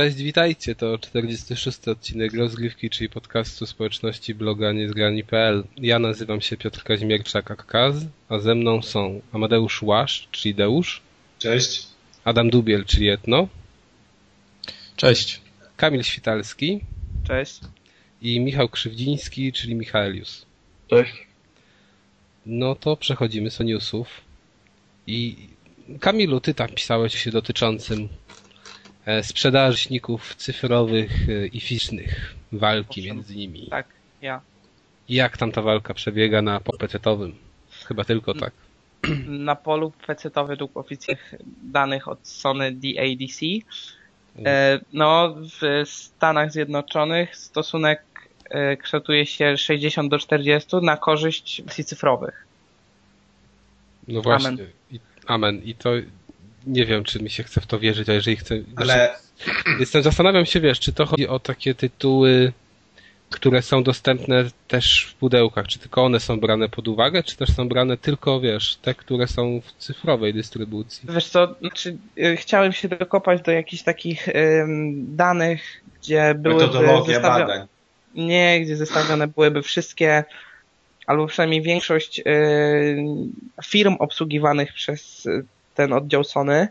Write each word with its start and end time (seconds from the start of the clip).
Cześć, 0.00 0.16
witajcie. 0.16 0.74
To 0.74 0.98
46 0.98 1.88
odcinek 1.88 2.34
rozgrywki, 2.34 2.90
czyli 2.90 3.10
podcastu 3.10 3.66
społeczności 3.66 4.34
bloga 4.34 4.72
niezgrani.pl. 4.72 5.64
Ja 5.76 5.98
nazywam 5.98 6.40
się 6.40 6.56
Piotr 6.56 6.82
Kazimierczak 6.82 7.50
Akkaz, 7.50 7.96
a 8.28 8.38
ze 8.38 8.54
mną 8.54 8.82
są 8.82 9.20
Amadeusz 9.32 9.82
Łasz, 9.82 10.28
czyli 10.30 10.54
Deusz. 10.54 11.02
Cześć. 11.38 11.86
Adam 12.24 12.50
Dubiel, 12.50 12.84
czyli 12.84 13.08
Etno. 13.08 13.48
Cześć. 14.96 15.40
Kamil 15.76 16.02
Świtalski. 16.02 16.80
Cześć. 17.26 17.60
I 18.22 18.40
Michał 18.40 18.68
Krzywdziński, 18.68 19.52
czyli 19.52 19.74
Michaelius. 19.74 20.46
Cześć. 20.90 21.26
No 22.46 22.74
to 22.74 22.96
przechodzimy 22.96 23.50
do 23.58 23.64
newsów. 23.64 24.08
I 25.06 25.36
Kamilu, 26.00 26.40
ty 26.40 26.54
tam 26.54 26.68
pisałeś 26.68 27.18
się 27.18 27.30
dotyczącym 27.30 28.08
sprzedażników 29.22 30.34
cyfrowych 30.34 31.28
e, 31.28 31.46
i 31.46 31.60
fizycznych, 31.60 32.34
walki 32.52 33.00
Owszem. 33.00 33.16
między 33.16 33.36
nimi. 33.36 33.66
Tak, 33.70 33.86
ja. 34.22 34.40
I 35.08 35.14
jak 35.14 35.36
tam 35.36 35.52
ta 35.52 35.62
walka 35.62 35.94
przebiega 35.94 36.42
na 36.42 36.60
popecetowym? 36.60 37.34
Chyba 37.86 38.04
tylko 38.04 38.34
tak. 38.34 38.52
Na 39.26 39.56
polu 39.56 39.92
PC-to 40.06 40.46
według 40.46 40.76
oficjalnych 40.76 41.34
danych 41.62 42.08
od 42.08 42.28
Sony 42.28 42.72
DADC, 42.72 43.40
e, 44.44 44.80
no 44.92 45.36
w 45.60 45.88
Stanach 45.88 46.52
Zjednoczonych 46.52 47.36
stosunek 47.36 48.02
e, 48.50 48.76
kształtuje 48.76 49.26
się 49.26 49.56
60 49.56 50.10
do 50.10 50.18
40 50.18 50.76
na 50.82 50.96
korzyść 50.96 51.62
wersji 51.62 51.84
cyfrowych. 51.84 52.46
No 54.08 54.22
właśnie. 54.22 54.48
Amen. 54.48 54.66
I, 54.90 55.00
amen. 55.26 55.62
I 55.64 55.74
to 55.74 55.90
nie 56.66 56.86
wiem, 56.86 57.04
czy 57.04 57.22
mi 57.22 57.30
się 57.30 57.42
chce 57.42 57.60
w 57.60 57.66
to 57.66 57.78
wierzyć, 57.78 58.08
a 58.08 58.12
jeżeli 58.12 58.36
chcę. 58.36 58.54
Ale 58.76 59.16
Jestem, 59.80 60.02
zastanawiam 60.02 60.46
się, 60.46 60.60
wiesz, 60.60 60.80
czy 60.80 60.92
to 60.92 61.06
chodzi 61.06 61.28
o 61.28 61.38
takie 61.38 61.74
tytuły, 61.74 62.52
które 63.30 63.62
są 63.62 63.82
dostępne 63.82 64.44
też 64.68 65.06
w 65.10 65.14
pudełkach, 65.14 65.68
czy 65.68 65.78
tylko 65.78 66.04
one 66.04 66.20
są 66.20 66.40
brane 66.40 66.68
pod 66.68 66.88
uwagę, 66.88 67.22
czy 67.22 67.36
też 67.36 67.50
są 67.50 67.68
brane 67.68 67.96
tylko, 67.96 68.40
wiesz, 68.40 68.76
te, 68.76 68.94
które 68.94 69.26
są 69.26 69.60
w 69.60 69.72
cyfrowej 69.72 70.34
dystrybucji. 70.34 71.08
Wiesz 71.14 71.28
co, 71.28 71.54
znaczy, 71.60 71.96
e, 72.18 72.36
chciałem 72.36 72.72
się 72.72 72.88
dokopać 72.88 73.42
do 73.42 73.52
jakichś 73.52 73.82
takich 73.82 74.28
em, 74.28 75.16
danych, 75.16 75.62
gdzie 76.00 76.34
były 76.34 76.54
metodologia 76.54 77.20
badań. 77.20 77.66
Nie, 78.14 78.60
gdzie 78.60 78.76
zestawione 78.76 79.28
byłyby 79.28 79.62
wszystkie, 79.62 80.24
albo 81.06 81.26
przynajmniej 81.26 81.62
większość 81.62 82.18
y, 82.18 82.22
firm 83.64 83.96
obsługiwanych 83.98 84.72
przez 84.72 85.26
y, 85.26 85.44
ten 85.80 85.92
oddział 85.92 86.24
Sony, 86.24 86.68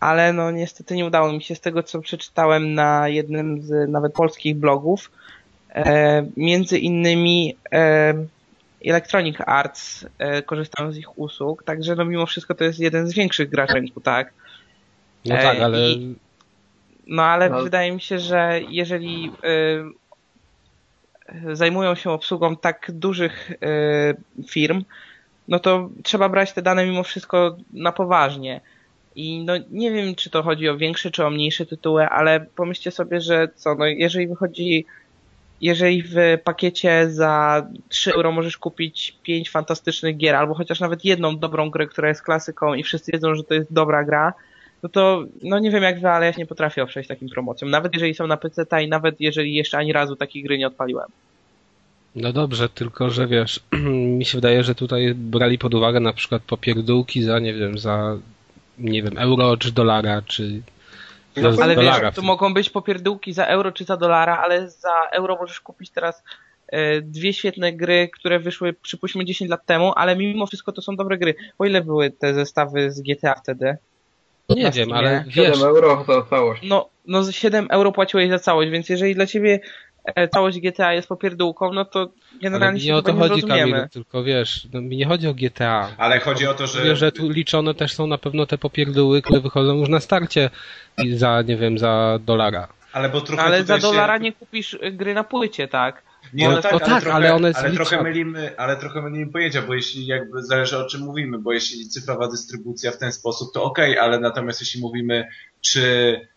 ale 0.00 0.32
no 0.32 0.50
niestety 0.50 0.96
nie 0.96 1.06
udało 1.06 1.32
mi 1.32 1.42
się 1.42 1.54
z 1.54 1.60
tego, 1.60 1.82
co 1.82 2.00
przeczytałem 2.00 2.74
na 2.74 3.08
jednym 3.08 3.62
z 3.62 3.90
nawet 3.90 4.12
polskich 4.12 4.56
blogów. 4.56 5.10
E, 5.74 6.26
między 6.36 6.78
innymi 6.78 7.56
e, 7.72 8.14
Electronic 8.84 9.36
Arts 9.46 10.06
e, 10.18 10.42
korzystają 10.42 10.92
z 10.92 10.96
ich 10.96 11.18
usług, 11.18 11.64
także 11.64 11.94
no 11.94 12.04
mimo 12.04 12.26
wszystko 12.26 12.54
to 12.54 12.64
jest 12.64 12.78
jeden 12.78 13.08
z 13.08 13.14
większych 13.14 13.50
graczy 13.50 13.74
rynku, 13.74 14.00
tak? 14.00 14.32
No 15.24 15.34
E, 15.34 15.42
tak, 15.42 15.60
ale 15.60 15.78
i- 15.80 16.16
No 17.06 17.22
ale 17.22 17.50
No. 17.50 17.62
wydaje 17.62 17.92
mi 17.92 18.00
się, 18.00 18.18
że 18.18 18.60
jeżeli 18.68 19.30
y, 21.44 21.56
zajmują 21.56 21.94
się 21.94 22.10
obsługą 22.10 22.56
tak 22.56 22.90
dużych 22.92 23.50
y, 23.50 23.56
firm, 24.50 24.84
no 25.48 25.58
to 25.58 25.90
trzeba 26.02 26.28
brać 26.28 26.52
te 26.52 26.62
dane 26.62 26.86
mimo 26.86 27.02
wszystko 27.02 27.56
na 27.72 27.92
poważnie. 27.92 28.60
I 29.16 29.44
no 29.44 29.52
nie 29.70 29.92
wiem, 29.92 30.14
czy 30.14 30.30
to 30.30 30.42
chodzi 30.42 30.68
o 30.68 30.76
większe 30.76 31.10
czy 31.10 31.26
o 31.26 31.30
mniejsze 31.30 31.66
tytuły, 31.66 32.06
ale 32.08 32.40
pomyślcie 32.40 32.90
sobie, 32.90 33.20
że 33.20 33.48
co, 33.54 33.74
no 33.74 33.86
jeżeli 33.86 34.28
wychodzi, 34.28 34.86
jeżeli 35.60 36.02
w 36.02 36.14
pakiecie 36.44 37.10
za 37.10 37.66
3 37.88 38.14
euro 38.14 38.32
możesz 38.32 38.58
kupić 38.58 39.16
5 39.22 39.50
fantastycznych 39.50 40.16
gier, 40.16 40.34
albo 40.34 40.54
chociaż 40.54 40.80
nawet 40.80 41.04
jedną 41.04 41.38
dobrą 41.38 41.70
grę, 41.70 41.86
która 41.86 42.08
jest 42.08 42.22
klasyką 42.22 42.74
i 42.74 42.82
wszyscy 42.82 43.12
wiedzą, 43.12 43.34
że 43.34 43.44
to 43.44 43.54
jest 43.54 43.72
dobra 43.72 44.04
gra, 44.04 44.32
no 44.82 44.88
to 44.88 45.24
no 45.42 45.58
nie 45.58 45.70
wiem 45.70 45.82
jak 45.82 46.00
wy, 46.00 46.08
ale 46.08 46.26
ja 46.26 46.32
się 46.32 46.38
nie 46.38 46.46
potrafię 46.46 46.82
oprzeć 46.82 47.08
takim 47.08 47.28
promocjom. 47.28 47.70
Nawet 47.70 47.94
jeżeli 47.94 48.14
są 48.14 48.26
na 48.26 48.36
PC 48.36 48.66
i 48.84 48.88
nawet 48.88 49.20
jeżeli 49.20 49.54
jeszcze 49.54 49.78
ani 49.78 49.92
razu 49.92 50.16
takiej 50.16 50.42
gry 50.42 50.58
nie 50.58 50.66
odpaliłem. 50.66 51.08
No 52.16 52.32
dobrze, 52.32 52.68
tylko 52.68 53.10
że 53.10 53.26
wiesz, 53.26 53.60
mi 54.18 54.24
się 54.24 54.38
wydaje, 54.38 54.62
że 54.62 54.74
tutaj 54.74 55.14
brali 55.14 55.58
pod 55.58 55.74
uwagę 55.74 56.00
na 56.00 56.12
przykład 56.12 56.42
popierdółki 56.42 57.22
za, 57.22 57.38
nie 57.38 57.54
wiem, 57.54 57.78
za, 57.78 58.16
nie 58.78 59.02
wiem, 59.02 59.18
euro 59.18 59.56
czy 59.56 59.72
dolara, 59.72 60.22
czy 60.22 60.62
No, 61.36 61.52
za 61.52 61.64
Ale 61.64 61.74
dolara. 61.74 62.06
wiesz, 62.06 62.14
to 62.14 62.22
mogą 62.22 62.54
być 62.54 62.70
popierdółki 62.70 63.32
za 63.32 63.46
euro 63.46 63.72
czy 63.72 63.84
za 63.84 63.96
dolara, 63.96 64.38
ale 64.38 64.70
za 64.70 64.94
euro 65.12 65.36
możesz 65.40 65.60
kupić 65.60 65.90
teraz 65.90 66.22
e, 66.68 67.00
dwie 67.00 67.32
świetne 67.32 67.72
gry, 67.72 68.08
które 68.12 68.38
wyszły 68.38 68.72
przypuśćmy 68.72 69.24
10 69.24 69.50
lat 69.50 69.66
temu, 69.66 69.92
ale 69.96 70.16
mimo 70.16 70.46
wszystko 70.46 70.72
to 70.72 70.82
są 70.82 70.96
dobre 70.96 71.18
gry. 71.18 71.34
O 71.58 71.64
ile 71.66 71.80
były 71.82 72.10
te 72.10 72.34
zestawy 72.34 72.90
z 72.90 73.00
GTA 73.00 73.34
wtedy? 73.34 73.76
Nie 74.48 74.62
na 74.62 74.70
wiem, 74.70 74.92
ale 74.92 75.24
wiesz, 75.26 75.54
7 75.56 75.68
euro 75.68 76.04
za 76.08 76.22
całość. 76.30 76.62
No, 76.64 76.88
no 77.06 77.22
z 77.22 77.30
7 77.30 77.66
euro 77.70 77.92
płaciłeś 77.92 78.30
za 78.30 78.38
całość, 78.38 78.70
więc 78.70 78.88
jeżeli 78.88 79.14
dla 79.14 79.26
ciebie 79.26 79.60
całość 80.32 80.60
GTA 80.60 80.92
jest 80.92 81.08
popierdółką, 81.08 81.72
no 81.72 81.84
to 81.84 82.00
ale 82.00 82.08
generalnie 82.42 82.80
się 82.80 82.86
nie 82.86 82.96
o 82.96 83.02
to 83.02 83.14
chodzi. 83.14 83.42
Kamilu, 83.42 83.88
tylko 83.92 84.24
wiesz, 84.24 84.68
no, 84.72 84.80
mi 84.80 84.96
nie 84.96 85.06
chodzi 85.06 85.28
o 85.28 85.34
GTA. 85.34 85.88
Ale 85.98 86.20
chodzi 86.20 86.46
o 86.46 86.54
to, 86.54 86.66
że, 86.66 86.78
Mówię, 86.78 86.96
że 86.96 87.12
tu 87.12 87.30
liczone 87.30 87.74
też 87.74 87.94
są 87.94 88.06
na 88.06 88.18
pewno 88.18 88.46
te 88.46 88.58
popierdóły, 88.58 89.22
które 89.22 89.40
wychodzą 89.40 89.74
już 89.78 89.88
na 89.88 90.00
starcie 90.00 90.50
i 91.04 91.14
za, 91.16 91.42
nie 91.42 91.56
wiem, 91.56 91.78
za 91.78 92.18
dolara. 92.26 92.68
ale 92.92 93.08
bo 93.08 93.20
trochę 93.20 93.42
Ale 93.42 93.64
za 93.64 93.78
dolara 93.78 94.16
się... 94.16 94.22
nie 94.24 94.32
kupisz 94.32 94.74
y, 94.74 94.92
gry 94.92 95.14
na 95.14 95.24
płycie, 95.24 95.68
tak? 95.68 96.02
Nie, 96.32 96.48
no 96.48 96.54
No, 96.54 96.62
tak, 96.62 96.72
ale, 96.72 96.80
tak, 96.80 97.02
trochę, 97.02 97.16
ale 97.16 97.34
one 97.34 97.52
ale 97.54 97.70
trochę 97.72 98.02
mylimy, 98.02 98.58
ale 98.58 98.76
trochę 98.76 99.02
mylimy 99.02 99.32
pojęcia, 99.32 99.62
bo 99.62 99.74
jeśli 99.74 100.06
jakby 100.06 100.42
zależy 100.42 100.78
o 100.78 100.86
czym 100.86 101.00
mówimy, 101.00 101.38
bo 101.38 101.52
jeśli 101.52 101.88
cyfrowa 101.88 102.28
dystrybucja 102.28 102.90
w 102.90 102.98
ten 102.98 103.12
sposób, 103.12 103.54
to 103.54 103.62
okej, 103.64 103.98
ale 103.98 104.20
natomiast 104.20 104.60
jeśli 104.60 104.80
mówimy, 104.80 105.28
czy 105.60 105.82
e, 106.22 106.31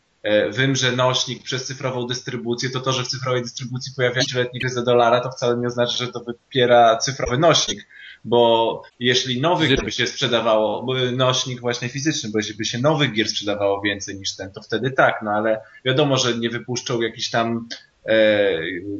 wymrze 0.51 0.91
nośnik 0.91 1.43
przez 1.43 1.65
cyfrową 1.65 2.07
dystrybucję, 2.07 2.69
to 2.69 2.81
to, 2.81 2.91
że 2.91 3.03
w 3.03 3.07
cyfrowej 3.07 3.41
dystrybucji 3.41 3.93
pojawia 3.95 4.21
się 4.21 4.39
letni 4.39 4.59
gry 4.59 4.69
za 4.69 4.83
dolara, 4.83 5.19
to 5.19 5.31
wcale 5.31 5.57
nie 5.57 5.67
oznacza, 5.67 5.97
że 5.97 6.07
to 6.07 6.19
wypiera 6.19 6.97
cyfrowy 6.97 7.37
nośnik. 7.37 7.87
Bo 8.27 8.81
jeśli 8.99 9.41
nowych 9.41 9.69
gier 9.69 9.83
by 9.83 9.91
się 9.91 10.07
sprzedawało, 10.07 10.85
nośnik 11.11 11.61
właśnie 11.61 11.89
fizyczny, 11.89 12.29
bo 12.33 12.39
jeśli 12.39 12.55
by 12.55 12.65
się 12.65 12.79
nowych 12.79 13.13
gier 13.13 13.27
sprzedawało 13.27 13.81
więcej 13.81 14.15
niż 14.15 14.35
ten, 14.35 14.51
to 14.51 14.61
wtedy 14.61 14.91
tak, 14.91 15.19
no 15.23 15.31
ale 15.31 15.61
wiadomo, 15.85 16.17
że 16.17 16.37
nie 16.37 16.49
wypuszczą 16.49 17.01
jakichś 17.01 17.29
tam 17.29 17.67
e, 18.05 18.49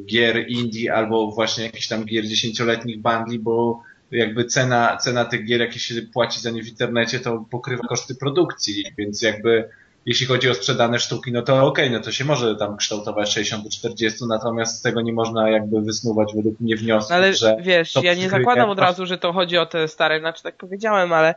gier 0.05 0.45
indie 0.47 0.93
albo 0.93 1.31
właśnie 1.31 1.63
jakichś 1.63 1.87
tam 1.87 2.05
gier 2.05 2.27
dziesięcioletnich 2.27 3.01
bundli, 3.01 3.39
bo 3.39 3.81
jakby 4.11 4.45
cena, 4.45 4.97
cena 4.97 5.25
tych 5.25 5.45
gier, 5.45 5.59
jakie 5.59 5.79
się 5.79 6.01
płaci 6.01 6.41
za 6.41 6.51
nie 6.51 6.63
w 6.63 6.67
internecie, 6.67 7.19
to 7.19 7.45
pokrywa 7.51 7.87
koszty 7.87 8.15
produkcji, 8.15 8.85
więc 8.97 9.21
jakby 9.21 9.69
jeśli 10.05 10.25
chodzi 10.25 10.49
o 10.49 10.53
sprzedane 10.53 10.99
sztuki, 10.99 11.31
no 11.31 11.41
to 11.41 11.65
okej, 11.65 11.91
no 11.91 11.99
to 11.99 12.11
się 12.11 12.25
może 12.25 12.55
tam 12.55 12.77
kształtować 12.77 13.33
60 13.33 13.63
do 13.63 13.69
40, 13.69 14.19
natomiast 14.29 14.79
z 14.79 14.81
tego 14.81 15.01
nie 15.01 15.13
można 15.13 15.49
jakby 15.49 15.81
wysnuwać 15.81 16.33
według 16.35 16.59
mnie 16.59 16.75
wniosku, 16.75 17.09
No 17.09 17.15
ale 17.15 17.33
że 17.33 17.57
wiesz, 17.59 17.93
ja 18.03 18.13
nie 18.13 18.29
zakładam 18.29 18.69
od 18.69 18.79
razu, 18.79 19.05
że 19.05 19.17
to 19.17 19.33
chodzi 19.33 19.57
o 19.57 19.65
te 19.65 19.87
stare, 19.87 20.19
znaczy 20.19 20.43
tak 20.43 20.57
powiedziałem, 20.57 21.13
ale 21.13 21.35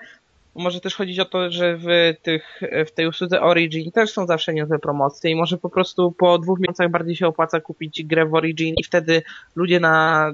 może 0.59 0.81
też 0.81 0.95
chodzić 0.95 1.19
o 1.19 1.25
to, 1.25 1.51
że 1.51 1.77
w, 1.77 1.87
tych, 2.23 2.61
w 2.87 2.91
tej 2.91 3.07
usłudze 3.07 3.41
Origin 3.41 3.93
też 3.93 4.11
są 4.11 4.27
zawsze 4.27 4.55
niezłe 4.55 4.79
promocje 4.79 5.31
i 5.31 5.35
może 5.35 5.59
po 5.59 5.71
prostu 5.71 6.13
po 6.13 6.39
dwóch 6.39 6.61
miesiącach 6.61 6.91
bardziej 6.91 7.17
się 7.17 7.27
opłaca 7.27 7.61
kupić 7.61 8.05
grę 8.05 8.27
w 8.27 8.35
Origin 8.35 8.75
i 8.79 8.85
wtedy 8.85 9.23
ludzie 9.57 9.81
na 9.81 10.29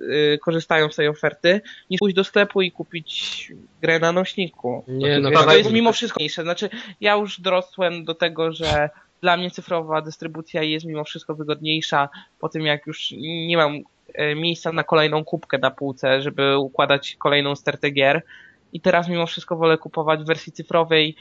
y, 0.00 0.38
korzystają 0.38 0.90
z 0.90 0.96
tej 0.96 1.08
oferty, 1.08 1.60
niż 1.90 1.98
pójść 1.98 2.16
do 2.16 2.24
sklepu 2.24 2.62
i 2.62 2.72
kupić 2.72 3.52
grę 3.82 3.98
na 3.98 4.12
nośniku. 4.12 4.84
Nie, 4.88 5.20
no 5.20 5.30
Wiesz, 5.30 5.40
to 5.40 5.46
tak, 5.46 5.58
jest 5.58 5.72
mimo 5.72 5.92
wszystko 5.92 6.20
mniejsze. 6.20 6.42
Znaczy, 6.42 6.70
ja 7.00 7.14
już 7.14 7.40
dorosłem 7.40 8.04
do 8.04 8.14
tego, 8.14 8.52
że 8.52 8.90
dla 9.20 9.36
mnie 9.36 9.50
cyfrowa 9.50 10.02
dystrybucja 10.02 10.62
jest 10.62 10.86
mimo 10.86 11.04
wszystko 11.04 11.34
wygodniejsza 11.34 12.08
po 12.38 12.48
tym, 12.48 12.62
jak 12.62 12.86
już 12.86 13.14
nie 13.46 13.56
mam 13.56 13.80
e, 14.14 14.34
miejsca 14.34 14.72
na 14.72 14.84
kolejną 14.84 15.24
kubkę 15.24 15.58
na 15.58 15.70
półce, 15.70 16.22
żeby 16.22 16.58
układać 16.58 17.16
kolejną 17.18 17.56
stertę 17.56 17.90
gier. 17.90 18.22
I 18.74 18.80
teraz 18.80 19.08
mimo 19.08 19.26
wszystko 19.26 19.56
wolę 19.56 19.78
kupować 19.78 20.20
w 20.20 20.26
wersji 20.26 20.52
cyfrowej 20.52 21.16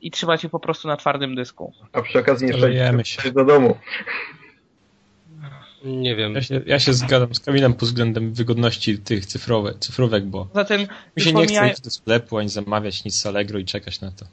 i 0.00 0.10
trzymać 0.10 0.44
je 0.44 0.48
po 0.48 0.60
prostu 0.60 0.88
na 0.88 0.96
twardym 0.96 1.34
dysku. 1.34 1.72
A 1.92 2.02
przy 2.02 2.18
okazji 2.18 2.46
nie 2.46 3.04
się. 3.04 3.32
do 3.32 3.44
domu. 3.44 3.76
nie 5.84 6.16
wiem. 6.16 6.34
Ja 6.34 6.42
się, 6.42 6.60
ja 6.66 6.78
się 6.78 6.94
zgadzam 6.94 7.34
z 7.34 7.40
Kamilem 7.40 7.74
pod 7.74 7.88
względem 7.88 8.32
wygodności 8.32 8.98
tych 8.98 9.26
cyfrowe, 9.26 9.74
cyfrówek, 9.80 10.24
bo 10.24 10.44
Poza 10.44 10.64
tym, 10.64 10.86
mi 11.16 11.22
się 11.22 11.32
nie 11.32 11.46
chce 11.46 11.68
iść 11.68 11.80
do 11.80 11.90
sklepu, 11.90 12.38
ani 12.38 12.48
zamawiać 12.48 13.04
nic 13.04 13.20
z 13.20 13.26
Allegro 13.26 13.58
i 13.58 13.64
czekać 13.64 14.00
na 14.00 14.10
to. 14.10 14.26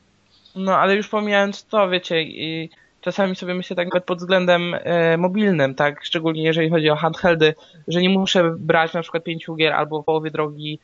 No, 0.55 0.77
ale 0.77 0.95
już 0.95 1.09
pomijając 1.09 1.65
to, 1.65 1.89
wiecie, 1.89 2.21
i 2.21 2.69
czasami 3.01 3.35
sobie 3.35 3.53
myślę 3.53 3.75
tak 3.75 3.87
nawet 3.87 4.03
pod 4.03 4.17
względem 4.17 4.75
e, 4.79 5.17
mobilnym, 5.17 5.75
tak, 5.75 6.05
szczególnie 6.05 6.43
jeżeli 6.43 6.69
chodzi 6.69 6.89
o 6.89 6.95
handheldy, 6.95 7.53
że 7.87 8.01
nie 8.01 8.09
muszę 8.09 8.55
brać 8.59 8.93
na 8.93 9.01
przykład 9.01 9.23
pięciu 9.23 9.55
gier 9.55 9.73
albo 9.73 10.01
w 10.01 10.05
połowie 10.05 10.31
drogi 10.31 10.79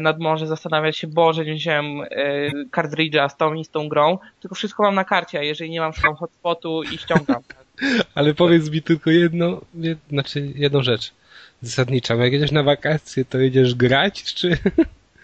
nad 0.00 0.18
morze 0.18 0.46
zastanawiać 0.46 0.96
się, 0.96 1.06
Boże, 1.06 1.44
nie 1.44 1.54
wziąłem 1.54 2.00
e, 2.00 2.06
kartridża 2.70 3.28
z 3.28 3.36
tą 3.36 3.54
i 3.54 3.64
z 3.64 3.70
tą 3.70 3.88
grą, 3.88 4.18
tylko 4.40 4.54
wszystko 4.54 4.82
mam 4.82 4.94
na 4.94 5.04
karcie, 5.04 5.38
a 5.38 5.42
jeżeli 5.42 5.70
nie 5.70 5.80
mam, 5.80 5.92
szukam 5.92 6.16
hotspotu 6.16 6.82
i 6.82 6.98
ściągam. 6.98 7.42
Ale 8.14 8.34
powiedz 8.34 8.70
mi 8.70 8.82
tylko 8.82 9.10
jedno, 9.10 9.60
jed, 9.74 9.98
znaczy 10.10 10.52
jedną 10.54 10.82
rzecz 10.82 11.12
zasadniczą. 11.62 12.18
Jak 12.18 12.32
jedziesz 12.32 12.52
na 12.52 12.62
wakacje, 12.62 13.24
to 13.24 13.38
jedziesz 13.38 13.74
grać, 13.74 14.34
czy... 14.34 14.50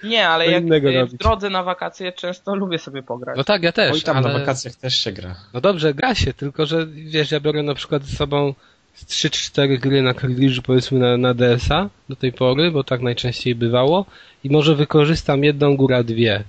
Nie, 0.04 0.28
ale 0.28 0.46
jak 0.50 0.62
innego 0.62 0.92
w 0.92 0.94
robić. 0.94 1.14
drodze 1.14 1.50
na 1.50 1.62
wakacje 1.62 2.12
często 2.12 2.54
lubię 2.54 2.78
sobie 2.78 3.02
pograć. 3.02 3.36
No 3.36 3.44
tak, 3.44 3.62
ja 3.62 3.72
też, 3.72 3.92
Oj, 3.92 4.00
tam 4.00 4.16
ale... 4.16 4.28
na 4.28 4.38
wakacjach 4.38 4.74
też 4.74 4.96
się 4.96 5.12
gra. 5.12 5.36
No 5.52 5.60
dobrze, 5.60 5.94
gra 5.94 6.14
się, 6.14 6.32
tylko 6.34 6.66
że 6.66 6.86
wiesz, 6.86 7.30
ja 7.30 7.40
biorę 7.40 7.62
na 7.62 7.74
przykład 7.74 8.04
ze 8.04 8.16
sobą 8.16 8.54
z 8.94 9.06
3-4 9.06 9.78
gry 9.78 10.02
na 10.02 10.14
kartridżu 10.14 10.62
powiedzmy 10.62 10.98
na, 10.98 11.16
na 11.16 11.34
DS-a 11.34 11.88
do 12.08 12.16
tej 12.16 12.32
pory, 12.32 12.70
bo 12.70 12.84
tak 12.84 13.00
najczęściej 13.00 13.54
bywało 13.54 14.06
i 14.44 14.50
może 14.50 14.74
wykorzystam 14.74 15.44
jedną, 15.44 15.76
góra 15.76 16.02
dwie. 16.02 16.44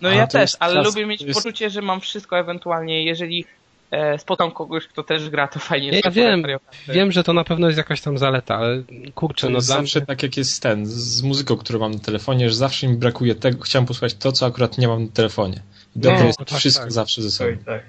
No 0.00 0.08
A, 0.08 0.14
ja 0.14 0.26
też, 0.26 0.56
ale 0.60 0.74
czas- 0.74 0.86
lubię 0.86 1.06
mieć 1.06 1.22
jest- 1.22 1.38
poczucie, 1.42 1.70
że 1.70 1.82
mam 1.82 2.00
wszystko 2.00 2.38
ewentualnie, 2.38 3.04
jeżeli 3.04 3.44
e, 3.90 4.18
spotkam 4.18 4.50
kogoś, 4.50 4.86
kto 4.86 5.02
też 5.02 5.30
gra, 5.30 5.48
to 5.48 5.58
fajnie 5.58 6.00
Ja, 6.04 6.10
wiem, 6.10 6.42
wiem, 6.88 7.12
że 7.12 7.24
to 7.24 7.32
na 7.32 7.44
pewno 7.44 7.66
jest 7.66 7.78
jakaś 7.78 8.00
tam 8.00 8.18
zaleta, 8.18 8.54
ale 8.56 8.82
kurczę, 9.14 9.46
To 9.46 9.52
no 9.52 9.60
zawsze 9.60 9.98
mnie... 9.98 10.06
tak 10.06 10.22
jak 10.22 10.36
jest 10.36 10.62
ten, 10.62 10.86
z 10.86 11.22
muzyką, 11.22 11.56
którą 11.56 11.78
mam 11.78 11.92
na 11.92 11.98
telefonie, 11.98 12.48
że 12.50 12.54
zawsze 12.56 12.88
mi 12.88 12.96
brakuje 12.96 13.34
tego, 13.34 13.62
chciałem 13.62 13.86
posłuchać 13.86 14.14
to, 14.14 14.32
co 14.32 14.46
akurat 14.46 14.78
nie 14.78 14.88
mam 14.88 15.02
na 15.04 15.10
telefonie. 15.12 15.62
I 15.96 15.98
dobrze 16.00 16.20
No, 16.20 16.26
jest 16.26 16.38
tak, 16.38 16.58
wszystko 16.58 16.82
tak. 16.84 16.92
zawsze 16.92 17.22
ze 17.22 17.30
sobą. 17.30 17.50
Oj, 17.50 17.58
tak. 17.66 17.82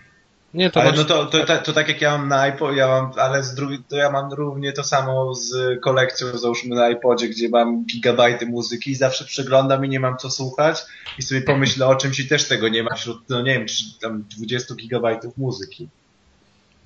Nie, 0.53 0.71
to 0.71 0.81
Ale 0.81 0.89
masz... 0.89 0.99
no 0.99 1.05
to, 1.05 1.25
to, 1.25 1.45
to, 1.45 1.57
to 1.57 1.73
tak 1.73 1.87
jak 1.87 2.01
ja 2.01 2.17
mam 2.17 2.27
na 2.27 2.39
iPod, 2.41 2.75
ja 2.75 2.87
mam, 2.87 3.11
ale 3.17 3.43
z 3.43 3.55
drugiej, 3.55 3.79
to 3.89 3.95
ja 3.95 4.09
mam 4.11 4.33
równie 4.33 4.71
to 4.73 4.83
samo 4.83 5.35
z 5.35 5.79
kolekcją, 5.81 6.37
załóżmy 6.37 6.75
na 6.75 6.89
iPodzie, 6.89 7.27
gdzie 7.27 7.49
mam 7.49 7.85
gigabajty 7.85 8.45
muzyki 8.45 8.91
i 8.91 8.95
zawsze 8.95 9.25
przeglądam 9.25 9.85
i 9.85 9.89
nie 9.89 9.99
mam 9.99 10.17
co 10.17 10.29
słuchać 10.29 10.81
i 11.19 11.21
sobie 11.21 11.41
pomyślę 11.41 11.87
o 11.87 11.95
czymś 11.95 12.19
i 12.19 12.27
też 12.27 12.47
tego 12.47 12.67
nie 12.69 12.83
ma 12.83 12.95
wśród, 12.95 13.29
no 13.29 13.41
nie 13.41 13.53
wiem, 13.53 13.67
czy 13.67 13.83
tam 14.01 14.23
20 14.37 14.75
gigabajtów 14.75 15.37
muzyki. 15.37 15.87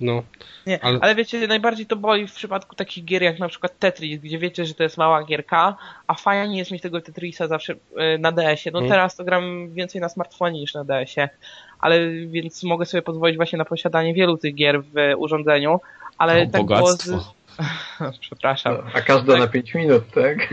No, 0.00 0.22
Nie, 0.66 0.84
ale- 0.84 0.98
ale... 1.00 1.14
wiecie, 1.14 1.46
najbardziej 1.48 1.86
to 1.86 1.96
boli 1.96 2.28
w 2.28 2.32
przypadku 2.34 2.76
takich 2.76 3.04
gier 3.04 3.22
jak 3.22 3.38
na 3.38 3.48
przykład 3.48 3.78
Tetris, 3.78 4.20
gdzie 4.20 4.38
wiecie, 4.38 4.64
że 4.66 4.74
to 4.74 4.82
jest 4.82 4.96
mała 4.98 5.24
gierka, 5.24 5.76
a 6.06 6.14
fajnie 6.14 6.58
jest 6.58 6.70
mieć 6.70 6.82
tego 6.82 7.00
Tetrisa 7.00 7.48
zawsze 7.48 7.74
e, 7.96 8.18
na 8.18 8.32
DS-ie. 8.32 8.72
No 8.72 8.78
Mhm. 8.78 8.90
teraz 8.90 9.16
to 9.16 9.24
gram 9.24 9.72
więcej 9.72 10.00
na 10.00 10.08
smartfonie 10.08 10.60
niż 10.60 10.74
na 10.74 10.84
DS-ie, 10.84 11.28
ale 11.82 12.10
więc 12.10 12.62
mogę 12.62 12.86
sobie 12.86 13.02
pozwolić 13.02 13.36
właśnie 13.36 13.58
na 13.58 13.64
posiadanie 13.64 14.14
wielu 14.14 14.36
tych 14.38 14.54
gier 14.54 14.82
w 14.82 14.94
urządzeniu, 15.16 15.80
ale 16.18 16.42
O, 16.42 16.46
tak 16.46 16.66
było 16.66 16.92
z... 16.92 17.08
bogactwo. 17.08 17.42
Przepraszam. 18.20 18.76
A 18.94 19.00
każda 19.00 19.32
Tak. 19.32 19.40
na 19.40 19.46
5 19.46 19.74
minut, 19.74 20.02
tak? 20.14 20.48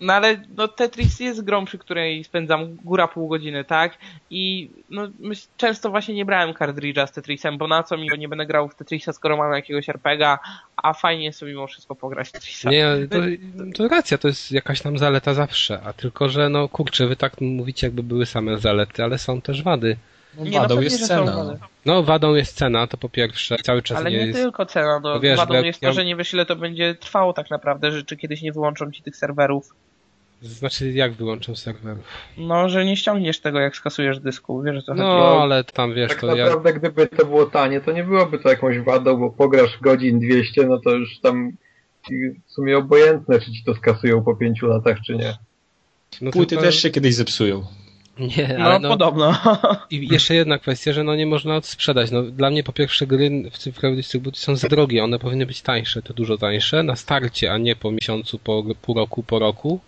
No 0.00 0.12
ale 0.12 0.36
no, 0.56 0.68
Tetris 0.68 1.20
jest 1.20 1.44
grą, 1.44 1.64
przy 1.64 1.78
której 1.78 2.24
spędzam 2.24 2.74
góra 2.74 3.08
pół 3.08 3.28
godziny, 3.28 3.64
tak? 3.64 3.98
I 4.30 4.70
no, 4.90 5.08
myśl, 5.18 5.46
często 5.56 5.90
właśnie 5.90 6.14
nie 6.14 6.24
brałem 6.24 6.54
kartridża 6.54 7.06
z 7.06 7.12
Tetrisem, 7.12 7.58
bo 7.58 7.68
na 7.68 7.82
co 7.82 7.96
mi, 7.96 8.10
bo 8.10 8.16
nie 8.16 8.28
będę 8.28 8.46
grał 8.46 8.68
w 8.68 8.74
Tetrisa, 8.74 9.12
skoro 9.12 9.36
mam 9.36 9.52
jakiegoś 9.52 9.88
RPGa, 9.88 10.38
a 10.76 10.92
fajnie 10.92 11.24
jest 11.24 11.38
sobie 11.38 11.52
mimo 11.52 11.66
wszystko 11.66 11.94
pograć 11.94 12.28
w 12.28 12.32
Tetrisa. 12.32 12.70
nie, 12.70 12.86
to, 13.10 13.18
to 13.74 13.88
racja, 13.88 14.18
to 14.18 14.28
jest 14.28 14.52
jakaś 14.52 14.80
tam 14.82 14.98
zaleta 14.98 15.34
zawsze, 15.34 15.80
a 15.84 15.92
tylko, 15.92 16.28
że 16.28 16.48
no 16.48 16.68
kurczę, 16.68 17.06
wy 17.06 17.16
tak 17.16 17.40
mówicie 17.40 17.86
jakby 17.86 18.02
były 18.02 18.26
same 18.26 18.58
zalety, 18.58 19.04
ale 19.04 19.18
są 19.18 19.40
też 19.40 19.62
wady. 19.62 19.96
No, 20.38 20.44
Nie, 20.44 20.50
no 20.50 20.60
wadą 20.60 20.74
pewnie, 20.74 20.90
jest 20.90 21.06
cena. 21.06 21.58
No, 21.86 22.02
wadą 22.02 22.34
jest 22.34 22.56
cena, 22.56 22.86
to 22.86 22.96
po 22.96 23.08
pierwsze, 23.08 23.56
cały 23.56 23.82
czas 23.82 23.98
Ale 23.98 24.10
nie, 24.10 24.16
nie 24.18 24.26
jest... 24.26 24.38
tylko 24.38 24.66
cena, 24.66 25.00
no, 25.02 25.14
No 25.14 25.20
wiesz, 25.20 25.36
wadą 25.36 25.62
jest 25.62 25.80
to, 25.80 25.92
że 25.92 26.04
nie 26.04 26.16
wiesz 26.16 26.34
ile 26.34 26.46
to 26.46 26.56
będzie 26.56 26.94
trwało 26.94 27.32
tak 27.32 27.50
naprawdę, 27.50 27.92
że 27.92 28.02
czy 28.02 28.16
kiedyś 28.16 28.42
nie 28.42 28.52
wyłączą 28.52 28.90
ci 28.90 29.02
tych 29.02 29.16
serwerów. 29.16 29.74
Znaczy, 30.42 30.92
jak 30.92 31.12
wyłączą 31.12 31.56
serwer? 31.56 31.96
No, 32.38 32.68
że 32.68 32.84
nie 32.84 32.96
ściągniesz 32.96 33.40
tego 33.40 33.60
jak 33.60 33.76
skasujesz 33.76 34.20
dysku, 34.20 34.62
wiesz 34.62 34.84
co 34.84 34.92
chodzi? 34.92 35.02
No, 35.02 35.42
ale 35.42 35.64
tam 35.64 35.94
wiesz, 35.94 36.10
Tak 36.10 36.20
to 36.20 36.36
ja... 36.36 36.44
naprawdę, 36.44 36.72
gdyby 36.72 37.06
to 37.06 37.26
było 37.26 37.46
tanie, 37.46 37.80
to 37.80 37.92
nie 37.92 38.04
byłoby 38.04 38.38
to 38.38 38.48
jakąś 38.48 38.78
wadą, 38.80 39.16
bo 39.16 39.30
pograsz 39.30 39.78
godzin 39.78 40.20
200, 40.20 40.66
no 40.66 40.78
to 40.78 40.90
już 40.90 41.20
tam 41.20 41.52
w 42.48 42.52
sumie 42.52 42.78
obojętne, 42.78 43.40
czy 43.40 43.52
ci 43.52 43.64
to 43.64 43.74
skasują 43.74 44.22
po 44.24 44.36
5 44.36 44.62
latach, 44.62 44.98
czy 45.06 45.16
nie. 45.16 45.34
No, 46.20 46.30
Płyty 46.30 46.48
tylko- 46.50 46.64
też 46.64 46.82
się 46.82 46.90
kiedyś 46.90 47.14
zepsują. 47.14 47.64
Nie, 48.36 48.56
No, 48.58 48.64
ale 48.64 48.78
no, 48.78 48.88
podobno. 48.88 49.36
I 49.90 50.08
jeszcze 50.08 50.34
jedna 50.34 50.58
kwestia, 50.58 50.92
że 50.92 51.04
no 51.04 51.16
nie 51.16 51.26
można 51.26 51.56
odsprzedać. 51.56 52.10
No, 52.10 52.22
dla 52.22 52.50
mnie 52.50 52.62
po 52.62 52.72
pierwsze 52.72 53.06
gry 53.06 53.50
w 53.50 53.58
cyfrowej 53.58 53.96
dystrybucji 53.96 54.44
są 54.44 54.56
za 54.56 54.68
drogie, 54.68 55.04
one 55.04 55.18
powinny 55.18 55.46
być 55.46 55.62
tańsze, 55.62 56.02
to 56.02 56.14
dużo 56.14 56.38
tańsze, 56.38 56.82
na 56.82 56.96
starcie, 56.96 57.52
a 57.52 57.58
nie 57.58 57.76
po 57.76 57.90
miesiącu, 57.90 58.38
po 58.38 58.64
pół 58.82 58.94
roku, 58.94 59.22
po 59.22 59.38
roku. 59.38 59.80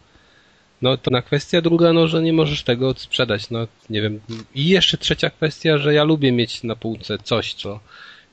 No 0.82 0.96
to 0.96 1.10
na 1.10 1.22
kwestia 1.22 1.60
druga, 1.60 1.92
no 1.92 2.08
że 2.08 2.22
nie 2.22 2.32
możesz 2.32 2.62
tego 2.62 2.88
odsprzedać, 2.88 3.50
no 3.50 3.66
nie 3.90 4.02
wiem. 4.02 4.20
I 4.54 4.68
jeszcze 4.68 4.98
trzecia 4.98 5.30
kwestia, 5.30 5.78
że 5.78 5.94
ja 5.94 6.04
lubię 6.04 6.32
mieć 6.32 6.62
na 6.62 6.76
półce 6.76 7.18
coś, 7.18 7.54
co 7.54 7.80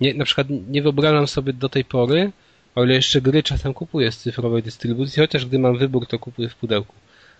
nie, 0.01 0.13
na 0.13 0.25
przykład 0.25 0.47
nie 0.69 0.81
wyobrażam 0.81 1.27
sobie 1.27 1.53
do 1.53 1.69
tej 1.69 1.85
pory, 1.85 2.31
o 2.75 2.83
ile 2.83 2.93
jeszcze 2.93 3.21
gry 3.21 3.43
czasem 3.43 3.73
kupuję 3.73 4.11
z 4.11 4.17
cyfrowej 4.17 4.63
dystrybucji, 4.63 5.21
chociaż 5.21 5.45
gdy 5.45 5.59
mam 5.59 5.77
wybór, 5.77 6.07
to 6.07 6.19
kupuję 6.19 6.49
w 6.49 6.55
pudełku. 6.55 6.95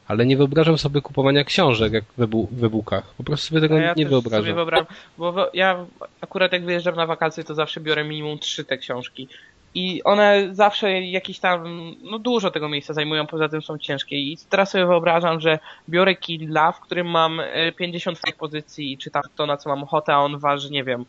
Ale 0.07 0.25
nie 0.25 0.37
wyobrażam 0.37 0.77
sobie 0.77 1.01
kupowania 1.01 1.43
książek 1.43 1.93
jak 1.93 2.03
w 2.17 2.21
e-bu- 2.21 2.47
w 2.51 2.63
e-bookach. 2.63 3.13
Po 3.17 3.23
prostu 3.23 3.47
sobie 3.47 3.61
tego 3.61 3.75
No 3.75 3.81
ja 3.81 3.93
nie 3.97 4.05
wyobrażam. 4.05 4.41
sobie 4.41 4.53
wyobrażam, 4.53 4.85
bo 5.17 5.49
ja 5.53 5.85
akurat 6.21 6.51
jak 6.53 6.65
wyjeżdżam 6.65 6.95
na 6.95 7.05
wakacje, 7.05 7.43
to 7.43 7.55
zawsze 7.55 7.79
biorę 7.81 8.03
minimum 8.03 8.39
trzy 8.39 8.65
te 8.65 8.77
książki. 8.77 9.27
I 9.75 10.03
one 10.03 10.49
zawsze 10.51 11.01
jakieś 11.01 11.39
tam, 11.39 11.63
no 12.01 12.19
dużo 12.19 12.51
tego 12.51 12.69
miejsca 12.69 12.93
zajmują, 12.93 13.27
poza 13.27 13.49
tym 13.49 13.61
są 13.61 13.77
ciężkie. 13.77 14.15
I 14.15 14.37
teraz 14.49 14.71
sobie 14.71 14.85
wyobrażam, 14.85 15.39
że 15.39 15.59
biorę 15.89 16.15
Kindla, 16.15 16.71
w 16.71 16.79
którym 16.79 17.07
mam 17.07 17.39
e, 17.39 17.71
50 17.71 18.19
fajnych 18.19 18.37
pozycji 18.39 18.93
i 18.93 18.97
czytam 18.97 19.21
to, 19.35 19.45
na 19.45 19.57
co 19.57 19.69
mam 19.69 19.83
ochotę, 19.83 20.13
a 20.13 20.17
on 20.19 20.39
waży, 20.39 20.69
nie 20.71 20.83
wiem, 20.83 21.05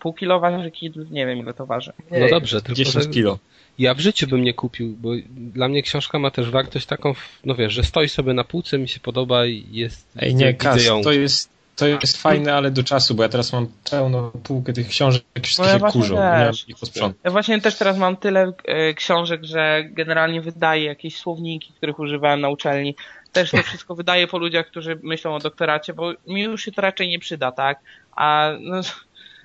pół 0.00 0.12
kilo 0.12 0.40
waży 0.40 0.70
Kindle, 0.70 1.04
nie 1.10 1.26
wiem 1.26 1.38
ile 1.38 1.54
to 1.54 1.66
waży. 1.66 1.92
No 2.10 2.28
dobrze, 2.30 2.62
tylko 2.62 2.74
10 2.74 3.04
że 3.04 3.10
kilo. 3.10 3.38
ja 3.78 3.94
w 3.94 4.00
życiu 4.00 4.26
bym 4.26 4.42
nie 4.44 4.54
kupił, 4.54 4.96
bo 5.00 5.10
dla 5.30 5.68
mnie 5.68 5.82
książka 5.82 6.18
ma 6.18 6.30
też 6.30 6.50
wartość 6.50 6.86
taką, 6.86 7.14
no 7.44 7.54
wiesz, 7.54 7.72
że 7.72 7.82
stoi 7.84 8.08
sobie 8.08 8.34
na 8.34 8.44
półce, 8.44 8.78
mi 8.78 8.88
się 8.88 9.00
podoba 9.00 9.46
i 9.46 9.66
jest... 9.70 10.08
Ej, 10.16 10.34
nie, 10.34 10.54
Kas, 10.54 10.84
ją. 10.84 11.02
to 11.02 11.12
jest, 11.12 11.50
to 11.76 11.86
jest 11.86 12.16
fajne, 12.22 12.54
ale 12.54 12.70
do 12.70 12.82
czasu, 12.84 13.14
bo 13.14 13.22
ja 13.22 13.28
teraz 13.28 13.52
mam 13.52 13.68
pełną 13.90 14.30
półkę 14.30 14.72
tych 14.72 14.88
książek, 14.88 15.22
wszystkie 15.42 15.62
No 15.62 15.68
ja 15.68 15.74
się 15.74 15.78
właśnie 15.78 16.00
kurzą. 16.00 16.16
też. 16.16 16.66
Ja 17.24 17.30
właśnie 17.30 17.60
też 17.60 17.78
teraz 17.78 17.98
mam 17.98 18.16
tyle 18.16 18.52
e, 18.64 18.94
książek, 18.94 19.44
że 19.44 19.84
generalnie 19.90 20.40
wydaję 20.40 20.84
jakieś 20.84 21.16
słowniki, 21.16 21.72
których 21.76 21.98
używałem 21.98 22.40
na 22.40 22.48
uczelni. 22.48 22.94
Też 23.32 23.50
to 23.50 23.62
wszystko 23.62 23.94
wydaję 23.94 24.26
po 24.26 24.38
ludziach, 24.38 24.66
którzy 24.66 24.98
myślą 25.02 25.34
o 25.34 25.38
doktoracie, 25.38 25.94
bo 25.94 26.12
mi 26.26 26.42
już 26.42 26.62
się 26.64 26.72
to 26.72 26.82
raczej 26.82 27.08
nie 27.08 27.18
przyda, 27.18 27.52
tak? 27.52 27.78
A 28.16 28.52
no, 28.60 28.80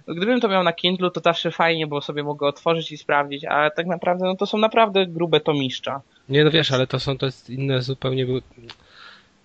gdybym 0.07 0.41
to 0.41 0.47
miał 0.47 0.63
na 0.63 0.73
Kindlu, 0.73 1.09
to 1.09 1.21
zawsze 1.21 1.51
fajnie, 1.51 1.87
bo 1.87 2.01
sobie 2.01 2.23
mogę 2.23 2.47
otworzyć 2.47 2.91
i 2.91 2.97
sprawdzić, 2.97 3.45
a 3.45 3.69
tak 3.69 3.85
naprawdę 3.85 4.25
no 4.25 4.35
to 4.35 4.45
są 4.45 4.57
naprawdę 4.57 5.07
grube 5.07 5.39
tomiszcza. 5.39 6.01
Nie, 6.29 6.43
no 6.43 6.51
wiesz, 6.51 6.71
ale 6.71 6.87
to 6.87 6.99
są 6.99 7.17
to 7.17 7.25
jest 7.25 7.49
inne 7.49 7.81
zupełnie... 7.81 8.25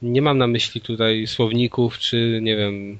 Nie 0.02 0.22
mam 0.22 0.38
na 0.38 0.46
myśli 0.46 0.80
tutaj 0.80 1.26
słowników, 1.26 1.98
czy 1.98 2.38
nie 2.42 2.56
wiem, 2.56 2.98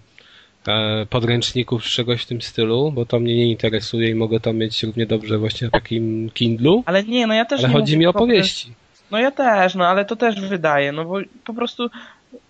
e, 0.69 1.07
podręczników, 1.07 1.83
czy 1.83 1.91
czegoś 1.91 2.23
w 2.23 2.27
tym 2.27 2.43
stylu, 2.43 2.93
bo 2.93 3.07
to 3.07 3.21
mnie 3.21 3.37
nie 3.37 3.51
interesuje 3.51 4.11
i 4.11 4.15
mogę 4.15 4.41
to 4.41 4.53
mieć 4.53 4.83
równie 4.83 5.07
dobrze 5.07 5.39
właśnie 5.39 5.67
na 5.67 5.71
takim 5.71 6.31
Kindlu, 6.35 6.83
Ale 6.87 7.05
nie, 7.05 7.27
no 7.27 7.35
ja 7.35 7.45
też 7.45 7.61
ale 7.61 7.69
nie 7.69 7.75
chodzi 7.75 7.99
mi 7.99 8.07
o 8.07 8.13
powieści. 8.13 8.73
No 9.11 9.19
ja 9.19 9.31
też, 9.31 9.75
no 9.75 9.87
ale 9.87 10.05
to 10.05 10.17
też 10.17 10.41
wydaje, 10.41 10.93
no 10.93 11.05
bo 11.05 11.19
po 11.45 11.55
prostu 11.55 11.91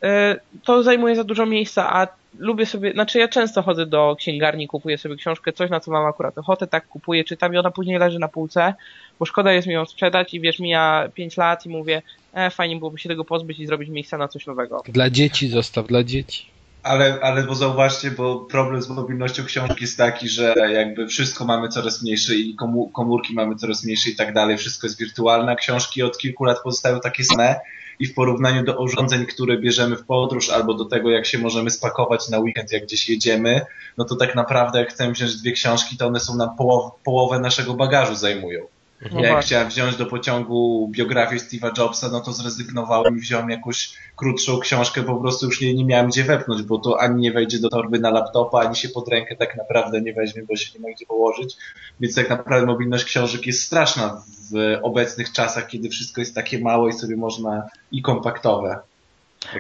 e, 0.03 0.37
to 0.65 0.83
zajmuje 0.83 1.17
za 1.17 1.25
dużo 1.25 1.47
miejsca, 1.47 1.93
a 1.93 2.07
lubię 2.39 2.67
sobie, 2.67 2.93
znaczy 2.93 3.19
ja 3.19 3.29
często 3.29 3.63
chodzę 3.63 3.87
do 3.87 4.17
księgarni, 4.19 4.69
kupuję 4.69 4.99
sobie 4.99 5.17
książkę, 5.17 5.53
coś 5.53 5.71
na 5.71 5.81
co 5.81 5.91
mam 5.91 6.07
akurat 6.07 6.39
ochotę, 6.39 6.67
tak 6.67 6.89
kupuję, 6.89 7.25
czytam 7.25 7.55
i 7.55 7.57
ona 7.57 7.71
później 7.71 7.99
leży 7.99 8.19
na 8.19 8.29
półce, 8.29 8.75
bo 9.19 9.27
szkoda 9.27 9.53
jest 9.53 9.69
mi 9.69 9.75
ją 9.75 9.87
sprzedać 9.87 10.35
i 10.35 10.41
wiesz, 10.41 10.59
mija 10.59 11.09
5 11.15 11.37
lat 11.37 11.67
i 11.67 11.69
mówię, 11.69 12.03
e, 12.35 12.51
fajnie 12.51 12.77
byłoby 12.77 12.99
się 12.99 13.09
tego 13.09 13.25
pozbyć 13.25 13.59
i 13.59 13.67
zrobić 13.67 13.89
miejsca 13.89 14.19
na 14.19 14.29
coś 14.29 14.47
nowego. 14.47 14.83
Dla 14.89 15.11
dzieci 15.11 15.49
zostaw, 15.49 15.87
dla 15.87 16.05
dzieci. 16.05 16.47
Ale, 16.83 17.19
ale 17.23 17.43
bo 17.43 17.55
zauważcie, 17.55 18.11
bo 18.11 18.41
problem 18.41 18.83
z 18.83 18.89
mobilnością 18.89 19.45
książki 19.45 19.77
jest 19.81 19.97
taki, 19.97 20.29
że 20.29 20.55
jakby 20.73 21.07
wszystko 21.07 21.45
mamy 21.45 21.69
coraz 21.69 22.03
mniejsze 22.03 22.35
i 22.35 22.57
komu- 22.57 22.91
komórki 22.93 23.35
mamy 23.35 23.57
coraz 23.57 23.85
mniejsze 23.85 24.11
i 24.11 24.17
tak 24.17 24.35
dalej, 24.35 24.59
wszystko 24.59 24.87
jest 24.87 24.99
wirtualne, 24.99 25.53
a 25.53 25.57
książki 25.57 26.03
od 26.03 26.19
kilku 26.19 26.45
lat 26.45 26.59
pozostają 26.65 27.01
takie 27.01 27.25
same 27.25 27.61
i 28.01 28.07
w 28.07 28.15
porównaniu 28.15 28.65
do 28.65 28.83
urządzeń, 28.83 29.27
które 29.27 29.59
bierzemy 29.59 29.97
w 29.97 30.05
podróż 30.05 30.51
albo 30.51 30.75
do 30.75 30.85
tego, 30.85 31.11
jak 31.11 31.27
się 31.27 31.39
możemy 31.39 31.71
spakować 31.71 32.29
na 32.29 32.39
weekend, 32.39 32.73
jak 32.73 32.83
gdzieś 32.83 33.09
jedziemy, 33.09 33.61
no 33.99 34.05
to 34.05 34.17
tak 34.17 34.35
naprawdę 34.35 34.79
jak 34.79 34.91
chcemy 34.91 35.13
wziąć 35.13 35.37
dwie 35.37 35.53
książki, 35.53 35.97
to 35.97 36.07
one 36.07 36.21
są 36.21 36.37
na 36.37 36.55
połow- 36.59 36.91
połowę 37.05 37.39
naszego 37.39 37.75
bagażu 37.75 38.15
zajmują. 38.15 38.61
No 39.03 39.21
Ja 39.21 39.21
jak 39.21 39.33
właśnie. 39.33 39.47
chciałem 39.47 39.69
wziąć 39.69 39.97
do 39.97 40.07
pociągu 40.07 40.89
biografię 40.91 41.37
Steve'a 41.37 41.79
Jobsa, 41.79 42.09
no 42.09 42.21
to 42.21 42.33
zrezygnowałem 42.33 43.17
i 43.17 43.21
wziąłem 43.21 43.51
jakąś 43.51 43.95
krótszą 44.17 44.59
książkę, 44.59 45.03
po 45.03 45.17
prostu 45.17 45.47
już 45.47 45.61
nie, 45.61 45.75
nie 45.75 45.85
miałem 45.85 46.09
gdzie 46.09 46.25
wepchnąć, 46.25 46.63
bo 46.63 46.79
to 46.79 47.01
ani 47.01 47.21
nie 47.21 47.33
wejdzie 47.33 47.59
do 47.59 47.69
torby 47.69 47.99
na 47.99 48.11
laptopa, 48.11 48.61
ani 48.61 48.77
się 48.77 48.89
pod 48.89 49.09
rękę 49.09 49.37
tak 49.37 49.57
naprawdę 49.57 50.01
nie 50.01 50.13
weźmie, 50.13 50.43
bo 50.43 50.57
się 50.57 50.79
nie 50.79 50.89
ma 50.89 50.95
gdzie 50.95 51.07
położyć. 51.07 51.57
Więc 52.01 52.15
tak 52.15 52.29
naprawdę 52.29 52.67
mobilność 52.67 53.05
książek 53.05 53.47
jest 53.47 53.63
straszna 53.63 54.23
w 54.53 54.79
obecnych 54.83 55.33
czasach, 55.33 55.67
kiedy 55.67 55.89
wszystko 55.89 56.21
jest 56.21 56.35
takie 56.35 56.59
małe 56.59 56.91
i 56.91 56.93
sobie 56.93 57.17
można 57.17 57.69
i 57.93 58.03
kompaktowe. 58.03 58.81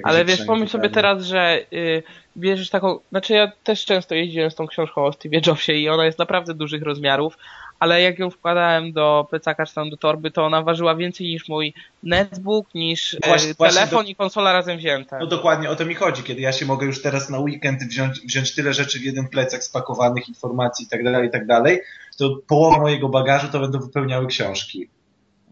Ale 0.02 0.24
wiesz, 0.24 0.44
pomyśl 0.44 0.72
sobie 0.72 0.90
teraz, 0.90 1.24
że 1.24 1.60
y, 1.72 2.02
bierzesz 2.36 2.70
taką. 2.70 2.98
Znaczy, 3.10 3.32
ja 3.32 3.52
też 3.64 3.84
często 3.84 4.14
jeździłem 4.14 4.50
z 4.50 4.54
tą 4.54 4.66
książką 4.66 5.04
o 5.04 5.12
Steve 5.12 5.40
Jobsie 5.46 5.72
i 5.72 5.88
ona 5.88 6.04
jest 6.04 6.18
naprawdę 6.18 6.54
dużych 6.54 6.82
rozmiarów, 6.82 7.38
ale 7.78 8.02
jak 8.02 8.18
ją 8.18 8.30
wkładałem 8.30 8.92
do 8.92 9.26
plecaka 9.30 9.66
czy 9.66 9.74
tam 9.74 9.90
do 9.90 9.96
torby, 9.96 10.30
to 10.30 10.46
ona 10.46 10.62
ważyła 10.62 10.94
więcej 10.96 11.26
niż 11.26 11.48
mój 11.48 11.74
netbook, 12.02 12.74
niż 12.74 13.14
e, 13.14 13.18
Właśnie- 13.26 13.54
właśnie 13.54 13.80
telefon 13.80 14.04
do- 14.04 14.10
i 14.10 14.14
konsola 14.14 14.52
razem 14.52 14.78
wzięte. 14.78 15.18
No 15.20 15.26
dokładnie 15.26 15.70
o 15.70 15.76
to 15.76 15.86
mi 15.86 15.94
chodzi, 15.94 16.22
kiedy 16.22 16.40
ja 16.40 16.52
się 16.52 16.66
mogę 16.66 16.86
już 16.86 17.02
teraz 17.02 17.30
na 17.30 17.38
weekend 17.38 17.82
wziąć, 17.82 18.20
wziąć 18.20 18.54
tyle 18.54 18.74
rzeczy 18.74 18.98
w 18.98 19.02
jeden 19.02 19.28
plecak 19.28 19.64
spakowanych, 19.64 20.28
informacji 20.28 20.86
i 20.86 20.88
tak 20.88 21.04
dalej, 21.04 21.28
i 21.28 21.30
tak 21.30 21.46
dalej, 21.46 21.80
to 22.18 22.38
połowa 22.46 22.78
mojego 22.78 23.08
bagażu 23.08 23.48
to 23.52 23.60
będą 23.60 23.78
wypełniały 23.80 24.26
książki. 24.26 24.88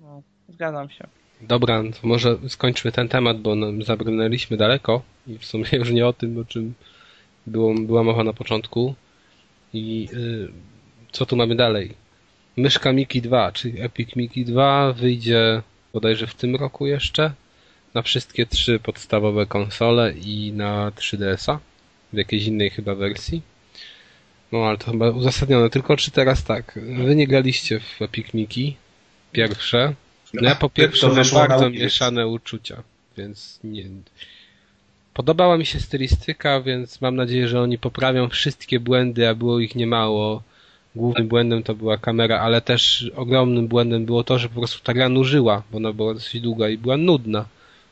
No, 0.01 0.23
zgadzam 0.49 0.91
się. 0.91 1.07
Dobra, 1.41 1.83
to 2.01 2.09
może 2.09 2.37
skończmy 2.49 2.93
ten 2.93 3.09
temat, 3.09 3.41
bo 3.41 3.55
zabrnęliśmy 3.85 4.57
daleko 4.57 5.03
i 5.27 5.39
w 5.39 5.45
sumie 5.45 5.65
już 5.73 5.91
nie 5.91 6.07
o 6.07 6.13
tym, 6.13 6.39
o 6.39 6.45
czym 6.45 6.75
było, 7.47 7.75
była 7.75 8.03
mowa 8.03 8.25
na 8.25 8.33
początku. 8.33 8.95
I 9.73 10.09
y, 10.13 10.49
co 11.13 11.27
tu 11.27 11.37
mamy 11.37 11.57
dalej? 11.57 11.95
Myszka 12.57 12.93
Miki 12.93 13.23
2, 13.23 13.53
czyli 13.53 13.81
Epic 13.81 14.17
Miki 14.17 14.45
2 14.45 14.93
wyjdzie 14.93 15.63
bodajże 15.93 16.27
w 16.27 16.35
tym 16.35 16.57
roku 16.57 16.87
jeszcze 16.87 17.33
na 17.95 18.03
wszystkie 18.03 18.47
trzy 18.47 18.79
podstawowe 18.79 19.47
konsole 19.47 20.13
i 20.13 20.53
na 20.53 20.91
3DS-a 20.91 21.59
w 22.13 22.17
jakiejś 22.17 22.45
innej 22.45 22.71
chyba 22.71 22.95
wersji. 22.95 23.43
No 24.53 24.59
ale 24.65 24.79
to 24.79 24.91
chyba 24.91 25.11
uzasadnione. 25.11 25.71
Tylko 25.71 25.97
czy 25.97 26.11
teraz 26.11 26.45
tak, 26.45 26.79
wy 27.05 27.17
nie 27.17 27.27
graliście 27.27 27.81
w 27.81 28.03
Epic 28.03 28.35
Miki 28.35 28.77
pierwsze, 29.33 29.95
no 30.35 30.49
ja 30.49 30.55
po 30.55 30.71
pierwsze 30.71 31.09
mam 31.09 31.31
bardzo 31.33 31.71
mieszane 31.71 32.27
uczucia, 32.27 32.83
więc 33.19 33.61
nie. 33.65 33.85
Podobała 35.15 35.59
mi 35.59 35.67
się 35.67 35.81
stylistyka, 35.81 36.61
więc 36.61 37.01
mam 37.01 37.17
nadzieję, 37.17 37.49
że 37.49 37.61
oni 37.61 37.79
poprawią 37.79 38.29
wszystkie 38.29 38.81
błędy, 38.81 39.29
a 39.29 39.35
było 39.35 39.61
ich 39.61 39.75
niemało. 39.75 40.43
Głównym 40.97 41.29
błędem 41.29 41.63
to 41.63 41.75
była 41.75 41.97
kamera, 41.97 42.41
ale 42.41 42.61
też 42.61 43.11
ogromnym 43.17 43.69
błędem 43.69 44.05
było 44.05 44.25
to, 44.25 44.39
że 44.39 44.49
po 44.49 44.61
prostu 44.61 44.85
ta 44.85 44.95
gra 44.95 45.09
nużyła, 45.09 45.63
bo 45.71 45.77
ona 45.77 45.93
była 45.93 46.15
dosyć 46.15 46.41
długa 46.41 46.69
i 46.69 46.79
była 46.79 46.97
nudna 46.97 47.45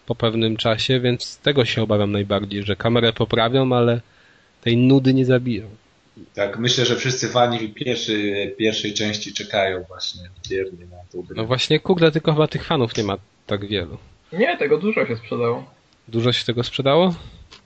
po 0.07 0.15
pewnym 0.15 0.57
czasie, 0.57 1.01
więc 1.01 1.25
z 1.25 1.39
tego 1.39 1.65
się 1.65 1.83
obawiam 1.83 2.13
najbardziej, 2.13 2.63
że 2.63 2.77
kamerę 2.77 3.13
poprawią, 3.13 3.73
ale 3.73 4.01
tej 4.63 4.77
nudy 4.77 5.15
nie 5.15 5.25
zabiją. 5.25 5.69
Tak, 6.35 6.59
myślę, 6.59 6.85
że 6.85 6.97
wszyscy 6.97 7.29
fani 7.29 7.69
pierwszy, 7.69 8.55
pierwszej 8.59 8.95
części 8.95 9.33
czekają 9.33 9.83
właśnie 9.89 10.21
wiernie 10.51 10.87
na 10.87 10.97
tą 11.13 11.23
grę. 11.23 11.35
No 11.37 11.45
właśnie, 11.45 11.81
kurde, 11.81 12.13
tylko 12.13 12.33
chyba 12.33 12.47
tych 12.47 12.65
fanów 12.65 12.97
nie 12.97 13.05
ma 13.05 13.17
tak 13.47 13.67
wielu. 13.67 13.99
Nie, 14.33 14.57
tego 14.57 14.79
dużo 14.79 15.07
się 15.07 15.17
sprzedało. 15.17 15.65
Dużo 16.09 16.33
się 16.33 16.45
tego 16.45 16.65
sprzedało? 16.65 17.15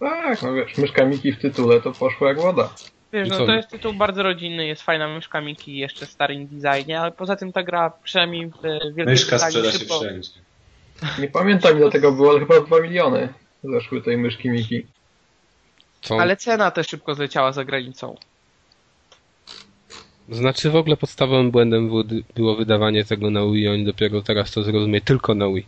Tak, 0.00 0.42
no 0.42 0.52
wiesz, 0.54 0.78
myszka 0.78 1.04
Miki 1.04 1.32
w 1.32 1.38
tytule 1.38 1.80
to 1.80 1.92
poszło 1.92 2.28
jak 2.28 2.40
woda. 2.40 2.70
Wiesz, 3.12 3.28
no 3.28 3.46
to 3.46 3.52
jest 3.52 3.68
tytuł 3.68 3.92
bardzo 3.92 4.22
rodzinny, 4.22 4.66
jest 4.66 4.82
fajna 4.82 5.08
myszka 5.08 5.40
Miki, 5.40 5.76
jeszcze 5.76 6.06
w 6.06 6.10
starym 6.10 6.48
designie, 6.50 7.00
ale 7.00 7.12
poza 7.12 7.36
tym 7.36 7.52
ta 7.52 7.62
gra 7.62 7.92
przynajmniej 8.02 8.50
w 8.50 8.64
e, 8.64 8.78
Wielkiej 8.84 9.04
Myszka 9.04 9.38
sprzeda 9.38 9.72
się 9.72 9.78
szybko, 9.78 10.00
wszędzie. 10.00 10.30
Nie 11.18 11.28
pamiętam 11.28 11.78
ile 11.78 11.90
tego 11.90 12.12
było, 12.12 12.30
ale 12.30 12.40
chyba 12.40 12.60
2 12.60 12.80
miliony 12.80 13.28
zeszły 13.64 14.02
tej 14.02 14.16
myszki 14.16 14.50
Miki. 14.50 14.86
Co? 16.00 16.20
ale 16.20 16.36
cena 16.36 16.70
też 16.70 16.88
szybko 16.88 17.14
zleciała 17.14 17.52
za 17.52 17.64
granicą. 17.64 18.16
Znaczy 20.28 20.70
w 20.70 20.76
ogóle 20.76 20.96
podstawowym 20.96 21.50
błędem 21.50 21.88
było, 21.88 22.04
było 22.34 22.56
wydawanie 22.56 23.04
tego 23.04 23.30
na 23.30 23.40
Wii, 23.46 23.68
oni 23.68 23.84
dopiero 23.84 24.22
teraz 24.22 24.52
to 24.52 24.62
zrozumie 24.62 25.00
tylko 25.00 25.34
na 25.34 25.48
Wii. 25.48 25.66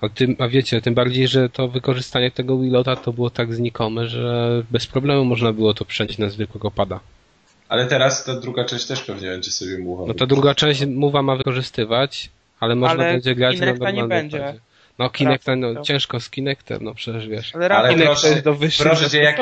A, 0.00 0.08
tym, 0.08 0.36
a 0.38 0.48
wiecie, 0.48 0.80
tym 0.80 0.94
bardziej, 0.94 1.28
że 1.28 1.48
to 1.48 1.68
wykorzystanie 1.68 2.30
tego 2.30 2.58
Wii 2.58 2.70
Lota 2.70 2.96
to 2.96 3.12
było 3.12 3.30
tak 3.30 3.54
znikome, 3.54 4.08
że 4.08 4.62
bez 4.70 4.86
problemu 4.86 5.24
można 5.24 5.52
było 5.52 5.74
to 5.74 5.84
przenieść 5.84 6.18
na 6.18 6.28
zwykłego 6.28 6.70
pada. 6.70 7.00
Ale 7.68 7.86
teraz 7.86 8.24
ta 8.24 8.34
druga 8.40 8.64
część 8.64 8.86
też 8.86 9.00
pewnie 9.02 9.28
będzie 9.28 9.50
sobie 9.50 9.78
mówiła. 9.78 10.08
No 10.08 10.14
ta 10.14 10.26
druga 10.26 10.54
część 10.54 10.86
Mowa 10.86 11.22
ma 11.22 11.36
wykorzystywać, 11.36 12.30
ale 12.60 12.74
można 12.74 13.04
Ale 13.04 13.12
będzie 13.12 13.34
grać 13.34 13.54
na 13.60 13.66
Kinecta 13.66 13.90
nie 13.90 13.98
normalnym 14.00 14.08
będzie. 14.30 14.38
padzie. 14.46 14.60
No 14.98 15.10
Kinecta, 15.10 15.56
no, 15.56 15.74
to- 15.74 15.82
ciężko 15.82 16.20
z 16.20 16.30
Kinectem, 16.30 16.78
no 16.84 16.94
przecież 16.94 17.28
wiesz. 17.28 17.54
Ale, 17.54 17.68
Ale 17.68 17.88
Kinect 17.88 18.06
proszę- 18.06 18.22
to 18.22 18.28
jest 18.28 18.44
do 18.44 18.54
wyższych 18.54 18.86
proszę 18.86 19.10
cię, 19.10 19.18
jak-. 19.18 19.38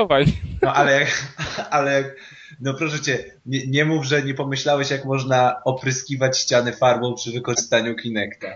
No 0.63 0.75
ale 0.75 1.01
jak, 1.01 1.35
ale 1.71 1.93
jak, 1.93 2.17
no 2.61 2.75
proszę 2.75 3.01
cię, 3.01 3.25
nie, 3.47 3.67
nie 3.67 3.85
mów, 3.85 4.05
że 4.05 4.23
nie 4.23 4.35
pomyślałeś 4.35 4.91
jak 4.91 5.05
można 5.05 5.65
opryskiwać 5.65 6.39
ściany 6.39 6.73
farbą 6.73 7.15
przy 7.15 7.33
wykorzystaniu 7.33 7.95
Kinecta. 7.95 8.49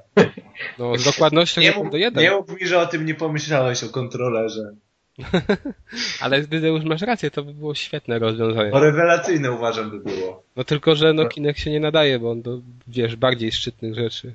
No 0.79 0.99
z 0.99 1.05
dokładnością 1.05 1.61
Nie 1.61 1.67
1 1.67 1.83
mów, 1.83 1.93
do 1.93 1.99
1. 1.99 2.23
nie 2.23 2.31
mów 2.31 2.61
mi, 2.61 2.67
że 2.67 2.81
o 2.81 2.87
tym 2.87 3.07
nie 3.07 3.15
pomyślałeś, 3.15 3.85
o 3.85 3.89
kontrolerze. 3.89 4.75
Ale 6.21 6.43
gdy 6.43 6.69
już 6.69 6.85
masz 6.85 7.03
rację, 7.03 7.31
to 7.31 7.43
by 7.43 7.55
było 7.55 7.75
świetne 7.75 8.19
rozwiązanie. 8.19 8.71
No 8.71 8.81
rewelacyjne 8.81 9.53
uważam 9.53 9.91
by 9.91 10.01
było. 10.01 10.43
No 10.57 10.65
tylko, 10.65 10.97
że 10.97 11.13
no 11.13 11.27
Kinect 11.27 11.59
się 11.59 11.71
nie 11.71 11.81
nadaje, 11.81 12.19
bo 12.19 12.31
on 12.31 12.43
do, 12.43 12.61
wiesz, 12.89 13.17
bardziej 13.17 13.53
szczytnych 13.53 13.95
rzeczy. 13.95 14.35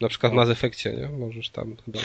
Na 0.00 0.08
przykład 0.08 0.32
w 0.32 0.34
Mass 0.34 0.48
Effectie, 0.48 0.92
nie? 0.92 1.08
Możesz 1.08 1.50
tam 1.50 1.76
chyba 1.84 1.98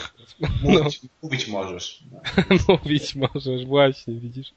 Mówić, 0.61 1.01
mówić 1.23 1.47
możesz. 1.47 2.03
No. 2.11 2.19
mówić 2.67 3.15
możesz, 3.15 3.65
właśnie, 3.65 4.13
widzisz? 4.13 4.53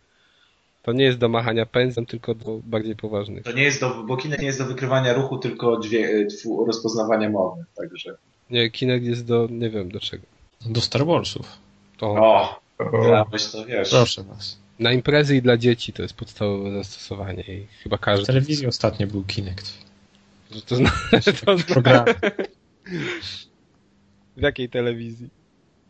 To 0.87 0.93
nie 0.93 1.05
jest 1.05 1.19
do 1.19 1.29
machania 1.29 1.67
pędzlem, 1.67 2.07
tylko 2.07 2.35
do 2.35 2.61
bardziej 2.65 2.97
poważnych. 2.97 3.45
To 3.45 3.53
nie 3.53 3.63
jest 3.63 3.81
do, 3.81 4.05
bo 4.05 4.17
Kinect 4.17 4.41
nie 4.41 4.47
jest 4.47 4.59
do 4.59 4.67
wykrywania 4.67 5.13
ruchu, 5.13 5.39
tylko 5.39 5.81
dźwię, 5.81 6.27
tfu, 6.27 6.65
rozpoznawania 6.67 7.31
mowy, 7.31 7.65
także. 7.77 8.17
Nie, 8.51 8.71
Kinect 8.71 9.05
jest 9.05 9.27
do, 9.27 9.49
nie 9.51 9.71
wiem 9.71 9.91
do 9.91 10.01
czego. 10.01 10.23
Do 10.67 10.81
Star 10.81 11.07
Warsów. 11.07 11.47
To 11.99 12.07
O, 12.11 12.61
grałeś 13.03 13.47
to, 13.47 13.65
wiesz. 13.65 13.91
Proszę 13.91 14.23
was. 14.23 14.59
na 14.79 14.93
imprezy 14.93 15.37
i 15.37 15.43
dla 15.43 15.57
dzieci 15.57 15.93
to 15.93 16.03
jest 16.03 16.15
podstawowe 16.15 16.73
zastosowanie 16.73 17.43
i 17.43 17.67
chyba 17.83 17.97
W 17.97 18.01
każdy. 18.01 18.27
telewizji 18.27 18.67
ostatnio 18.67 19.07
był 19.07 19.25
Kinect. 19.25 19.73
Że 20.51 20.63
to 20.63 20.77
zna, 20.77 20.91
to 21.45 21.57
zna, 21.59 21.65
Program. 21.67 22.05
w 24.37 24.41
jakiej 24.43 24.69
telewizji? 24.69 25.29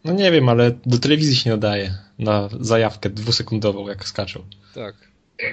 No 0.07 0.13
nie 0.13 0.31
wiem, 0.31 0.49
ale 0.49 0.73
do 0.87 0.99
telewizji 0.99 1.37
się 1.37 1.51
nadaje 1.51 1.95
na 2.19 2.49
zajawkę 2.61 3.11
dwusekundową, 3.11 3.89
jak 3.89 4.09
skaczą. 4.09 4.45
Tak. 4.75 4.95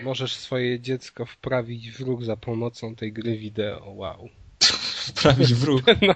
Możesz 0.04 0.36
swoje 0.36 0.80
dziecko 0.80 1.26
wprawić 1.26 1.92
w 1.92 2.00
ruch 2.00 2.24
za 2.24 2.38
pomocą 2.38 2.96
tej 2.96 3.14
gry 3.14 3.38
wideo. 3.38 3.92
Wow. 3.92 4.30
Wprawić 5.10 5.54
w 5.54 5.64
ruch. 5.64 5.82
No. 6.02 6.16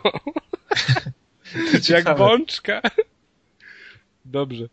Jak 1.89 2.17
bączka. 2.17 2.81
Dobrze. 4.25 4.65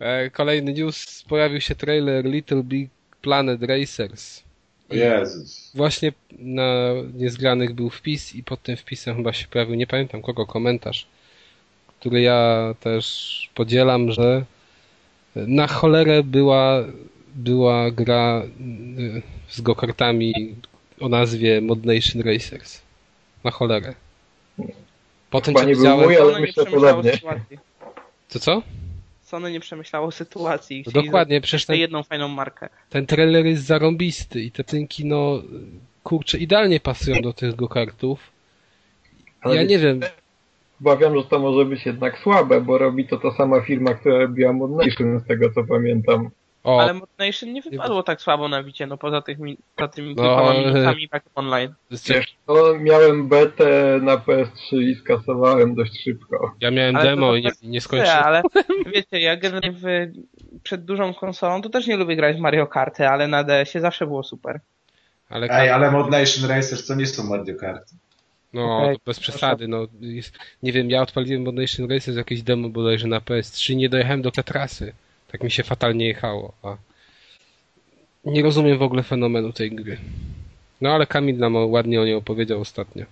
E, 0.00 0.30
Kolejny 0.30 0.72
news. 0.72 1.24
Pojawił 1.28 1.60
się 1.60 1.74
trailer 1.74 2.24
Little 2.24 2.62
Big 2.62 2.90
Planet 3.22 3.62
Racers. 3.62 4.42
Jezus. 4.90 5.70
Właśnie 5.74 6.12
na 6.38 6.92
niezgranych 7.14 7.74
był 7.74 7.90
wpis 7.90 8.34
i 8.34 8.42
pod 8.42 8.62
tym 8.62 8.76
wpisem 8.76 9.16
chyba 9.16 9.32
się 9.32 9.46
pojawił, 9.46 9.74
nie 9.74 9.86
pamiętam 9.86 10.22
kogo, 10.22 10.46
komentarz, 10.46 11.06
który 12.04 12.20
ja 12.20 12.74
też 12.80 13.50
podzielam, 13.54 14.12
że 14.12 14.44
na 15.36 15.66
cholerę 15.66 16.22
była, 16.22 16.84
była 17.34 17.90
gra 17.90 18.42
y, 18.98 19.22
z 19.48 19.60
gokartami 19.60 20.54
o 21.00 21.08
nazwie 21.08 21.60
Mod 21.60 21.84
Nation 21.84 22.22
Racers. 22.22 22.80
Na 23.44 23.50
cholerę. 23.50 23.94
Po 25.30 25.40
tym, 25.40 25.54
Chyba 25.54 25.60
co 25.60 25.66
nie 25.66 25.76
był 25.76 25.96
mój, 26.04 26.16
ale 26.16 26.40
myślę 26.40 26.66
podobnie. 26.66 27.12
sytuacji. 27.12 27.58
To 28.28 28.38
co? 28.38 28.62
Sony 29.22 29.52
nie 29.52 29.60
przemyślało 29.60 30.10
sytuacji. 30.10 30.84
No 30.86 31.02
dokładnie, 31.02 31.40
przecież 31.40 31.66
ten, 31.66 31.76
jedną 31.76 32.02
fajną 32.02 32.28
markę. 32.28 32.68
ten 32.90 33.06
trailer 33.06 33.46
jest 33.46 33.64
zarąbisty 33.64 34.42
i 34.42 34.50
te 34.50 34.64
tynki, 34.64 35.04
no 35.04 35.42
kurczę, 36.02 36.38
idealnie 36.38 36.80
pasują 36.80 37.22
do 37.22 37.32
tych 37.32 37.54
gokartów. 37.56 38.20
Ja 39.44 39.62
nie 39.62 39.78
wiem, 39.78 40.00
Obawiam, 40.80 41.16
że 41.18 41.24
to 41.24 41.38
może 41.38 41.64
być 41.64 41.86
jednak 41.86 42.18
słabe, 42.18 42.60
bo 42.60 42.78
robi 42.78 43.08
to 43.08 43.16
ta 43.16 43.30
sama 43.30 43.60
firma, 43.60 43.94
która 43.94 44.18
robiła 44.18 44.52
Mod 44.52 44.70
Nation, 44.70 45.20
z 45.20 45.26
tego 45.26 45.50
co 45.50 45.64
pamiętam. 45.64 46.30
o, 46.64 46.80
Ale 46.82 46.94
Mod 46.94 47.08
Nation 47.18 47.52
nie 47.52 47.62
wypadło 47.62 48.02
tak 48.02 48.20
słabo 48.20 48.48
na 48.48 48.62
bicie, 48.62 48.86
no 48.86 48.98
poza, 48.98 49.22
tych, 49.22 49.38
poza 49.76 49.88
tymi 49.88 50.08
No, 50.14 50.22
kilkoma 50.22 50.50
ale- 50.50 50.60
minutami 50.72 51.08
tak 51.08 51.22
online. 51.34 51.74
Wiesz, 51.90 52.36
no, 52.48 52.54
miałem 52.80 53.28
betę 53.28 53.98
na 54.02 54.16
PS3 54.16 54.76
i 54.82 54.94
skasowałem 54.94 55.74
dość 55.74 56.02
szybko. 56.04 56.54
Ja 56.60 56.70
miałem 56.70 56.96
Ale 56.96 57.04
to 57.04 57.10
demo 57.10 57.34
i 57.36 57.42
nie, 57.42 57.50
tak 57.50 57.62
nie 57.62 57.68
Nie, 57.68 57.80
skończyłem. 57.80 58.18
ale 58.24 58.42
wiecie, 58.94 59.20
ja 59.20 59.36
generalnie 59.36 59.72
w, 59.72 59.84
przed 60.62 60.84
dużą 60.84 61.14
konsolą 61.14 61.62
to 61.62 61.68
też 61.68 61.86
nie 61.86 61.96
lubię 61.96 62.16
grać 62.16 62.36
w 62.36 62.40
Mario 62.40 62.66
Karty, 62.66 63.08
ale 63.08 63.28
na 63.28 63.44
DS-ie 63.44 63.82
zawsze 63.82 64.06
było 64.06 64.22
super. 64.22 64.60
Ale, 65.28 65.46
Ej, 65.50 65.70
ale 65.70 65.90
Mod 65.90 66.10
Nation 66.10 66.50
Racers 66.50 66.86
to 66.86 66.94
nie 66.94 67.06
są 67.06 67.24
Mario 67.24 67.54
Karty. 67.60 67.94
No, 68.54 68.92
to 68.92 69.00
bez 69.06 69.20
przesady. 69.20 69.68
No, 69.68 69.86
jest, 70.00 70.38
nie 70.62 70.72
wiem, 70.72 70.90
ja 70.90 71.02
odpaliłem 71.02 71.42
Mod 71.42 71.54
Nation 71.54 71.90
Racers 71.90 72.16
jakieś 72.16 72.42
demo 72.42 72.68
bodajże 72.68 73.08
na 73.08 73.20
PS3 73.20 73.76
nie 73.76 73.88
dojechałem 73.88 74.22
do 74.22 74.30
tej 74.30 74.44
trasy. 74.44 74.92
Tak 75.32 75.42
mi 75.42 75.50
się 75.50 75.62
fatalnie 75.62 76.06
jechało. 76.06 76.52
A 76.62 76.76
nie 78.24 78.42
rozumiem 78.42 78.78
w 78.78 78.82
ogóle 78.82 79.02
fenomenu 79.02 79.52
tej 79.52 79.70
gry. 79.70 79.98
No 80.80 80.90
ale 80.90 81.06
Kamil 81.06 81.36
nam 81.36 81.56
ładnie 81.56 82.00
o 82.00 82.04
niej 82.04 82.14
opowiedział 82.14 82.60
ostatnio. 82.60 83.04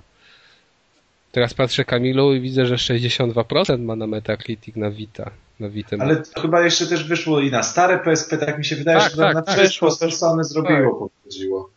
Teraz 1.33 1.55
patrzę 1.55 1.85
Kamilu 1.85 2.35
i 2.35 2.41
widzę, 2.41 2.67
że 2.67 2.75
62% 2.75 3.79
ma 3.79 3.97
na 3.97 4.07
Metacritic 4.07 4.77
na 4.77 4.91
Vita. 4.91 5.31
Na 5.61 5.69
Vita. 5.69 5.97
Ale 6.01 6.17
to 6.17 6.41
chyba 6.41 6.65
jeszcze 6.65 6.87
też 6.87 7.05
wyszło 7.05 7.41
i 7.41 7.51
na 7.51 7.63
stare 7.63 7.99
PSP, 7.99 8.39
tak 8.39 8.59
mi 8.59 8.65
się 8.65 8.77
wydaje, 8.77 8.99
Tak, 8.99 9.11
że 9.11 9.17
tak, 9.17 9.35
na 9.35 9.43
tak. 9.43 9.57
Wyszło, 9.57 9.91
co 9.91 10.11
Sony 10.11 10.45
zrobiło, 10.45 10.95
podchodziło. 10.95 11.71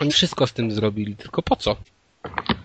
Oni 0.00 0.12
wszystko 0.12 0.46
z 0.46 0.52
tym 0.52 0.72
zrobili, 0.72 1.16
tylko 1.16 1.42
po 1.42 1.56
co? 1.56 1.76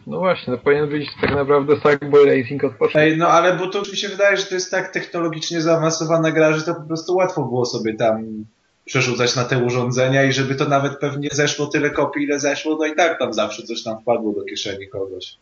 No 0.07 0.19
właśnie, 0.19 0.53
no 0.53 0.57
powinien 0.57 0.89
być 0.89 1.09
tak 1.21 1.35
naprawdę 1.35 1.79
Sackboy 1.79 2.25
Racing 2.25 2.63
od 2.63 2.71
początku. 2.71 2.99
Ej, 2.99 3.17
no 3.17 3.27
ale 3.27 3.57
bo 3.57 3.67
to 3.67 3.81
mi 3.81 3.97
się 3.97 4.09
wydaje, 4.09 4.37
że 4.37 4.43
to 4.43 4.55
jest 4.55 4.71
tak 4.71 4.91
technologicznie 4.93 5.61
zaawansowana 5.61 6.31
gra, 6.31 6.53
że 6.53 6.61
to 6.61 6.75
po 6.75 6.81
prostu 6.81 7.15
łatwo 7.15 7.43
było 7.43 7.65
sobie 7.65 7.93
tam 7.93 8.45
przerzucać 8.85 9.35
na 9.35 9.43
te 9.43 9.63
urządzenia 9.63 10.23
i 10.23 10.33
żeby 10.33 10.55
to 10.55 10.65
nawet 10.65 10.99
pewnie 10.99 11.29
zeszło 11.31 11.67
tyle 11.67 11.89
kopii, 11.89 12.23
ile 12.23 12.39
zeszło, 12.39 12.77
no 12.79 12.85
i 12.85 12.95
tak 12.95 13.19
tam 13.19 13.33
zawsze 13.33 13.63
coś 13.63 13.83
tam 13.83 14.01
wpadło 14.01 14.33
do 14.33 14.43
kieszeni 14.43 14.87
kogoś. 14.87 15.37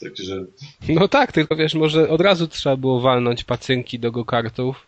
Także 0.00 0.44
No 0.88 1.08
tak, 1.08 1.32
tylko 1.32 1.56
wiesz, 1.56 1.74
może 1.74 2.08
od 2.08 2.20
razu 2.20 2.48
trzeba 2.48 2.76
było 2.76 3.00
walnąć 3.00 3.44
pacynki 3.44 3.98
do 3.98 4.12
go-kartów, 4.12 4.86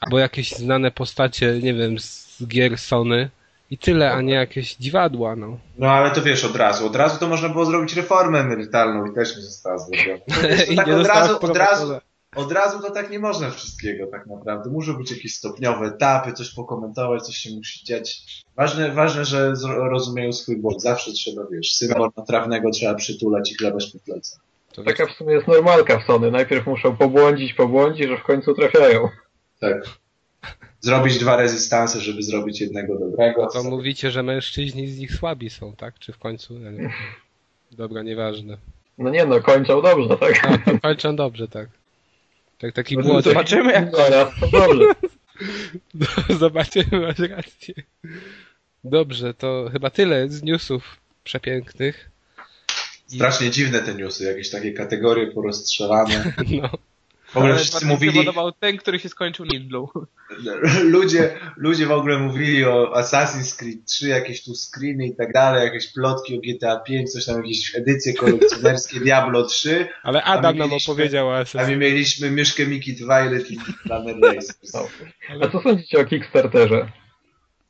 albo 0.00 0.18
jakieś 0.18 0.52
znane 0.52 0.90
postacie, 0.90 1.58
nie 1.62 1.74
wiem, 1.74 1.98
z 1.98 2.46
gier 2.46 2.78
Sony 2.78 3.30
i 3.70 3.78
tyle, 3.78 4.12
a 4.12 4.20
nie 4.20 4.34
jakieś 4.34 4.76
dziwadła, 4.76 5.36
no. 5.36 5.58
No 5.78 5.90
ale 5.90 6.10
to 6.10 6.22
wiesz, 6.22 6.44
od 6.44 6.56
razu. 6.56 6.86
Od 6.86 6.96
razu 6.96 7.18
to 7.18 7.28
można 7.28 7.48
było 7.48 7.64
zrobić 7.64 7.96
reformę 7.96 8.40
emerytalną 8.40 9.06
i 9.06 9.14
też 9.14 9.36
nie 9.36 9.42
została 9.42 9.78
zrobiona. 9.78 10.20
Tak 10.76 10.88
od 10.88 11.06
razu, 11.06 11.38
od 11.40 11.56
razu, 11.56 11.94
od 12.36 12.52
razu 12.52 12.82
to 12.82 12.90
tak 12.90 13.10
nie 13.10 13.18
można 13.18 13.50
wszystkiego 13.50 14.06
tak 14.06 14.26
naprawdę. 14.26 14.70
Muszą 14.70 14.94
być 14.94 15.10
jakieś 15.10 15.34
stopniowe 15.34 15.86
etapy, 15.86 16.32
coś 16.32 16.54
pokomentować, 16.54 17.22
coś 17.22 17.36
się 17.36 17.50
musi 17.56 17.84
dziać. 17.84 18.22
Ważne, 18.56 18.92
ważne 18.92 19.24
że 19.24 19.52
rozumieją 19.66 20.32
swój 20.32 20.56
błąd. 20.56 20.82
Zawsze 20.82 21.12
trzeba, 21.12 21.42
wiesz, 21.52 21.74
syna 21.74 21.98
marnotrawnego 21.98 22.70
trzeba 22.70 22.94
przytulać 22.94 23.52
i 23.52 23.54
chlebać 23.54 23.90
po 23.92 23.98
plecach. 23.98 24.40
Taka 24.84 25.06
w 25.06 25.10
sumie 25.10 25.34
jest 25.34 25.48
normalka 25.48 25.98
w 25.98 26.04
Sony. 26.04 26.30
Najpierw 26.30 26.66
muszą 26.66 26.96
pobłądzić, 26.96 27.54
pobłądzić, 27.54 28.08
że 28.08 28.16
w 28.16 28.22
końcu 28.22 28.54
trafiają. 28.54 29.08
Tak. 29.60 29.82
Zrobić 30.80 31.18
dwa 31.18 31.36
rezystanse, 31.36 32.00
żeby 32.00 32.22
zrobić 32.22 32.60
jednego 32.60 32.98
dobrego. 32.98 33.46
to 33.46 33.62
mówicie, 33.62 34.10
że 34.10 34.22
mężczyźni 34.22 34.88
z 34.88 34.98
nich 34.98 35.12
słabi 35.14 35.50
są, 35.50 35.76
tak? 35.76 35.98
Czy 35.98 36.12
w 36.12 36.18
końcu? 36.18 36.58
Nie. 36.58 36.92
Dobra, 37.72 38.02
nieważne. 38.02 38.58
No 38.98 39.10
nie 39.10 39.26
no, 39.26 39.40
kończą 39.40 39.82
dobrze, 39.82 40.16
tak? 40.16 40.46
A, 40.46 40.58
to 40.58 40.78
kończą 40.80 41.16
dobrze, 41.16 41.48
tak. 41.48 41.68
Tak, 42.58 42.72
taki 42.72 42.96
No, 42.96 43.02
młody. 43.04 43.30
Zobaczymy 43.30 43.72
jak 43.72 43.92
No, 43.92 43.98
raz 44.08 44.28
to 44.40 44.48
dobrze. 44.48 44.84
Zobaczymy, 46.40 47.00
masz 47.00 47.18
rację. 47.18 47.74
Dobrze, 48.84 49.34
to 49.34 49.68
chyba 49.72 49.90
tyle 49.90 50.28
z 50.28 50.42
newsów 50.42 50.96
przepięknych. 51.24 52.10
Strasznie 53.06 53.50
dziwne 53.50 53.78
te 53.82 53.94
newsy, 53.94 54.24
jakieś 54.24 54.50
takie 54.50 54.72
kategorie 54.72 55.26
porozstrzelane. 55.26 56.32
No. 56.62 56.68
W 57.28 57.36
ogóle 57.36 57.52
Ale 57.52 57.60
wszyscy 57.60 57.74
bardziej 57.74 57.88
mi 57.88 58.00
się 58.00 58.06
mówili, 58.06 58.26
podobał 58.26 58.52
ten, 58.52 58.76
który 58.76 58.98
się 58.98 59.08
skończył 59.08 59.46
Nidblue. 59.46 59.88
ludzie, 60.94 61.38
ludzie 61.56 61.86
w 61.86 61.92
ogóle 61.92 62.18
mówili 62.18 62.64
o 62.64 62.92
Assassin's 62.94 63.58
Creed 63.58 63.84
3, 63.84 64.08
jakieś 64.08 64.44
tu 64.44 64.54
screeny 64.54 65.06
i 65.06 65.16
tak 65.16 65.32
dalej, 65.32 65.64
jakieś 65.64 65.92
plotki 65.92 66.38
o 66.38 66.40
GTA 66.40 66.80
5, 66.80 67.12
coś 67.12 67.24
tam, 67.24 67.36
jakieś 67.36 67.76
edycje 67.76 68.14
kolekcjonerskie 68.14 69.00
Diablo 69.04 69.44
3, 69.44 69.88
Ale 70.02 70.22
A 70.22 70.24
Adam 70.24 70.58
nam 70.58 70.70
opowiedział 70.72 71.28
o 71.28 71.36
a 71.36 71.42
Assassin's 71.42 71.68
my 71.68 71.76
mieliśmy 71.76 72.30
Myszkę 72.30 72.66
Miki 72.66 72.96
Twilight 72.96 73.50
i 73.50 73.58
Runner 73.90 74.16
Racers. 74.22 74.72
No. 74.74 75.46
A 75.46 75.48
co 75.48 75.62
sądzicie 75.62 76.00
o 76.00 76.04
Kickstarterze? 76.04 76.88
A 76.88 77.08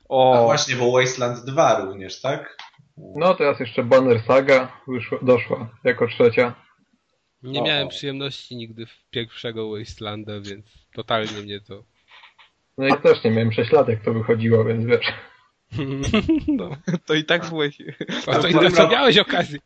O, 0.09 0.43
właśnie, 0.45 0.77
bo 0.77 0.93
Wasteland 0.93 1.45
2 1.45 1.81
również, 1.81 2.21
tak? 2.21 2.57
No 3.17 3.35
teraz 3.35 3.61
jeszcze 3.61 3.83
Banner 3.83 4.23
Saga 4.27 4.73
wyszła, 4.89 5.19
doszła 5.23 5.69
jako 5.85 6.09
trzecia. 6.09 6.55
Nie 7.43 7.61
O. 7.61 7.65
miałem 7.65 7.89
przyjemności 7.89 8.57
nigdy 8.57 8.87
w 8.87 9.05
pierwszego 9.11 9.71
Wastelanda, 9.71 10.41
więc 10.41 10.67
totalnie 10.95 11.43
mnie 11.43 11.61
to... 11.61 11.85
No 12.79 12.87
i 12.87 12.91
ja 12.91 12.97
też 12.97 13.25
nie 13.25 13.31
miałem 13.31 13.53
6 13.53 13.73
lat 13.73 13.89
jak 13.89 14.05
to 14.05 14.13
wychodziło, 14.15 14.65
więc 14.65 14.85
wiesz. 14.87 15.07
No. 16.49 16.71
to 17.07 17.15
i 17.15 17.25
tak 17.25 17.49
byłeś. 17.49 17.79
A 18.27 18.35
to 18.39 18.49
i 18.49 18.53
tak 18.55 18.77
roku? 18.77 18.93
miałeś 18.93 19.19
okazję. 19.19 19.59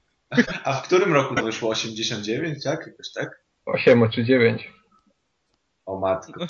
A 0.65 0.73
w 0.73 0.83
którym 0.87 1.13
roku 1.13 1.35
to 1.35 1.43
wyszło? 1.43 1.71
89, 1.71 2.65
tak? 2.65 2.87
Jakoś 2.87 3.13
tak? 3.13 3.43
8 3.67 4.11
czy 4.11 4.25
9. 4.25 4.73
O 5.87 5.99
matko. 6.01 6.47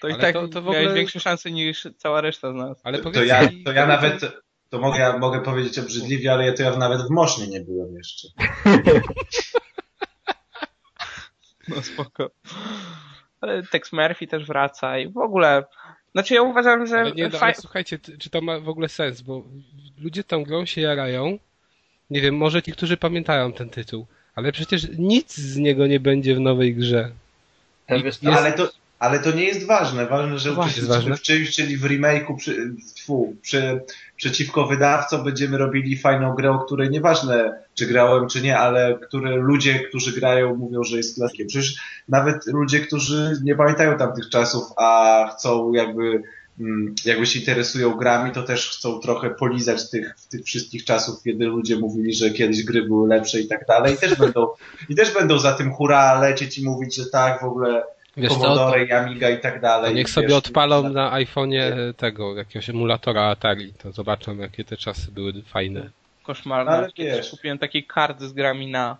To 0.00 0.08
i 0.08 0.12
Ale 0.12 0.20
tak 0.22 0.32
to- 0.34 0.48
to 0.48 0.62
w 0.62 0.64
miałeś 0.64 0.78
ogóle- 0.80 0.94
większe 0.94 1.20
szanse 1.20 1.50
niż 1.50 1.88
cała 1.96 2.20
reszta 2.20 2.52
z 2.52 2.54
nas. 2.54 2.80
Ale 2.84 2.98
To, 2.98 3.04
powiedz 3.04 3.18
to, 3.18 3.24
ja, 3.24 3.48
to 3.64 3.72
ja 3.72 3.86
nawet, 3.86 4.20
to 4.70 4.78
mogę, 4.78 4.98
ja 4.98 5.18
mogę 5.18 5.40
powiedzieć 5.40 5.78
obrzydliwie, 5.78 6.32
ale 6.32 6.46
ja 6.46 6.52
to 6.52 6.62
ja 6.62 6.76
nawet 6.76 7.02
w 7.02 7.10
Mosznie 7.10 7.46
nie 7.48 7.60
byłem 7.60 7.94
jeszcze. 7.94 8.28
No 11.68 11.82
spoko. 11.82 12.30
Ale 13.40 13.62
Tex 13.62 13.92
Murphy 13.92 14.26
też 14.26 14.46
wraca 14.46 14.98
i 14.98 15.08
w 15.08 15.18
ogóle... 15.18 15.64
Znaczy 16.12 16.34
ja 16.34 16.42
uważam, 16.42 16.86
że... 16.86 16.98
Ale, 16.98 17.12
nie, 17.12 17.28
no, 17.28 17.38
ale 17.40 17.54
słuchajcie, 17.54 17.98
czy 18.18 18.30
to 18.30 18.40
ma 18.40 18.60
w 18.60 18.68
ogóle 18.68 18.88
sens, 18.88 19.22
bo 19.22 19.42
ludzie 19.98 20.24
tą 20.24 20.44
grą 20.44 20.64
się 20.66 20.80
jarają. 20.80 21.38
Nie 22.10 22.20
wiem, 22.20 22.36
może 22.36 22.62
ci, 22.62 22.72
którzy 22.72 22.96
pamiętają 22.96 23.52
ten 23.52 23.70
tytuł, 23.70 24.06
ale 24.34 24.52
przecież 24.52 24.86
nic 24.98 25.36
z 25.36 25.56
niego 25.56 25.86
nie 25.86 26.00
będzie 26.00 26.34
w 26.34 26.40
nowej 26.40 26.74
grze. 26.74 27.10
Jest- 27.88 28.26
Ale 28.26 28.52
to, 28.52 28.68
ale 28.98 29.18
to 29.18 29.32
nie 29.32 29.44
jest 29.44 29.66
ważne. 29.66 30.06
Ważne, 30.06 30.38
że 30.38 30.52
uczestniczymy 30.52 31.16
w 31.16 31.22
czymś, 31.22 31.50
czyli 31.50 31.76
w 31.76 31.84
remake'u 31.84 32.36
przy, 32.36 32.74
tfu, 32.94 33.36
przy, 33.42 33.80
przeciwko 34.16 34.66
wydawcom 34.66 35.24
będziemy 35.24 35.58
robili 35.58 35.96
fajną 35.96 36.34
grę, 36.34 36.50
o 36.50 36.58
której 36.58 36.90
nieważne, 36.90 37.62
czy 37.74 37.86
grałem, 37.86 38.28
czy 38.28 38.42
nie, 38.42 38.58
ale 38.58 38.98
które 39.02 39.36
ludzie, 39.36 39.80
którzy 39.80 40.12
grają, 40.12 40.56
mówią, 40.56 40.84
że 40.84 40.96
jest 40.96 41.14
klasykiem. 41.14 41.46
Przecież 41.46 41.76
nawet 42.08 42.46
ludzie, 42.46 42.80
którzy 42.80 43.40
nie 43.44 43.54
pamiętają 43.54 43.98
tamtych 43.98 44.28
czasów, 44.28 44.64
a 44.76 45.30
chcą 45.36 45.72
jakby 45.72 46.22
mm, 46.60 46.94
jakby 47.04 47.26
się 47.26 47.38
interesują 47.38 47.96
grami, 47.96 48.32
to 48.32 48.42
też 48.42 48.70
chcą 48.70 48.98
trochę 48.98 49.30
polizać 49.30 49.90
tych, 49.90 50.16
tych 50.30 50.44
wszystkich 50.44 50.84
czasów, 50.84 51.22
kiedy 51.24 51.44
ludzie 51.44 51.76
mówili, 51.76 52.14
że 52.14 52.30
kiedyś 52.30 52.64
gry 52.64 52.82
były 52.82 53.08
lepsze 53.08 53.40
i 53.40 53.48
tak 53.48 53.66
dalej. 53.66 53.94
I 53.94 53.96
też 53.96 54.14
będą, 54.14 54.48
i 54.88 54.94
też 54.94 55.14
będą 55.14 55.38
za 55.38 55.52
tym 55.52 55.72
hura 55.72 56.20
lecieć 56.20 56.58
i 56.58 56.64
mówić, 56.64 56.96
że 56.96 57.06
tak, 57.06 57.40
w 57.40 57.44
ogóle 57.44 57.82
Wiesz 58.18 58.32
co, 58.32 58.40
Commodore 58.40 58.84
i 58.84 58.92
Amiga 58.92 59.30
i 59.30 59.40
tak 59.40 59.54
to 59.54 59.60
dalej. 59.60 59.94
niech 59.94 60.06
Wiesz, 60.06 60.14
sobie 60.14 60.36
odpalą 60.36 60.90
i- 60.90 60.92
na 60.92 61.10
iPhone'ie 61.20 61.94
tego, 61.94 62.36
jakiegoś 62.36 62.70
emulatora 62.70 63.22
Atari, 63.22 63.72
to 63.72 63.92
zobaczą, 63.92 64.36
jakie 64.36 64.64
te 64.64 64.76
czasy 64.76 65.12
były 65.12 65.32
fajne. 65.42 65.90
Koszmarne. 66.22 66.72
Ale 66.72 66.92
Kiedyś 66.92 67.14
wiesz. 67.16 67.30
Kupiłem 67.30 67.58
takie 67.58 67.82
karty 67.82 68.28
z 68.28 68.32
grami 68.32 68.70
na 68.70 68.96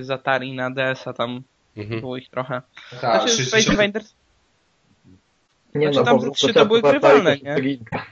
z 0.00 0.10
Atari 0.10 0.52
na 0.52 0.70
DS-a, 0.70 1.12
tam 1.12 1.42
Mhm. 1.76 2.00
było 2.00 2.16
ich 2.16 2.30
trochę. 2.30 2.62
Tak, 2.90 3.00
Znaczy, 3.00 3.28
60 3.28 3.48
Space 3.48 3.72
Invaders 3.72 4.14
nie 5.74 5.92
znaczy, 5.92 6.10
no, 6.12 6.20
tam 6.20 6.32
trzy 6.32 6.54
to 6.54 6.66
były 6.66 6.82
grywalne, 6.82 7.22
to 7.24 7.30
jest 7.30 7.42
nie? 7.42 7.52
przeginka. 7.54 8.06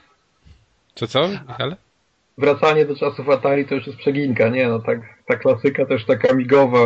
Co, 0.94 1.06
co, 1.06 1.28
Michale? 1.28 1.76
Wracanie 2.38 2.84
do 2.84 2.96
czasów 2.96 3.28
Atari 3.28 3.66
to 3.66 3.74
już 3.74 3.86
jest 3.86 3.98
przeginka, 3.98 4.48
nie 4.48 4.68
no, 4.68 4.78
tak, 4.78 5.00
ta 5.26 5.36
klasyka 5.36 5.86
też 5.86 6.04
taka 6.04 6.28
amigowa, 6.28 6.78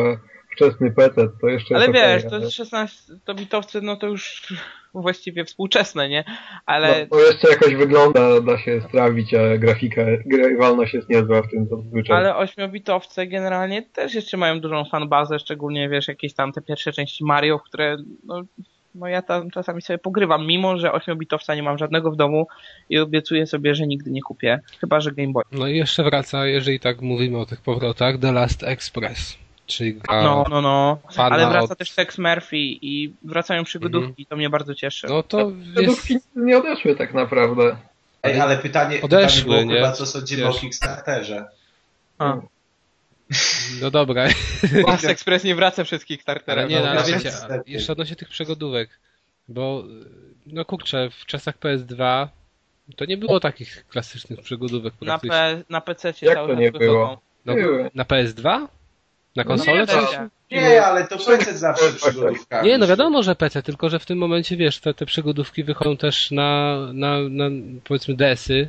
wczesny 0.56 0.90
PC, 0.90 1.28
to 1.40 1.48
jeszcze 1.48 1.76
Ale 1.76 1.84
jest 1.86 1.94
wiesz, 1.94 2.18
okej, 2.18 2.30
to 2.30 2.36
ale- 2.36 2.44
jest 2.44 2.56
16, 2.56 3.12
to 3.24 3.34
bitowcy, 3.34 3.80
no 3.80 3.96
to 3.96 4.06
już 4.06 4.52
właściwie 4.94 5.44
współczesne, 5.44 6.08
nie? 6.08 6.24
No, 6.26 6.34
Ale 6.66 7.06
to 7.06 7.20
jeszcze 7.20 7.48
jakoś 7.48 7.74
wygląda, 7.74 8.40
da 8.40 8.58
się 8.58 8.80
strawić, 8.88 9.34
a 9.34 9.58
grafika, 9.58 10.02
grywalność 10.26 10.94
jest 10.94 11.08
niezła 11.08 11.42
w 11.42 11.50
tym 11.50 11.66
zazwyczaj. 11.66 12.16
Ale 12.16 12.36
ośmiobitowce 12.36 13.26
generalnie 13.26 13.82
też 13.82 14.14
jeszcze 14.14 14.36
mają 14.36 14.60
dużą 14.60 14.84
fanbazę, 14.84 15.38
szczególnie 15.38 15.88
wiesz, 15.88 16.08
jakieś 16.08 16.34
tam 16.34 16.52
te 16.52 16.62
pierwsze 16.62 16.92
części 16.92 17.24
Mario, 17.24 17.58
które 17.58 17.96
no, 18.24 18.42
no 18.94 19.08
ja 19.08 19.22
tam 19.22 19.50
czasami 19.50 19.82
sobie 19.82 19.98
pogrywam, 19.98 20.46
mimo 20.46 20.78
że 20.78 20.92
ośmiobitowca 20.92 21.54
nie 21.54 21.62
mam 21.62 21.78
żadnego 21.78 22.10
w 22.10 22.16
domu 22.16 22.46
i 22.90 22.98
obiecuję 22.98 23.46
sobie, 23.46 23.74
że 23.74 23.86
nigdy 23.86 24.10
nie 24.10 24.22
kupię. 24.22 24.60
Chyba, 24.80 25.00
że 25.00 25.12
Game 25.12 25.32
Boy. 25.32 25.44
No 25.52 25.68
i 25.68 25.76
jeszcze 25.76 26.04
wraca, 26.04 26.46
jeżeli 26.46 26.80
tak 26.80 27.00
mówimy 27.00 27.38
o 27.38 27.46
tych 27.46 27.60
powrotach, 27.60 28.18
The 28.18 28.32
Last 28.32 28.62
Express, 28.62 29.38
czyli 29.66 29.94
gra 29.94 30.22
No, 30.22 30.44
no, 30.50 30.62
no. 30.62 30.98
Ale 31.16 31.46
wraca 31.48 31.72
od... 31.72 31.78
też 31.78 31.90
Tex 31.90 32.18
Murphy 32.18 32.56
i 32.56 33.14
wracają 33.22 33.64
przygodówki, 33.64 34.26
to 34.26 34.36
mnie 34.36 34.50
bardzo 34.50 34.74
cieszy. 34.74 35.06
No 35.06 35.22
to 35.22 35.52
Te 35.74 35.82
jest... 35.82 36.08
nie 36.36 36.58
odeszły 36.58 36.96
tak 36.96 37.14
naprawdę. 37.14 37.76
Ej, 38.22 38.40
ale 38.40 38.56
pytanie, 38.58 39.02
Odeszły, 39.02 39.42
pytanie 39.42 39.64
było 39.64 39.72
nie? 39.74 39.80
chyba, 39.80 39.92
co 39.92 40.06
sądzimy 40.06 40.42
Wiesz. 40.42 40.56
o 40.56 40.60
Kickstarterze. 40.60 41.44
A. 42.18 42.36
No 43.80 43.90
dobra, 43.90 44.28
Last 44.88 45.04
Express 45.04 45.44
nie 45.44 45.54
wraca 45.54 45.84
przez 45.84 46.04
Kickstartera. 46.04 46.62
ale 46.62 46.70
nie, 46.70 46.80
no, 46.80 46.88
ale 46.90 47.00
no, 47.00 47.06
wiecie, 47.06 47.20
niestety. 47.24 47.70
jeszcze 47.70 47.92
odnośnie 47.92 48.16
tych 48.16 48.28
przygodówek, 48.28 48.90
bo 49.48 49.84
no 50.46 50.64
kurczę, 50.64 51.10
w 51.20 51.26
czasach 51.26 51.58
PS2 51.58 52.26
to 52.96 53.04
nie 53.04 53.16
było 53.16 53.40
takich 53.40 53.86
klasycznych 53.88 54.40
przygodówek 54.40 54.94
Na. 55.02 55.18
P, 55.18 55.62
na 55.70 55.80
PC 55.80 56.12
Jak 56.22 56.34
cały 56.34 56.48
to 56.48 56.54
czas 56.54 56.60
nie 56.60 56.72
było? 56.72 57.20
No, 57.46 57.54
na 57.94 58.04
PS2? 58.04 58.66
Na 59.36 59.42
No 59.42 59.48
konsolę? 59.48 59.86
będzie. 59.86 60.28
Nie, 60.50 60.84
ale 60.84 61.06
to 61.08 61.18
PC 61.18 61.58
zawsze 61.58 61.92
przygodówkami. 61.92 62.68
Nie, 62.68 62.78
no 62.78 62.86
wiadomo, 62.86 63.22
że 63.22 63.36
PC, 63.36 63.62
tylko 63.62 63.88
że 63.88 63.98
w 63.98 64.06
tym 64.06 64.18
momencie, 64.18 64.56
wiesz, 64.56 64.78
te, 64.78 64.94
te 64.94 65.06
przygodówki 65.06 65.64
wychodzą 65.64 65.96
też 65.96 66.30
na, 66.30 66.78
na, 66.92 67.20
na 67.20 67.44
powiedzmy 67.84 68.14
DS-y 68.14 68.68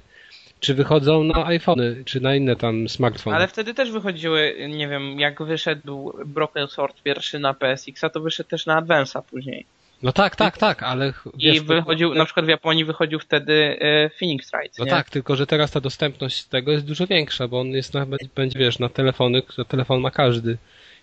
czy 0.60 0.73
wychodzą 0.73 1.23
na 1.23 1.45
iPhony, 1.45 2.03
czy 2.06 2.21
na 2.21 2.36
inne 2.36 2.56
tam 2.56 2.89
smartfony. 2.89 3.36
Ale 3.36 3.47
wtedy 3.47 3.73
też 3.73 3.91
wychodziły, 3.91 4.56
nie 4.69 4.88
wiem, 4.88 5.19
jak 5.19 5.43
wyszedł 5.43 6.13
Broken 6.25 6.67
Sword 6.67 7.01
pierwszy 7.03 7.39
na 7.39 7.53
PSX, 7.53 8.03
a 8.03 8.10
to 8.10 8.19
wyszedł 8.19 8.49
też 8.49 8.65
na 8.65 8.82
Advance'a 8.82 9.21
później. 9.21 9.65
No 10.03 10.12
tak, 10.12 10.36
tak, 10.36 10.57
tak, 10.57 10.83
ale 10.83 11.13
I 11.38 11.45
wiesz, 11.45 11.57
to- 11.60 11.63
wychodził, 11.65 12.13
na 12.15 12.25
przykład 12.25 12.45
w 12.45 12.49
Japonii 12.49 12.86
wychodził 12.86 13.19
wtedy 13.19 13.77
e, 13.81 14.10
Phoenix 14.19 14.51
Wright, 14.51 14.79
No 14.79 14.86
nie? 14.86 14.91
tak, 14.91 15.10
tylko 15.10 15.36
że 15.36 15.47
teraz 15.47 15.71
ta 15.71 15.79
dostępność 15.81 16.43
tego 16.43 16.71
jest 16.71 16.86
dużo 16.86 17.07
większa, 17.07 17.47
bo 17.47 17.60
on 17.60 17.67
jest 17.67 17.93
na, 17.93 18.05
będzie, 18.36 18.60
wiesz, 18.60 18.79
na 18.79 18.89
telefony, 18.89 19.41
które 19.41 19.65
telefon 19.65 19.99
ma 20.01 20.12
każdy. 20.12 20.57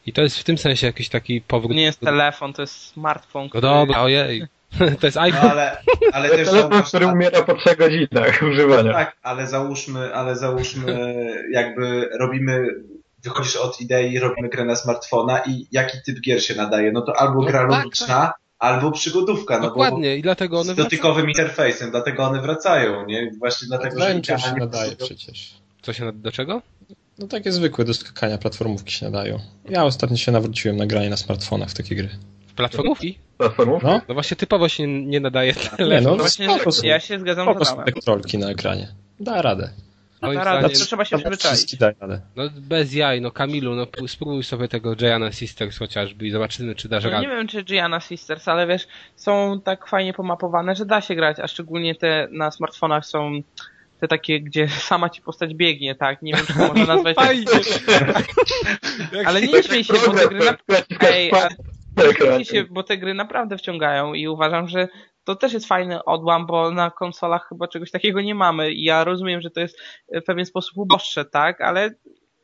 I 0.07 0.13
to 0.13 0.23
jest 0.23 0.39
w 0.39 0.45
tym 0.45 0.59
sensie 0.59 0.87
jakiś 0.87 1.09
taki 1.09 1.41
powrót. 1.41 1.73
Nie 1.77 1.83
jest 1.83 2.01
telefon, 2.01 2.53
to 2.53 2.63
jest 2.63 2.87
smartfon, 2.87 3.43
No 3.43 3.49
który... 3.49 3.61
dobra, 3.63 4.01
ojej. 4.01 4.43
To 5.01 5.07
jest 5.07 5.17
No 5.17 5.23
iPhone. 5.23 5.51
ale, 5.51 5.77
ale 6.13 6.29
To 6.29 6.31
też 6.31 6.39
jest 6.39 6.51
telefon, 6.51 6.71
zauważ, 6.73 6.89
który 6.89 7.07
umiera 7.07 7.43
po 7.43 7.55
trzech 7.55 7.79
godzinach 7.79 8.43
używania. 8.51 8.93
Tak, 8.93 9.17
ale 9.23 9.47
załóżmy, 9.47 10.15
ale 10.15 10.37
załóżmy, 10.37 11.27
jakby 11.53 12.09
robimy, 12.21 12.67
wychodzisz 13.25 13.57
od 13.57 13.81
idei, 13.81 14.19
robimy 14.19 14.49
grę 14.49 14.65
na 14.65 14.77
smartfona 14.77 15.39
i 15.47 15.67
jaki 15.73 15.99
typ 16.07 16.21
gier 16.21 16.45
się 16.45 16.55
nadaje? 16.55 16.93
No 16.93 17.01
to 17.01 17.17
albo 17.21 17.41
No 17.41 17.47
gra 17.47 17.61
tak, 17.61 17.71
logiczna, 17.71 18.33
albo 18.65 18.91
przygodówka, 18.93 19.59
no 19.59 19.63
Dokładnie, 19.69 20.17
i 20.17 20.23
dlatego 20.23 20.57
bo 20.57 20.61
one 20.61 20.73
z 20.73 20.77
dotykowym 20.77 21.29
interfejsem, 21.29 21.91
dlatego 21.91 22.25
one 22.25 22.41
wracają, 22.43 23.07
nie? 23.07 23.31
Właśnie 23.39 23.69
dlatego, 23.69 23.99
że 23.99 24.05
Adventure 24.07 24.41
się 24.41 24.55
nadaje 24.55 24.93
pasują. 24.93 25.07
przecież. 25.17 25.55
Co 25.83 25.93
się 25.93 26.05
nad... 26.05 26.21
do 26.21 26.33
czego? 26.33 26.63
No 27.19 27.27
takie 27.27 27.53
zwykłe 27.53 27.85
do 27.85 27.95
skakania 27.95 28.39
platformówki 28.39 28.93
się 28.93 29.05
nadają. 29.07 29.39
Ja 29.69 29.85
ostatnio 29.85 30.17
się 30.17 30.33
nawróciłem 30.33 30.77
na 30.77 30.87
granie 30.87 31.11
na 31.11 31.17
smartfonach 31.17 31.71
w 31.71 31.75
takie 31.75 31.95
gry. 31.97 32.09
W 32.47 32.53
platformówki? 32.55 33.19
Platformów? 33.39 33.83
No, 33.83 34.01
No 34.09 34.15
właśnie 34.15 34.37
typowo 34.37 34.69
się 34.69 34.87
nie 35.07 35.21
nadaje 35.21 35.53
nie 35.53 35.77
telefon. 35.77 36.05
no, 36.05 36.17
Właśnie, 36.17 36.47
ja 36.89 37.01
się 37.01 37.19
zgadzam 37.21 37.47
z 37.65 37.69
Adamem. 37.69 37.85
te 37.85 37.93
kontrolki 37.93 38.39
na 38.39 38.51
ekranie. 38.51 38.89
Da 39.21 39.43
radę. 39.43 39.71
Moim 40.23 40.39
Na 40.39 40.45
radę, 40.45 40.59
zdaniem, 40.59 40.79
to 40.79 40.85
trzeba 40.87 41.05
się 41.05 41.19
przyzwyczaić. 41.19 41.77
no 42.37 42.45
bez 42.57 42.95
jaj, 42.95 43.21
no 43.21 43.31
Kamilu, 43.31 43.75
no 43.75 43.87
spróbuj 44.07 44.45
sobie 44.45 44.69
tego 44.69 44.97
Gianna 44.97 45.33
Sisters 45.33 45.79
chociażby 45.79 46.27
i 46.27 46.31
zobaczymy, 46.31 46.75
czy 46.75 46.89
dasz 46.89 47.05
No, 47.05 47.11
nie 47.11 47.17
radę. 47.17 47.29
wiem, 47.29 47.49
czy 47.49 47.63
Gianna 47.65 48.01
Sisters, 48.01 48.49
ale 48.49 48.67
wiesz, 48.67 48.87
są 49.17 49.61
tak 49.65 49.89
fajnie 49.89 50.13
pomapowane, 50.13 50.75
że 50.75 50.87
da 50.87 51.01
się 51.01 51.15
grać, 51.15 51.37
a 51.41 51.49
szczególnie 51.49 51.95
te 51.95 52.29
na 52.31 52.51
smartfonach 52.51 53.07
są 53.07 53.41
te 54.01 54.09
takie, 54.09 54.41
gdzie 54.41 54.69
sama 54.91 55.11
ci 55.11 55.23
postać 55.23 55.55
biegnie, 55.55 55.95
tak? 55.95 56.23
Nie 56.23 56.33
wiem, 56.33 56.47
czy 56.47 56.53
to 56.55 56.69
można 56.69 56.87
nazwać... 56.95 57.17
Fajnie. 57.17 57.47
ale 59.27 59.43
nie 59.43 59.63
śmiej 59.63 59.85
się, 59.85 59.93
bo 60.07 60.13
te 60.13 60.29
gry... 60.29 60.41
Na... 60.45 60.57
Ej, 61.01 61.33
a... 61.33 61.49
Nie 62.39 62.45
się, 62.45 62.65
bo 62.71 62.83
te 62.83 62.99
gry 62.99 63.15
naprawdę 63.15 63.59
wciągają 63.59 64.15
i 64.15 64.29
uważam, 64.29 64.69
że 64.69 64.89
to 65.25 65.37
też 65.37 65.53
jest 65.53 65.67
fajny 65.67 66.05
odłam, 66.05 66.47
bo 66.47 66.71
na 66.71 66.91
konsolach 66.91 67.47
chyba 67.49 67.69
czegoś 67.69 67.91
takiego 67.91 68.21
nie 68.21 68.35
mamy 68.35 68.73
i 68.73 68.85
ja 68.85 69.05
rozumiem, 69.05 69.41
że 69.41 69.51
to 69.51 69.61
jest 69.61 69.79
w 70.13 70.23
pewien 70.25 70.47
sposób 70.47 70.79
uboższe, 70.79 71.25
tak? 71.25 71.61
Ale 71.61 71.91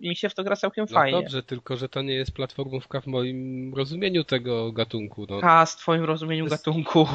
mi 0.01 0.17
się 0.17 0.29
w 0.29 0.35
to 0.35 0.45
gra 0.45 0.57
całkiem 0.57 0.87
No 0.91 0.95
fajnie. 0.95 1.23
dobrze, 1.23 1.43
tylko 1.43 1.77
że 1.77 1.89
to 1.89 2.03
nie 2.03 2.15
jest 2.15 2.33
platformówka 2.33 3.01
w 3.01 3.07
moim 3.07 3.73
rozumieniu 3.75 4.25
tego 4.25 4.73
gatunku. 4.73 5.27
No. 5.31 5.41
K 5.41 5.67
z 5.67 5.77
twoim 5.77 6.05
rozumieniu 6.05 6.47
gatunku. 6.47 7.07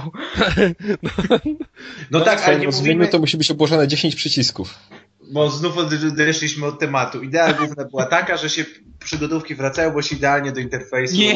No 2.11 2.19
tak, 2.21 2.41
w 2.41 2.47
ale 2.47 2.59
nie 2.59 2.65
rozumieniu 2.65 2.93
mówimy, 2.95 3.11
to 3.11 3.19
musi 3.19 3.37
być 3.37 3.51
obłożone 3.51 3.87
10 3.87 4.15
przycisków. 4.15 4.79
bo 5.31 5.49
znów 5.49 5.77
odeszliśmy 5.77 6.65
od 6.65 6.79
tematu. 6.79 7.23
Idea 7.23 7.53
główna 7.53 7.85
była 7.85 8.05
taka, 8.05 8.37
że 8.37 8.49
się 8.49 8.65
przygodówki 8.99 9.55
wracają, 9.55 9.93
bo 9.93 10.01
się 10.01 10.15
idealnie 10.15 10.51
do 10.51 10.59
interfejsu... 10.59 11.15
Nie 11.17 11.35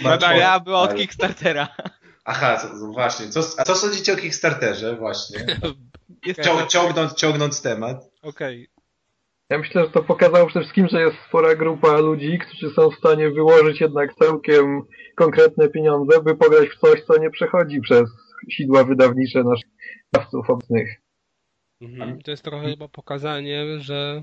smartfona 0.00 0.34
Ja 0.34 0.60
była 0.60 0.80
od. 0.80 0.94
Kickstartera. 0.94 1.68
Aha, 2.30 2.70
właśnie. 2.92 3.28
Co, 3.28 3.40
a 3.58 3.62
co 3.62 3.74
sądzicie 3.74 4.12
o 4.12 4.16
Kickstarterze 4.16 4.96
właśnie? 4.96 5.38
Jest 6.26 6.40
Cią, 6.40 6.66
ciągnąc, 6.66 7.14
ciągnąc 7.14 7.62
temat. 7.62 8.10
Okej. 8.22 8.68
Ja 9.50 9.58
myślę, 9.58 9.84
że 9.84 9.90
to 9.90 10.02
pokazało 10.02 10.46
przede 10.46 10.60
wszystkim, 10.60 10.88
że 10.88 11.00
jest 11.00 11.16
spora 11.28 11.54
grupa 11.54 11.98
ludzi, 11.98 12.38
którzy 12.38 12.74
są 12.74 12.90
w 12.90 12.98
stanie 12.98 13.30
wyłożyć 13.30 13.80
jednak 13.80 14.14
całkiem 14.14 14.82
konkretne 15.14 15.68
pieniądze, 15.68 16.22
by 16.22 16.36
pograć 16.36 16.68
w 16.68 16.78
coś, 16.78 17.02
co 17.02 17.18
nie 17.18 17.30
przechodzi 17.30 17.80
przez 17.80 18.10
sidła 18.50 18.84
wydawnicze 18.84 19.44
naszych 19.44 19.70
wydawców 20.12 20.50
obecnych. 20.50 21.00
Mhm. 21.80 22.22
To 22.22 22.30
jest 22.30 22.44
trochę 22.44 22.70
chyba 22.70 22.88
pokazanie, 22.88 23.80
że 23.80 24.22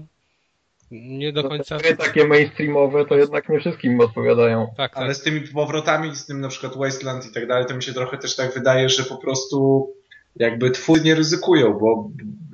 nie 0.92 1.34
do 1.34 1.44
No, 1.44 1.50
końca... 1.50 1.78
te 1.78 1.96
takie 1.98 2.28
mainstreamowe 2.28 3.06
to 3.06 3.16
jednak 3.18 3.50
nie 3.50 3.60
wszystkim 3.60 4.00
odpowiadają. 4.00 4.68
Tak, 4.78 4.94
tak. 4.94 5.04
Ale 5.04 5.14
z 5.16 5.22
tymi 5.22 5.42
powrotami, 5.42 6.16
z 6.16 6.26
tym 6.26 6.42
na 6.42 6.48
przykład 6.48 6.78
Wasteland 6.78 7.26
i 7.26 7.32
tak 7.34 7.48
dalej, 7.48 7.66
to 7.66 7.76
mi 7.76 7.84
się 7.84 7.94
trochę 7.94 8.18
też 8.18 8.36
tak 8.36 8.54
wydaje, 8.54 8.90
że 8.90 9.04
po 9.04 9.18
prostu 9.18 9.90
jakby 10.36 10.72
twórcy 10.72 11.04
nie 11.06 11.16
ryzykują, 11.16 11.74
bo 11.74 12.10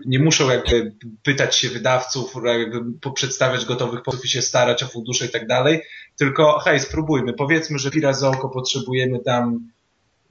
nie 0.05 0.19
muszą 0.19 0.49
jakby 0.49 0.93
pytać 1.23 1.55
się 1.55 1.69
wydawców, 1.69 2.33
jakby 2.45 2.79
po- 3.01 3.11
przedstawiać 3.11 3.65
gotowych 3.65 4.01
pomysłów 4.03 4.25
i 4.25 4.29
się 4.29 4.41
starać 4.41 4.83
o 4.83 4.87
fundusze 4.87 5.25
i 5.25 5.29
tak 5.29 5.47
dalej, 5.47 5.81
tylko 6.17 6.59
hej, 6.59 6.79
spróbujmy, 6.79 7.33
powiedzmy, 7.33 7.79
że 7.79 7.91
Pira 7.91 8.13
za 8.13 8.29
oko 8.29 8.49
potrzebujemy 8.49 9.19
tam 9.19 9.59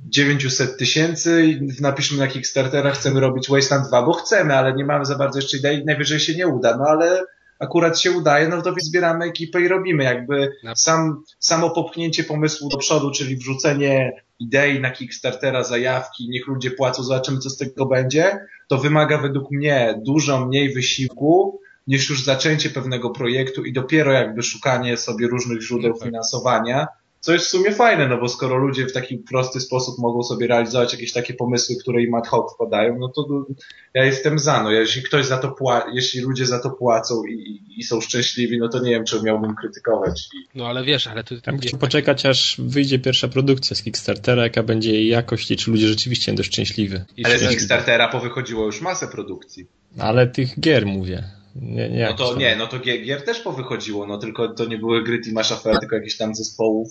900 0.00 0.76
tysięcy 0.78 1.46
i 1.46 1.82
napiszmy 1.82 2.18
na 2.18 2.26
Kickstartera, 2.26 2.90
chcemy 2.90 3.20
robić 3.20 3.48
Wasteland 3.48 3.86
2, 3.88 4.02
bo 4.02 4.12
chcemy, 4.12 4.56
ale 4.56 4.72
nie 4.74 4.84
mamy 4.84 5.04
za 5.04 5.18
bardzo 5.18 5.38
jeszcze 5.38 5.56
idei, 5.56 5.84
najwyżej 5.84 6.20
się 6.20 6.34
nie 6.34 6.48
uda, 6.48 6.76
no 6.76 6.84
ale 6.88 7.24
akurat 7.62 8.01
się 8.01 8.12
udaje, 8.12 8.48
no 8.48 8.62
to 8.62 8.75
zbieramy 8.81 9.25
ekipę 9.25 9.61
i 9.62 9.68
robimy. 9.68 10.05
Jakby 10.05 10.53
Na- 10.64 10.77
sam, 10.77 11.22
samo 11.38 11.70
popchnięcie 11.70 12.25
pomysłu 12.25 12.68
do 12.68 12.77
przodu, 12.79 13.11
czyli 13.11 13.37
wrzucenie 13.37 14.22
idei 14.38 14.81
na 14.81 14.90
Kickstartera, 14.90 15.62
zajawki, 15.64 16.29
niech 16.29 16.46
ludzie 16.46 16.70
płacą, 16.70 17.03
zobaczymy 17.03 17.38
co 17.38 17.51
z 17.51 17.57
tego 17.59 17.87
będzie, 17.87 18.38
to 18.68 18.79
wymaga 18.79 19.18
według 19.18 19.51
mnie 19.51 20.01
dużo 20.07 20.46
mniej 20.46 20.75
wysiłku 20.75 21.61
niż 21.87 22.11
już 22.11 22.25
zaczęcie 22.25 22.70
pewnego 22.70 23.11
projektu 23.11 23.64
i 23.64 23.72
dopiero 23.72 24.12
jakby 24.12 24.42
szukanie 24.42 24.96
sobie 24.96 25.27
różnych 25.29 25.62
źródeł 25.62 25.90
No 25.90 25.98
tak. 25.98 26.09
finansowania, 26.09 26.87
co 27.24 27.32
jest 27.32 27.46
w 27.46 27.48
sumie 27.48 27.72
fajne, 27.72 28.08
no 28.08 28.18
bo 28.18 28.28
skoro 28.28 28.56
ludzie 28.56 28.87
w 28.87 28.92
taki 28.92 29.18
prosty 29.18 29.61
sposób 29.61 29.98
mogą 29.98 30.22
sobie 30.22 30.46
realizować 30.46 30.92
jakieś 30.92 31.12
takie 31.12 31.35
pomysły, 31.35 31.76
które 31.80 32.02
im 32.02 32.14
ad 32.14 32.28
hoc 32.28 32.54
wpadają, 32.54 32.98
no 32.98 33.08
to 33.08 33.46
ja 33.94 34.04
jestem 34.04 34.38
za, 34.38 34.62
no 34.62 34.70
jeśli 34.70 35.02
ktoś 35.02 35.26
za 35.26 35.38
to 35.38 35.48
pła- 35.48 35.82
jeśli 35.92 36.20
ludzie 36.20 36.46
za 36.46 36.58
to 36.58 36.70
płacą 36.70 37.24
i, 37.24 37.61
i- 37.76 37.82
są 37.82 38.00
szczęśliwi, 38.00 38.58
no 38.58 38.68
to 38.68 38.78
nie 38.80 38.90
wiem, 38.90 39.04
czy 39.04 39.22
miałbym 39.22 39.54
krytykować. 39.54 40.28
No 40.54 40.66
ale 40.66 40.85
wiesz, 40.85 41.06
ale 41.06 41.24
tu... 41.24 41.35
Ja 41.35 41.40
bym 41.46 41.58
chciał 41.61 41.78
poczekać, 41.80 42.26
aż 42.26 42.56
wyjdzie 42.58 42.98
pierwsza 42.98 43.28
produkcja 43.28 43.76
z 43.76 43.82
Kickstartera, 43.82 44.42
jaka 44.42 44.62
będzie 44.62 44.92
jej 44.92 45.08
jakość 45.08 45.50
i 45.50 45.56
czy 45.56 45.70
ludzie 45.70 45.88
rzeczywiście 45.88 46.32
będą 46.32 46.42
szczęśliwi. 46.42 46.96
I 47.16 47.24
ale 47.24 47.38
z. 47.38 47.48
Kickstartera 47.48 48.08
powychodziło 48.08 48.66
już 48.66 48.80
masę 48.80 49.08
produkcji. 49.08 49.66
Ale 49.98 50.26
tych 50.26 50.61
gier 50.61 50.87
mówię. 50.87 51.24
Nie, 51.56 51.88
nie 51.90 52.06
No 52.11 52.16
to 52.16 52.28
tam- 52.30 52.38
nie, 52.38 52.56
no 52.56 52.66
to 52.66 52.78
gier, 52.78 53.02
gier 53.04 53.24
też 53.24 53.40
powychodziło, 53.40 54.06
no 54.06 54.18
tylko 54.18 54.48
to 54.48 54.64
nie 54.64 54.78
były 54.78 55.02
gry 55.04 55.20
Tima 55.20 55.42
Schafera, 55.44 55.78
tylko 55.78 55.96
jakichś 55.96 56.16
tam 56.16 56.35
zespołów. 56.35 56.88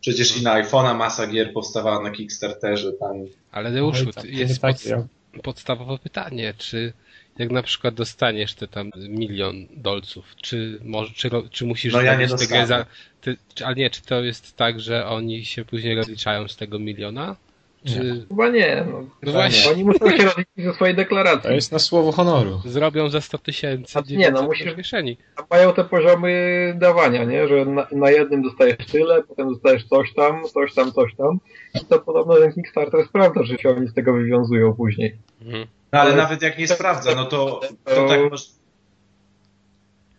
Przecież 0.00 0.36
i 0.36 0.42
na 0.42 0.62
iPhone'a 0.62 0.96
masa 0.96 1.26
gier 1.26 1.52
powstawała 1.52 2.02
na 2.02 2.10
Kickstarterze, 2.10 2.92
tam. 2.92 3.16
Ale 3.52 3.72
Deuszu, 3.72 4.12
tam 4.12 4.26
nie 4.26 4.38
jest 4.38 4.60
tak, 4.60 4.76
pod, 4.76 4.86
ja- 4.86 5.06
podstawowe 5.42 5.98
pytanie, 5.98 6.54
czy 6.58 6.92
jak 7.38 7.50
na 7.50 7.62
przykład 7.62 7.94
dostaniesz 7.94 8.54
te 8.54 8.68
tam 8.68 8.90
milion 9.08 9.66
dolców, 9.70 10.36
czy, 10.36 10.78
może, 10.84 11.12
czy, 11.14 11.30
czy 11.50 11.66
musisz 11.66 11.92
No 11.92 12.02
ja 12.02 12.14
nie 12.14 12.28
tę 12.28 12.46
grę 12.46 12.66
za... 12.66 12.86
Ty, 13.20 13.36
czy, 13.54 13.66
ale 13.66 13.76
nie, 13.76 13.90
czy 13.90 14.02
to 14.02 14.22
jest 14.22 14.56
tak, 14.56 14.80
że 14.80 15.06
oni 15.06 15.44
się 15.44 15.64
później 15.64 15.94
rozliczają 15.94 16.48
z 16.48 16.56
tego 16.56 16.78
miliona? 16.78 17.36
Czy 17.84 18.26
Chyba 18.28 18.48
nie. 18.48 18.86
No. 18.92 19.02
No 19.22 19.32
właśnie. 19.32 19.70
Oni 19.70 19.84
muszą 19.84 20.10
się 20.10 20.24
rozliczyć 20.24 20.64
ze 20.64 20.74
swojej 20.74 20.94
deklaracji. 20.94 21.42
To 21.42 21.52
jest 21.52 21.72
na 21.72 21.78
słowo 21.78 22.12
honoru. 22.12 22.60
zrobią 22.64 23.08
za 23.10 23.20
100 23.20 23.38
tysięcy 23.38 23.98
nie, 24.10 24.30
no 24.30 24.40
900 24.42 24.46
musisz- 24.48 24.76
kieszeni? 24.76 25.16
Mają 25.50 25.72
te 25.72 25.84
poziomy 25.84 26.74
dawania, 26.78 27.24
nie? 27.24 27.48
Że 27.48 27.64
na, 27.64 27.86
na 27.92 28.10
jednym 28.10 28.42
dostajesz 28.42 28.86
tyle, 28.92 29.22
potem 29.22 29.48
dostajesz 29.48 29.84
coś 29.84 30.14
tam, 30.14 30.42
coś 30.44 30.74
tam, 30.74 30.92
coś 30.92 31.14
tam. 31.14 31.38
I 31.82 31.84
to 31.84 31.98
podobno 31.98 32.34
ten 32.36 32.52
Kickstarter 32.52 33.04
sprawdza, 33.06 33.42
że 33.42 33.58
się 33.58 33.70
oni 33.70 33.88
z 33.88 33.94
tego 33.94 34.12
wywiązują 34.12 34.74
później. 34.74 35.16
Mhm. 35.42 35.66
No 35.92 35.98
ale 36.00 36.10
Ale- 36.12 36.22
nawet 36.22 36.42
jak 36.42 36.58
nie 36.58 36.68
sprawdza, 36.68 37.14
no 37.14 37.24
to, 37.24 37.60
to 37.84 38.08
tak 38.08 38.30
masz, 38.30 38.46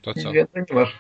To 0.02 0.12
Nic 0.16 0.24
co? 0.24 0.32
więcej 0.32 0.64
nie 0.70 0.76
masz. 0.76 1.00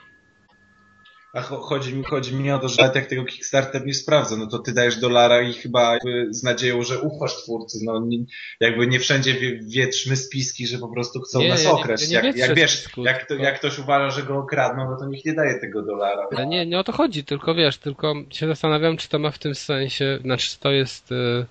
A 1.33 1.41
cho- 1.41 1.61
chodzi 1.61 1.93
mi, 1.95 2.03
chodzi 2.03 2.35
mi 2.35 2.51
o 2.51 2.59
to, 2.59 2.67
że 2.69 2.75
nawet 2.81 2.95
jak 2.95 3.05
tego 3.05 3.25
Kickstarter 3.25 3.85
nie 3.85 3.93
sprawdza, 3.93 4.35
no 4.37 4.47
to 4.47 4.59
ty 4.59 4.73
dajesz 4.73 4.97
dolara 4.99 5.41
i 5.41 5.53
chyba 5.53 5.97
z 6.29 6.43
nadzieją, 6.43 6.83
że 6.83 6.99
ufasz 6.99 7.33
twórcy, 7.43 7.79
no 7.83 7.99
nie, 7.99 8.17
jakby 8.59 8.87
nie 8.87 8.99
wszędzie 8.99 9.33
wie, 9.33 9.59
wietrzmy 9.63 10.15
spiski, 10.15 10.67
że 10.67 10.77
po 10.77 10.87
prostu 10.87 11.21
chcą 11.21 11.39
Nie, 11.39 11.49
nas 11.49 11.63
ja 11.63 11.69
nie- 11.69 11.75
okraść. 11.75 12.09
ja 12.11 12.21
nie 12.21 12.27
jak, 12.27 12.37
jak 12.37 12.55
wiesz, 12.55 12.79
spisku, 12.79 13.03
jak, 13.03 13.25
to, 13.27 13.33
jak 13.35 13.59
ktoś 13.59 13.79
uważa, 13.79 14.09
że 14.19 14.23
go 14.23 14.37
okradną, 14.37 14.91
no 14.91 14.97
to 14.97 15.05
niech 15.05 15.25
nie 15.25 15.33
daje 15.33 15.59
tego 15.59 15.81
dolara. 15.81 16.27
Ale 16.35 16.47
nie, 16.47 16.65
nie 16.65 16.79
o 16.79 16.83
to 16.83 16.91
chodzi, 16.91 17.23
tylko 17.23 17.55
wiesz, 17.55 17.77
tylko 17.77 18.13
się 18.29 18.47
zastanawiam, 18.47 18.97
czy 18.97 19.09
to 19.09 19.19
ma 19.19 19.31
w 19.31 19.39
tym 19.39 19.55
sensie, 19.55 20.19
znaczy 20.21 20.47
czy 20.49 20.59
to 20.59 20.71
jest 20.71 21.11
e, 21.11 21.45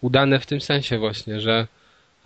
udane 0.00 0.40
w 0.40 0.46
tym 0.46 0.60
sensie 0.60 0.98
właśnie, 0.98 1.40
że, 1.40 1.66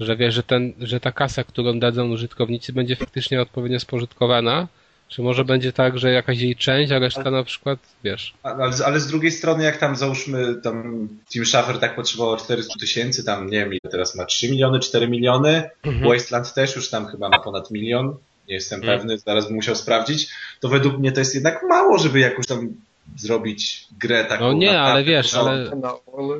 że 0.00 0.16
wiesz, 0.16 0.34
że, 0.34 0.42
ten, 0.42 0.72
że 0.80 1.00
ta 1.00 1.12
kasa, 1.12 1.44
którą 1.44 1.78
dadzą 1.80 2.10
użytkownicy 2.10 2.72
będzie 2.72 2.96
faktycznie 2.96 3.42
odpowiednio 3.42 3.80
spożytkowana, 3.80 4.68
Czy 5.08 5.22
może 5.22 5.44
będzie 5.44 5.72
tak, 5.72 5.98
że 5.98 6.12
jakaś 6.12 6.38
jej 6.38 6.56
część, 6.56 6.92
a 6.92 6.98
reszta 6.98 7.30
na 7.30 7.44
przykład, 7.44 7.78
wiesz... 8.04 8.34
Ale, 8.42 8.70
ale 8.86 9.00
z 9.00 9.06
drugiej 9.06 9.30
strony, 9.30 9.64
jak 9.64 9.76
tam 9.76 9.96
załóżmy, 9.96 10.54
tam 10.62 11.08
Team 11.34 11.46
Schaffer 11.46 11.78
tak 11.78 11.96
potrzebował 11.96 12.36
400 12.36 12.74
tysięcy, 12.80 13.24
tam 13.24 13.46
nie 13.46 13.58
wiem, 13.58 13.68
ile 13.68 13.90
teraz 13.90 14.14
ma 14.16 14.24
3 14.24 14.50
miliony, 14.50 14.80
4 14.80 15.08
miliony, 15.08 15.70
Mhm. 15.82 16.08
Wasteland 16.12 16.54
też 16.54 16.76
już 16.76 16.90
tam 16.90 17.06
chyba 17.06 17.28
ma 17.28 17.38
ponad 17.38 17.70
milion, 17.70 18.06
nie 18.48 18.54
jestem 18.54 18.80
Mhm. 18.80 18.98
pewny, 18.98 19.18
zaraz 19.18 19.46
bym 19.46 19.54
musiał 19.54 19.74
sprawdzić, 19.74 20.28
to 20.60 20.68
według 20.68 20.98
mnie 20.98 21.12
to 21.12 21.20
jest 21.20 21.34
jednak 21.34 21.62
mało, 21.68 21.98
żeby 21.98 22.18
jakoś 22.18 22.46
tam 22.46 22.68
zrobić 23.16 23.86
grę 23.98 24.24
taką. 24.24 24.44
No 24.44 24.52
nie, 24.52 24.80
ale 24.80 25.04
wiesz, 25.04 25.34
ale... 25.34 25.70
No, 25.82 26.00
ale 26.18 26.38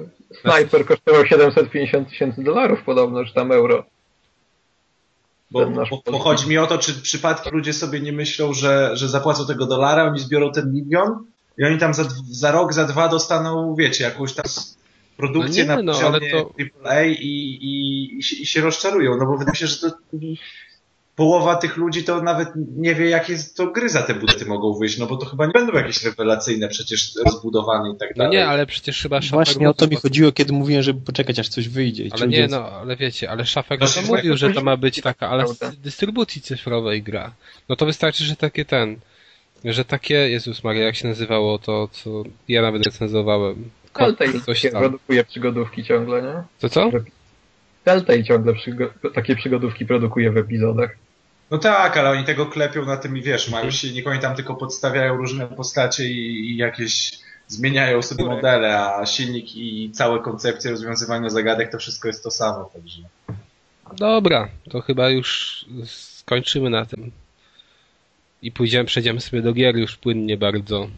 Sniper 0.58 0.86
kosztował 0.86 1.26
750 1.26 2.08
tysięcy 2.08 2.42
dolarów 2.42 2.82
podobno, 2.82 3.24
czy 3.24 3.34
tam 3.34 3.52
euro. 3.52 3.84
Bo, 5.50 5.66
bo, 5.66 6.02
bo 6.12 6.18
chodzi 6.18 6.48
mi 6.48 6.58
o 6.58 6.66
to, 6.66 6.78
czy 6.78 6.94
przypadkiem 7.02 7.54
ludzie 7.54 7.72
sobie 7.72 8.00
nie 8.00 8.12
myślą, 8.12 8.52
że, 8.54 8.96
że 8.96 9.08
zapłacą 9.08 9.46
tego 9.46 9.66
dolara, 9.66 10.04
oni 10.04 10.20
zbiorą 10.20 10.52
ten 10.52 10.72
milion 10.72 11.24
i 11.58 11.64
oni 11.64 11.78
tam 11.78 11.94
za, 11.94 12.04
za 12.30 12.52
rok, 12.52 12.72
za 12.72 12.84
dwa 12.84 13.08
dostaną, 13.08 13.74
wiecie, 13.78 14.04
jakąś 14.04 14.32
tam 14.32 14.44
produkcję 15.16 15.64
No 15.64 15.76
nie, 15.76 15.82
na 15.82 15.92
no, 15.92 15.92
poziomie 15.92 16.30
to- 16.30 16.54
AAA 16.84 17.04
i, 17.04 17.12
i, 17.12 18.18
i, 18.18 18.22
się, 18.22 18.36
i 18.36 18.46
się 18.46 18.60
rozczarują, 18.60 19.16
no 19.16 19.26
bo 19.26 19.32
wydaje 19.32 19.52
mi 19.52 19.56
się, 19.56 19.66
że 19.66 19.76
to 19.76 19.96
połowa 21.18 21.56
tych 21.56 21.76
ludzi 21.76 22.04
to 22.04 22.22
nawet 22.22 22.48
nie 22.76 22.94
wie, 22.94 23.08
jakie 23.08 23.36
to 23.56 23.66
gry 23.66 23.88
za 23.88 24.02
te 24.02 24.14
budżety 24.14 24.46
mogą 24.46 24.78
wyjść, 24.78 24.98
no 24.98 25.06
bo 25.06 25.16
to 25.16 25.26
chyba 25.26 25.46
nie 25.46 25.52
będą 25.52 25.72
jakieś 25.72 26.04
rewelacyjne, 26.04 26.68
przecież 26.68 27.12
rozbudowane 27.24 27.90
i 27.90 27.96
tak 27.96 28.10
No 28.16 28.24
dalej. 28.24 28.38
nie, 28.38 28.46
ale 28.46 28.66
przecież 28.66 29.02
chyba 29.02 29.20
Szafek... 29.22 29.34
Właśnie 29.34 29.70
o 29.70 29.74
to 29.74 29.86
mi 29.86 29.96
chodziło, 29.96 30.32
kiedy 30.32 30.52
mówiłem, 30.52 30.82
żeby 30.82 31.00
poczekać, 31.00 31.38
aż 31.38 31.48
coś 31.48 31.68
wyjdzie. 31.68 32.04
i 32.04 32.12
Ale 32.12 32.28
nie, 32.28 32.46
no, 32.46 32.70
ale 32.70 32.96
wiecie, 32.96 33.30
ale 33.30 33.46
Szafek 33.46 33.80
No 33.80 33.86
o 33.86 33.88
tym 33.90 34.04
się 34.04 34.08
mówił, 34.08 34.36
że 34.36 34.50
to 34.50 34.60
ma 34.60 34.76
być 34.76 35.00
taka, 35.00 35.28
ale 35.28 35.48
z 35.48 35.58
dystrybucji 35.80 36.42
cyfrowej 36.42 37.02
gra. 37.02 37.32
No 37.68 37.76
to 37.76 37.86
wystarczy, 37.86 38.24
że 38.24 38.36
takie 38.36 38.64
ten, 38.64 38.96
że 39.64 39.84
takie, 39.84 40.14
Jezus 40.14 40.64
Maria, 40.64 40.84
jak 40.84 40.96
się 40.96 41.08
nazywało 41.08 41.58
to, 41.58 41.88
co 41.92 42.22
ja 42.48 42.62
nawet 42.62 42.86
recenzowałem. 42.86 43.70
Telltale 43.92 44.40
coś 44.46 44.62
tam. 44.62 44.80
produkuje 44.80 45.24
przygodówki 45.24 45.84
ciągle, 45.84 46.22
nie? 46.22 46.42
To 46.60 46.68
co? 46.68 46.90
Telltale 47.84 48.24
ciągle 48.24 48.54
przygo 48.54 48.90
takie 49.14 49.36
przygodówki 49.36 49.86
produkuje 49.86 50.30
w 50.30 50.36
epizodach. 50.36 50.96
No 51.50 51.58
tak, 51.58 51.96
ale 51.96 52.10
oni 52.10 52.24
tego 52.24 52.46
klepią 52.46 52.84
na 52.84 52.96
tym 52.96 53.16
i 53.16 53.22
wiesz, 53.22 53.50
mają 53.50 53.70
silnik, 53.70 54.06
oni 54.06 54.20
tam 54.20 54.34
tylko 54.34 54.54
podstawiają 54.54 55.16
różne 55.16 55.46
postacie 55.46 56.04
i, 56.04 56.50
i 56.50 56.56
jakieś 56.56 57.18
zmieniają 57.48 58.02
sobie 58.02 58.24
modele, 58.24 58.94
a 58.94 59.06
silnik 59.06 59.56
i 59.56 59.90
całe 59.92 60.20
koncepcje 60.20 60.70
rozwiązywania 60.70 61.30
zagadek 61.30 61.72
to 61.72 61.78
wszystko 61.78 62.08
jest 62.08 62.24
to 62.24 62.30
samo, 62.30 62.70
także. 62.74 63.02
Dobra, 63.96 64.48
to 64.70 64.80
chyba 64.80 65.10
już 65.10 65.64
skończymy 65.86 66.70
na 66.70 66.86
tym. 66.86 67.10
I 68.42 68.52
pójdziemy, 68.52 68.84
przejdziemy 68.84 69.20
sobie 69.20 69.42
do 69.42 69.52
gier 69.52 69.76
już 69.76 69.96
płynnie 69.96 70.36
bardzo. 70.36 70.88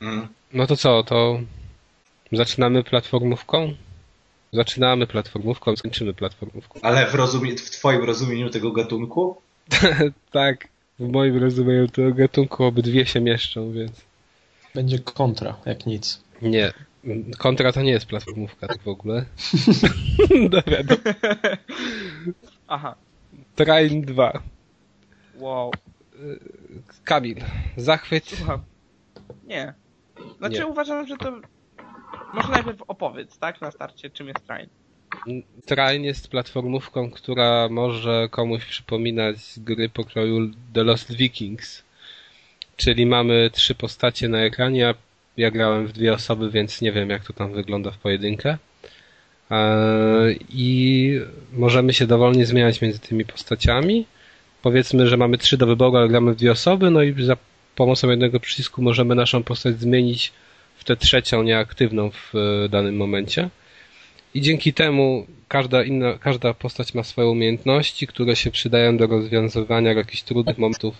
Mm. 0.00 0.28
No 0.52 0.66
to 0.66 0.76
co, 0.76 1.02
to 1.02 1.40
zaczynamy 2.32 2.84
platformówką? 2.84 3.74
Zaczynamy 4.52 5.06
platformówką, 5.06 5.76
skończymy 5.76 6.14
platformówką. 6.14 6.80
Ale 6.82 7.06
w, 7.06 7.14
rozumie, 7.14 7.56
w 7.56 7.70
twoim 7.70 8.04
rozumieniu 8.04 8.50
tego 8.50 8.72
gatunku? 8.72 9.36
Tak, 10.30 10.68
w 10.98 11.08
moim 11.08 11.38
rozumieniu 11.38 11.88
tego 11.88 12.14
gatunku 12.14 12.64
obydwie 12.64 13.06
się 13.06 13.20
mieszczą, 13.20 13.72
więc... 13.72 14.04
Będzie 14.74 14.98
kontra, 14.98 15.56
jak 15.66 15.86
nic. 15.86 16.22
Nie. 16.42 16.72
Kontra 17.38 17.72
to 17.72 17.82
nie 17.82 17.90
jest 17.90 18.06
platformówka 18.06 18.68
tak 18.68 18.82
w 18.82 18.88
ogóle. 18.88 19.24
Dobra, 20.50 20.82
do... 20.82 20.96
Aha, 22.68 22.94
Train 23.54 24.02
2. 24.02 24.42
wow. 25.38 25.72
Kamil, 27.04 27.36
zachwyt. 27.76 28.24
Słucham. 28.26 28.62
Nie. 29.44 29.74
Znaczy 30.38 30.58
Nie. 30.58 30.66
uważam, 30.66 31.06
że 31.06 31.16
to... 31.16 31.40
Może 32.34 32.48
najpierw 32.48 32.82
opowiedz, 32.88 33.38
tak? 33.38 33.60
Na 33.60 33.70
starcie, 33.70 34.10
czym 34.10 34.28
jest 34.28 34.46
Train. 34.46 34.68
Train 35.66 36.04
jest 36.04 36.28
platformówką, 36.28 37.10
która 37.10 37.68
może 37.68 38.28
komuś 38.30 38.64
przypominać 38.64 39.36
gry 39.56 39.88
pokroju 39.88 40.50
The 40.74 40.84
Lost 40.84 41.16
Vikings. 41.16 41.82
Czyli 42.76 43.06
mamy 43.06 43.50
trzy 43.52 43.74
postacie 43.74 44.28
na 44.28 44.40
ekranie. 44.40 44.94
Ja, 45.36 45.50
grałem 45.50 45.86
w 45.86 45.92
dwie 45.92 46.12
osoby, 46.12 46.50
więc 46.50 46.80
nie 46.80 46.92
wiem 46.92 47.10
jak 47.10 47.24
to 47.24 47.32
tam 47.32 47.52
wygląda 47.52 47.90
w 47.90 47.98
pojedynkę. 47.98 48.58
Eee, 49.50 50.38
I 50.48 51.20
możemy 51.52 51.92
się 51.92 52.06
dowolnie 52.06 52.46
zmieniać 52.46 52.80
między 52.80 52.98
tymi 52.98 53.24
postaciami. 53.24 54.06
Powiedzmy, 54.62 55.06
że 55.06 55.16
mamy 55.16 55.38
trzy 55.38 55.56
do 55.56 55.66
wyboru, 55.66 55.96
ale 55.96 56.08
gramy 56.08 56.32
w 56.32 56.36
dwie 56.36 56.52
osoby, 56.52 56.90
no 56.90 57.02
i 57.02 57.24
za 57.24 57.36
pomocą 57.74 58.10
jednego 58.10 58.40
przycisku 58.40 58.82
możemy 58.82 59.14
naszą 59.14 59.42
postać 59.42 59.80
zmienić 59.80 60.32
w 60.76 60.84
tę 60.84 60.96
trzecią, 60.96 61.42
nieaktywną 61.42 62.10
w 62.10 62.34
e, 62.34 62.68
danym 62.68 62.96
momencie. 62.96 63.48
I 64.34 64.40
dzięki 64.40 64.72
temu 64.72 65.26
każda 65.48 65.84
inna, 65.84 66.18
każda 66.18 66.54
postać 66.54 66.94
ma 66.94 67.02
swoje 67.02 67.28
umiejętności, 67.28 68.06
które 68.06 68.36
się 68.36 68.50
przydają 68.50 68.96
do 68.96 69.06
rozwiązywania 69.06 69.92
jakichś 69.92 70.22
trudnych 70.22 70.58
momentów, 70.58 70.94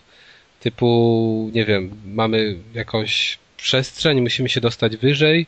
typu, 0.60 1.50
nie 1.54 1.64
wiem, 1.64 1.90
mamy 2.06 2.56
jakąś 2.74 3.38
przestrzeń, 3.56 4.20
musimy 4.20 4.48
się 4.48 4.60
dostać 4.60 4.96
wyżej 4.96 5.46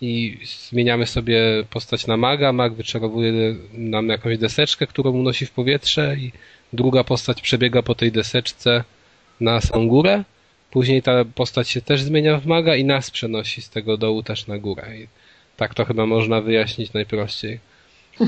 i 0.00 0.38
zmieniamy 0.68 1.06
sobie 1.06 1.40
postać 1.70 2.06
na 2.06 2.16
maga, 2.16 2.52
mag 2.52 2.74
wyczarowuje 2.74 3.54
nam 3.72 4.08
jakąś 4.08 4.38
deseczkę, 4.38 4.86
którą 4.86 5.10
unosi 5.10 5.46
w 5.46 5.50
powietrze 5.50 6.16
i 6.18 6.32
druga 6.72 7.04
postać 7.04 7.42
przebiega 7.42 7.82
po 7.82 7.94
tej 7.94 8.12
deseczce 8.12 8.84
na 9.40 9.60
samą 9.60 9.88
górę, 9.88 10.24
później 10.70 11.02
ta 11.02 11.24
postać 11.24 11.68
się 11.68 11.80
też 11.80 12.02
zmienia 12.02 12.38
w 12.38 12.46
maga 12.46 12.76
i 12.76 12.84
nas 12.84 13.10
przenosi 13.10 13.62
z 13.62 13.70
tego 13.70 13.96
dołu 13.96 14.22
też 14.22 14.46
na 14.46 14.58
górę. 14.58 14.86
Tak 15.56 15.74
to 15.74 15.84
chyba 15.84 16.06
można 16.06 16.40
wyjaśnić 16.40 16.92
najprościej. 16.92 17.60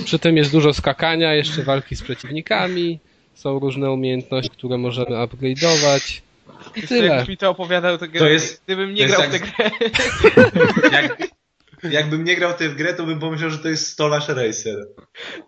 Przy 0.04 0.18
tym 0.18 0.36
jest 0.36 0.52
dużo 0.52 0.72
skakania, 0.72 1.34
jeszcze 1.34 1.62
walki 1.62 1.96
z 1.96 2.02
przeciwnikami, 2.02 2.98
są 3.34 3.58
różne 3.58 3.90
umiejętności, 3.90 4.50
które 4.50 4.78
możemy 4.78 5.10
upgrade'ować. 5.16 6.20
I 6.76 6.82
tyle. 6.82 7.06
Jakbyś 7.06 7.28
mi 7.28 7.36
to 7.36 7.50
opowiadał, 7.50 7.98
to, 7.98 8.06
To 8.18 8.28
jest- 8.28 8.62
gdybym 8.64 8.94
nie 8.94 9.08
to 9.08 9.22
jest 9.22 9.38
grał 9.44 9.50
w 9.70 9.78
tę 9.78 9.80
jak- 10.92 11.18
grę. 11.18 11.18
Jak, 11.18 11.18
jakbym 11.82 12.24
nie 12.24 12.36
grał 12.36 12.52
w 12.52 12.56
tę 12.56 12.68
grę, 12.68 12.94
to 12.94 13.06
bym 13.06 13.18
pomyślał, 13.20 13.50
że 13.50 13.58
to 13.58 13.68
jest 13.68 13.86
Stolarz 13.86 14.28
Racer. 14.28 14.76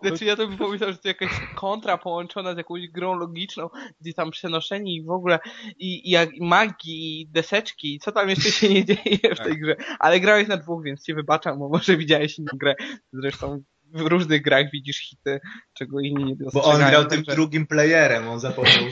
Znaczy 0.01 0.25
ja 0.25 0.35
to 0.35 0.47
bym 0.47 0.57
pomyślał, 0.57 0.91
że 0.91 0.97
to 0.97 1.07
jakaś 1.07 1.29
kontra 1.55 1.97
połączona 1.97 2.53
z 2.53 2.57
jakąś 2.57 2.87
grą 2.87 3.15
logiczną, 3.15 3.69
gdzie 4.01 4.13
tam 4.13 4.31
przenoszeni 4.31 4.95
i 4.95 5.03
w 5.03 5.09
ogóle 5.09 5.39
i, 5.77 6.11
i 6.11 6.17
i 6.33 6.43
magii 6.45 7.21
i 7.21 7.27
deseczki, 7.27 7.99
co 7.99 8.11
tam 8.11 8.29
jeszcze 8.29 8.51
się 8.51 8.69
nie 8.69 8.85
dzieje 8.85 9.35
w 9.35 9.39
tej 9.39 9.59
grze. 9.59 9.75
Ale 9.99 10.19
grałeś 10.19 10.47
na 10.47 10.57
dwóch, 10.57 10.83
więc 10.83 11.05
cię 11.05 11.15
wybaczam, 11.15 11.59
bo 11.59 11.69
może 11.69 11.97
widziałeś 11.97 12.39
inną 12.39 12.51
grę. 12.53 12.75
Zresztą 13.13 13.63
w 13.93 14.01
różnych 14.01 14.41
grach 14.41 14.71
widzisz 14.73 14.97
hity, 14.97 15.39
czego 15.73 15.99
inni 15.99 16.23
nie 16.23 16.35
Bo 16.35 16.45
on 16.45 16.51
dostrzegają. 16.53 16.89
grał 16.89 17.05
tym 17.05 17.23
drugim 17.23 17.67
playerem, 17.67 18.27
on 18.27 18.39
zapomniał. 18.39 18.83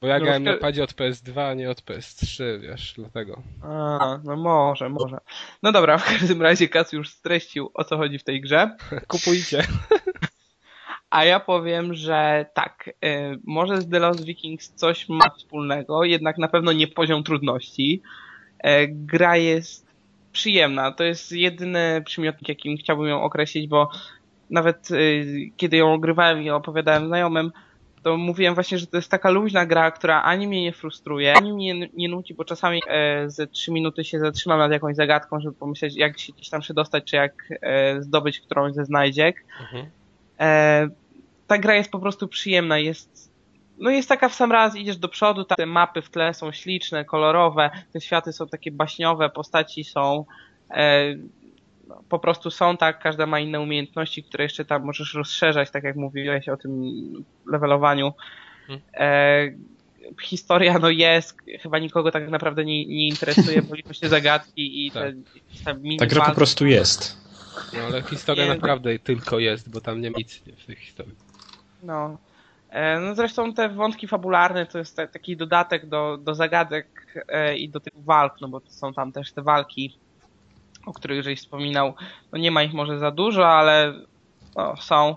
Bo 0.00 0.06
ja 0.06 0.18
No, 0.18 0.24
grałem 0.24 0.42
na 0.42 0.56
padzie 0.56 0.84
od 0.84 0.92
PS2, 0.92 1.40
a 1.40 1.54
nie 1.54 1.70
od 1.70 1.82
PS3, 1.82 2.60
wiesz, 2.60 2.94
dlatego. 2.96 3.42
A, 3.62 4.18
no 4.24 4.36
może, 4.36 4.88
może. 4.88 5.18
No 5.62 5.72
dobra, 5.72 5.98
w 5.98 6.04
każdym 6.04 6.42
razie 6.42 6.68
Kas 6.68 6.92
już 6.92 7.10
streścił 7.10 7.70
o 7.74 7.84
co 7.84 7.96
chodzi 7.96 8.18
w 8.18 8.24
tej 8.24 8.40
grze. 8.40 8.76
Kupujcie. 9.08 9.62
A 11.10 11.24
ja 11.24 11.40
powiem, 11.40 11.94
że 11.94 12.46
tak, 12.54 12.90
y, 13.04 13.38
może 13.44 13.80
z 13.80 13.90
The 13.90 13.98
Lost 13.98 14.24
Vikings 14.24 14.72
coś 14.74 15.08
ma 15.08 15.30
wspólnego, 15.30 16.04
jednak 16.04 16.38
na 16.38 16.48
pewno 16.48 16.72
nie 16.72 16.88
poziom 16.88 17.24
trudności. 17.24 18.02
E, 18.58 18.88
gra 18.88 19.36
jest 19.36 19.86
przyjemna, 20.32 20.92
to 20.92 21.04
jest 21.04 21.32
jedyny 21.32 22.02
przymiotnik, 22.06 22.48
jakim 22.48 22.76
chciałbym 22.76 23.06
ją 23.06 23.22
określić, 23.22 23.68
bo 23.68 23.90
nawet 24.50 24.90
y, 24.90 25.50
kiedy 25.56 25.76
ją 25.76 25.92
ogrywałem 25.92 26.42
i 26.42 26.50
opowiadałem 26.50 27.06
znajomym, 27.06 27.52
to 28.06 28.16
mówiłem 28.16 28.54
właśnie, 28.54 28.78
że 28.78 28.86
to 28.86 28.96
jest 28.96 29.10
taka 29.10 29.30
luźna 29.30 29.66
gra, 29.66 29.90
która 29.90 30.22
ani 30.22 30.48
mnie 30.48 30.62
nie 30.62 30.72
frustruje, 30.72 31.34
ani 31.34 31.52
mnie 31.52 31.88
nie 31.94 32.08
nudzi, 32.08 32.34
bo 32.34 32.44
czasami 32.44 32.82
e, 32.88 33.30
ze 33.30 33.46
trzy 33.46 33.72
minuty 33.72 34.04
się 34.04 34.18
zatrzymam 34.18 34.58
nad 34.58 34.72
jakąś 34.72 34.96
zagadką, 34.96 35.40
żeby 35.40 35.54
pomyśleć, 35.54 35.96
jak 35.96 36.18
się 36.18 36.32
gdzieś 36.32 36.48
tam 36.48 36.60
przedostać, 36.60 37.04
czy 37.04 37.16
jak 37.16 37.32
e, 37.62 38.02
zdobyć 38.02 38.40
którąś 38.40 38.74
ze 38.74 38.84
znajdziek. 38.84 39.44
Mhm. 39.60 39.86
E, 40.40 40.88
ta 41.46 41.58
gra 41.58 41.74
jest 41.74 41.90
po 41.90 41.98
prostu 41.98 42.28
przyjemna, 42.28 42.78
jest 42.78 43.32
no 43.78 43.90
jest 43.90 44.08
taka 44.08 44.28
w 44.28 44.34
sam 44.34 44.52
raz, 44.52 44.76
idziesz 44.76 44.96
do 44.96 45.08
przodu, 45.08 45.44
te 45.44 45.66
mapy 45.66 46.02
w 46.02 46.10
tle 46.10 46.34
są 46.34 46.52
śliczne, 46.52 47.04
kolorowe, 47.04 47.70
te 47.92 48.00
światy 48.00 48.32
są 48.32 48.48
takie 48.48 48.70
baśniowe, 48.70 49.30
postaci 49.30 49.84
są 49.84 50.24
e, 50.70 51.14
no, 51.86 52.02
po 52.08 52.18
prostu 52.18 52.50
są 52.50 52.76
tak, 52.76 53.02
każda 53.02 53.26
ma 53.26 53.40
inne 53.40 53.60
umiejętności, 53.60 54.22
które 54.22 54.44
jeszcze 54.44 54.64
tam 54.64 54.84
możesz 54.84 55.14
rozszerzać, 55.14 55.70
tak 55.70 55.84
jak 55.84 55.96
mówiłeś 55.96 56.48
o 56.48 56.56
tym 56.56 56.82
levelowaniu. 57.46 58.12
Mhm. 58.68 58.80
E, 58.94 60.16
historia 60.22 60.78
no 60.78 60.90
jest, 60.90 61.36
chyba 61.60 61.78
nikogo 61.78 62.10
tak 62.10 62.30
naprawdę 62.30 62.64
nie, 62.64 62.86
nie 62.86 63.08
interesuje, 63.08 63.62
bo 63.62 63.74
liczą 63.74 63.92
się 63.92 64.08
zagadki 64.08 64.86
i 64.86 64.90
te, 64.90 65.12
te 65.64 65.96
Ta 65.98 66.06
gra 66.06 66.24
po 66.24 66.34
prostu 66.34 66.66
jest. 66.66 67.26
No 67.72 67.80
ale 67.80 68.02
historia 68.02 68.44
Nie. 68.44 68.54
naprawdę 68.54 68.98
tylko 68.98 69.38
jest, 69.38 69.70
bo 69.70 69.80
tam 69.80 70.00
nie 70.00 70.10
ma 70.10 70.18
nic 70.18 70.36
w 70.36 70.66
tej 70.66 70.76
historii. 70.76 71.14
No. 71.82 72.18
E, 72.70 73.00
no 73.00 73.14
zresztą 73.14 73.54
te 73.54 73.68
wątki 73.68 74.08
fabularne 74.08 74.66
to 74.66 74.78
jest 74.78 74.96
taki 74.96 75.36
dodatek 75.36 75.86
do, 75.86 76.16
do 76.16 76.34
zagadek 76.34 76.86
e, 77.28 77.56
i 77.56 77.68
do 77.68 77.80
tych 77.80 77.92
walk, 77.96 78.40
no 78.40 78.48
bo 78.48 78.60
są 78.66 78.94
tam 78.94 79.12
też 79.12 79.32
te 79.32 79.42
walki, 79.42 79.98
o 80.86 80.92
których 80.92 81.22
żeś 81.22 81.38
wspominał. 81.38 81.94
No 82.32 82.38
nie 82.38 82.50
ma 82.50 82.62
ich 82.62 82.72
może 82.72 82.98
za 82.98 83.10
dużo, 83.10 83.48
ale 83.48 83.94
no, 84.56 84.76
są. 84.76 85.16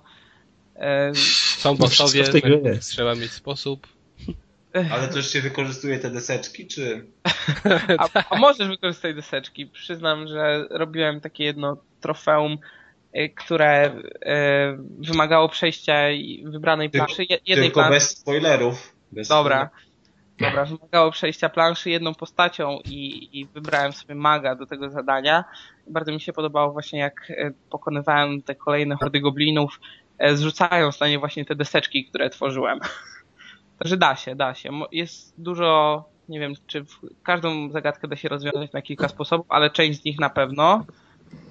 E, 0.75 1.11
są 1.57 1.75
w 1.75 2.31
tej 2.31 2.41
grze 2.41 2.77
trzeba 2.81 3.15
mieć 3.15 3.31
sposób. 3.31 3.87
Ale 4.91 5.07
to 5.07 5.17
już 5.17 5.29
się 5.29 5.41
wykorzystuje 5.41 5.99
te 5.99 6.09
deseczki, 6.09 6.67
czy... 6.67 7.05
a, 7.97 8.23
a 8.29 8.37
możesz 8.37 8.67
wykorzystać 8.67 9.15
deseczki. 9.15 9.67
Przyznam, 9.67 10.27
że 10.27 10.67
robiłem 10.69 11.21
takie 11.21 11.43
jedno 11.43 11.77
trofeum 12.01 12.57
Y, 13.15 13.29
które 13.29 13.87
y, 13.87 15.11
wymagało 15.11 15.49
przejścia 15.49 15.95
wybranej 16.43 16.89
planszy. 16.89 17.23
Jednej 17.23 17.67
Tylko 17.67 17.79
planszy. 17.79 17.93
bez 17.93 18.09
spoilerów. 18.09 18.93
Bez 19.11 19.27
Dobra. 19.27 19.69
Dobra, 20.39 20.65
wymagało 20.65 21.11
przejścia 21.11 21.49
planszy 21.49 21.89
jedną 21.89 22.15
postacią 22.15 22.79
i, 22.85 23.29
i 23.39 23.45
wybrałem 23.45 23.93
sobie 23.93 24.15
maga 24.15 24.55
do 24.55 24.65
tego 24.65 24.89
zadania. 24.89 25.43
Bardzo 25.87 26.11
mi 26.11 26.21
się 26.21 26.33
podobało 26.33 26.71
właśnie 26.71 26.99
jak 26.99 27.29
y, 27.29 27.53
pokonywałem 27.69 28.41
te 28.41 28.55
kolejne 28.55 28.95
hordy 28.95 29.19
goblinów, 29.19 29.79
zrzucając 30.33 30.99
na 30.99 31.07
nie 31.07 31.19
właśnie 31.19 31.45
te 31.45 31.55
deseczki, 31.55 32.05
które 32.05 32.29
tworzyłem. 32.29 32.79
Także 33.79 33.97
da 33.97 34.15
się, 34.15 34.35
da 34.35 34.53
się. 34.53 34.69
Jest 34.91 35.41
dużo, 35.41 36.03
nie 36.29 36.39
wiem, 36.39 36.53
czy 36.67 36.85
każdą 37.23 37.71
zagadkę 37.71 38.07
da 38.07 38.15
się 38.15 38.29
rozwiązać 38.29 38.71
na 38.73 38.81
kilka 38.81 39.07
sposobów, 39.07 39.45
ale 39.49 39.69
część 39.69 40.01
z 40.01 40.05
nich 40.05 40.19
na 40.19 40.29
pewno. 40.29 40.85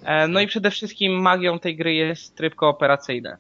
E, 0.04 0.28
no 0.28 0.40
i 0.40 0.46
przede 0.46 0.70
wszystkim 0.70 1.22
magią 1.22 1.58
tej 1.58 1.76
gry 1.76 1.94
jest 1.94 2.36
tryb 2.36 2.54
kooperacyjny. 2.54 3.36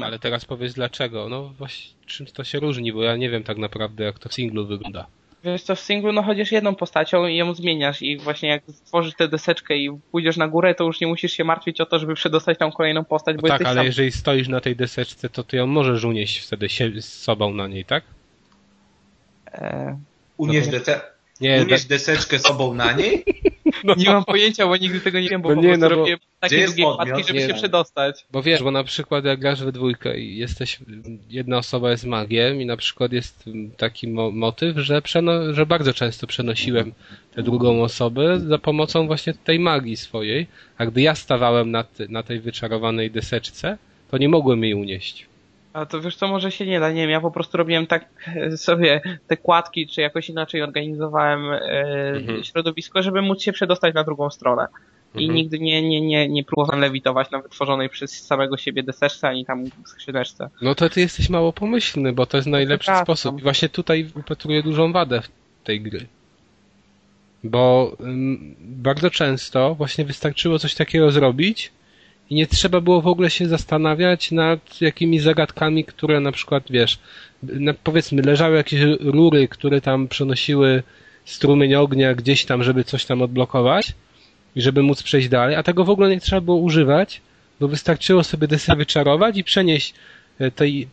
Ale 0.00 0.18
teraz 0.18 0.44
powiedz 0.44 0.74
dlaczego. 0.74 1.28
No 1.28 1.42
właśnie, 1.58 1.94
czym 2.06 2.26
to 2.26 2.44
się 2.44 2.60
różni, 2.60 2.92
bo 2.92 3.02
ja 3.02 3.16
nie 3.16 3.30
wiem 3.30 3.42
tak 3.44 3.58
naprawdę 3.58 4.04
jak 4.04 4.18
to 4.18 4.28
w 4.28 4.34
singlu 4.34 4.66
wygląda. 4.66 5.06
Wiesz 5.44 5.62
co, 5.62 5.76
w 5.76 5.80
singlu 5.80 6.12
no 6.12 6.22
chodzisz 6.22 6.52
jedną 6.52 6.74
postacią 6.74 7.26
i 7.26 7.36
ją 7.36 7.54
zmieniasz 7.54 8.02
i 8.02 8.18
właśnie 8.18 8.48
jak 8.48 8.62
stworzysz 8.68 9.14
tę 9.14 9.28
deseczkę 9.28 9.76
i 9.76 9.98
pójdziesz 10.12 10.36
na 10.36 10.48
górę, 10.48 10.74
to 10.74 10.84
już 10.84 11.00
nie 11.00 11.06
musisz 11.06 11.32
się 11.32 11.44
martwić 11.44 11.80
o 11.80 11.86
to, 11.86 11.98
żeby 11.98 12.14
przedostać 12.14 12.58
tam 12.58 12.72
kolejną 12.72 13.04
postać, 13.04 13.36
bo 13.36 13.48
no 13.48 13.48
Tak, 13.48 13.66
ale 13.66 13.76
sam... 13.76 13.86
jeżeli 13.86 14.12
stoisz 14.12 14.48
na 14.48 14.60
tej 14.60 14.76
deseczce, 14.76 15.28
to 15.28 15.44
ty 15.44 15.56
ją 15.56 15.66
możesz 15.66 16.04
unieść 16.04 16.38
wtedy 16.38 16.68
się, 16.68 16.90
z 17.00 17.22
sobą 17.22 17.54
na 17.54 17.68
niej, 17.68 17.84
tak? 17.84 18.04
E... 19.52 19.98
Unieść, 20.36 20.68
no 20.72 20.80
to... 20.80 20.92
nie, 21.42 21.62
unieść 21.62 21.84
deseczkę 21.84 22.38
sobą 22.38 22.74
na 22.74 22.92
niej? 22.92 23.24
No. 23.84 23.94
Nie 23.96 24.06
mam 24.06 24.24
pojęcia, 24.24 24.66
bo 24.66 24.76
nigdy 24.76 25.00
tego 25.00 25.20
nie 25.20 25.28
wiem, 25.28 25.42
bo 25.42 25.48
no 25.48 25.54
po 25.54 25.62
nie, 25.62 25.76
no 25.76 25.88
bo... 25.88 25.94
robię 25.94 26.18
takie 26.40 26.66
długie 26.66 26.84
żeby 27.26 27.38
nie, 27.38 27.46
się 27.46 27.54
przedostać. 27.54 28.26
Bo 28.32 28.42
wiesz, 28.42 28.62
bo 28.62 28.70
na 28.70 28.84
przykład 28.84 29.24
jak 29.24 29.40
grasz 29.40 29.64
we 29.64 29.72
dwójkę 29.72 30.18
i 30.18 30.36
jesteś, 30.36 30.78
jedna 31.30 31.58
osoba 31.58 31.90
jest 31.90 32.04
magiem 32.04 32.60
i 32.60 32.66
na 32.66 32.76
przykład 32.76 33.12
jest 33.12 33.44
taki 33.76 34.08
mo 34.08 34.30
motyw, 34.30 34.78
że, 34.78 35.00
przeno- 35.02 35.52
że 35.54 35.66
bardzo 35.66 35.94
często 35.94 36.26
przenosiłem 36.26 36.92
tę 37.34 37.42
drugą 37.42 37.82
osobę 37.82 38.40
za 38.40 38.58
pomocą 38.58 39.06
właśnie 39.06 39.34
tej 39.34 39.58
magii 39.58 39.96
swojej, 39.96 40.46
a 40.78 40.86
gdy 40.86 41.02
ja 41.02 41.14
stawałem 41.14 41.70
na, 41.70 41.84
na 42.08 42.22
tej 42.22 42.40
wyczarowanej 42.40 43.10
deseczce, 43.10 43.78
to 44.10 44.18
nie 44.18 44.28
mogłem 44.28 44.64
jej 44.64 44.74
unieść. 44.74 45.31
A 45.72 45.86
to 45.86 46.00
wiesz 46.00 46.16
co, 46.16 46.28
może 46.28 46.50
się 46.50 46.66
nie 46.66 46.80
da, 46.80 46.92
nie 46.92 47.02
wiem, 47.02 47.10
ja 47.10 47.20
po 47.20 47.30
prostu 47.30 47.56
robiłem 47.56 47.86
tak 47.86 48.08
e, 48.36 48.56
sobie 48.56 49.00
te 49.26 49.36
kładki, 49.36 49.86
czy 49.86 50.00
jakoś 50.00 50.28
inaczej 50.28 50.62
organizowałem 50.62 51.52
e, 51.52 51.58
mhm. 52.16 52.44
środowisko, 52.44 53.02
żeby 53.02 53.22
móc 53.22 53.42
się 53.42 53.52
przedostać 53.52 53.94
na 53.94 54.04
drugą 54.04 54.30
stronę. 54.30 54.66
I 55.14 55.18
mhm. 55.18 55.34
nigdy 55.34 55.58
nie, 55.58 55.88
nie, 55.88 56.00
nie, 56.00 56.28
nie 56.28 56.44
próbowałem 56.44 56.80
lewitować 56.80 57.30
na 57.30 57.42
wytworzonej 57.42 57.88
przez 57.88 58.26
samego 58.26 58.56
siebie 58.56 58.82
deseczce, 58.82 59.28
ani 59.28 59.44
tam 59.44 59.64
skrzyneczce. 59.84 60.50
No 60.62 60.74
to 60.74 60.90
ty 60.90 61.00
jesteś 61.00 61.28
mało 61.28 61.52
pomyślny, 61.52 62.12
bo 62.12 62.26
to 62.26 62.36
jest 62.36 62.48
najlepszy 62.48 62.90
to 62.90 63.02
sposób. 63.02 63.38
I 63.38 63.42
właśnie 63.42 63.68
tutaj 63.68 64.10
upatruję 64.14 64.62
dużą 64.62 64.92
wadę 64.92 65.20
w 65.20 65.64
tej 65.64 65.80
gry. 65.80 66.06
Bo 67.44 67.96
bardzo 68.60 69.10
często 69.10 69.74
właśnie 69.74 70.04
wystarczyło 70.04 70.58
coś 70.58 70.74
takiego 70.74 71.10
zrobić, 71.10 71.72
i 72.32 72.34
nie 72.34 72.46
trzeba 72.46 72.80
było 72.80 73.00
w 73.00 73.06
ogóle 73.06 73.30
się 73.30 73.48
zastanawiać 73.48 74.30
nad 74.30 74.80
jakimiś 74.80 75.22
zagadkami, 75.22 75.84
które 75.84 76.20
na 76.20 76.32
przykład, 76.32 76.64
wiesz, 76.70 76.98
powiedzmy, 77.84 78.22
leżały 78.22 78.56
jakieś 78.56 78.80
rury, 79.00 79.48
które 79.48 79.80
tam 79.80 80.08
przenosiły 80.08 80.82
strumień 81.24 81.74
ognia 81.74 82.14
gdzieś 82.14 82.44
tam, 82.44 82.62
żeby 82.62 82.84
coś 82.84 83.04
tam 83.04 83.22
odblokować 83.22 83.92
i 84.56 84.62
żeby 84.62 84.82
móc 84.82 85.02
przejść 85.02 85.28
dalej, 85.28 85.56
a 85.56 85.62
tego 85.62 85.84
w 85.84 85.90
ogóle 85.90 86.10
nie 86.10 86.20
trzeba 86.20 86.40
było 86.40 86.56
używać, 86.56 87.20
bo 87.60 87.68
wystarczyło 87.68 88.24
sobie 88.24 88.48
desę 88.48 88.76
wyczarować 88.76 89.36
i 89.36 89.44
przenieść 89.44 89.94
e, 90.38 90.50
tej 90.50 90.88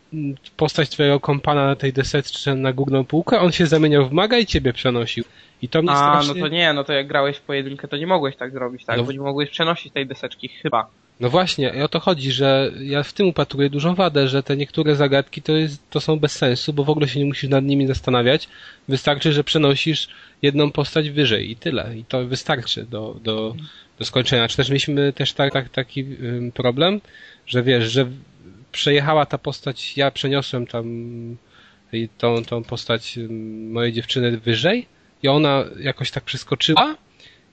postać 0.58 0.90
twojego 0.90 1.20
kompana 1.20 1.66
na 1.66 1.76
tej 1.76 1.94
deseczce 1.94 2.56
na 2.56 2.74
górną 2.74 3.06
półkę, 3.06 3.40
on 3.40 3.52
się 3.52 3.68
zamieniał 3.68 4.10
w 4.10 4.12
maga 4.12 4.38
i 4.38 4.46
ciebie 4.46 4.74
przenosił. 4.74 5.24
I 5.62 5.70
to 5.70 5.82
mnie 5.82 5.92
A, 5.92 5.96
strasznie... 5.96 6.42
no 6.42 6.48
to 6.48 6.54
nie, 6.54 6.74
no 6.74 6.84
to 6.84 6.94
jak 6.94 7.08
grałeś 7.08 7.38
w 7.38 7.42
pojedynkę, 7.42 7.88
to 7.88 7.98
nie 7.98 8.08
mogłeś 8.08 8.36
tak 8.36 8.52
zrobić, 8.52 8.86
tak? 8.86 8.98
No... 8.98 9.04
Bo 9.04 9.12
nie 9.12 9.20
mogłeś 9.20 9.50
przenosić 9.50 9.94
tej 9.94 10.08
deseczki, 10.08 10.50
chyba. 10.50 10.90
No 11.20 11.30
właśnie, 11.30 11.74
i 11.78 11.82
o 11.82 11.88
to 11.88 12.00
chodzi, 12.00 12.32
że 12.32 12.72
ja 12.82 13.04
w 13.04 13.14
tym 13.14 13.28
upatruję 13.28 13.70
dużą 13.70 13.96
wadę, 13.96 14.28
że 14.28 14.44
te 14.44 14.58
niektóre 14.58 14.96
zagadki 14.96 15.42
to, 15.42 15.52
jest, 15.52 15.90
to 15.90 16.02
są 16.02 16.20
bez 16.20 16.32
sensu, 16.32 16.74
bo 16.74 16.84
w 16.84 16.90
ogóle 16.90 17.08
się 17.08 17.20
nie 17.20 17.26
musisz 17.26 17.50
nad 17.50 17.66
nimi 17.66 17.88
zastanawiać. 17.88 18.50
Wystarczy, 18.88 19.34
że 19.34 19.44
przenosisz 19.44 20.08
jedną 20.42 20.72
postać 20.72 21.10
wyżej 21.10 21.52
i 21.52 21.56
tyle. 21.56 21.98
I 21.98 22.06
to 22.06 22.26
wystarczy 22.26 22.86
do, 22.86 23.20
do, 23.24 23.56
do 24.00 24.06
skończenia. 24.06 24.48
Czy 24.48 24.58
też 24.58 24.70
mieliśmy 24.70 25.14
też 25.14 25.34
tak, 25.34 25.54
tak, 25.54 25.70
taki 25.70 26.06
problem, 26.54 27.02
że 27.48 27.64
wiesz, 27.64 27.92
że 27.92 28.08
przejechała 28.72 29.26
ta 29.26 29.38
postać, 29.38 29.98
ja 29.98 30.12
przeniosłem 30.12 30.68
tam 30.68 30.86
tą, 32.18 32.44
tą 32.44 32.64
postać 32.64 33.20
mojej 33.70 33.94
dziewczyny 33.94 34.38
wyżej 34.38 34.88
i 35.24 35.28
ona 35.28 35.64
jakoś 35.80 36.12
tak 36.12 36.24
przeskoczyła 36.24 36.96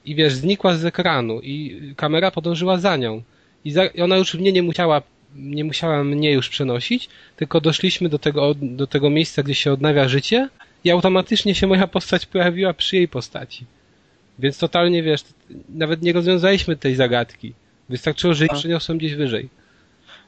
i 0.04 0.14
wiesz, 0.14 0.34
znikła 0.34 0.74
z 0.74 0.84
ekranu 0.84 1.40
i 1.40 1.80
kamera 1.96 2.30
podążyła 2.30 2.78
za 2.78 2.96
nią 2.96 3.22
i, 3.66 3.70
za, 3.70 3.86
i 3.86 4.00
ona 4.00 4.16
już 4.16 4.34
mnie 4.34 4.52
nie 4.52 4.62
musiała 4.62 5.02
nie 5.36 5.64
musiała 5.64 6.04
mnie 6.04 6.32
już 6.32 6.48
przenosić, 6.48 7.08
tylko 7.36 7.60
doszliśmy 7.60 8.08
do 8.08 8.18
tego, 8.18 8.54
do 8.62 8.86
tego 8.86 9.10
miejsca, 9.10 9.42
gdzie 9.42 9.54
się 9.54 9.72
odnawia 9.72 10.08
życie 10.08 10.48
i 10.84 10.90
automatycznie 10.90 11.54
się 11.54 11.66
moja 11.66 11.86
postać 11.86 12.26
pojawiła 12.26 12.74
przy 12.74 12.96
jej 12.96 13.08
postaci. 13.08 13.66
Więc 14.38 14.58
totalnie, 14.58 15.02
wiesz, 15.02 15.20
nawet 15.68 16.02
nie 16.02 16.12
rozwiązaliśmy 16.12 16.76
tej 16.76 16.94
zagadki. 16.94 17.52
Wystarczyło, 17.88 18.34
że 18.34 18.44
jej 18.44 18.58
przeniosłem 18.58 18.98
gdzieś 18.98 19.14
wyżej. 19.14 19.48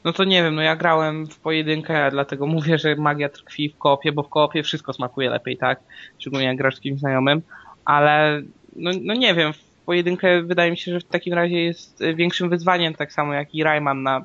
No 0.05 0.13
to 0.13 0.25
nie 0.25 0.43
wiem, 0.43 0.55
no 0.55 0.63
ja 0.63 0.77
grałem 0.77 1.27
w 1.27 1.39
pojedynkę, 1.39 2.11
dlatego 2.11 2.47
mówię, 2.47 2.79
że 2.79 2.97
magia 2.97 3.29
tkwi 3.29 3.69
w 3.69 3.79
koopie, 3.79 4.13
bo 4.13 4.23
w 4.23 4.29
koopie 4.29 4.63
wszystko 4.63 4.93
smakuje 4.93 5.31
lepiej, 5.31 5.57
tak? 5.57 5.81
Szczególnie 6.19 6.47
jak 6.47 6.57
grasz 6.57 6.77
z 6.77 6.81
kimś 6.81 7.01
znajomym, 7.01 7.43
ale 7.85 8.43
no, 8.77 8.91
no 9.03 9.15
nie 9.15 9.35
wiem, 9.35 9.53
pojedynkę 9.89 10.43
wydaje 10.43 10.71
mi 10.71 10.77
się, 10.77 10.93
że 10.93 11.01
w 11.01 11.05
takim 11.05 11.35
razie 11.35 11.65
jest 11.65 12.05
większym 12.15 12.51
wyzwaniem, 12.51 12.95
tak 12.95 13.13
samo 13.13 13.35
jak 13.35 13.55
i 13.55 13.63
Rayman 13.63 14.03
na 14.03 14.25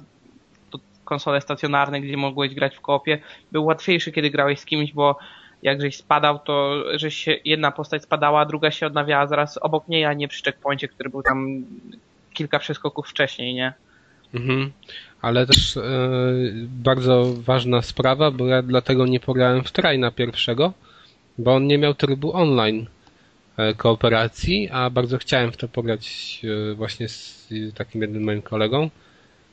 konsole 1.06 1.42
stacjonarne, 1.42 2.02
gdzie 2.02 2.18
mogłeś 2.18 2.56
grać 2.56 2.76
w 2.76 2.82
kopie. 2.82 3.20
Był 3.52 3.66
łatwiejszy, 3.66 4.12
kiedy 4.12 4.30
grałeś 4.30 4.60
z 4.60 4.66
kimś, 4.66 4.94
bo 4.94 5.18
jak 5.62 5.82
żeś 5.82 5.98
spadał, 5.98 6.40
to 6.40 6.84
że 6.96 7.12
się 7.12 7.36
jedna 7.46 7.72
postać 7.72 8.04
spadała, 8.04 8.42
a 8.42 8.46
druga 8.46 8.72
się 8.72 8.88
odnawiała 8.88 9.28
zaraz 9.28 9.58
obok 9.58 9.88
niej, 9.88 10.06
a 10.06 10.14
nie 10.14 10.28
przy 10.28 10.44
checkpoincie, 10.44 10.88
który 10.88 11.10
był 11.10 11.24
tam 11.24 11.64
kilka 12.34 12.60
przeskoków 12.60 13.08
wcześniej, 13.08 13.54
nie? 13.54 13.74
Mhm. 14.34 14.72
Ale 15.22 15.48
też 15.48 15.76
yy, 15.76 15.84
bardzo 16.68 17.34
ważna 17.38 17.82
sprawa, 17.82 18.32
bo 18.32 18.48
ja 18.48 18.62
dlatego 18.62 19.06
nie 19.06 19.20
pograłem 19.20 19.64
w 19.64 19.72
Trajna 19.72 20.12
pierwszego, 20.12 20.74
bo 21.38 21.56
on 21.56 21.68
nie 21.68 21.78
miał 21.78 21.94
trybu 21.94 22.34
online. 22.34 22.86
E, 23.58 23.74
kooperacji, 23.74 24.70
a 24.72 24.90
bardzo 24.90 25.18
chciałem 25.18 25.52
w 25.52 25.58
to 25.58 25.68
pograć 25.68 26.42
e, 26.72 26.74
właśnie 26.74 27.10
z 27.10 27.48
takim 27.76 28.02
jednym 28.02 28.24
moim 28.24 28.42
kolegą. 28.42 28.90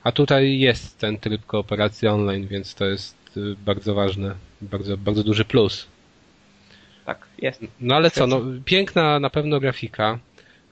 A 0.04 0.12
tutaj 0.12 0.58
jest 0.58 0.98
ten 0.98 1.18
tryb 1.18 1.46
kooperacji 1.46 2.08
online, 2.08 2.46
więc 2.46 2.74
to 2.74 2.84
jest 2.84 3.16
e, 3.36 3.40
bardzo 3.64 3.94
ważne, 3.94 4.34
bardzo, 4.60 4.96
bardzo 4.96 5.24
duży 5.24 5.44
plus. 5.44 5.86
Tak, 7.04 7.26
jest. 7.38 7.64
No 7.80 7.94
ale 7.94 8.10
co, 8.10 8.26
no, 8.26 8.40
piękna 8.64 9.20
na 9.20 9.30
pewno 9.30 9.60
grafika. 9.60 10.18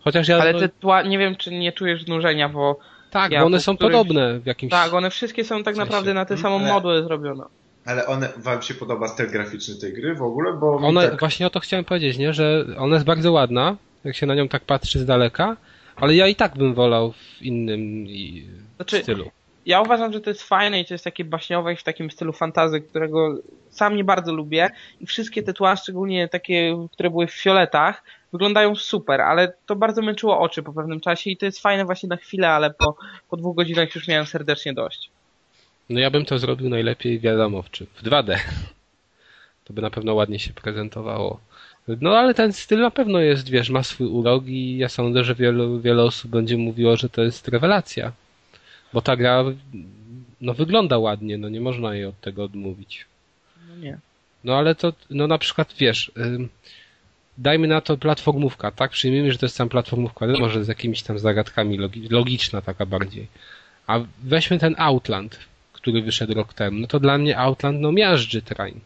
Chociaż 0.01 0.29
ja. 0.29 0.39
Ale 0.39 0.55
te 0.55 0.69
tła, 0.69 1.03
nie 1.03 1.19
wiem, 1.19 1.37
czy 1.37 1.51
nie 1.51 1.73
czujesz 1.73 2.05
znużenia, 2.05 2.49
bo. 2.49 2.79
Tak, 3.11 3.33
ja 3.33 3.41
bo 3.41 3.47
one 3.47 3.61
są 3.61 3.77
którymś... 3.77 3.97
podobne 3.97 4.39
w 4.41 4.47
jakimś. 4.47 4.71
Tak, 4.71 4.95
one 4.95 5.11
wszystkie 5.11 5.45
są 5.45 5.57
tak 5.57 5.77
sensie. 5.77 5.79
naprawdę 5.79 6.15
na 6.15 6.25
tę 6.25 6.37
samą 6.37 6.57
ale... 6.61 6.73
modłę 6.73 7.03
zrobione. 7.03 7.45
Ale 7.85 8.07
one, 8.07 8.29
wam 8.37 8.63
się 8.63 8.75
podoba 8.75 9.09
styl 9.09 9.31
graficzny 9.31 9.75
tej 9.75 9.93
gry 9.93 10.15
w 10.15 10.23
ogóle? 10.23 10.53
Bo 10.53 10.77
one, 10.77 11.09
tak... 11.09 11.21
właśnie 11.21 11.47
o 11.47 11.51
to 11.51 11.61
chciałem 11.61 11.85
powiedzieć, 11.85 12.19
nie? 12.19 12.33
że 12.33 12.65
ona 12.79 12.95
jest 12.95 13.07
bardzo 13.07 13.33
ładna, 13.33 13.77
jak 14.05 14.17
się 14.17 14.27
na 14.27 14.35
nią 14.35 14.49
tak 14.49 14.65
patrzy 14.65 14.99
z 14.99 15.07
daleka, 15.07 15.57
ale 15.97 16.15
ja 16.15 16.27
i 16.27 16.35
tak 16.35 16.57
bym 16.57 16.75
wolał 16.75 17.13
w 17.13 17.43
innym 17.43 18.07
znaczy, 18.77 19.03
stylu. 19.03 19.31
Ja 19.67 19.81
uważam, 19.81 20.13
że 20.13 20.21
to 20.21 20.31
jest 20.31 20.43
fajne 20.43 20.81
i 20.81 20.85
to 20.85 20.95
jest 20.95 21.05
takie 21.05 21.25
baśniowe 21.25 21.73
i 21.73 21.77
w 21.77 21.83
takim 21.83 22.11
stylu 22.11 22.33
fantazy, 22.33 22.81
którego 22.81 23.35
sam 23.71 23.97
nie 23.97 24.05
bardzo 24.05 24.33
lubię 24.33 24.71
i 25.01 25.07
wszystkie 25.07 25.43
te 25.43 25.53
tła, 25.53 25.77
szczególnie 25.77 26.29
takie, 26.29 26.87
które 26.93 27.11
były 27.11 27.27
w 27.27 27.35
fioletach, 27.35 28.03
wyglądają 28.33 28.75
super, 28.75 29.21
ale 29.21 29.53
to 29.67 29.77
bardzo 29.77 30.03
męczyło 30.03 30.41
oczy 30.41 30.63
po 30.63 30.73
pewnym 30.73 31.01
czasie 31.01 31.31
i 31.31 31.37
to 31.37 31.47
jest 31.47 31.61
fajne 31.61 31.85
właśnie 31.85 32.09
na 32.09 32.17
chwilę, 32.17 32.49
ale 32.49 32.71
po, 32.71 32.97
po 33.31 33.37
dwóch 33.37 33.57
godzinach 33.57 33.95
już 33.95 34.09
miałem 34.09 34.27
serdecznie 34.27 34.75
dość. 34.75 35.11
No 35.89 36.01
ja 36.01 36.11
bym 36.11 36.25
to 36.25 36.39
zrobił 36.39 36.69
najlepiej, 36.69 37.21
wiadomo, 37.21 37.63
w, 37.63 37.71
czym. 37.71 37.87
w 37.95 38.03
2D. 38.03 38.39
To 39.65 39.75
by 39.75 39.83
na 39.83 39.91
pewno 39.91 40.15
ładnie 40.15 40.39
się 40.39 40.53
prezentowało. 40.53 41.41
No 42.01 42.19
ale 42.19 42.35
ten 42.35 42.53
styl 42.53 42.81
na 42.81 42.91
pewno 42.91 43.21
jest, 43.21 43.51
wiesz, 43.51 43.71
ma 43.71 43.83
swój 43.83 44.07
urok 44.07 44.47
i 44.47 44.79
ja 44.79 44.89
sądzę, 44.89 45.25
że 45.25 45.35
wielu, 45.35 45.81
wiele 45.81 46.03
osób 46.03 46.31
będzie 46.31 46.57
mówiło, 46.57 46.97
że 46.97 47.09
to 47.09 47.23
jest 47.23 47.49
rewelacja. 47.49 48.13
Bo 48.93 49.03
ta 49.03 49.17
gra 49.17 49.45
no 50.41 50.55
wygląda 50.55 50.99
ładnie, 50.99 51.39
no 51.39 51.49
nie 51.49 51.61
można 51.61 51.95
jej 51.95 52.05
od 52.05 52.21
tego 52.21 52.45
odmówić. 52.45 53.07
No 53.69 53.77
nie. 53.77 53.99
No 54.45 54.57
ale 54.57 54.75
to, 54.75 54.93
no 55.11 55.27
na 55.27 55.39
przykład 55.39 55.75
wiesz, 55.79 56.13
dajmy 57.39 57.69
na 57.69 57.81
to 57.81 57.97
platformówka, 57.97 58.71
tak? 58.71 58.91
Przyjmijmy, 58.91 59.33
że 59.33 59.39
to 59.39 59.47
jest 59.47 59.59
tam 59.59 59.69
platformówka, 59.69 60.27
no 60.27 60.39
może 60.39 60.65
z 60.65 60.69
jakimiś 60.69 61.03
tam 61.03 61.19
zagadkami 61.19 61.79
logi 61.79 62.09
logiczna 62.09 62.63
taka 62.63 62.87
bardziej. 62.87 63.27
A 63.87 64.01
weźmy 64.23 64.59
ten 64.59 64.75
Outland, 64.79 65.39
który 65.81 66.03
wyszedł 66.03 66.35
rok 66.35 66.55
temu, 66.55 66.79
no 66.81 66.87
to 66.87 67.01
dla 67.01 67.19
mnie 67.19 67.39
Outland 67.39 67.81
no 67.81 67.93
miażdży 67.93 68.43
train. 68.43 68.81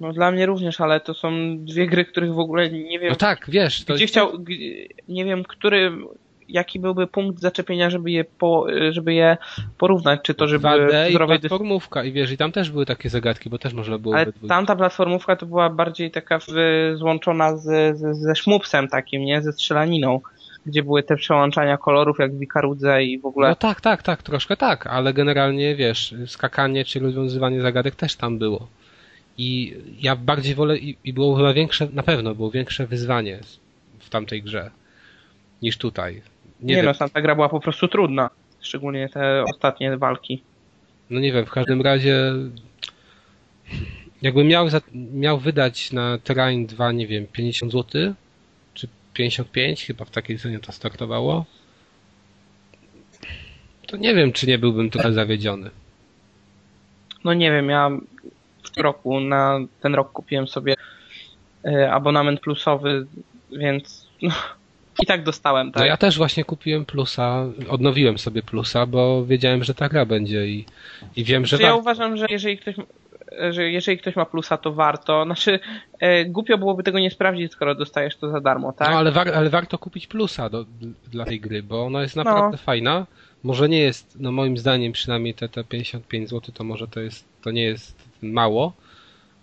No 0.00 0.12
dla 0.12 0.30
mnie 0.30 0.46
również, 0.46 0.80
ale 0.80 1.00
to 1.00 1.14
są 1.14 1.58
dwie 1.58 1.86
gry, 1.86 2.04
których 2.04 2.34
w 2.34 2.38
ogóle 2.38 2.70
nie 2.70 2.98
wiem. 2.98 3.10
No 3.10 3.16
tak, 3.16 3.44
wiesz. 3.48 3.84
To 3.84 3.94
gdzie 3.94 4.06
chciał, 4.06 4.32
nie 5.08 5.24
wiem, 5.24 5.44
który, 5.44 5.92
jaki 6.48 6.80
byłby 6.80 7.06
punkt 7.06 7.40
zaczepienia, 7.40 7.90
żeby 7.90 8.10
je, 8.10 8.24
po, 8.24 8.66
żeby 8.90 9.14
je 9.14 9.36
porównać, 9.78 10.20
czy 10.22 10.34
to, 10.34 10.48
żeby 10.48 10.68
2D 10.68 11.10
i 11.10 11.38
platformówka 11.38 12.04
i 12.04 12.12
wiesz, 12.12 12.30
i 12.30 12.36
tam 12.36 12.52
też 12.52 12.70
były 12.70 12.86
takie 12.86 13.10
zagadki, 13.10 13.50
bo 13.50 13.58
też 13.58 13.74
można 13.74 13.98
było 13.98 14.16
Ale 14.16 14.32
tamta 14.48 14.76
platformówka 14.76 15.36
to 15.36 15.46
była 15.46 15.70
bardziej 15.70 16.10
taka 16.10 16.38
w, 16.38 16.46
złączona 16.94 17.56
z, 17.56 17.98
z, 17.98 18.16
ze 18.16 18.36
szmupsem 18.36 18.88
takim, 18.88 19.24
nie? 19.24 19.42
Ze 19.42 19.52
strzelaniną, 19.52 20.20
gdzie 20.66 20.82
były 20.82 21.02
te 21.02 21.16
przełączania 21.16 21.76
kolorów 21.76 22.18
jak 22.18 22.34
w 22.34 22.42
Ikarudze 22.42 23.04
i 23.04 23.18
w 23.18 23.26
ogóle. 23.26 23.48
No 23.48 23.54
tak, 23.54 23.80
tak, 23.80 24.02
tak, 24.02 24.22
troszkę 24.22 24.56
tak, 24.56 24.86
ale 24.86 25.12
generalnie 25.12 25.76
wiesz, 25.76 26.14
skakanie 26.26 26.84
czy 26.84 27.00
rozwiązywanie 27.00 27.60
zagadek 27.60 27.94
też 27.94 28.16
tam 28.16 28.38
było. 28.38 28.68
I 29.38 29.76
ja 30.00 30.16
bardziej 30.16 30.54
wolę, 30.54 30.78
i, 30.78 31.12
było 31.12 31.36
chyba 31.36 31.52
większe, 31.52 31.88
na 31.92 32.02
pewno 32.02 32.34
było 32.34 32.50
większe 32.50 32.86
wyzwanie 32.86 33.40
w 33.98 34.10
tamtej 34.10 34.42
grze 34.42 34.70
niż 35.62 35.78
tutaj. 35.78 36.14
Nie, 36.14 36.22
nie 36.60 36.76
wiem, 36.76 36.84
no, 36.84 36.94
tamta 36.94 37.22
gra 37.22 37.34
była 37.34 37.48
po 37.48 37.60
prostu 37.60 37.88
trudna. 37.88 38.30
Szczególnie 38.60 39.08
te 39.08 39.44
ostatnie 39.44 39.96
walki. 39.96 40.42
no 41.10 41.20
nie 41.20 41.32
wiem, 41.32 41.46
w 41.46 41.50
każdym 41.50 41.82
razie 41.82 42.32
jakbym 44.22 44.46
miał, 44.46 44.66
miał 45.12 45.38
wydać 45.38 45.92
na 45.92 46.18
Terrain 46.18 46.66
2, 46.66 46.92
nie 46.92 47.06
wiem, 47.06 47.26
50 47.26 47.72
zł, 47.72 48.14
55, 49.14 49.84
chyba 49.84 50.04
w 50.04 50.10
takiej 50.10 50.38
cenie 50.38 50.58
to 50.58 50.72
startowało, 50.72 51.44
to 53.86 53.96
nie 53.96 54.14
wiem, 54.14 54.32
czy 54.32 54.46
nie 54.46 54.58
byłbym 54.58 54.90
trochę 54.90 55.12
zawiedziony. 55.12 55.70
No 57.24 57.34
nie 57.34 57.50
wiem, 57.50 57.68
ja 57.68 57.90
w 58.62 58.70
tym 58.70 58.84
roku, 58.84 59.20
na 59.20 59.58
ten 59.80 59.94
rok 59.94 60.12
kupiłem 60.12 60.48
sobie 60.48 60.74
e, 61.64 61.92
abonament 61.92 62.40
plusowy, 62.40 63.06
więc 63.52 64.06
no, 64.22 64.34
i 65.02 65.06
tak 65.06 65.22
dostałem, 65.22 65.72
tak? 65.72 65.80
No 65.80 65.86
ja 65.86 65.96
też 65.96 66.16
właśnie 66.16 66.44
kupiłem 66.44 66.84
plusa, 66.84 67.46
odnowiłem 67.68 68.18
sobie 68.18 68.42
plusa, 68.42 68.86
bo 68.86 69.26
wiedziałem, 69.26 69.64
że 69.64 69.74
ta 69.74 69.88
gra 69.88 70.06
będzie 70.06 70.46
i, 70.46 70.64
i 71.16 71.24
wiem, 71.24 71.46
że 71.46 71.56
Znaczy, 71.56 71.70
ja 71.70 71.74
uważam, 71.74 72.16
że 72.16 72.26
jeżeli 72.30 72.58
ktoś 72.58 72.74
że 73.50 73.70
jeżeli 73.70 73.98
ktoś 73.98 74.16
ma 74.16 74.24
plusa, 74.24 74.56
to 74.56 74.72
warto. 74.72 75.24
Znaczy, 75.24 75.60
e, 76.00 76.24
głupio 76.24 76.58
byłoby 76.58 76.82
tego 76.82 76.98
nie 76.98 77.10
sprawdzić, 77.10 77.52
skoro 77.52 77.74
dostajesz 77.74 78.16
to 78.16 78.28
za 78.30 78.40
darmo, 78.40 78.72
tak? 78.72 78.90
No 78.90 78.98
ale, 78.98 79.12
war, 79.12 79.28
ale 79.28 79.50
warto 79.50 79.78
kupić 79.78 80.06
plusa 80.06 80.48
do, 80.50 80.64
dla 81.12 81.24
tej 81.24 81.40
gry, 81.40 81.62
bo 81.62 81.86
ona 81.86 82.02
jest 82.02 82.16
naprawdę 82.16 82.56
fajna. 82.56 83.06
Może 83.42 83.68
nie 83.68 83.80
jest, 83.80 84.16
no 84.20 84.32
moim 84.32 84.58
zdaniem 84.58 84.92
przynajmniej 84.92 85.34
te, 85.34 85.48
te 85.48 85.64
55 85.64 86.30
zł 86.30 86.54
to 86.54 86.64
może 86.64 86.88
to 86.88 87.00
jest, 87.00 87.28
to 87.42 87.50
nie 87.50 87.62
jest 87.62 88.08
mało, 88.22 88.72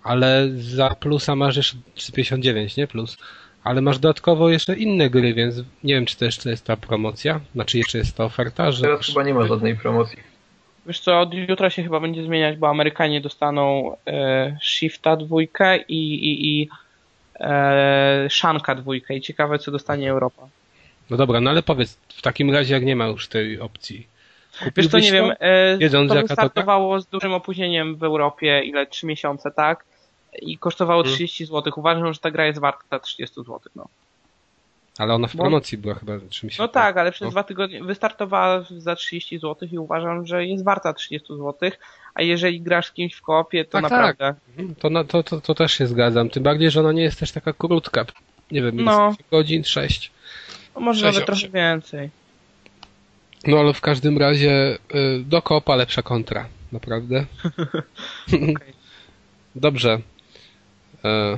ale 0.03 0.49
za 0.55 0.89
plusa 0.89 1.35
masz 1.35 1.57
jeszcze 1.57 1.77
359, 1.95 2.77
nie 2.77 2.87
plus. 2.87 3.17
Ale 3.63 3.81
masz 3.81 3.99
dodatkowo 3.99 4.49
jeszcze 4.49 4.75
inne 4.75 5.09
gry, 5.09 5.33
więc 5.33 5.55
nie 5.83 5.93
wiem, 5.93 6.05
czy 6.05 6.17
to 6.17 6.25
jeszcze 6.25 6.49
jest 6.49 6.65
ta 6.65 6.77
promocja, 6.77 7.41
znaczy 7.55 7.77
jeszcze 7.77 7.97
jest 7.97 8.17
ta 8.17 8.23
oferta, 8.23 8.71
że 8.71 8.81
Teraz 8.81 9.05
chyba 9.05 9.23
nie 9.23 9.33
ma 9.33 9.47
żadnej 9.47 9.75
promocji. 9.75 10.30
Wiesz 10.85 10.99
co, 10.99 11.19
od 11.19 11.33
jutra 11.33 11.69
się 11.69 11.83
chyba 11.83 11.99
będzie 11.99 12.23
zmieniać, 12.23 12.57
bo 12.57 12.69
Amerykanie 12.69 13.21
dostaną 13.21 13.95
e, 14.07 14.57
Shifta 14.61 15.15
dwójkę 15.15 15.77
i, 15.77 16.13
i, 16.13 16.61
i 16.61 16.69
e, 17.39 18.27
Shanka 18.29 18.75
dwójkę 18.75 19.15
i 19.15 19.21
ciekawe 19.21 19.59
co 19.59 19.71
dostanie 19.71 20.09
Europa. 20.11 20.47
No 21.09 21.17
dobra, 21.17 21.41
no 21.41 21.49
ale 21.49 21.63
powiedz, 21.63 21.97
w 22.07 22.21
takim 22.21 22.51
razie 22.51 22.73
jak 22.73 22.85
nie 22.85 22.95
ma 22.95 23.05
już 23.05 23.27
tej 23.27 23.59
opcji. 23.59 24.07
Wiesz 24.77 24.87
co, 24.87 24.99
nie 24.99 25.03
Kupiłbyś 25.03 25.09
to? 25.09 25.13
wiem, 25.13 25.35
e, 25.39 25.77
wiedząc, 25.77 26.11
to 26.11 26.21
wystartowało 26.21 27.01
z 27.01 27.05
dużym 27.07 27.33
opóźnieniem 27.33 27.95
w 27.95 28.03
Europie, 28.03 28.61
ile? 28.65 28.87
3 28.87 29.05
miesiące, 29.05 29.51
tak? 29.51 29.85
I 30.41 30.57
kosztowało 30.57 31.03
Hmm. 31.03 31.15
30 31.15 31.45
zł. 31.45 31.73
Uważam, 31.75 32.13
że 32.13 32.19
ta 32.19 32.31
gra 32.31 32.45
jest 32.45 32.59
warta 32.59 32.99
30 32.99 33.35
zł, 33.35 33.59
no. 33.75 33.87
Ale 34.97 35.13
ona 35.13 35.27
w 35.27 35.35
Bo- 35.35 35.41
promocji 35.43 35.77
była 35.77 35.95
chyba 35.95 36.13
czymś. 36.29 36.57
No 36.57 36.67
tak, 36.67 36.97
ale 36.97 37.11
przez 37.11 37.25
No. 37.25 37.31
dwa 37.31 37.43
tygodnie 37.43 37.83
wystartowała 37.83 38.65
za 38.77 38.95
30 38.95 39.39
zł 39.39 39.69
i 39.71 39.77
uważam, 39.77 40.25
że 40.25 40.45
jest 40.45 40.63
warta 40.63 40.93
30 40.93 41.27
zł, 41.37 41.71
a 42.13 42.21
jeżeli 42.21 42.61
grasz 42.61 42.85
z 42.87 42.91
kimś 42.91 43.13
w 43.13 43.21
koopie, 43.21 43.65
to 43.65 43.71
Tak, 43.71 43.81
naprawdę... 43.83 44.35
To, 44.79 44.89
na, 44.89 45.03
to, 45.03 45.23
to, 45.23 45.41
to 45.41 45.55
też 45.55 45.73
się 45.73 45.87
zgadzam. 45.87 46.29
Tym 46.29 46.43
bardziej, 46.43 46.71
że 46.71 46.79
ona 46.79 46.91
nie 46.91 47.01
jest 47.03 47.19
też 47.19 47.31
taka 47.31 47.53
krótka. 47.53 48.05
Nie 48.51 48.61
wiem, 48.61 48.75
No. 48.75 49.07
jest 49.07 49.29
godzin, 49.31 49.63
sześć. 49.63 50.11
No, 50.75 50.81
może 50.81 50.99
Sześć, 51.01 51.13
nawet 51.13 51.25
trochę 51.25 51.39
osiem. 51.39 51.51
więcej. 51.51 52.09
No 53.47 53.59
ale 53.59 53.73
w 53.73 53.81
każdym 53.81 54.17
razie 54.17 54.77
y, 54.95 55.23
do 55.25 55.41
koopa 55.41 55.75
lepsza 55.75 56.01
kontra. 56.01 56.45
Naprawdę. 56.71 57.25
Okej. 58.27 58.53
Dobrze. 59.55 59.99
E, 61.05 61.37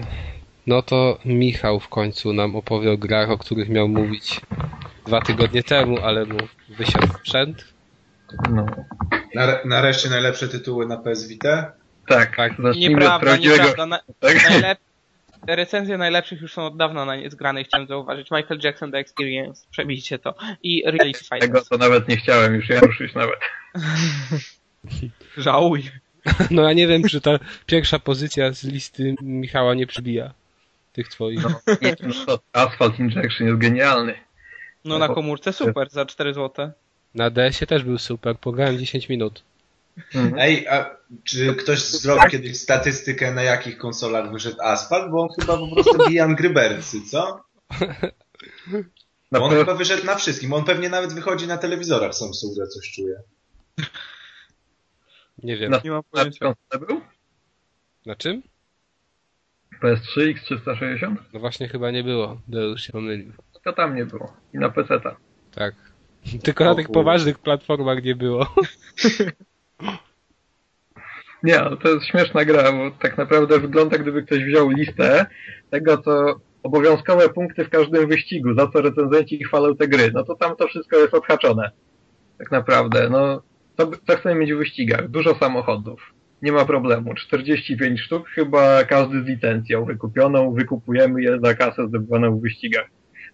no 0.68 0.82
to 0.82 1.20
Michał 1.26 1.80
w 1.80 1.88
końcu 1.88 2.34
nam 2.34 2.56
opowie 2.56 2.92
o 2.92 2.98
grach, 2.98 3.30
o 3.30 3.38
których 3.38 3.70
miał 3.70 3.88
mówić 3.88 4.42
dwa 5.06 5.22
tygodnie 5.22 5.64
temu, 5.64 5.98
ale 6.04 6.26
mu 6.26 6.38
wysiadł 6.70 7.08
sprzęt. 7.14 7.74
No. 8.50 8.66
Nare- 9.36 9.66
nareszcie 9.66 10.10
najlepsze 10.10 10.48
tytuły 10.48 10.86
na 10.86 10.98
PS 10.98 11.28
Vita. 11.28 11.72
Tak, 12.08 12.36
Tak. 12.36 12.54
Nieprawda, 12.76 13.20
prawdziwego. 13.20 13.58
nieprawda. 13.64 13.86
Na, 13.86 14.00
Tak? 14.20 14.50
najlep... 14.50 14.80
Recenzje 15.48 15.98
najlepszych 15.98 16.42
już 16.42 16.54
są 16.54 16.66
od 16.66 16.78
dawna 16.78 17.06
na 17.06 17.16
nie 17.16 17.30
zgrane, 17.30 17.64
chciałem 17.64 17.88
zauważyć. 17.88 18.32
Michael 18.32 18.60
Jackson 18.64 18.92
The 18.92 18.98
Experience, 18.98 19.66
przebijcie 19.72 20.20
to. 20.20 20.36
I 20.64 20.84
Reality 20.86 21.20
Tego 21.30 21.40
Fighters. 21.42 21.70
to 21.70 21.78
nawet 21.78 22.08
nie 22.08 22.18
chciałem 22.18 22.56
już 22.56 22.70
ja 22.70 22.80
ruszyć 22.80 23.14
nawet. 23.16 23.40
Żałuj. 25.38 25.92
No 26.52 26.62
ja 26.62 26.74
nie 26.74 26.88
wiem, 26.88 27.04
czy 27.04 27.22
ta 27.22 27.32
pierwsza 27.66 28.00
pozycja 28.00 28.54
z 28.54 28.64
listy 28.64 29.16
Michała 29.22 29.74
nie 29.74 29.88
przybija 29.88 30.34
tych 30.94 31.08
twoich. 31.08 31.44
No, 31.44 31.50
no 32.02 32.26
to 32.26 32.40
Asphalt 32.54 33.00
Injection 33.00 33.48
jest 33.48 33.60
genialny. 33.60 34.16
No 34.86 35.00
na 35.00 35.08
komórce 35.08 35.54
super, 35.54 35.90
za 35.90 36.06
4 36.06 36.34
zł. 36.34 36.72
Na 37.16 37.30
DS-ie 37.30 37.68
też 37.68 37.84
był 37.84 37.98
super, 37.98 38.38
pograłem 38.38 38.78
10 38.80 39.10
minut. 39.10 39.44
Mhm. 40.16 40.36
Ej, 40.40 40.68
a 40.68 40.98
czy 41.24 41.56
ktoś 41.56 41.80
zrobił 41.80 42.30
kiedyś 42.30 42.58
statystykę, 42.60 43.32
na 43.34 43.44
jakich 43.44 43.78
konsolach 43.78 44.32
wyszedł 44.32 44.62
Asphalt? 44.62 45.12
Bo 45.12 45.22
on 45.22 45.30
chyba 45.40 45.58
po 45.58 45.68
prostu 45.74 45.98
bije 46.08 46.24
Angry 46.24 46.50
Birdsy, 46.50 46.98
co? 47.12 47.44
Na 49.32 49.40
Bo 49.40 49.46
on 49.46 49.52
chyba 49.56 49.76
wyszedł 49.76 50.06
na 50.06 50.16
wszystkim. 50.16 50.54
On 50.54 50.66
pewnie 50.66 50.90
nawet 50.90 51.14
wychodzi 51.14 51.48
na 51.48 51.58
telewizorach 51.58 52.16
Samsunga, 52.16 52.68
coś 52.68 52.92
czuje. 52.92 53.16
Nie 55.44 55.58
wiem. 55.58 55.72
Na- 55.72 55.82
Nie 55.84 55.90
mam 55.92 55.98
na 55.98 56.04
pojęcia. 56.04 56.40
konsolę 56.40 56.88
był? 56.88 57.02
Na 58.06 58.16
czym? 58.16 58.44
PS3, 59.84 60.34
X360? 60.34 61.16
No 61.34 61.40
właśnie 61.40 61.68
chyba 61.68 61.92
nie 61.92 62.04
było. 62.04 62.42
To 62.52 62.60
już 62.60 62.82
się 62.82 62.94
pomylił. 62.94 63.34
To 63.64 63.74
tam 63.74 63.96
nie 63.96 64.06
było. 64.06 64.34
I 64.54 64.58
na 64.58 64.70
PC-ta. 64.70 65.16
Tak. 65.56 65.76
Tylko 66.44 66.64
na 66.64 66.76
tych 66.76 66.90
poważnych 66.90 67.40
platformach 67.40 68.04
nie 68.04 68.16
było. 68.16 68.48
Nie, 71.44 71.62
ale 71.62 71.78
to 71.78 71.90
jest 71.90 72.06
śmieszna 72.06 72.46
gra, 72.46 72.72
bo 72.72 72.92
tak 72.92 73.18
naprawdę 73.18 73.60
wygląda, 73.60 73.98
gdyby 73.98 74.24
ktoś 74.24 74.44
wziął 74.44 74.70
listę 74.70 75.26
tego, 75.70 75.98
co 75.98 76.40
obowiązkowe 76.64 77.30
punkty 77.30 77.66
w 77.66 77.70
każdym 77.70 78.08
wyścigu, 78.08 78.54
za 78.54 78.68
co 78.68 78.82
recenzenci 78.82 79.44
chwalą 79.44 79.76
te 79.76 79.88
gry, 79.88 80.12
no 80.14 80.24
to 80.24 80.36
tam 80.36 80.56
to 80.56 80.68
wszystko 80.68 80.98
jest 80.98 81.14
odhaczone. 81.14 81.72
Tak 82.38 82.52
naprawdę, 82.52 83.10
no, 83.10 83.42
co, 83.78 83.92
co 84.08 84.18
chcemy 84.18 84.36
mieć 84.36 84.54
w 84.54 84.58
wyścigach? 84.58 85.08
Dużo 85.08 85.36
samochodów. 85.36 86.13
Nie 86.44 86.52
ma 86.52 86.66
problemu. 86.66 87.14
45 87.14 88.02
sztuk, 88.02 88.28
chyba 88.30 88.84
każdy 88.84 89.22
z 89.24 89.26
licencją 89.26 89.86
wykupioną, 89.86 90.54
wykupujemy 90.54 91.22
je 91.22 91.40
za 91.44 91.54
kasę 91.56 91.88
zdobywaną 91.88 92.38
w 92.38 92.42
wyścigach. 92.42 92.86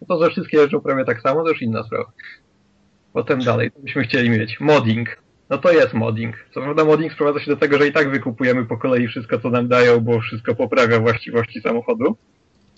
No 0.01 0.07
to, 0.07 0.23
że 0.23 0.31
wszystkie 0.31 0.57
jeżdżą 0.57 0.79
prawie 0.81 1.05
tak 1.05 1.21
samo, 1.21 1.43
to 1.43 1.49
już 1.49 1.61
inna 1.61 1.83
sprawa. 1.83 2.11
Potem 3.13 3.39
dalej, 3.39 3.71
to 3.71 3.79
byśmy 3.79 4.03
chcieli 4.03 4.29
mieć. 4.29 4.59
Modding. 4.59 5.17
No 5.49 5.57
to 5.57 5.71
jest 5.71 5.93
modding. 5.93 6.35
Co 6.53 6.61
prawda 6.61 6.85
modding 6.85 7.13
sprowadza 7.13 7.39
się 7.39 7.51
do 7.51 7.57
tego, 7.57 7.77
że 7.77 7.87
i 7.87 7.91
tak 7.91 8.09
wykupujemy 8.09 8.65
po 8.65 8.77
kolei 8.77 9.07
wszystko, 9.07 9.39
co 9.39 9.49
nam 9.49 9.67
dają, 9.67 9.99
bo 9.99 10.19
wszystko 10.21 10.55
poprawia 10.55 10.99
właściwości 10.99 11.61
samochodu 11.61 12.17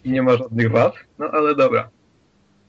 i 0.03 0.11
nie 0.11 0.21
ma 0.21 0.37
żadnych 0.37 0.71
wad. 0.71 0.93
No 1.19 1.29
ale 1.31 1.55
dobra. 1.55 1.89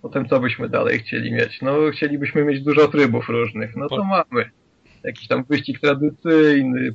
Potem 0.03 0.29
co 0.29 0.41
byśmy 0.41 0.69
dalej 0.69 0.99
chcieli 0.99 1.33
mieć? 1.33 1.63
No 1.63 1.77
chcielibyśmy 1.93 2.45
mieć 2.45 2.61
dużo 2.63 2.89
trybów 2.89 3.29
różnych. 3.29 3.77
No 3.77 3.89
to 3.89 3.97
Po- 3.97 4.05
mamy. 4.05 4.51
Jakiś 5.05 5.29
tam 5.29 5.45
wyścig 5.45 5.81
tradycyjny, 5.81 6.95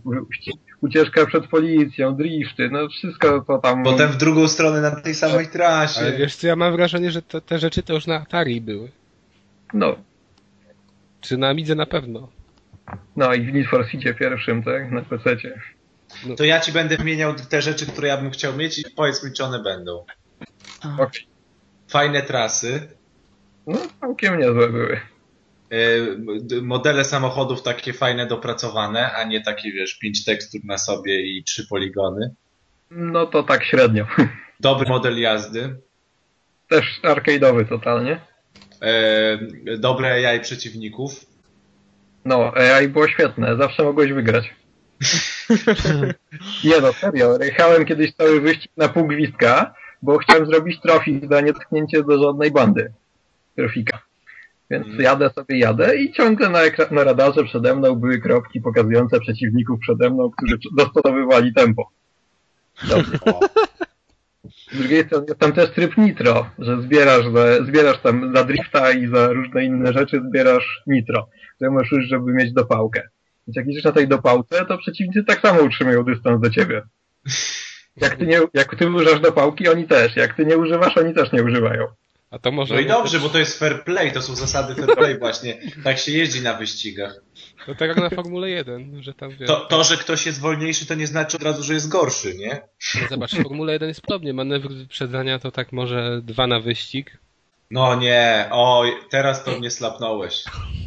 ucieczka 0.81 1.25
przed 1.25 1.47
policją, 1.47 2.15
drifty, 2.15 2.69
no 2.71 2.89
wszystko 2.89 3.41
to 3.47 3.57
tam... 3.57 3.83
Potem 3.83 4.09
w 4.11 4.17
drugą 4.17 4.47
stronę 4.47 4.81
na 4.81 4.91
tej 4.91 5.15
samej 5.15 5.47
trasie. 5.47 5.99
Ale 6.01 6.17
wiesz 6.17 6.35
co, 6.35 6.47
ja 6.47 6.55
mam 6.55 6.73
wrażenie, 6.73 7.11
że 7.11 7.21
to, 7.21 7.41
te 7.41 7.59
rzeczy 7.59 7.83
to 7.83 7.93
już 7.93 8.07
na 8.07 8.15
Atari 8.15 8.61
były. 8.61 8.91
No, 9.73 9.95
Czy 11.21 11.37
na 11.37 11.49
Amidze 11.49 11.75
na 11.75 11.85
pewno. 11.85 12.29
no 13.15 13.33
i 13.33 13.41
w 13.41 13.53
Need 13.53 13.67
for 13.67 13.87
Speedzie 13.87 14.13
pierwszym, 14.13 14.63
tak, 14.63 14.91
na 14.91 15.01
PC-cie. 15.01 15.61
To 16.37 16.43
ja 16.43 16.59
ci 16.59 16.71
będę 16.71 16.97
wymieniał 16.97 17.33
te 17.49 17.61
rzeczy, 17.61 17.85
które 17.85 18.07
ja 18.07 18.17
bym 18.17 18.31
chciał 18.31 18.55
mieć 18.57 18.79
i 18.79 18.83
powiedz 18.95 19.23
mi, 19.23 19.31
czy 19.33 19.43
one 19.43 19.63
będą. 19.63 20.05
Okej. 20.99 21.27
Fajne 21.87 22.21
trasy, 22.21 22.87
No, 23.67 23.77
całkiem 24.01 24.39
niezłe 24.39 24.69
były. 24.69 24.99
D- 26.39 26.61
modele 26.61 27.05
samochodów 27.05 27.63
takie 27.63 27.93
fajne, 27.93 28.25
dopracowane, 28.27 29.11
a 29.13 29.23
nie 29.23 29.41
takie, 29.41 29.71
wiesz, 29.71 29.93
pięć 29.99 30.25
tekstur 30.25 30.61
na 30.63 30.77
sobie 30.77 31.21
i 31.21 31.43
trzy 31.43 31.67
poligony. 31.67 32.35
No 32.91 33.25
to 33.25 33.43
tak 33.43 33.63
średnio. 33.63 34.05
Dobry 34.59 34.89
model 34.89 35.19
jazdy, 35.19 35.75
Też 36.69 36.99
arcade'owy 37.03 37.67
totalnie. 37.69 38.19
e, 38.81 39.77
dobre 39.77 40.11
AI 40.29 40.39
przeciwników. 40.39 41.25
No, 42.25 42.53
AI 42.55 42.87
było 42.87 43.07
świetne, 43.07 43.57
zawsze 43.57 43.83
mogłeś 43.83 44.11
wygrać. 44.13 44.53
Nie 46.63 46.81
no, 46.81 46.93
serio, 46.93 47.37
jechałem 47.43 47.85
kiedyś 47.85 48.13
cały 48.13 48.41
wyścig 48.41 48.71
na 48.77 48.89
pół 48.89 49.07
gwizdka, 49.07 49.73
bo 50.01 50.17
chciałem 50.17 50.45
zrobić 50.45 50.81
trofik 50.81 51.29
za 51.29 51.41
nietknięcie 51.41 52.03
do 52.03 52.23
żadnej 52.23 52.51
bandy. 52.51 52.93
Trofika. 53.55 53.99
Więc 54.69 54.87
Mm. 54.87 55.01
jadę 55.01 55.29
sobie, 55.29 55.59
jadę 55.59 55.97
i 55.97 56.11
ciągle 56.13 56.49
na, 56.49 56.59
ekra- 56.59 56.91
na 56.91 57.03
radarze 57.03 57.43
przede 57.43 57.75
mną 57.75 57.95
były 57.95 58.19
kropki 58.19 58.61
pokazujące 58.61 59.19
przeciwników 59.19 59.79
przede 59.79 60.09
mną, 60.09 60.31
którzy 60.37 60.57
dostosowywali 60.77 61.53
tempo. 61.53 61.91
Dobrze. 62.89 63.17
Z 64.71 64.77
drugiej 64.77 65.05
strony 65.05 65.25
jest 65.27 65.39
tam 65.39 65.51
też 65.53 65.71
tryb 65.71 65.97
nitro, 65.97 66.49
że 66.59 66.81
zbierasz, 66.81 67.25
za, 67.33 67.63
zbierasz 67.65 68.01
tam 68.01 68.33
za 68.35 68.43
drifta 68.43 68.91
i 68.91 69.07
za 69.07 69.27
różne 69.27 69.65
inne 69.65 69.93
rzeczy 69.93 70.21
zbierasz 70.29 70.81
nitro, 70.87 71.29
które 71.55 71.71
możesz 71.71 71.91
użyć, 71.91 72.09
żeby 72.09 72.33
mieć 72.33 72.53
dopałkę. 72.53 73.01
Więc 73.47 73.55
jak 73.57 73.67
idziesz 73.67 73.83
na 73.83 73.91
tej 73.91 74.07
dopałce, 74.07 74.65
to 74.65 74.77
przeciwnicy 74.77 75.23
tak 75.23 75.39
samo 75.39 75.61
utrzymują 75.61 76.03
dystans 76.03 76.41
do 76.41 76.49
ciebie. 76.49 76.81
Jak 77.97 78.15
ty, 78.15 78.27
nie, 78.27 78.39
jak 78.53 78.75
ty 78.75 78.89
używasz 78.89 79.19
dopałki, 79.19 79.69
oni 79.69 79.87
też. 79.87 80.15
Jak 80.15 80.33
ty 80.33 80.45
nie 80.45 80.57
używasz, 80.57 80.97
oni 80.97 81.13
też 81.13 81.31
nie 81.31 81.43
używają. 81.43 81.87
A 82.37 82.39
to 82.39 82.51
może... 82.51 82.73
No 82.73 82.79
i 82.79 82.85
dobrze, 82.85 83.19
bo 83.19 83.29
to 83.29 83.39
jest 83.39 83.59
fair 83.59 83.83
play, 83.83 84.11
to 84.11 84.21
są 84.21 84.35
zasady 84.35 84.75
fair 84.75 84.95
play 84.95 85.19
właśnie. 85.25 85.57
Tak 85.83 85.97
się 85.97 86.11
jeździ 86.11 86.41
na 86.41 86.53
wyścigach. 86.53 87.21
To 87.65 87.75
tak 87.75 87.89
jak 87.89 87.97
na 87.97 88.09
Formule 88.09 88.49
1, 88.49 89.03
że 89.03 89.13
tam 89.13 89.29
wiesz... 89.29 89.47
To, 89.47 89.55
to, 89.55 89.83
że 89.83 89.97
ktoś 89.97 90.25
jest 90.25 90.39
wolniejszy, 90.39 90.85
to 90.85 90.95
nie 90.95 91.07
znaczy 91.07 91.37
od 91.37 91.43
razu, 91.43 91.63
że 91.63 91.73
jest 91.73 91.89
gorszy, 91.89 92.35
nie? 92.35 92.61
No 93.01 93.07
Zobacz, 93.09 93.35
w 93.35 93.43
Formule 93.43 93.73
1 93.73 93.89
jest 93.89 94.01
podobnie. 94.01 94.33
Manewr 94.33 94.69
wyprzedzania 94.69 95.39
to 95.39 95.51
tak 95.51 95.71
może 95.71 96.21
dwa 96.23 96.47
na 96.47 96.59
wyścig. 96.59 97.17
No 97.71 97.95
nie, 97.95 98.49
oj, 98.51 98.91
teraz 99.09 99.43
to 99.43 99.51
mnie 99.59 99.71
slapnąłeś. 99.71 100.43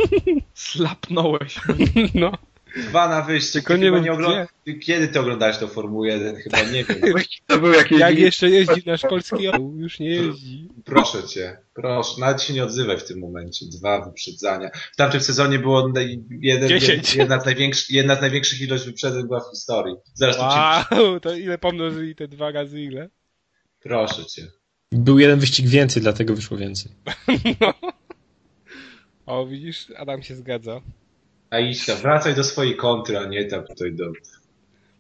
Slapnąłeś. 0.55 1.61
No. 2.15 2.33
Dwa 2.77 3.09
na 3.09 3.23
wyścig. 3.23 3.53
Tylko 3.53 3.75
Ty 3.75 3.79
nie 3.81 4.01
nie 4.01 4.13
ogląd... 4.13 4.49
Kiedy 4.83 5.09
ty 5.09 5.21
oglądałeś 5.21 5.59
to 5.59 5.69
Formułę 5.69 6.09
1? 6.09 6.37
Chyba 6.37 6.63
nie 6.63 6.85
wiem. 6.85 6.99
To 7.47 7.59
był 7.59 7.73
jakiś... 7.73 7.99
Jak 7.99 8.19
jeszcze 8.19 8.51
jeździ 8.51 8.83
nasz 8.87 9.03
polski 9.03 9.49
orł? 9.49 9.75
Już 9.77 9.99
nie 9.99 10.09
jeździ. 10.11 10.69
Proszę 10.85 11.25
cię, 11.29 11.59
proszę, 11.75 12.21
nawet 12.21 12.43
się 12.43 12.55
nie 12.55 12.65
odzywaj 12.65 12.99
w 12.99 13.05
tym 13.05 13.19
momencie. 13.19 13.67
Dwa 13.67 14.05
wyprzedzania. 14.05 14.71
W 14.93 14.97
tamtym 14.97 15.21
sezonie 15.21 15.59
było 15.59 15.93
jeden, 16.41 16.69
Dziesięć. 16.69 17.15
jedna, 17.17 17.41
z 17.41 17.45
największych, 17.45 17.91
jedna 17.91 18.17
z 18.17 18.21
największych 18.21 18.61
ilość 18.61 18.85
wyprzedzeń 18.85 19.27
była 19.27 19.41
w 19.41 19.51
historii. 19.51 19.95
Zresztą 20.15 20.43
ci... 20.51 20.57
Wow, 20.95 21.21
to 21.21 21.35
ile 21.35 21.59
pomnożyli 21.59 22.15
te 22.15 22.29
dwa 22.29 22.51
razy 22.51 22.83
ile? 22.83 23.09
Proszę 23.81 24.27
cię. 24.27 24.47
Był 24.93 25.19
jeden 25.19 25.39
wyścig 25.39 25.67
więcej, 25.67 26.03
dlatego 26.03 26.35
wyszło 26.35 26.57
więcej. 26.57 26.93
No. 27.61 27.75
O, 29.27 29.47
widzisz, 29.47 29.87
Adam 29.97 30.23
się 30.23 30.37
zgadza. 30.37 30.81
Aiśka, 31.51 31.95
wracaj 31.95 32.35
do 32.35 32.45
swojej 32.45 32.77
kontry, 32.77 33.19
a 33.19 33.25
nie 33.25 33.45
tam 33.45 33.65
tutaj 33.67 33.93
do 33.93 34.13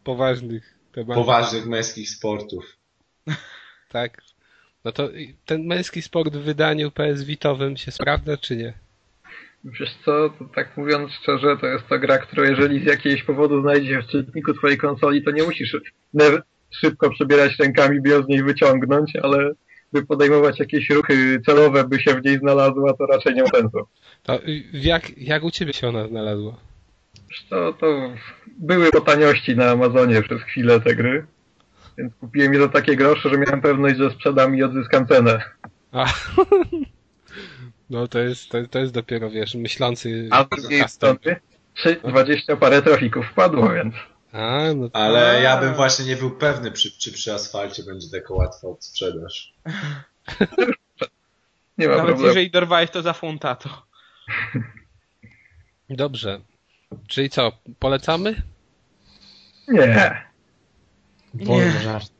Poważnych 0.04 0.74
tematów. 0.92 1.14
poważnych 1.14 1.66
męskich 1.66 2.10
sportów. 2.10 2.64
Tak. 3.88 4.22
No 4.84 4.92
to 4.92 5.08
ten 5.46 5.66
męski 5.66 6.02
sport 6.02 6.36
w 6.36 6.42
wydaniu 6.42 6.90
PS 6.90 7.22
Vitowym 7.24 7.76
się 7.76 7.90
sprawdza, 7.90 8.36
czy 8.36 8.56
nie? 8.56 8.72
Wiesz 9.64 9.94
co, 10.04 10.30
to 10.38 10.44
tak 10.54 10.76
mówiąc 10.76 11.12
szczerze, 11.12 11.56
to 11.60 11.66
jest 11.66 11.86
to 11.88 11.98
gra, 11.98 12.18
którą 12.18 12.42
jeżeli 12.42 12.80
z 12.80 12.86
jakiegoś 12.86 13.22
powodu 13.22 13.62
znajdzie 13.62 13.88
się 13.88 14.02
w 14.02 14.06
czytniku 14.06 14.54
twojej 14.54 14.78
konsoli, 14.78 15.22
to 15.24 15.30
nie 15.30 15.42
musisz 15.42 15.76
szybko 16.70 17.10
przebierać 17.10 17.58
rękami, 17.58 18.00
by 18.00 18.08
ją 18.08 18.22
z 18.22 18.28
niej 18.28 18.42
wyciągnąć, 18.42 19.16
ale 19.16 19.52
by 19.92 20.06
podejmować 20.06 20.58
jakieś 20.58 20.90
ruchy 20.90 21.40
celowe, 21.46 21.84
by 21.84 22.00
się 22.00 22.14
w 22.14 22.24
niej 22.24 22.38
znalazła, 22.38 22.94
to 22.94 23.06
raczej 23.06 23.34
nie 23.34 23.42
ma 23.42 23.48
sensu. 23.48 23.78
To 24.22 24.38
jak, 24.72 25.18
jak 25.18 25.44
u 25.44 25.50
ciebie 25.50 25.72
się 25.72 25.88
ona 25.88 26.08
znalazła? 26.08 26.56
Co, 27.50 27.72
to 27.72 28.12
były 28.58 28.90
po 28.90 29.00
taniości 29.00 29.56
na 29.56 29.70
Amazonie 29.70 30.22
przez 30.22 30.42
chwilę 30.42 30.80
te 30.80 30.94
gry, 30.94 31.26
więc 31.98 32.14
kupiłem 32.14 32.54
je 32.54 32.60
za 32.60 32.68
takie 32.68 32.96
grosze, 32.96 33.30
że 33.30 33.38
miałem 33.38 33.60
pewność, 33.60 33.96
że 33.96 34.10
sprzedam 34.10 34.56
i 34.56 34.62
odzyskam 34.62 35.06
cenę. 35.06 35.42
A. 35.92 36.06
No 37.90 38.08
to 38.08 38.18
jest, 38.18 38.48
to, 38.48 38.58
to 38.66 38.78
jest 38.78 38.92
dopiero, 38.94 39.30
wiesz, 39.30 39.54
myślący 39.54 40.28
A 40.30 40.44
z 40.44 40.60
drugiej 40.60 40.88
strony, 40.88 41.18
trzy- 41.74 42.08
20 42.08 42.56
parę 42.56 42.82
trafików 42.82 43.26
wpadło, 43.26 43.68
więc 43.72 43.94
A, 44.32 44.60
no 44.76 44.88
to... 44.88 44.96
Ale 44.96 45.30
A. 45.30 45.32
ja 45.32 45.60
bym 45.60 45.74
właśnie 45.74 46.04
nie 46.04 46.16
był 46.16 46.30
pewny, 46.30 46.72
czy, 46.72 46.98
czy 46.98 47.12
przy 47.12 47.34
asfalcie 47.34 47.82
będzie 47.82 48.20
taka 48.20 48.34
łatwa 48.34 48.68
odsprzedaż. 48.68 49.52
nie 51.78 51.88
ma 51.88 51.96
Nawet 51.96 52.06
problemu. 52.06 52.26
jeżeli 52.26 52.50
dorwałeś 52.50 52.90
to 52.90 53.02
za 53.02 53.12
funta, 53.12 53.54
to... 53.54 53.82
Dobrze. 55.90 56.40
Czyli 57.08 57.30
co, 57.30 57.52
polecamy? 57.78 58.42
Nie. 59.68 60.24
Wolno 61.34 61.80
żart. 61.80 62.12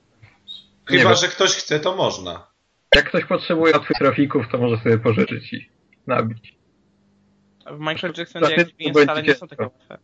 Chyba, 0.85 1.15
że 1.15 1.29
ktoś 1.29 1.51
chce, 1.51 1.81
to 1.81 1.97
można. 1.97 2.47
Jak 2.95 3.09
ktoś 3.09 3.25
potrzebuje 3.25 3.73
łatwych 3.73 3.99
trafików, 3.99 4.47
to 4.53 4.59
może 4.59 4.83
sobie 4.83 4.99
pożyczyć 4.99 5.53
i 5.53 5.71
nabić. 6.07 6.55
W 7.67 7.79
Michael 7.79 8.13
Jackson 8.17 8.43
jak 8.43 8.69
wcale 9.03 9.23
nie 9.23 9.35
są 9.35 9.49
takie 9.49 9.63
łatwe. 9.63 9.99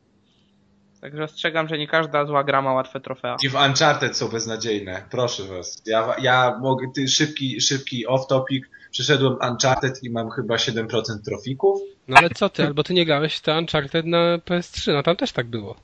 Także 1.01 1.25
ostrzegam, 1.25 1.69
że 1.69 1.79
nie 1.79 1.87
każda 1.87 2.27
zła 2.27 2.45
gra 2.45 2.63
ma 2.63 2.73
łatwe 2.73 3.01
trofea. 3.01 3.37
I 3.43 3.49
w 3.49 3.55
Uncharted 3.55 4.17
są 4.17 4.29
beznadziejne. 4.29 5.03
Proszę 5.11 5.43
was. 5.43 5.83
Ja, 5.87 6.17
ja 6.23 6.59
mogę, 6.61 6.87
ty, 6.95 7.09
szybki, 7.09 7.61
szybki 7.61 8.07
off-topic. 8.07 8.61
Przeszedłem 8.91 9.37
Uncharted 9.51 10.05
i 10.05 10.11
mam 10.11 10.31
chyba 10.31 10.57
7% 10.57 11.25
trofików. 11.25 11.81
No 12.09 12.17
ale 12.17 12.31
co 12.31 12.49
ty, 12.49 12.65
albo 12.65 12.83
ty 12.83 12.95
nie 12.95 13.05
grałeś 13.05 13.37
w 13.37 13.43
te 13.43 13.59
Uncharted 13.59 14.07
na 14.07 14.39
PS3, 14.39 14.93
no 14.93 15.03
tam 15.03 15.17
też 15.17 15.33
tak 15.33 15.47
było. 15.47 15.77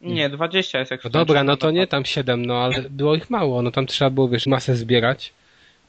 Nie, 0.00 0.28
20 0.28 0.78
jest 0.78 0.90
jak 0.90 1.04
No 1.04 1.10
dobra, 1.10 1.44
no 1.44 1.56
to 1.56 1.70
nie 1.70 1.86
tam 1.86 2.04
7, 2.04 2.46
no 2.46 2.54
ale 2.58 2.82
było 2.90 3.14
ich 3.14 3.30
mało, 3.30 3.62
no 3.62 3.70
tam 3.70 3.86
trzeba 3.86 4.10
było, 4.10 4.28
wiesz, 4.28 4.46
masę 4.46 4.76
zbierać 4.76 5.32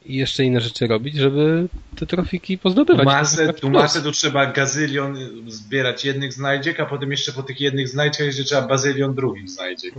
i 0.05 0.15
jeszcze 0.15 0.43
inne 0.43 0.61
rzeczy 0.61 0.87
robić, 0.87 1.15
żeby 1.15 1.67
te 1.95 2.05
trofiki 2.05 2.57
pozdobywać. 2.57 3.05
Masę, 3.05 3.53
tu 3.53 3.69
masę 3.69 4.01
tu 4.01 4.11
trzeba 4.11 4.45
gazylion 4.45 5.17
zbierać 5.47 6.05
jednych 6.05 6.33
znajdziek, 6.33 6.79
a 6.79 6.85
potem 6.85 7.11
jeszcze 7.11 7.31
po 7.31 7.43
tych 7.43 7.61
jednych 7.61 7.89
znajdziekach 7.89 8.27
jeszcze 8.27 8.43
trzeba 8.43 8.61
bazylion 8.61 9.15
drugich 9.15 9.49
znajdziek. 9.49 9.93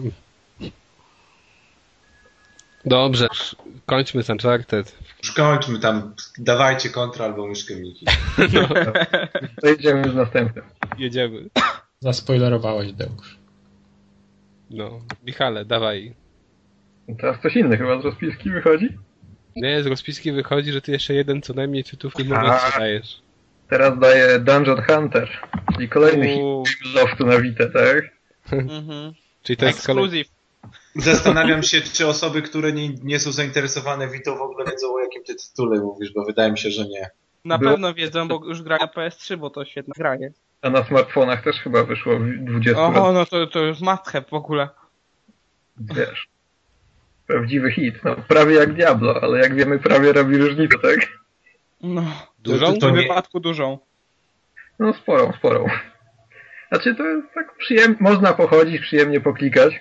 Dobrze, 2.85 3.29
kończmy 3.87 4.23
z 4.23 4.31
Uncharted. 4.31 4.99
Już 5.23 5.33
kończmy 5.33 5.79
tam, 5.79 6.15
dawajcie 6.39 6.91
kontra 6.91 7.25
albo 7.25 7.47
myszkę 7.47 7.77
Miki. 7.77 8.07
To 9.61 9.69
jedziemy 9.69 10.11
z 10.11 10.15
następnym. 10.15 10.65
Jedziemy. 10.99 11.49
Zaspoilerowałeś, 12.01 12.93
Deusz. 12.93 13.39
No, 14.71 15.01
Michale, 15.25 15.65
dawaj. 15.65 16.15
Teraz 17.21 17.43
coś 17.43 17.57
inny 17.57 17.77
chyba 17.77 18.01
z 18.01 18.05
rozpiski 18.05 18.51
wychodzi? 18.51 18.89
Nie, 19.57 19.83
z 19.83 19.87
rozpiski 19.87 20.33
wychodzi, 20.33 20.73
że 20.73 20.81
ty 20.83 20.93
jeszcze 20.93 21.15
jeden 21.15 21.43
co 21.43 21.55
najmniej 21.55 21.85
tytuł 21.85 22.11
w 22.11 22.15
tym 22.15 22.33
A. 22.33 22.41
momencie 22.41 22.79
dajesz. 22.79 23.23
Teraz 23.69 23.99
daje 23.99 24.39
Dungeon 24.39 24.83
Hunter, 24.83 25.29
czyli 25.75 25.89
kolejny 25.89 26.29
hit 26.29 26.95
loftu 26.95 27.27
na 27.27 27.41
Vita, 27.41 27.65
tak? 27.73 28.05
Mhm. 28.53 29.13
Czyli 29.43 29.57
to 29.57 29.67
jest 29.67 29.87
kolej... 29.87 30.05
Ekskluzyw. 30.05 30.39
Zastanawiam 30.95 31.63
się, 31.63 31.81
czy 31.81 32.07
osoby, 32.07 32.43
które 32.43 32.73
nie, 32.73 32.89
nie 32.89 33.19
są 33.21 33.33
zainteresowane 33.33 34.09
Witą 34.09 34.37
w 34.39 34.41
ogóle 34.41 34.65
wiedzą 34.65 34.95
o 34.95 35.01
jakim 35.01 35.25
ty 35.25 35.35
tytule 35.35 35.81
mówisz, 35.81 36.13
bo 36.13 36.25
wydaje 36.25 36.53
mi 36.53 36.59
się, 36.59 36.71
że 36.71 36.85
nie. 36.85 37.11
Na 37.45 37.59
Było- 37.59 37.71
pewno 37.71 37.95
wiedzą, 37.95 38.29
bo 38.29 38.45
już 38.45 38.63
gra 38.63 38.77
na 38.81 38.87
PS3, 38.87 39.37
bo 39.37 39.51
to 39.51 39.65
świetna 39.65 39.95
gra 39.99 40.17
jest. 40.17 40.41
A 40.63 40.71
na 40.71 40.85
smartfonach 40.85 41.45
też 41.45 41.57
chyba 41.57 41.85
wyszło 41.85 42.19
w 42.19 42.45
20 42.45 42.83
Oho, 42.83 43.13
lat, 43.13 43.15
no 43.15 43.27
to, 43.27 43.47
to 43.47 43.59
już 43.61 43.81
must 43.81 44.05
have 44.07 44.25
w 44.31 44.35
ogóle. 44.35 44.69
wiesz. 45.81 46.29
Prawdziwy 47.29 47.71
hit, 47.73 47.95
no 48.05 48.17
prawie 48.29 48.55
jak 48.55 48.73
Diablo, 48.75 49.23
ale 49.23 49.39
jak 49.39 49.55
wiemy 49.55 49.79
prawie 49.79 50.13
robi 50.13 50.37
różnicę, 50.39 50.79
tak? 50.83 50.99
No, 51.83 52.03
Dużą? 52.39 52.67
To- 52.67 52.73
w 52.73 52.79
tym 52.79 52.95
nie- 52.97 53.03
wypadku 53.03 53.41
dużą. 53.41 53.79
No 54.79 54.95
sporą, 54.95 55.33
sporą. 55.39 55.67
Znaczy 56.69 56.95
to 56.95 57.07
jest 57.07 57.27
tak 57.35 57.57
przyjemnie, 57.59 57.97
można 58.01 58.33
pochodzić, 58.33 58.81
przyjemnie 58.83 59.21
poklikać. 59.21 59.81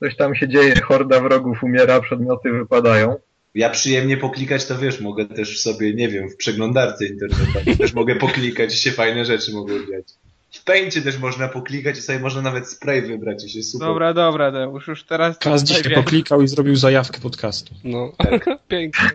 Coś 0.00 0.16
tam 0.16 0.34
się 0.34 0.48
dzieje, 0.48 0.80
horda 0.80 1.20
wrogów 1.20 1.62
umiera, 1.62 2.00
przedmioty 2.00 2.52
wypadają. 2.52 3.16
Ja 3.54 3.70
przyjemnie 3.70 4.16
poklikać 4.16 4.66
to 4.66 4.78
wiesz, 4.78 5.00
mogę 5.00 5.26
też 5.26 5.60
sobie, 5.62 5.94
nie 5.94 6.08
wiem, 6.08 6.28
w 6.30 6.36
przeglądarce 6.36 7.06
internetowej 7.06 7.76
też 7.76 7.94
mogę 7.94 8.16
poklikać 8.16 8.74
i 8.74 8.76
się 8.78 8.90
fajne 8.90 9.24
rzeczy 9.24 9.52
mogą 9.52 9.72
dziać. 9.78 10.04
W 10.50 10.64
Paincie 10.64 11.02
też 11.02 11.18
można 11.18 11.48
poklikać 11.48 11.98
i 11.98 12.02
sobie 12.02 12.18
można 12.18 12.42
nawet 12.42 12.68
spray 12.68 13.02
wybrać 13.02 13.44
i 13.44 13.48
się 13.50 13.62
super. 13.62 13.88
Dobra, 13.88 14.14
dobra, 14.14 14.50
Deusz, 14.52 14.86
już 14.86 15.04
teraz... 15.04 15.38
Kaz 15.38 15.62
dzisiaj 15.62 15.82
wiesz. 15.82 15.94
poklikał 15.94 16.42
i 16.42 16.48
zrobił 16.48 16.76
zajawkę 16.76 17.20
podcastu. 17.20 17.74
No, 17.84 18.12
Tak. 18.18 18.44
pięknie. 18.68 19.08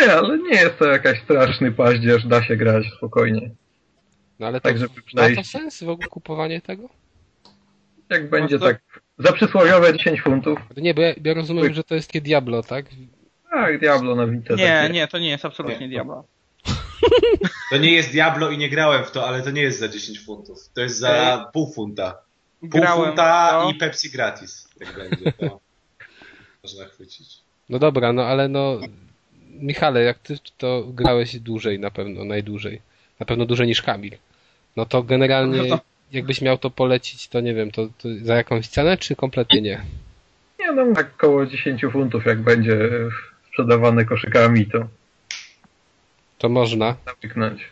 Nie, 0.00 0.12
ale 0.14 0.38
nie 0.38 0.60
jest 0.60 0.78
to 0.78 0.84
jakaś 0.84 1.22
straszny 1.22 1.72
paździerz, 1.72 2.26
da 2.26 2.42
się 2.42 2.56
grać 2.56 2.84
spokojnie. 2.96 3.50
No 4.38 4.46
ale 4.46 4.60
to 4.60 4.68
Tak, 4.68 4.78
żeby 4.78 4.94
ma 5.14 5.34
to 5.36 5.44
sens 5.44 5.82
w 5.82 5.88
ogóle 5.88 6.08
kupowanie 6.08 6.60
tego? 6.60 6.88
Jak 8.10 8.30
będzie 8.30 8.58
to- 8.58 8.64
tak 8.64 8.80
za 9.18 9.32
przysłowiowe 9.32 9.92
10 9.98 10.20
funtów. 10.22 10.58
Nie, 10.76 10.94
bo 10.94 11.02
ja, 11.02 11.14
ja 11.24 11.34
rozumiem, 11.34 11.74
że 11.74 11.84
to 11.84 11.94
jest 11.94 12.08
takie 12.08 12.20
Diablo, 12.20 12.62
tak? 12.62 12.86
Tak, 13.50 13.78
Diablo 13.80 14.14
na 14.14 14.26
Vita. 14.26 14.54
Nie, 14.54 14.66
takie. 14.66 14.92
nie, 14.94 15.08
to 15.08 15.18
nie 15.18 15.28
jest 15.28 15.44
absolutnie 15.44 15.80
Nie. 15.80 15.88
Diablo. 15.88 16.24
To 17.70 17.76
nie 17.78 17.92
jest 17.92 18.10
Diablo 18.10 18.50
i 18.50 18.58
nie 18.58 18.68
grałem 18.70 19.04
w 19.04 19.10
to, 19.10 19.28
ale 19.28 19.42
to 19.42 19.50
nie 19.50 19.62
jest 19.62 19.78
za 19.78 19.88
10 19.88 20.20
funtów. 20.20 20.58
To 20.74 20.80
jest 20.80 20.98
za 20.98 21.46
pół 21.52 21.72
funta. 21.72 22.18
Pół 22.60 22.68
Grałem 22.70 23.06
funta 23.06 23.50
to. 23.62 23.70
i 23.70 23.74
Pepsi 23.74 24.10
gratis. 24.10 24.68
Tak 24.78 24.96
będzie. 24.96 25.32
To 25.32 25.60
można 26.64 26.84
chwycić. 26.84 27.28
No 27.68 27.78
dobra, 27.78 28.12
no 28.12 28.24
ale 28.24 28.48
no... 28.48 28.80
Michale, 29.60 30.02
jak 30.02 30.18
ty 30.18 30.36
to 30.58 30.84
grałeś 30.88 31.38
dłużej 31.40 31.78
na 31.78 31.90
pewno, 31.90 32.24
najdłużej. 32.24 32.80
Na 33.20 33.26
pewno 33.26 33.46
dłużej 33.46 33.66
niż 33.66 33.82
Kamil. 33.82 34.12
No 34.76 34.86
to 34.86 35.02
generalnie, 35.02 35.62
No 35.62 35.76
to- 35.76 35.82
jakbyś 36.12 36.40
miał 36.40 36.58
to 36.58 36.70
polecić, 36.70 37.28
to 37.28 37.40
nie 37.40 37.54
wiem, 37.54 37.70
to, 37.70 37.86
to 37.86 38.08
za 38.22 38.34
jakąś 38.36 38.68
cenę, 38.68 38.96
czy 38.96 39.16
kompletnie 39.16 39.60
nie? 39.62 39.80
Nie, 40.58 40.72
no 40.72 40.94
tak 40.94 41.16
koło 41.16 41.46
10 41.46 41.82
funtów, 41.92 42.26
jak 42.26 42.42
będzie 42.42 42.78
sprzedawane 43.48 44.04
koszykami, 44.04 44.66
to 44.66 44.78
To 46.40 46.48
można. 46.48 46.96
zamknąć. 47.06 47.62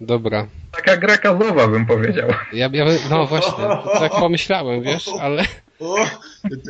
Dobra. 0.00 0.46
Taka 0.72 0.96
gra 0.96 1.18
kazowa, 1.18 1.68
bym 1.68 1.86
powiedział. 1.86 2.28
Ja, 2.52 2.70
ja 2.72 2.84
no 3.10 3.26
właśnie, 3.26 3.64
tak 3.98 4.12
pomyślałem, 4.12 4.82
wiesz, 4.82 5.08
ale, 5.20 5.44
O, 5.80 5.96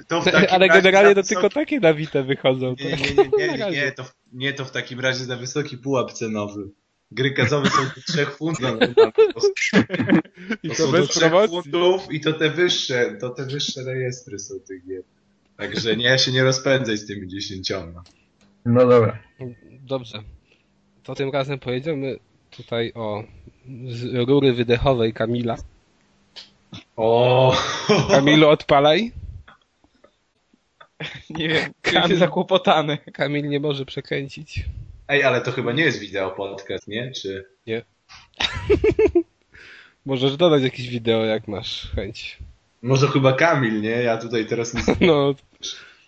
to 0.09 0.23
takim 0.25 0.47
ale 0.51 0.69
generalnie 0.69 1.15
to 1.15 1.23
tylko 1.23 1.51
takie 1.51 1.81
na 1.81 1.95
Witę 1.95 2.23
wychodzą. 2.23 2.75
Nie, 2.81 2.91
tak? 2.91 3.01
nie, 3.17 3.29
nie, 3.39 3.49
nie, 3.49 3.59
nie, 3.59 3.71
nie, 3.71 3.93
to, 3.93 4.05
w- 4.05 4.15
nie, 4.33 4.53
to 4.53 4.65
w 4.65 4.71
takim 4.71 5.01
razie 5.01 5.25
za 5.25 5.37
wysoki 5.37 5.79
pułap 5.79 6.13
cenowy. 6.13 6.69
Gry 7.11 7.31
kazowe 7.31 7.71
są 7.71 7.83
do 7.85 7.91
3 8.09 8.27
funtów. 8.27 8.65
I 10.63 10.69
To 10.71 10.75
to 10.87 10.93
bez 10.93 11.09
3 11.09 11.21
promocji. 11.21 11.63
funtów 11.63 12.13
i 12.13 12.21
to 12.21 12.33
te 12.33 12.51
wyższe, 12.51 13.17
to 13.21 13.31
te 13.31 13.45
wyższe 13.45 13.83
rejestry 13.85 14.39
są 14.39 14.55
tych 14.69 14.87
gier. 14.87 15.03
Także 15.57 15.97
nie, 15.97 16.19
się 16.19 16.33
nie 16.33 16.45
rozpędzaj 16.45 16.97
z 16.97 17.07
tymi 17.07 17.29
dziesięcioma. 17.29 18.03
No 18.65 18.87
dobra. 18.87 19.19
Dobrze. 19.83 20.23
To 21.07 21.15
tym 21.15 21.31
razem 21.31 21.59
pojedziemy 21.59 22.19
tutaj 22.51 22.93
o 22.95 23.25
z 23.89 24.29
rury 24.29 24.53
wydechowej 24.53 25.13
Kamila. 25.13 25.57
O, 26.97 27.57
Kamilu, 28.11 28.49
odpalaj. 28.49 29.13
Nie 31.31 31.49
wiem, 31.49 31.73
Kamil. 31.83 32.09
się 32.09 32.17
zakłopotany. 32.17 32.99
Kamil 33.13 33.49
nie 33.49 33.61
może 33.61 33.85
przekręcić. 33.85 34.65
Ej, 35.09 35.23
ale 35.23 35.41
to 35.41 35.53
chyba 35.53 35.73
nie 35.73 35.85
jest 35.85 35.99
wideo 35.99 36.31
podcast, 36.31 36.89
nie? 36.89 37.13
Czy... 37.13 37.45
Możesz 40.07 40.37
dodać 40.37 40.63
jakieś 40.63 40.89
wideo, 40.89 41.25
jak 41.25 41.49
masz 41.49 41.91
chęć. 41.95 42.39
Może 42.83 43.09
chyba 43.09 43.33
Kamil, 43.33 43.81
nie? 43.81 43.91
Ja 43.91 44.17
tutaj 44.17 44.47
teraz 44.47 44.75
nic... 44.75 44.87
No, 45.01 45.35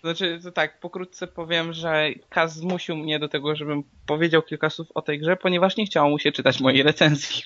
Znaczy, 0.01 0.39
to 0.43 0.51
tak, 0.51 0.79
pokrótce 0.79 1.27
powiem, 1.27 1.73
że 1.73 2.09
Kaz 2.29 2.55
zmusił 2.55 2.95
mnie 2.95 3.19
do 3.19 3.29
tego, 3.29 3.55
żebym 3.55 3.83
powiedział 4.05 4.41
kilka 4.41 4.69
słów 4.69 4.87
o 4.95 5.01
tej 5.01 5.19
grze, 5.19 5.37
ponieważ 5.37 5.77
nie 5.77 5.85
chciało 5.85 6.09
mu 6.09 6.19
się 6.19 6.31
czytać 6.31 6.59
mojej 6.59 6.83
recenzji. 6.83 7.43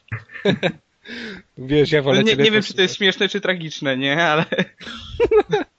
wiesz, 1.58 1.92
ja 1.92 2.02
wolę 2.02 2.18
No 2.18 2.24
nie, 2.24 2.36
nie 2.36 2.52
wiem, 2.52 2.64
czy 2.64 2.74
to 2.74 2.82
jest 2.82 2.96
śmieszne, 2.96 3.30
czy 3.30 3.42
tragiczne, 3.42 3.98
nie? 3.98 4.24
Ale... 4.24 4.46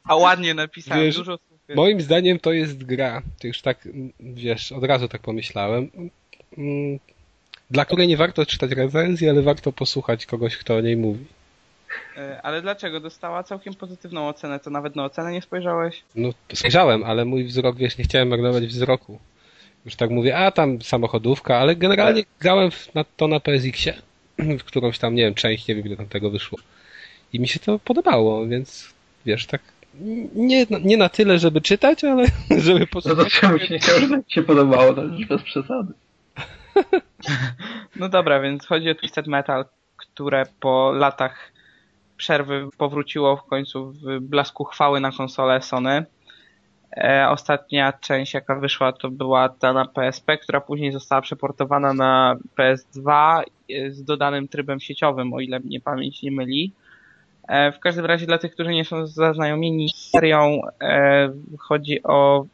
A 0.04 0.16
ładnie 0.16 0.54
napisałem, 0.54 1.04
Wiesz, 1.04 1.16
dużo 1.16 1.38
słów. 1.38 1.60
Moim 1.76 2.00
zdaniem 2.00 2.38
to 2.38 2.52
jest 2.52 2.84
gra, 2.84 3.22
to 3.40 3.46
już 3.46 3.62
tak, 3.62 3.88
wiesz, 4.20 4.72
od 4.72 4.84
razu 4.84 5.08
tak 5.08 5.20
pomyślałem, 5.20 5.90
mm, 6.58 6.98
dla 7.70 7.84
której 7.84 8.08
nie 8.08 8.16
warto 8.16 8.46
czytać 8.46 8.70
recenzji, 8.70 9.28
ale 9.28 9.42
warto 9.42 9.72
posłuchać 9.72 10.26
kogoś, 10.26 10.56
kto 10.56 10.76
o 10.76 10.80
niej 10.80 10.96
mówi. 10.96 11.24
E, 12.16 12.40
Ale 12.42 12.62
dlaczego? 12.62 13.00
Dostała 13.00 13.42
całkiem 13.42 13.74
pozytywną 13.74 14.28
ocenę, 14.28 14.60
to 14.60 14.70
nawet 14.70 14.96
na 14.96 15.04
ocenę 15.04 15.32
nie 15.32 15.42
spojrzałeś? 15.42 16.02
No, 16.14 16.28
spojrzałem, 16.54 17.04
ale 17.04 17.24
mój 17.24 17.44
wzrok, 17.44 17.76
wiesz, 17.76 17.98
nie 17.98 18.04
chciałem 18.04 18.28
marnować 18.28 18.66
wzroku. 18.66 19.18
Już 19.84 19.96
tak 19.96 20.10
mówię, 20.10 20.38
a 20.38 20.50
tam 20.50 20.82
samochodówka, 20.82 21.56
ale 21.58 21.76
generalnie 21.76 22.22
grałem 22.40 22.70
w- 22.70 22.94
na 22.94 23.04
to 23.16 23.28
na 23.28 23.40
PSX-ie, 23.40 23.94
w 24.58 24.64
którąś 24.64 24.98
tam, 24.98 25.14
nie 25.14 25.22
wiem, 25.24 25.34
część, 25.34 25.68
nie 25.68 25.74
wiem 25.74 25.86
ile 25.86 25.96
tam 25.96 26.06
tego 26.06 26.30
wyszło. 26.30 26.58
I 27.32 27.40
mi 27.40 27.48
się 27.48 27.60
to 27.60 27.78
podobało, 27.78 28.46
więc 28.46 28.94
wiesz, 29.26 29.46
tak 29.46 29.60
nie, 30.34 30.66
nie 30.84 30.96
na 30.96 31.08
tyle, 31.08 31.38
żeby 31.38 31.60
czytać, 31.60 32.04
ale 32.04 32.24
żeby 32.64 32.80
No 32.80 32.86
to 32.86 32.92
posłuchać. 32.92 33.32
czemu 33.32 33.58
ci 33.58 33.72
nie 33.72 33.78
chciało, 33.78 33.98
że 34.00 34.08
tak 34.08 34.26
ci 34.26 34.34
się 34.34 34.42
podobało, 34.42 34.94
to 34.94 35.02
już 35.04 35.26
bez 35.26 35.42
przesady. 35.42 35.92
No 37.96 38.08
dobra, 38.08 38.40
więc 38.40 38.66
chodzi 38.66 38.90
o 38.90 38.94
Twisted 38.94 39.26
Metal, 39.26 39.64
które 39.96 40.46
po 40.60 40.92
latach 40.92 41.52
przerwy 42.16 42.68
powróciło 42.78 43.36
w 43.36 43.44
końcu 43.44 43.90
w 43.90 44.20
blasku 44.20 44.64
chwały 44.64 45.00
na 45.00 45.12
konsolę 45.12 45.62
Sony. 45.62 46.06
E, 46.96 47.28
ostatnia 47.30 47.92
część, 47.92 48.34
jaka 48.34 48.54
wyszła, 48.54 48.92
to 48.92 49.10
była 49.10 49.48
ta 49.48 49.72
na 49.72 49.84
PSP, 49.84 50.38
która 50.38 50.60
później 50.60 50.92
została 50.92 51.20
przeportowana 51.20 51.94
na 51.94 52.36
PS2 52.56 53.40
e, 53.70 53.90
z 53.90 54.04
dodanym 54.04 54.48
trybem 54.48 54.80
sieciowym, 54.80 55.32
o 55.32 55.40
ile 55.40 55.60
mnie 55.60 55.80
pamięć 55.80 56.22
nie 56.22 56.30
myli. 56.30 56.72
E, 57.48 57.72
w 57.72 57.80
każdym 57.80 58.04
razie 58.04 58.26
dla 58.26 58.38
tych, 58.38 58.52
którzy 58.54 58.70
nie 58.70 58.84
są 58.84 59.06
zaznajomieni 59.06 59.88
z 59.88 60.10
serią, 60.10 60.60
chodzi 61.58 62.02
o 62.02 62.46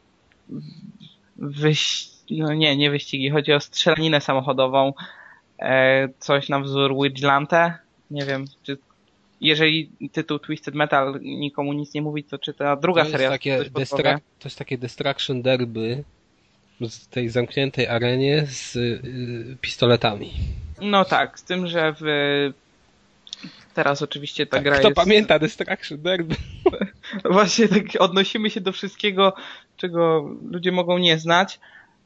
wyś... 1.37 2.09
no 2.31 2.53
nie, 2.53 2.77
nie 2.77 2.91
wyścigi, 2.91 3.29
chodzi 3.29 3.53
o 3.53 3.59
strzelaninę 3.59 4.21
samochodową, 4.21 4.93
coś 6.19 6.49
na 6.49 6.59
wzór 6.59 6.95
Vigilante. 7.03 7.77
Nie 8.11 8.25
wiem, 8.25 8.45
czy 8.63 8.77
jeżeli 9.41 9.91
tytuł 10.11 10.39
Twisted 10.39 10.75
Metal 10.75 11.19
nikomu 11.21 11.73
nic 11.73 11.93
nie 11.93 12.01
mówi, 12.01 12.23
to 12.23 12.37
czy 12.37 12.53
ta 12.53 12.75
druga 12.75 13.05
to 13.05 13.11
seria 13.11 13.29
takie 13.29 13.63
To 14.39 14.45
jest 14.45 14.57
takie 14.57 14.77
Destruction 14.77 15.41
Derby 15.41 16.03
z 16.81 17.07
tej 17.07 17.29
zamkniętej 17.29 17.87
arenie 17.87 18.45
z 18.47 18.75
y, 18.75 19.57
pistoletami. 19.61 20.31
No 20.81 21.05
tak, 21.05 21.39
z 21.39 21.43
tym, 21.43 21.67
że 21.67 21.95
w... 22.01 22.03
teraz 23.73 24.01
oczywiście 24.01 24.45
ta 24.45 24.57
Tak, 24.57 24.63
gra 24.63 24.75
kto 24.79 24.87
jest... 24.87 24.95
pamięta 24.95 25.39
Destruction 25.39 26.01
Derby? 26.01 26.35
Właśnie 27.31 27.67
tak 27.67 27.83
odnosimy 27.99 28.49
się 28.49 28.61
do 28.61 28.71
wszystkiego, 28.71 29.33
czego 29.77 30.29
ludzie 30.51 30.71
mogą 30.71 30.97
nie 30.97 31.19
znać, 31.19 31.59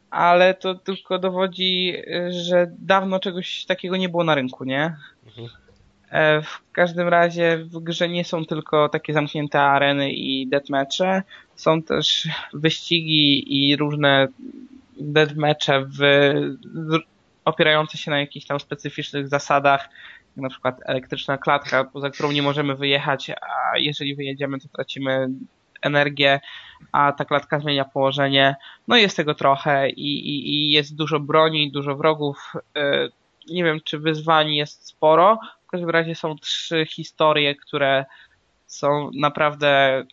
ale 0.09 0.53
to 0.53 0.75
tylko 0.75 1.19
dowodzi, 1.19 1.93
że 2.29 2.71
dawno 2.79 3.19
czegoś 3.19 3.65
takiego 3.65 3.97
nie 3.97 4.09
było 4.09 4.23
na 4.23 4.35
rynku, 4.35 4.63
nie? 4.63 4.95
Mhm. 5.25 5.64
E, 6.15 6.41
W 6.41 6.71
każdym 6.71 7.07
razie 7.07 7.57
w 7.57 7.79
grze 7.79 8.09
nie 8.09 8.25
są 8.25 8.45
tylko 8.45 8.89
takie 8.89 9.13
zamknięte 9.13 9.61
areny 9.61 10.11
i 10.11 10.47
deathmatche, 10.47 11.23
są 11.55 11.81
też 11.81 12.27
wyścigi 12.53 13.43
i 13.69 13.75
różne 13.75 14.27
deathmatche 14.99 15.85
w, 15.85 15.99
opierające 17.45 17.97
się 17.97 18.11
na 18.11 18.19
jakichś 18.19 18.45
tam 18.45 18.59
specyficznych 18.59 19.27
zasadach, 19.27 19.89
jak 20.35 20.43
na 20.43 20.49
przykład 20.49 20.77
elektryczna 20.85 21.37
klatka, 21.37 21.83
poza 21.83 22.09
którą 22.09 22.31
nie 22.31 22.41
możemy 22.41 22.75
wyjechać, 22.75 23.29
a 23.29 23.77
jeżeli 23.77 24.15
wyjedziemy, 24.15 24.59
to 24.59 24.67
tracimy 24.67 25.27
energię, 25.81 26.39
a 26.91 27.11
ta 27.11 27.25
klatka 27.25 27.59
zmienia 27.59 27.85
położenie. 27.85 28.55
No 28.87 28.97
jest 28.97 29.17
tego 29.17 29.33
trochę 29.35 29.89
i, 29.89 30.29
i, 30.29 30.49
i 30.53 30.71
jest 30.71 30.95
dużo 30.95 31.19
broni, 31.19 31.71
dużo 31.71 31.95
wrogów. 31.95 32.53
E, 32.77 33.09
Nie 33.49 33.63
wiem, 33.63 33.79
czy 33.83 33.99
wyzwań 33.99 34.53
jest 34.53 34.87
sporo. 34.87 35.39
Każdym 35.75 35.89
razie 35.89 36.15
są 36.15 36.35
trzy 36.37 36.85
historie, 36.85 37.55
które 37.55 38.05
są 38.67 39.09
naprawdę 39.13 40.03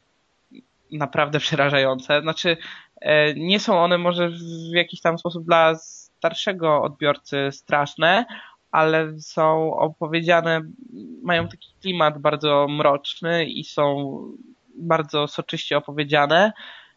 naprawdę 0.93 1.39
przerażające. 1.39 2.21
Znaczy, 2.21 2.57
e, 3.01 3.35
nie 3.35 3.61
są 3.61 3.79
one 3.79 3.99
może 3.99 4.31
w 4.71 4.75
jakiś 4.75 5.01
tam 5.01 5.19
sposób 5.19 5.45
dla 5.45 5.75
starszego 5.75 6.83
odbiorcy 6.83 7.49
straszne, 7.53 8.25
ale 8.71 9.21
są 9.21 9.75
opowiedziane, 9.75 10.61
mają 11.23 11.49
taki 11.49 11.69
klimat 11.81 12.19
bardzo 12.19 12.67
mroczny 12.69 13.45
i 13.47 13.65
są 13.65 14.17
bardzo 14.75 15.29
soczyście 15.29 15.77
opowiedziane. 15.77 16.53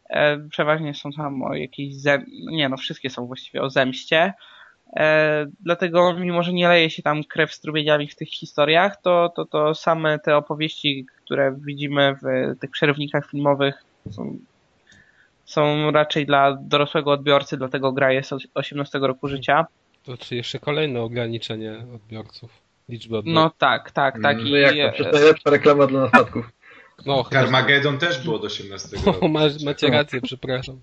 E, 0.08 0.48
Przeważnie 0.48 0.94
są 0.94 1.12
tam 1.12 1.42
o 1.42 1.54
jakiejś 1.54 1.96
zem... 1.96 2.24
nie 2.30 2.68
no, 2.68 2.76
wszystkie 2.76 3.10
są 3.10 3.26
właściwie 3.26 3.62
o 3.62 3.70
zemście. 3.70 4.34
E, 4.96 5.46
dlatego, 5.60 6.14
mimo 6.14 6.42
że 6.42 6.52
nie 6.52 6.68
leje 6.68 6.90
się 6.90 7.02
tam 7.02 7.24
krew 7.24 7.54
strumieniami 7.54 8.08
w 8.08 8.14
tych 8.14 8.28
historiach, 8.28 9.02
to, 9.02 9.32
to, 9.36 9.44
to 9.44 9.74
same 9.74 10.18
te 10.18 10.36
opowieści, 10.36 11.06
które 11.24 11.56
widzimy 11.60 12.16
w 12.22 12.58
tych 12.58 12.70
przerywnikach 12.70 13.30
filmowych 13.30 13.84
są, 14.10 14.38
są 15.44 15.90
raczej 15.90 16.26
dla 16.26 16.58
dorosłego 16.60 17.10
odbiorcy, 17.10 17.56
dlatego 17.56 17.92
gra 17.92 18.12
jest 18.12 18.32
od 18.32 18.42
18 18.54 18.98
roku 18.98 19.28
życia. 19.28 19.66
To 20.04 20.16
czy 20.16 20.36
jeszcze 20.36 20.58
kolejne 20.58 21.00
ograniczenie 21.00 21.86
odbiorców? 21.94 22.50
Liczby 22.88 23.16
odbiorców? 23.18 23.42
No 23.44 23.50
tak, 23.58 23.90
tak, 23.90 24.22
tak. 24.22 24.38
No 24.50 24.56
jak 24.56 24.96
to? 24.96 25.02
Najlepsza 25.12 25.50
reklama 25.50 25.86
dla 25.86 26.00
nastatków. 26.00 26.50
No, 27.06 27.24
Carmageddon 27.24 27.98
też 27.98 28.24
było 28.24 28.38
do 28.38 28.46
18 28.46 28.96
O, 29.06 29.12
roku. 29.12 29.28
masz, 29.28 29.62
macie 29.64 29.88
rację, 29.88 30.20
przepraszam. 30.20 30.80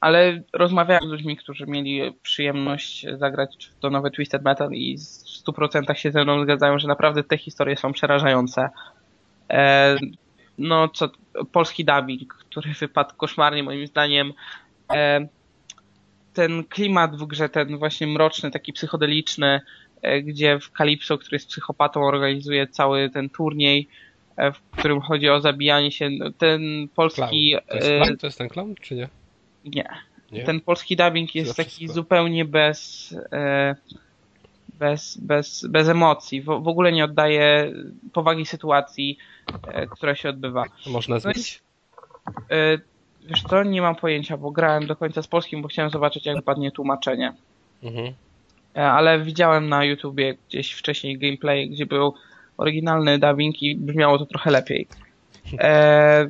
Ale 0.00 0.42
rozmawiałem 0.52 1.08
z 1.08 1.12
ludźmi, 1.12 1.36
którzy 1.36 1.66
mieli 1.66 2.12
przyjemność 2.22 3.06
zagrać 3.18 3.70
w 3.76 3.80
to 3.80 3.90
nowe 3.90 4.10
Twisted 4.10 4.42
Metal 4.44 4.72
i 4.72 4.98
w 4.98 5.00
100% 5.46 5.94
się 5.94 6.10
ze 6.10 6.24
mną 6.24 6.42
zgadzają, 6.42 6.78
że 6.78 6.88
naprawdę 6.88 7.24
te 7.24 7.38
historie 7.38 7.76
są 7.76 7.92
przerażające. 7.92 8.68
E, 9.50 9.96
no 10.58 10.88
co, 10.88 11.10
polski 11.52 11.84
dubbing, 11.84 12.34
który 12.34 12.72
wypadł 12.72 13.14
koszmarnie 13.16 13.62
moim 13.62 13.86
zdaniem. 13.86 14.32
E, 14.92 15.26
ten 16.34 16.64
klimat 16.64 17.16
w 17.16 17.26
grze, 17.26 17.48
ten 17.48 17.78
właśnie 17.78 18.06
mroczny, 18.06 18.50
taki 18.50 18.72
psychodeliczny, 18.72 19.60
e, 20.02 20.22
gdzie 20.22 20.58
w 20.58 20.70
Calypso, 20.70 21.18
który 21.18 21.34
jest 21.34 21.48
psychopatą, 21.48 22.04
organizuje 22.04 22.66
cały 22.66 23.10
ten 23.10 23.30
turniej, 23.30 23.88
e, 24.36 24.52
w 24.52 24.60
którym 24.60 25.00
chodzi 25.00 25.28
o 25.28 25.40
zabijanie 25.40 25.92
się. 25.92 26.10
No, 26.10 26.30
Ten 26.30 26.60
Clown. 26.60 26.88
polski... 26.88 27.56
To 27.68 27.74
jest, 27.74 27.88
e, 27.88 28.00
clown? 28.00 28.16
to 28.16 28.26
jest 28.26 28.38
ten 28.38 28.48
clown, 28.48 28.74
czy 28.80 28.94
nie? 28.94 29.08
Nie. 29.66 29.88
Nie? 30.32 30.44
Ten 30.44 30.60
polski 30.60 30.96
dubbing 30.96 31.34
jest 31.34 31.48
Zawsze 31.48 31.64
taki 31.64 31.88
zupełnie 31.88 32.44
bez, 32.44 33.14
e, 33.32 33.76
bez, 34.78 35.16
bez, 35.16 35.66
bez 35.66 35.88
emocji. 35.88 36.42
W, 36.42 36.44
w 36.44 36.68
ogóle 36.68 36.92
nie 36.92 37.04
oddaje 37.04 37.72
powagi 38.12 38.46
sytuacji, 38.46 39.18
e, 39.66 39.86
która 39.86 40.14
się 40.14 40.28
odbywa. 40.28 40.64
To 40.84 40.90
Można 40.90 41.14
No 41.14 41.20
zmienić? 41.20 41.62
E, 42.50 42.78
wiesz 43.26 43.42
co, 43.42 43.62
nie 43.62 43.82
mam 43.82 43.96
pojęcia, 43.96 44.36
bo 44.36 44.50
grałem 44.50 44.86
do 44.86 44.96
końca 44.96 45.22
z 45.22 45.26
polskim, 45.26 45.62
bo 45.62 45.68
chciałem 45.68 45.90
zobaczyć 45.90 46.26
jak 46.26 46.36
wypadnie 46.36 46.70
tłumaczenie. 46.70 47.32
Mhm. 47.82 48.12
E, 48.76 48.90
ale 48.90 49.20
widziałem 49.20 49.68
na 49.68 49.84
YouTubie 49.84 50.36
gdzieś 50.48 50.72
wcześniej 50.72 51.18
gameplay, 51.18 51.70
gdzie 51.70 51.86
był 51.86 52.14
oryginalny 52.56 53.18
dubbing 53.18 53.62
i 53.62 53.76
brzmiało 53.76 54.18
to 54.18 54.26
trochę 54.26 54.50
lepiej. 54.50 54.86
E, 55.58 56.28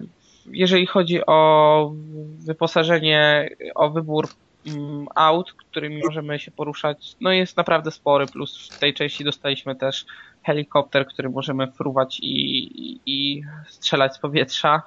jeżeli 0.52 0.86
chodzi 0.86 1.26
o 1.26 1.92
wyposażenie, 2.38 3.50
o 3.74 3.90
wybór 3.90 4.28
mm, 4.66 5.06
aut, 5.14 5.52
którymi 5.52 6.02
możemy 6.04 6.38
się 6.38 6.50
poruszać, 6.50 7.16
no 7.20 7.32
jest 7.32 7.56
naprawdę 7.56 7.90
spory, 7.90 8.26
plus 8.26 8.68
w 8.68 8.78
tej 8.78 8.94
części 8.94 9.24
dostaliśmy 9.24 9.76
też 9.76 10.06
helikopter, 10.42 11.06
który 11.06 11.30
możemy 11.30 11.72
fruwać 11.72 12.20
i, 12.22 13.00
i, 13.06 13.42
strzelać 13.66 14.14
z 14.14 14.18
powietrza. 14.18 14.82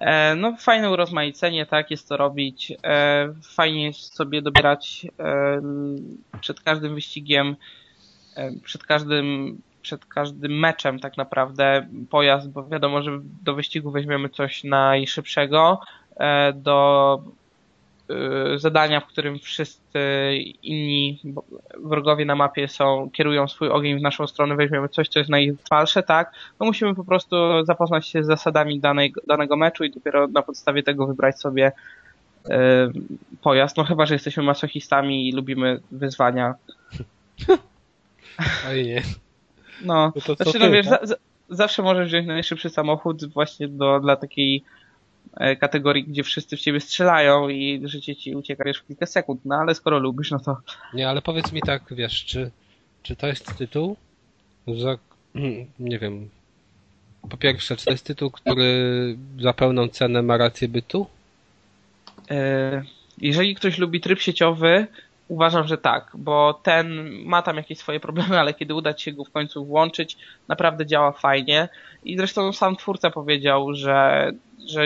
E, 0.00 0.34
No, 0.34 0.56
fajne 0.56 0.90
urozmaicenie, 0.90 1.66
tak, 1.66 1.90
jest 1.90 2.08
to 2.08 2.16
robić. 2.16 2.72
E, 2.84 3.34
Fajnie 3.42 3.84
jest 3.86 4.14
sobie 4.16 4.42
dobierać 4.42 5.06
e, 5.18 5.60
przed 6.40 6.60
każdym 6.60 6.94
wyścigiem, 6.94 7.56
przed 8.62 8.84
każdym, 8.84 9.58
przed 9.84 10.06
każdym 10.06 10.58
meczem 10.58 11.00
tak 11.00 11.16
naprawdę 11.16 11.86
pojazd, 12.10 12.50
bo 12.50 12.68
wiadomo, 12.68 13.02
że 13.02 13.20
do 13.42 13.54
wyścigu 13.54 13.90
weźmiemy 13.90 14.28
coś 14.28 14.64
najszybszego, 14.64 15.80
e, 16.16 16.52
do 16.52 17.22
e, 18.10 18.58
zadania, 18.58 19.00
w 19.00 19.06
którym 19.06 19.38
wszyscy 19.38 19.98
inni 20.62 21.20
wrogowie 21.78 22.24
na 22.24 22.34
mapie 22.34 22.68
są, 22.68 23.10
kierują 23.12 23.48
swój 23.48 23.68
ogień 23.68 23.98
w 23.98 24.02
naszą 24.02 24.26
stronę, 24.26 24.56
weźmiemy 24.56 24.88
coś, 24.88 25.08
co 25.08 25.18
jest 25.18 25.30
najtrwalsze, 25.30 26.02
tak, 26.02 26.32
no 26.60 26.66
musimy 26.66 26.94
po 26.94 27.04
prostu 27.04 27.36
zapoznać 27.64 28.08
się 28.08 28.24
z 28.24 28.26
zasadami 28.26 28.80
danej, 28.80 29.14
danego 29.26 29.56
meczu 29.56 29.84
i 29.84 29.90
dopiero 29.90 30.28
na 30.28 30.42
podstawie 30.42 30.82
tego 30.82 31.06
wybrać 31.06 31.40
sobie 31.40 31.72
e, 32.50 32.90
pojazd. 33.42 33.76
No 33.76 33.84
chyba, 33.84 34.06
że 34.06 34.14
jesteśmy 34.14 34.42
masochistami 34.42 35.28
i 35.28 35.32
lubimy 35.32 35.80
wyzwania. 35.90 36.54
Oj 38.70 38.84
nie. 38.86 39.02
No, 39.80 40.12
No 40.14 40.20
to 40.22 40.36
co 40.36 40.44
znaczy, 40.44 40.58
no 40.58 40.70
wiesz, 40.70 40.86
tak? 40.88 41.00
za, 41.00 41.06
za, 41.06 41.16
zawsze 41.48 41.82
możesz 41.82 42.08
wziąć 42.08 42.26
najszybszy 42.26 42.70
samochód 42.70 43.24
właśnie 43.24 43.68
do, 43.68 44.00
dla 44.00 44.16
takiej 44.16 44.64
e, 45.36 45.56
kategorii, 45.56 46.04
gdzie 46.04 46.22
wszyscy 46.22 46.56
w 46.56 46.60
ciebie 46.60 46.80
strzelają 46.80 47.48
i 47.48 47.80
życie 47.84 48.16
ci 48.16 48.36
ucieka 48.36 48.64
wiesz, 48.64 48.78
w 48.78 48.86
kilka 48.86 49.06
sekund, 49.06 49.40
no 49.44 49.54
ale 49.56 49.74
skoro 49.74 49.98
lubisz, 49.98 50.30
no 50.30 50.38
to 50.38 50.56
Nie, 50.94 51.08
ale 51.08 51.22
powiedz 51.22 51.52
mi 51.52 51.60
tak, 51.62 51.82
wiesz, 51.90 52.24
czy, 52.24 52.50
czy 53.02 53.16
to 53.16 53.26
jest 53.26 53.56
tytuł, 53.58 53.96
za, 54.78 54.98
nie 55.78 55.98
wiem, 55.98 56.28
po 57.30 57.36
pierwsze, 57.36 57.76
czy 57.76 57.84
to 57.84 57.90
jest 57.90 58.06
tytuł, 58.06 58.30
który 58.30 59.16
za 59.40 59.52
pełną 59.52 59.88
cenę 59.88 60.22
ma 60.22 60.36
rację 60.36 60.68
bytu? 60.68 61.06
E, 62.30 62.82
Jeżeli 63.18 63.54
ktoś 63.54 63.78
lubi 63.78 64.00
tryb 64.00 64.20
sieciowy, 64.20 64.86
uważam, 65.28 65.66
że 65.66 65.78
tak, 65.78 66.10
bo 66.14 66.60
ten 66.62 67.10
ma 67.24 67.42
tam 67.42 67.56
jakieś 67.56 67.78
swoje 67.78 68.00
problemy, 68.00 68.40
ale 68.40 68.54
kiedy 68.54 68.74
uda 68.74 68.96
się 68.98 69.12
go 69.12 69.24
w 69.24 69.30
końcu 69.30 69.64
włączyć, 69.64 70.16
naprawdę 70.48 70.86
działa 70.86 71.12
fajnie. 71.12 71.68
I 72.04 72.16
zresztą 72.16 72.52
sam 72.52 72.76
twórca 72.76 73.10
powiedział, 73.10 73.74
że, 73.74 74.30
że 74.68 74.82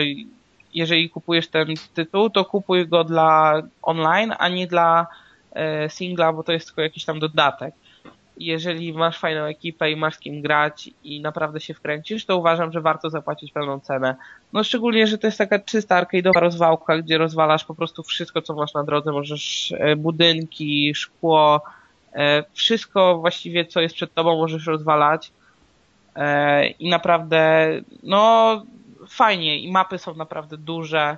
jeżeli 0.73 1.09
kupujesz 1.09 1.47
ten 1.47 1.67
tytuł, 1.93 2.29
to 2.29 2.45
kupuj 2.45 2.87
go 2.87 3.03
dla 3.03 3.61
online, 3.81 4.33
a 4.39 4.49
nie 4.49 4.67
dla 4.67 5.07
e, 5.51 5.89
singla, 5.89 6.33
bo 6.33 6.43
to 6.43 6.51
jest 6.51 6.67
tylko 6.67 6.81
jakiś 6.81 7.05
tam 7.05 7.19
dodatek. 7.19 7.73
Jeżeli 8.39 8.93
masz 8.93 9.19
fajną 9.19 9.43
ekipę 9.43 9.91
i 9.91 9.95
masz 9.95 10.15
z 10.15 10.19
kim 10.19 10.41
grać 10.41 10.89
i 11.03 11.21
naprawdę 11.21 11.59
się 11.59 11.73
wkręcisz, 11.73 12.25
to 12.25 12.37
uważam, 12.37 12.71
że 12.71 12.81
warto 12.81 13.09
zapłacić 13.09 13.51
pełną 13.51 13.79
cenę. 13.79 14.15
No 14.53 14.63
szczególnie, 14.63 15.07
że 15.07 15.17
to 15.17 15.27
jest 15.27 15.37
taka 15.37 15.59
czysta 15.59 16.03
arcade'owa 16.03 16.39
rozwałka, 16.39 16.97
gdzie 16.97 17.17
rozwalasz 17.17 17.65
po 17.65 17.75
prostu 17.75 18.03
wszystko, 18.03 18.41
co 18.41 18.53
masz 18.53 18.73
na 18.73 18.83
drodze. 18.83 19.11
Możesz 19.11 19.73
e, 19.77 19.95
budynki, 19.95 20.95
szkło, 20.95 21.61
e, 22.13 22.43
wszystko 22.53 23.17
właściwie, 23.17 23.65
co 23.65 23.81
jest 23.81 23.95
przed 23.95 24.13
tobą, 24.13 24.37
możesz 24.37 24.67
rozwalać. 24.67 25.31
E, 26.15 26.67
I 26.67 26.89
naprawdę, 26.89 27.67
no 28.03 28.63
fajnie. 29.09 29.59
I 29.59 29.71
mapy 29.71 29.97
są 29.97 30.15
naprawdę 30.15 30.57
duże. 30.57 31.17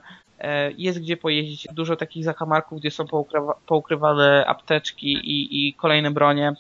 Jest 0.78 1.00
gdzie 1.00 1.18
pojeździć. 1.18 1.68
Dużo 1.74 1.96
takich 1.96 2.24
zakamarków, 2.24 2.80
gdzie 2.80 2.92
są 2.92 3.08
poukrywa, 3.08 3.54
poukrywane 3.66 4.46
apteczki 4.46 5.12
i, 5.14 5.68
i 5.68 5.74
kolejne 5.74 6.12
bronie. 6.12 6.54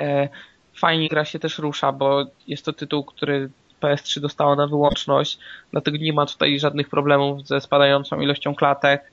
E, 0.00 0.28
Fajnie 0.74 1.08
gra 1.08 1.24
się 1.24 1.38
też 1.38 1.58
rusza, 1.58 1.92
bo 1.92 2.24
jest 2.46 2.64
to 2.64 2.72
tytuł, 2.72 3.04
który 3.04 3.50
PS3 3.80 4.20
dostała 4.20 4.56
na 4.56 4.66
wyłączność, 4.66 5.38
dlatego 5.72 5.96
nie 5.96 6.12
ma 6.12 6.26
tutaj 6.26 6.58
żadnych 6.60 6.88
problemów 6.88 7.46
ze 7.46 7.60
spadającą 7.60 8.20
ilością 8.20 8.54
klatek. 8.54 9.12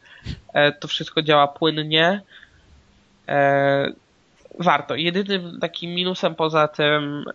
E, 0.54 0.72
To 0.72 0.88
wszystko 0.88 1.22
działa 1.22 1.48
płynnie. 1.48 2.22
E, 3.28 3.92
Warto. 4.60 4.96
Jedynym 4.96 5.60
takim 5.60 5.92
minusem 5.96 6.36
poza 6.36 6.68
tym 6.68 7.26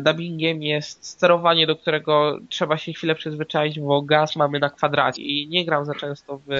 dubbingiem 0.00 0.62
jest 0.62 1.06
sterowanie, 1.06 1.66
do 1.66 1.76
którego 1.76 2.38
trzeba 2.48 2.78
się 2.78 2.92
chwilę 2.92 3.14
przyzwyczaić, 3.14 3.80
bo 3.80 4.02
gaz 4.02 4.36
mamy 4.36 4.58
na 4.58 4.70
kwadracie 4.70 5.22
i 5.22 5.48
nie 5.48 5.64
gram 5.64 5.84
za 5.84 5.94
często 5.94 6.40
w, 6.46 6.50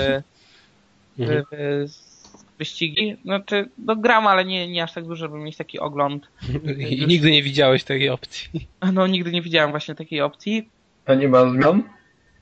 Mhm. 1.19 1.45
w, 1.45 1.57
w 1.93 2.16
wyścigi. 2.59 3.16
Znaczy, 3.24 3.68
no 3.78 3.96
gram, 3.96 4.26
ale 4.26 4.44
nie, 4.44 4.68
nie 4.68 4.82
aż 4.82 4.92
tak 4.92 5.04
dużo, 5.04 5.26
żeby 5.26 5.38
mieć 5.38 5.57
taki 5.57 5.78
ogląd. 5.78 6.28
I, 6.90 7.07
nigdy 7.07 7.30
nie 7.30 7.42
widziałeś 7.42 7.84
takiej 7.84 8.09
opcji. 8.09 8.50
No 8.92 9.07
nigdy 9.07 9.32
nie 9.32 9.42
widziałem 9.42 9.70
właśnie 9.70 9.94
takiej 9.94 10.20
opcji. 10.20 10.68
A 11.07 11.14
nie 11.14 11.28
ma 11.28 11.50
zmian? 11.50 11.82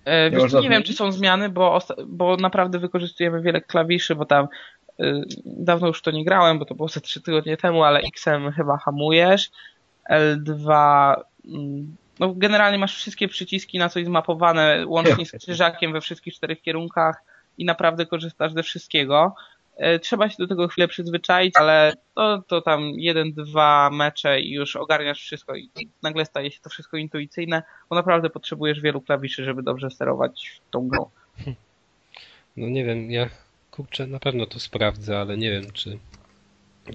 E, 0.04 0.30
Nie 0.30 0.36
Wiesz, 0.36 0.52
nie 0.52 0.70
wiem, 0.70 0.82
czy 0.82 0.92
są 0.92 1.12
zmiany, 1.12 1.48
bo, 1.48 1.78
bo 2.06 2.36
naprawdę 2.36 2.78
wykorzystujemy 2.78 3.42
wiele 3.42 3.60
klawiszy, 3.60 4.14
bo 4.14 4.24
tam 4.24 4.48
y, 5.00 5.22
dawno 5.44 5.86
już 5.86 6.02
to 6.02 6.10
nie 6.10 6.24
grałem, 6.24 6.58
bo 6.58 6.64
to 6.64 6.74
było 6.74 6.88
ze 6.88 7.00
trzy 7.00 7.20
tygodnie 7.20 7.56
temu, 7.56 7.84
ale 7.84 8.00
X-em 8.00 8.52
chyba 8.52 8.76
hamujesz. 8.76 9.50
L2 10.10 11.14
mm, 11.44 11.96
no 12.20 12.34
generalnie 12.34 12.78
masz 12.78 12.96
wszystkie 12.96 13.28
przyciski 13.28 13.78
na 13.78 13.88
coś 13.88 14.04
zmapowane, 14.04 14.84
łącznie 14.86 15.26
z 15.26 15.32
krzyżakiem 15.42 15.92
we 15.92 16.00
wszystkich 16.00 16.34
czterech 16.34 16.62
kierunkach 16.62 17.22
i 17.58 17.64
naprawdę 17.64 18.06
korzystasz 18.06 18.52
ze 18.52 18.62
wszystkiego. 18.62 19.34
E, 19.76 19.98
Trzeba 19.98 20.30
się 20.30 20.36
do 20.38 20.46
tego 20.46 20.68
chwilę 20.68 20.88
przyzwyczaić, 20.88 21.54
ale 21.56 21.92
to, 22.14 22.42
to 22.46 22.60
tam 22.60 22.90
jeden, 22.96 23.32
dwa 23.32 23.90
mecze 23.90 24.40
i 24.40 24.52
już 24.52 24.76
ogarniasz 24.76 25.20
wszystko 25.20 25.56
i 25.56 25.70
nagle 26.02 26.24
staje 26.24 26.50
się 26.50 26.60
to 26.60 26.70
wszystko 26.70 26.96
intuicyjne, 26.96 27.62
bo 27.90 27.96
naprawdę 27.96 28.30
potrzebujesz 28.30 28.80
wielu 28.80 29.00
klawiszy, 29.00 29.44
żeby 29.44 29.62
dobrze 29.62 29.90
sterować 29.90 30.60
tą 30.70 30.88
grą. 30.88 31.10
No 32.56 32.68
nie 32.68 32.84
wiem, 32.84 33.10
ja 33.10 33.28
kurczę, 33.70 34.06
na 34.06 34.18
pewno 34.18 34.46
to 34.46 34.60
sprawdzę, 34.60 35.18
ale 35.20 35.36
nie 35.36 35.50
wiem, 35.50 35.72
czy, 35.72 35.98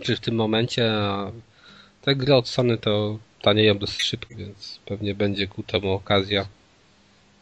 czy 0.01 0.15
w 0.15 0.19
tym 0.19 0.35
momencie 0.35 0.91
a 0.93 1.31
te 2.01 2.15
gry 2.15 2.35
od 2.35 2.47
Sony 2.47 2.77
to 2.77 3.19
tanieją 3.41 3.77
dosyć 3.77 4.01
szybko, 4.01 4.35
więc 4.35 4.79
pewnie 4.85 5.15
będzie 5.15 5.47
ku 5.47 5.63
temu 5.63 5.91
okazja. 5.91 6.45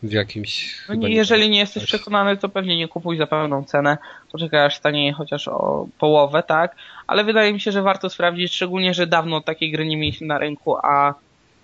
W 0.04 0.12
jakimś... 0.12 0.76
No 0.90 0.96
nie, 0.96 1.10
jeżeli 1.10 1.50
nie 1.50 1.60
jesteś 1.60 1.86
przekonany, 1.86 2.38
to 2.38 2.50
pewnie 2.50 2.78
nie 2.78 2.88
kupuj 2.88 3.18
za 3.18 3.28
pełną 3.28 3.64
cenę. 3.64 3.98
Poczekaj 4.32 4.66
aż 4.66 4.76
stanieje 4.78 5.14
chociaż 5.14 5.48
o 5.48 5.88
połowę, 6.00 6.44
tak? 6.44 6.76
Ale 7.08 7.24
wydaje 7.24 7.54
mi 7.54 7.60
się, 7.62 7.72
że 7.72 7.82
warto 7.82 8.10
sprawdzić, 8.10 8.54
szczególnie, 8.54 8.94
że 8.94 9.08
dawno 9.08 9.42
takiej 9.42 9.72
gry 9.72 9.86
nie 9.86 9.98
mieliśmy 9.98 10.28
na 10.28 10.38
rynku, 10.38 10.76
a 10.84 11.14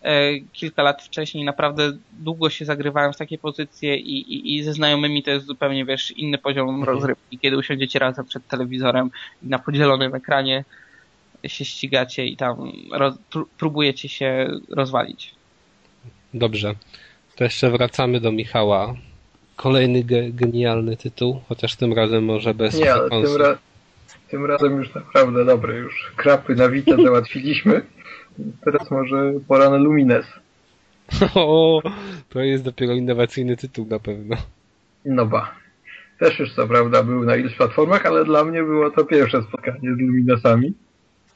e, 0.03 0.39
kilka 0.53 0.83
lat 0.83 1.03
wcześniej 1.03 1.45
naprawdę 1.45 1.91
długo 2.11 2.49
się 2.49 2.65
zagrywałem 2.65 3.13
w 3.13 3.17
takie 3.17 3.37
pozycje 3.37 3.97
i, 3.97 4.33
i, 4.33 4.55
i 4.55 4.63
ze 4.63 4.73
znajomymi 4.73 5.23
to 5.23 5.31
jest 5.31 5.45
zupełnie, 5.45 5.85
wiesz, 5.85 6.11
inny 6.11 6.37
poziom 6.37 6.69
Mhm. 6.69 6.85
rozrywki, 6.95 7.39
kiedy 7.39 7.57
usiądziecie 7.57 7.99
razem 7.99 8.25
przed 8.25 8.47
telewizorem 8.47 9.11
i 9.43 9.47
na 9.47 9.59
podzielonym 9.59 10.15
ekranie 10.15 10.63
się 11.47 11.65
ścigacie 11.65 12.25
i 12.25 12.37
tam 12.37 12.71
roz, 12.91 13.15
pró- 13.31 13.45
próbujecie 13.57 14.09
się 14.09 14.47
rozwalić. 14.69 15.35
Dobrze. 16.33 16.73
To 17.35 17.43
jeszcze 17.43 17.71
wracamy 17.71 18.19
do 18.19 18.31
Michała. 18.31 18.93
Kolejny 19.55 20.03
ge 20.03 20.31
genialny 20.31 20.97
tytuł, 20.97 21.41
chociaż 21.49 21.75
tym 21.75 21.93
razem 21.93 22.25
może 22.25 22.53
bez 22.53 22.79
Nie, 22.79 22.93
ale 22.93 23.09
tym, 23.09 23.35
ra 23.35 23.57
tym 24.29 24.45
razem 24.45 24.77
już 24.77 24.93
naprawdę 24.95 25.45
dobre, 25.45 25.75
już 25.75 26.11
krapy 26.15 26.55
na 26.55 26.69
Witę 26.69 26.97
załatwiliśmy. 27.03 27.81
Teraz 28.65 28.91
może 28.91 29.33
pora 29.47 29.69
na 29.69 29.77
Lumines. 29.77 30.25
O, 31.35 31.81
to 32.29 32.39
jest 32.39 32.63
dopiero 32.63 32.93
innowacyjny 32.93 33.57
tytuł 33.57 33.85
na 33.85 33.99
pewno. 33.99 34.35
No 35.05 35.25
ba. 35.25 35.55
Też 36.19 36.39
już 36.39 36.55
co 36.55 36.67
prawda 36.67 37.03
był 37.03 37.23
na 37.23 37.35
iluś 37.35 37.55
platformach, 37.55 38.05
ale 38.05 38.25
dla 38.25 38.43
mnie 38.43 38.63
było 38.63 38.91
to 38.91 39.05
pierwsze 39.05 39.41
spotkanie 39.41 39.95
z 39.95 39.99
Luminesami. 39.99 40.73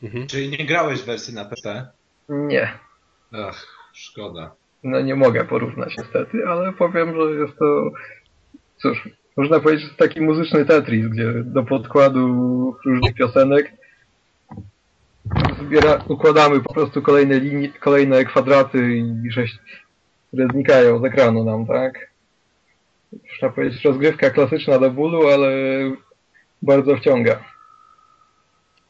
Mhm. 0.04 0.28
Czyli 0.28 0.50
nie 0.50 0.66
grałeś 0.66 1.00
w 1.00 1.06
wersji 1.06 1.34
na 1.34 1.46
PC? 1.46 1.88
Nie. 2.30 2.74
Ach, 3.32 3.68
szkoda. 3.94 4.52
No 4.88 5.02
nie 5.02 5.16
mogę 5.16 5.46
porównać 5.46 5.98
niestety, 5.98 6.48
ale 6.48 6.74
powiem, 6.74 7.16
że 7.16 7.40
jest 7.42 7.58
to... 7.60 7.92
Cóż, 8.78 9.10
można 9.38 9.60
powiedzieć, 9.60 9.86
że 9.86 9.92
to 9.92 9.98
taki 9.98 10.22
muzyczny 10.22 10.66
Tetris, 10.66 11.08
gdzie 11.08 11.34
do 11.34 11.64
podkładu 11.64 12.76
różnych 12.86 13.14
piosenek 13.14 13.72
zbiera, 15.62 16.04
układamy 16.08 16.60
po 16.60 16.74
prostu 16.74 17.02
kolejne 17.02 17.40
linie, 17.40 17.70
kolejne 17.70 18.26
kwadraty 18.26 19.04
i 19.26 19.32
sześć, 19.32 19.58
które 20.28 20.48
znikają 20.48 21.00
z 21.00 21.06
ekranu 21.06 21.44
nam, 21.44 21.66
tak? 21.66 22.12
Można 23.30 23.50
powiedzieć, 23.50 23.86
rozgrywka 23.86 24.30
klasyczna 24.30 24.80
do 24.80 24.92
bólu, 24.92 25.28
ale 25.28 25.52
bardzo 26.62 26.98
wciąga. 26.98 27.44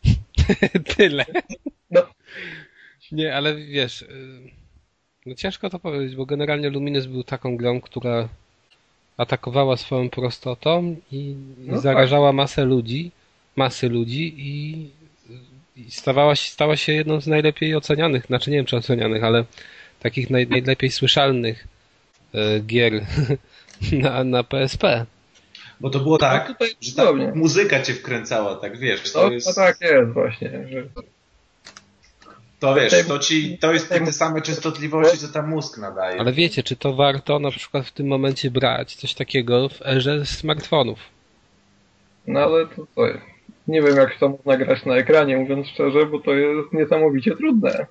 Tyle. 0.98 1.26
No. 1.92 2.02
Nie, 3.12 3.36
ale 3.36 3.56
wiesz, 3.56 4.02
y, 4.02 4.57
no 5.28 5.36
ciężko 5.36 5.70
to 5.70 5.80
powiedzieć, 5.80 6.16
bo 6.16 6.26
generalnie 6.26 6.70
Lumines 6.70 7.06
był 7.06 7.24
taką 7.24 7.58
grą, 7.58 7.82
która 7.82 8.30
atakowała 9.18 9.78
swoją 9.78 10.10
prostotą 10.10 10.96
i, 11.12 11.36
No 11.58 11.80
zarażała 11.80 12.34
masę 12.34 12.66
ludzi, 12.66 13.12
masy 13.56 13.90
ludzi 13.90 14.36
i, 14.38 14.90
i 15.78 15.92
stawała 15.92 16.36
się, 16.36 16.52
stała 16.52 16.78
się 16.78 16.94
jedną 16.94 17.22
z 17.22 17.28
najlepiej 17.28 17.76
ocenianych, 17.76 18.26
znaczy 18.26 18.52
nie 18.52 18.58
wiem 18.58 18.66
czy 18.66 18.78
ocenianych, 18.78 19.24
ale 19.24 19.46
takich 20.00 20.30
naj, 20.30 20.48
najlepiej 20.48 20.92
słyszalnych 20.92 21.68
y, 22.36 22.62
gier 22.62 23.06
na, 24.04 24.24
na 24.24 24.44
PSP. 24.44 25.06
Bo 25.80 25.90
to 25.90 26.00
było 26.00 26.18
tak, 26.18 26.48
No 26.48 26.54
tutaj 26.54 26.70
że 26.82 26.92
ta 26.96 27.14
muzyka 27.36 27.82
cię 27.82 27.94
wkręcała, 27.94 28.56
tak 28.56 28.78
wiesz, 28.78 29.12
to 29.12 29.26
no 29.28 29.32
jest, 29.32 29.56
tak 29.56 29.82
jest 29.82 30.12
właśnie, 30.12 30.50
że 30.72 30.84
to 32.60 32.76
wiesz, 32.76 33.08
to 33.08 33.20
ci, 33.20 33.58
to 33.58 33.74
jest 33.74 33.90
te, 33.90 34.14
same 34.14 34.42
częstotliwości, 34.42 35.18
co 35.18 35.28
tam 35.28 35.50
mózg 35.50 35.78
nadaje. 35.78 36.20
Ale 36.20 36.34
wiecie, 36.34 36.64
czy 36.64 36.76
to 36.76 36.94
warto 36.94 37.40
na 37.40 37.52
przykład 37.52 37.86
w 37.86 37.92
tym 37.92 38.08
momencie 38.08 38.52
brać 38.52 38.96
coś 38.96 39.14
takiego 39.14 39.70
w 39.70 39.82
erze 39.86 40.26
smartfonów? 40.26 41.00
No 42.28 42.40
ale 42.40 42.68
to 42.68 42.88
co 42.96 43.08
jest? 43.08 43.20
Nie 43.68 43.82
wiem 43.82 43.96
jak 43.96 44.20
to 44.20 44.30
można 44.30 44.58
grać 44.58 44.86
na 44.86 44.96
ekranie, 44.96 45.38
mówiąc 45.38 45.68
szczerze, 45.68 46.06
bo 46.06 46.20
to 46.20 46.34
jest 46.34 46.74
niesamowicie 46.74 47.36
trudne. 47.36 47.86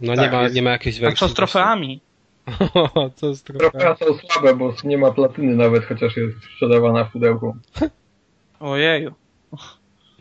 No 0.00 0.16
Tak, 0.16 0.24
nie, 0.24 0.36
ma, 0.36 0.42
jest. 0.42 0.54
nie 0.54 0.62
ma 0.62 0.70
jakiejś 0.70 0.98
A 0.98 1.00
wersji. 1.00 1.18
co 1.18 1.28
z 1.28 1.34
trofeami? 1.34 2.00
O, 2.74 3.10
co 3.16 3.34
z 3.34 3.42
trofeami? 3.42 3.72
Trochę 3.72 3.96
są 4.04 4.18
słabe, 4.28 4.56
bo 4.56 4.74
nie 4.84 4.98
ma 4.98 5.10
platyny 5.12 5.54
nawet, 5.56 5.84
chociaż 5.84 6.16
jest 6.16 6.36
sprzedawana 6.44 7.04
w 7.04 7.12
pudełku. 7.12 7.56
Ojeju. 8.60 9.12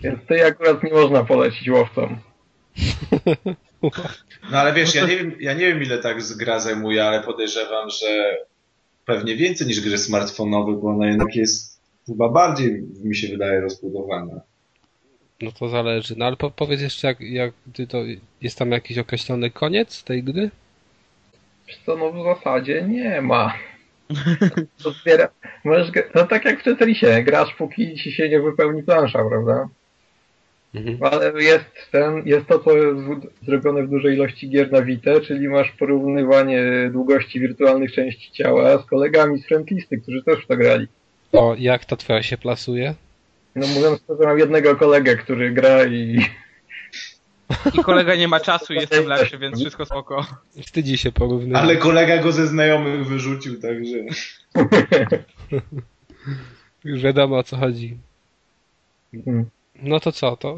Więc 0.01 0.25
tej 0.25 0.43
akurat 0.43 0.83
nie 0.83 0.91
można 0.93 1.23
polecić 1.23 1.69
łowcom. 1.69 2.17
No 4.51 4.57
ale 4.57 4.73
wiesz, 4.73 4.95
ja 4.95 5.05
nie 5.05 5.17
wiem, 5.17 5.35
ja 5.39 5.53
nie 5.53 5.67
wiem 5.67 5.83
ile 5.83 5.97
tak 5.97 6.21
z 6.21 6.33
gra 6.33 6.59
zajmuje, 6.59 7.05
ale 7.05 7.21
podejrzewam, 7.21 7.89
że 7.89 8.37
pewnie 9.05 9.35
więcej 9.35 9.67
niż 9.67 9.81
gry 9.81 9.97
smartfonowe, 9.97 10.73
bo 10.73 10.89
ona 10.89 11.07
jednak 11.07 11.35
jest 11.35 11.81
chyba 12.07 12.29
bardziej, 12.29 12.83
mi 13.03 13.15
się 13.15 13.27
wydaje, 13.27 13.61
rozbudowana. 13.61 14.41
No 15.41 15.51
to 15.51 15.69
zależy. 15.69 16.15
No 16.17 16.25
ale 16.25 16.35
po, 16.37 16.51
powiedz 16.51 16.81
jeszcze, 16.81 17.07
jak, 17.07 17.21
jak 17.21 17.53
ty 17.73 17.87
to 17.87 17.97
jest 18.41 18.57
tam 18.57 18.71
jakiś 18.71 18.97
określony 18.97 19.51
koniec 19.51 20.03
tej 20.03 20.23
gry? 20.23 20.49
Co, 21.85 21.97
no 21.97 22.11
w 22.11 22.23
zasadzie 22.23 22.85
nie 22.89 23.21
ma. 23.21 23.53
To 24.83 24.91
zbiera... 24.91 25.29
Możesz... 25.63 25.91
No 26.15 26.27
tak 26.27 26.45
jak 26.45 26.61
w 26.61 26.63
Tetrisie, 26.63 27.23
grasz 27.23 27.53
póki 27.53 27.95
ci 27.95 28.11
się 28.11 28.29
nie 28.29 28.39
wypełni 28.39 28.83
plansza, 28.83 29.19
prawda? 29.29 29.67
Mhm. 30.75 30.97
Ale 31.01 31.43
jest 31.43 31.65
ten, 31.91 32.21
jest 32.25 32.47
to, 32.47 32.59
co 32.59 32.77
jest 32.77 32.99
w- 32.99 33.45
zrobione 33.45 33.83
w 33.83 33.89
dużej 33.89 34.15
ilości 34.15 34.49
gier 34.49 34.71
na 34.71 34.81
Vita, 34.81 35.21
czyli 35.21 35.47
masz 35.49 35.71
porównywanie 35.71 36.89
długości 36.93 37.39
wirtualnych 37.39 37.91
części 37.93 38.31
ciała 38.31 38.77
z 38.77 38.85
kolegami 38.85 39.39
z 39.41 39.45
friendlisty, 39.45 39.97
którzy 40.01 40.23
też 40.23 40.43
w 40.43 40.47
to 40.47 40.57
grali. 40.57 40.87
O, 41.33 41.55
jak 41.59 41.85
ta 41.85 41.95
twoja 41.95 42.23
się 42.23 42.37
plasuje? 42.37 42.93
No 43.55 43.67
mówiąc 43.67 44.01
szczerze, 44.03 44.23
mam 44.23 44.39
jednego 44.39 44.75
kolegę, 44.75 45.15
który 45.15 45.51
gra 45.51 45.85
i 45.85 46.19
I 47.73 47.83
kolega 47.83 48.15
nie 48.15 48.27
ma 48.27 48.39
czasu 48.49 48.73
i 48.73 48.75
jestem 48.75 49.05
lepszy, 49.05 49.37
więc 49.37 49.59
wszystko 49.59 49.85
spoko. 49.85 50.25
Wstydzi 50.61 50.97
się 50.97 51.11
porównywać. 51.11 51.63
Ale 51.63 51.75
kolega 51.77 52.17
go 52.17 52.31
ze 52.31 52.47
znajomych 52.47 53.07
wyrzucił, 53.07 53.61
także... 53.61 53.95
Już 56.83 57.01
wiadomo 57.01 57.37
o 57.37 57.43
co 57.43 57.57
chodzi. 57.57 57.97
Mm. 59.27 59.45
No 59.81 59.99
to 59.99 60.11
co, 60.11 60.37
to 60.37 60.55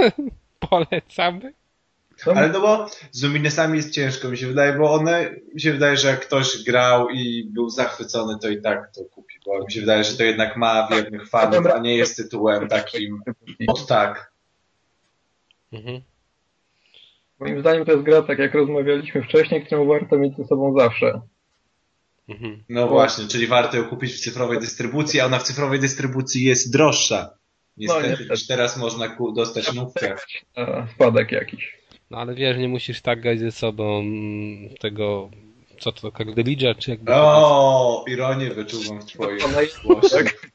polecamy? 0.70 1.52
No, 2.26 2.32
Ale 2.32 2.48
no 2.48 2.60
bo 2.60 2.86
z 3.10 3.22
Luminesami 3.22 3.76
jest 3.76 3.92
ciężko, 3.92 4.28
mi 4.28 4.38
się 4.38 4.46
wydaje, 4.46 4.72
bo 4.72 4.92
one, 4.92 5.30
mi 5.54 5.60
się 5.60 5.72
wydaje, 5.72 5.96
że 5.96 6.08
jak 6.08 6.20
ktoś 6.20 6.64
grał 6.64 7.08
i 7.08 7.44
był 7.50 7.70
zachwycony, 7.70 8.38
to 8.42 8.48
i 8.48 8.62
tak 8.62 8.90
to 8.94 9.04
kupi, 9.04 9.34
bo 9.46 9.64
mi 9.64 9.72
się 9.72 9.80
wydaje, 9.80 10.04
że 10.04 10.16
to 10.16 10.22
jednak 10.22 10.56
ma 10.56 10.88
wiernych 10.90 11.28
fanów, 11.28 11.66
a 11.66 11.78
nie 11.78 11.96
jest 11.96 12.16
tytułem 12.16 12.68
takim 12.68 13.22
od 13.68 13.86
tak. 13.86 14.32
Mhm. 15.72 16.00
Moim 17.40 17.60
zdaniem 17.60 17.84
to 17.84 17.92
jest 17.92 18.04
gra, 18.04 18.22
tak 18.22 18.38
jak 18.38 18.54
rozmawialiśmy 18.54 19.22
wcześniej, 19.22 19.66
którą 19.66 19.86
warto 19.86 20.18
mieć 20.18 20.36
ze 20.36 20.44
sobą 20.44 20.74
zawsze. 20.78 21.20
Mhm. 22.28 22.62
No 22.68 22.88
właśnie, 22.88 23.26
czyli 23.28 23.46
warto 23.46 23.76
ją 23.76 23.84
kupić 23.84 24.12
w 24.12 24.20
cyfrowej 24.20 24.58
dystrybucji, 24.58 25.20
a 25.20 25.26
ona 25.26 25.38
w 25.38 25.42
cyfrowej 25.42 25.80
dystrybucji 25.80 26.44
jest 26.44 26.72
droższa. 26.72 27.37
Niestety, 27.78 28.08
niestety. 28.08 28.30
niż 28.30 28.46
teraz 28.46 28.76
można 28.76 29.16
dostać 29.34 29.72
nówkę. 29.72 30.14
A, 30.54 30.86
spadek 30.94 31.32
jakiś. 31.32 31.78
No 32.10 32.18
ale 32.18 32.34
wiesz, 32.34 32.58
nie 32.58 32.68
musisz 32.68 33.00
tak 33.00 33.20
grać 33.20 33.38
ze 33.38 33.52
sobą 33.52 34.00
mm, 34.00 34.74
tego, 34.80 35.30
co 35.80 35.92
to, 35.92 36.08
Cardelidge'a, 36.08 36.78
czy 36.78 36.90
jakby... 36.90 37.12
O, 37.14 38.04
ironię 38.08 38.50
wyczuwam 38.50 39.00
w 39.00 39.04
naj- 39.04 39.82
głosie. 39.82 40.08
tak? 40.10 40.50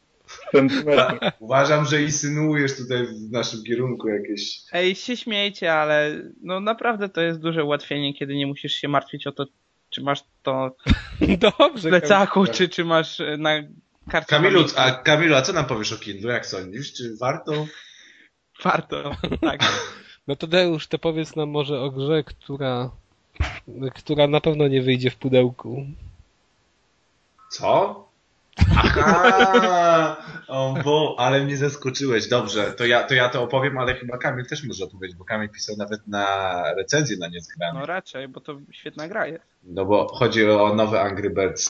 Uważam, 1.40 1.86
że 1.86 2.02
insynuujesz 2.02 2.78
tutaj 2.78 3.08
w 3.08 3.32
naszym 3.32 3.64
kierunku 3.64 4.08
jakieś... 4.10 4.62
Ej, 4.72 4.96
się 4.96 5.18
śmiejcie, 5.18 5.74
ale 5.74 6.22
no 6.42 6.60
naprawdę 6.60 7.10
to 7.10 7.22
jest 7.22 7.40
duże 7.40 7.64
ułatwienie, 7.64 8.14
kiedy 8.14 8.36
nie 8.36 8.48
musisz 8.48 8.74
się 8.74 8.88
martwić 8.88 9.28
o 9.28 9.32
to, 9.32 9.46
czy 9.90 10.02
masz 10.02 10.24
to 10.44 10.76
w 11.78 11.82
plecaku, 11.82 12.48
czy, 12.48 12.70
czy 12.70 12.86
masz 12.86 13.20
e, 13.20 13.38
na 13.38 13.52
Kamilu, 14.28 14.66
a 14.76 14.92
Kamilu, 14.92 15.36
a 15.36 15.42
co 15.42 15.54
nam 15.54 15.66
powiesz 15.66 15.94
o 15.94 15.98
Kindle? 15.98 16.34
Jak 16.34 16.46
sądzisz? 16.46 16.94
Czy 16.94 17.18
warto? 17.18 17.52
Warto, 18.64 19.16
tak. 19.42 19.62
No 20.28 20.36
to 20.36 20.48
Deusz, 20.48 20.88
to 20.88 21.00
powiedz 21.00 21.36
nam 21.36 21.50
może 21.50 21.80
o 21.82 21.92
grze, 21.92 22.24
która, 22.24 22.92
która 23.96 24.28
na 24.28 24.42
pewno 24.42 24.68
nie 24.68 24.82
wyjdzie 24.82 25.10
w 25.10 25.16
pudełku. 25.16 25.86
Co? 27.52 28.04
Aha! 28.78 30.18
O, 30.48 30.76
bo, 30.84 31.16
ale 31.20 31.44
mnie 31.44 31.58
zaskoczyłeś. 31.58 32.28
Dobrze, 32.28 32.74
to 32.74 32.86
ja, 32.86 33.04
to 33.04 33.14
ja 33.14 33.30
to 33.30 33.44
opowiem, 33.44 33.78
ale 33.78 33.96
chyba 33.96 34.18
Kamil 34.18 34.46
też 34.46 34.64
może 34.64 34.86
opowiedzieć, 34.86 35.18
bo 35.18 35.26
Kamil 35.26 35.50
pisał 35.50 35.78
nawet 35.78 36.08
na 36.08 36.64
recenzję 36.74 37.18
na 37.18 37.28
niezgrany. 37.28 37.80
No 37.80 37.86
raczej, 37.86 38.28
bo 38.28 38.40
to 38.40 38.58
świetna 38.72 39.08
gra 39.08 39.28
jest. 39.28 39.46
No 39.64 39.86
bo 39.86 40.08
chodzi 40.08 40.50
o 40.50 40.76
nowy 40.76 41.00
Angry 41.00 41.30
Birds 41.30 41.64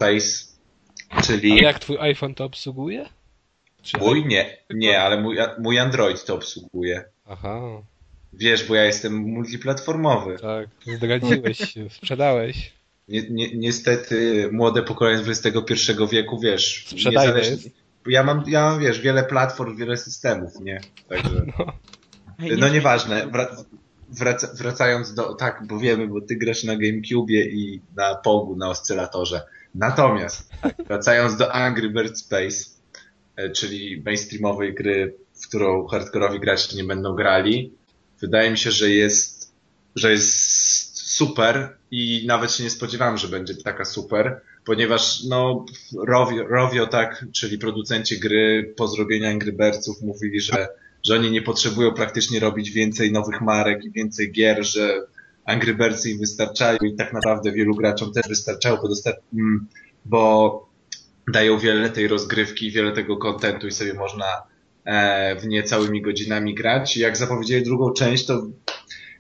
Space, 1.13 1.33
A 1.33 1.37
czyli 1.37 1.55
jak 1.57 1.79
twój 1.79 1.97
iPhone 1.99 2.35
to 2.35 2.45
obsługuje? 2.45 3.05
Czy 3.81 3.97
mój 3.97 4.25
nie, 4.25 4.57
nie, 4.69 5.01
ale 5.01 5.21
mój, 5.21 5.37
mój 5.59 5.79
Android 5.79 6.25
to 6.25 6.35
obsługuje. 6.35 7.03
Aha, 7.25 7.61
Wiesz, 8.33 8.67
bo 8.67 8.75
ja 8.75 8.83
jestem 8.85 9.13
multiplatformowy. 9.13 10.37
tak, 10.41 10.67
zdradziłeś 10.97 11.57
się, 11.57 11.89
sprzedałeś. 11.89 12.71
ni, 13.07 13.31
ni, 13.31 13.57
niestety 13.57 14.49
młode 14.51 14.83
pokolenie 14.83 15.23
XXI 15.27 15.73
wieku, 16.11 16.39
wiesz, 16.39 16.85
Sprzedajne 16.87 17.33
niezależnie- 17.33 17.71
Ja 18.07 18.23
mam, 18.23 18.43
ja 18.47 18.61
mam, 18.61 18.79
wiesz, 18.79 19.01
wiele 19.01 19.23
platform, 19.23 19.77
wiele 19.77 19.97
systemów, 19.97 20.59
nie? 20.61 20.81
Także, 21.09 21.45
no 22.59 22.67
nieważne. 22.69 23.27
Wrac, 23.27 23.65
wraca, 24.09 24.47
wracając 24.53 25.13
do, 25.13 25.33
tak, 25.35 25.63
bo 25.67 25.79
wiemy, 25.79 26.07
bo 26.07 26.21
ty 26.21 26.35
grasz 26.35 26.63
na 26.63 26.75
GameCube 26.75 27.33
i 27.33 27.81
na 27.95 28.15
Pogu, 28.15 28.55
na 28.55 28.69
oscylatorze. 28.69 29.41
Natomiast, 29.75 30.49
wracając 30.87 31.37
do 31.37 31.53
Angry 31.53 31.89
Bird 31.89 32.19
Space, 32.19 32.65
e, 33.35 33.49
czyli 33.49 34.01
mainstreamowej 34.05 34.73
gry, 34.73 35.15
w 35.33 35.47
którą 35.47 35.87
hardkorowi 35.87 36.39
gracze 36.39 36.75
nie 36.75 36.83
będą 36.83 37.15
grali, 37.15 37.71
wydaje 38.21 38.51
mi 38.51 38.57
się, 38.57 38.71
że 38.71 38.89
jest, 38.89 39.53
że 39.95 40.11
jest 40.11 40.97
super 40.97 41.77
i 41.91 42.23
nawet 42.27 42.51
się 42.51 42.63
nie 42.63 42.69
spodziewałem, 42.69 43.17
że 43.17 43.27
będzie 43.27 43.55
taka 43.55 43.85
super, 43.85 44.41
ponieważ 44.65 45.23
no 45.23 45.65
Rovio, 46.07 46.47
Rovio 46.47 46.87
tak, 46.87 47.25
czyli 47.33 47.57
producenci 47.57 48.19
gry 48.19 48.73
po 48.77 48.87
zrobieniu 48.87 49.27
Angry 49.27 49.53
Birdsów 49.53 50.01
mówili, 50.01 50.41
że, 50.41 50.67
że 51.03 51.15
oni 51.15 51.31
nie 51.31 51.41
potrzebują 51.41 51.93
praktycznie 51.93 52.39
robić 52.39 52.71
więcej 52.71 53.11
nowych 53.11 53.41
marek 53.41 53.83
i 53.85 53.91
więcej 53.91 54.31
gier, 54.31 54.63
że 54.65 55.01
Angry 55.45 55.73
Birdsy 55.73 56.11
im 56.11 56.19
wystarczają 56.19 56.77
i 56.77 56.95
tak 56.95 57.13
naprawdę 57.13 57.51
wielu 57.51 57.75
graczom 57.75 58.13
też 58.13 58.27
wystarczało, 58.27 58.77
bo, 58.81 58.87
dostar- 58.87 59.19
mm, 59.33 59.67
bo 60.05 60.69
dają 61.33 61.59
wiele 61.59 61.89
tej 61.89 62.07
rozgrywki, 62.07 62.71
wiele 62.71 62.91
tego 62.91 63.17
kontentu 63.17 63.67
i 63.67 63.71
sobie 63.71 63.93
można 63.93 64.25
e, 64.85 65.35
w 65.35 65.47
nie 65.47 65.63
całymi 65.63 66.01
godzinami 66.01 66.55
grać. 66.55 66.97
Jak 66.97 67.17
zapowiedzieli 67.17 67.65
drugą 67.65 67.93
część, 67.93 68.25
to 68.25 68.47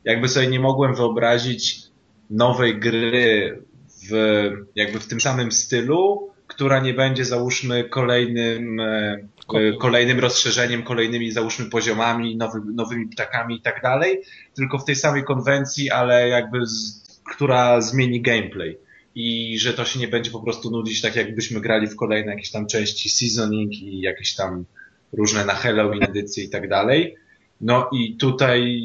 jakby 0.03 0.29
sobie 0.29 0.47
nie 0.47 0.59
mogłem 0.59 0.95
wyobrazić 0.95 1.81
nowej 2.29 2.79
gry 2.79 3.61
w, 4.09 4.49
jakby 4.75 4.99
w 4.99 5.07
tym 5.07 5.21
samym 5.21 5.51
stylu, 5.51 6.32
która 6.55 6.79
nie 6.79 6.93
będzie 6.93 7.25
załóżmy 7.25 7.83
kolejnym, 7.83 8.79
e, 8.79 9.27
e, 9.53 9.73
kolejnym 9.79 10.19
rozszerzeniem, 10.19 10.83
kolejnymi 10.83 11.31
załóżmy 11.31 11.65
poziomami, 11.65 12.37
nowy, 12.37 12.59
nowymi 12.73 13.07
ptakami 13.07 13.55
i 13.55 13.61
tak 13.61 13.81
dalej, 13.81 14.21
tylko 14.53 14.77
w 14.77 14.85
tej 14.85 14.95
samej 14.95 15.23
konwencji, 15.23 15.89
ale 15.89 16.27
jakby 16.27 16.65
z, 16.65 17.03
która 17.35 17.81
zmieni 17.81 18.21
gameplay. 18.21 18.77
I 19.15 19.59
że 19.59 19.73
to 19.73 19.85
się 19.85 19.99
nie 19.99 20.07
będzie 20.07 20.31
po 20.31 20.39
prostu 20.39 20.71
nudzić 20.71 21.01
tak 21.01 21.15
jakbyśmy 21.15 21.61
grali 21.61 21.87
w 21.87 21.95
kolejne 21.95 22.31
jakieś 22.31 22.51
tam 22.51 22.67
części 22.67 23.09
seasoning 23.09 23.73
i 23.73 23.99
jakieś 23.99 24.35
tam 24.35 24.65
różne 25.13 25.45
na 25.45 25.53
Halloween 25.53 26.03
edycje 26.03 26.43
i 26.43 26.49
tak 26.49 26.69
dalej. 26.69 27.15
No 27.61 27.89
i 27.93 28.15
tutaj 28.17 28.79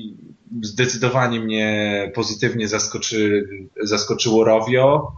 zdecydowanie 0.62 1.40
mnie 1.40 2.12
pozytywnie 2.14 2.68
zaskoczy, 2.68 3.48
zaskoczyło 3.82 4.44
Rovio, 4.44 5.12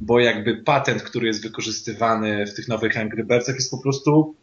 bo 0.00 0.20
jakby 0.20 0.56
patent, 0.56 1.02
który 1.02 1.26
jest 1.26 1.42
wykorzystywany 1.42 2.46
w 2.46 2.54
tych 2.54 2.68
nowych 2.68 2.98
Angry 2.98 3.24
Birdsach 3.24 3.54
jest 3.54 3.70
po 3.70 3.78
prostu 3.78 4.34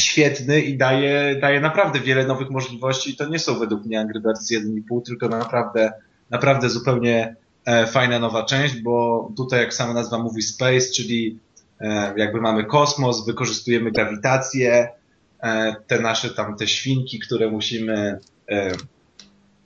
świetny 0.00 0.60
i 0.60 0.76
daje, 0.76 1.36
daje 1.40 1.60
naprawdę 1.60 2.00
wiele 2.00 2.26
nowych 2.26 2.50
możliwości. 2.50 3.16
To 3.16 3.28
nie 3.28 3.38
są 3.38 3.58
według 3.58 3.84
mnie 3.84 4.00
Angry 4.00 4.20
Birds 4.20 4.52
1,5, 4.52 5.02
tylko 5.02 5.28
naprawdę, 5.28 5.92
naprawdę 6.30 6.70
zupełnie 6.70 7.36
e, 7.64 7.86
fajna 7.86 8.18
nowa 8.18 8.44
część, 8.44 8.80
bo 8.80 9.28
tutaj 9.36 9.60
jak 9.60 9.74
sama 9.74 9.94
nazwa 9.94 10.18
mówi 10.18 10.42
Space, 10.42 10.90
czyli 10.94 11.38
e, 11.80 12.14
jakby 12.16 12.40
mamy 12.40 12.64
kosmos, 12.64 13.26
wykorzystujemy 13.26 13.92
grawitację, 13.92 14.88
e, 15.42 15.76
te 15.86 16.00
nasze 16.00 16.30
tam 16.30 16.56
te 16.56 16.66
świnki, 16.66 17.18
które 17.18 17.50
musimy 17.50 18.18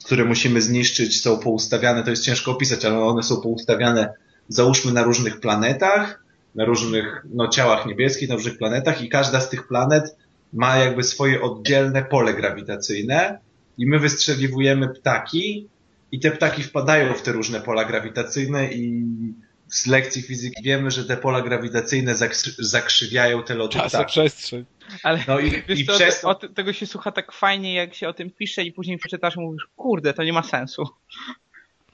które 0.04 0.24
musimy 0.24 0.62
zniszczyć, 0.62 1.22
są 1.22 1.38
poustawiane, 1.38 2.02
to 2.02 2.10
jest 2.10 2.24
ciężko 2.24 2.52
opisać, 2.52 2.84
ale 2.84 2.98
one 2.98 3.22
są 3.22 3.40
poustawiane, 3.40 4.14
załóżmy, 4.48 4.92
na 4.92 5.02
różnych 5.02 5.40
planetach, 5.40 6.22
na 6.54 6.64
różnych 6.64 7.26
no, 7.34 7.48
ciałach 7.48 7.86
niebieskich, 7.86 8.28
na 8.28 8.34
różnych 8.34 8.58
planetach 8.58 9.02
i 9.02 9.08
każda 9.08 9.40
z 9.40 9.50
tych 9.50 9.68
planet 9.68 10.16
ma 10.52 10.76
jakby 10.76 11.02
swoje 11.02 11.42
oddzielne 11.42 12.04
pole 12.04 12.34
grawitacyjne 12.34 13.38
i 13.78 13.86
my 13.86 13.98
wystrzeliwujemy 13.98 14.88
ptaki 14.88 15.68
i 16.12 16.20
te 16.20 16.30
ptaki 16.30 16.62
wpadają 16.62 17.14
w 17.14 17.22
te 17.22 17.32
różne 17.32 17.60
pola 17.60 17.84
grawitacyjne 17.84 18.72
i 18.72 19.04
z 19.68 19.86
lekcji 19.86 20.22
fizyki 20.22 20.62
wiemy, 20.62 20.90
że 20.90 21.04
te 21.04 21.16
pola 21.16 21.42
grawitacyjne 21.42 22.14
zakrzy- 22.14 22.54
zakrzywiają 22.58 23.42
te 23.42 23.54
loty 23.54 23.74
ptaków. 23.78 23.92
Czasoprzestrzeń. 23.92 24.64
Ale 25.02 25.24
No 25.28 25.38
i, 25.38 25.50
wiesz 25.68 25.80
i 25.80 25.86
co, 25.86 25.94
przez 25.94 26.20
to 26.20 26.28
o, 26.28 26.34
te- 26.34 26.48
tego 26.48 26.72
się 26.72 26.86
słucha 26.86 27.12
tak 27.12 27.32
fajnie, 27.32 27.74
jak 27.74 27.94
się 27.94 28.08
o 28.08 28.12
tym 28.12 28.30
pisze 28.30 28.62
i 28.64 28.72
później 28.72 28.98
przeczytasz 28.98 29.36
i 29.36 29.40
mówisz, 29.40 29.68
kurde, 29.76 30.14
to 30.14 30.24
nie 30.24 30.32
ma 30.32 30.42
sensu. 30.42 30.88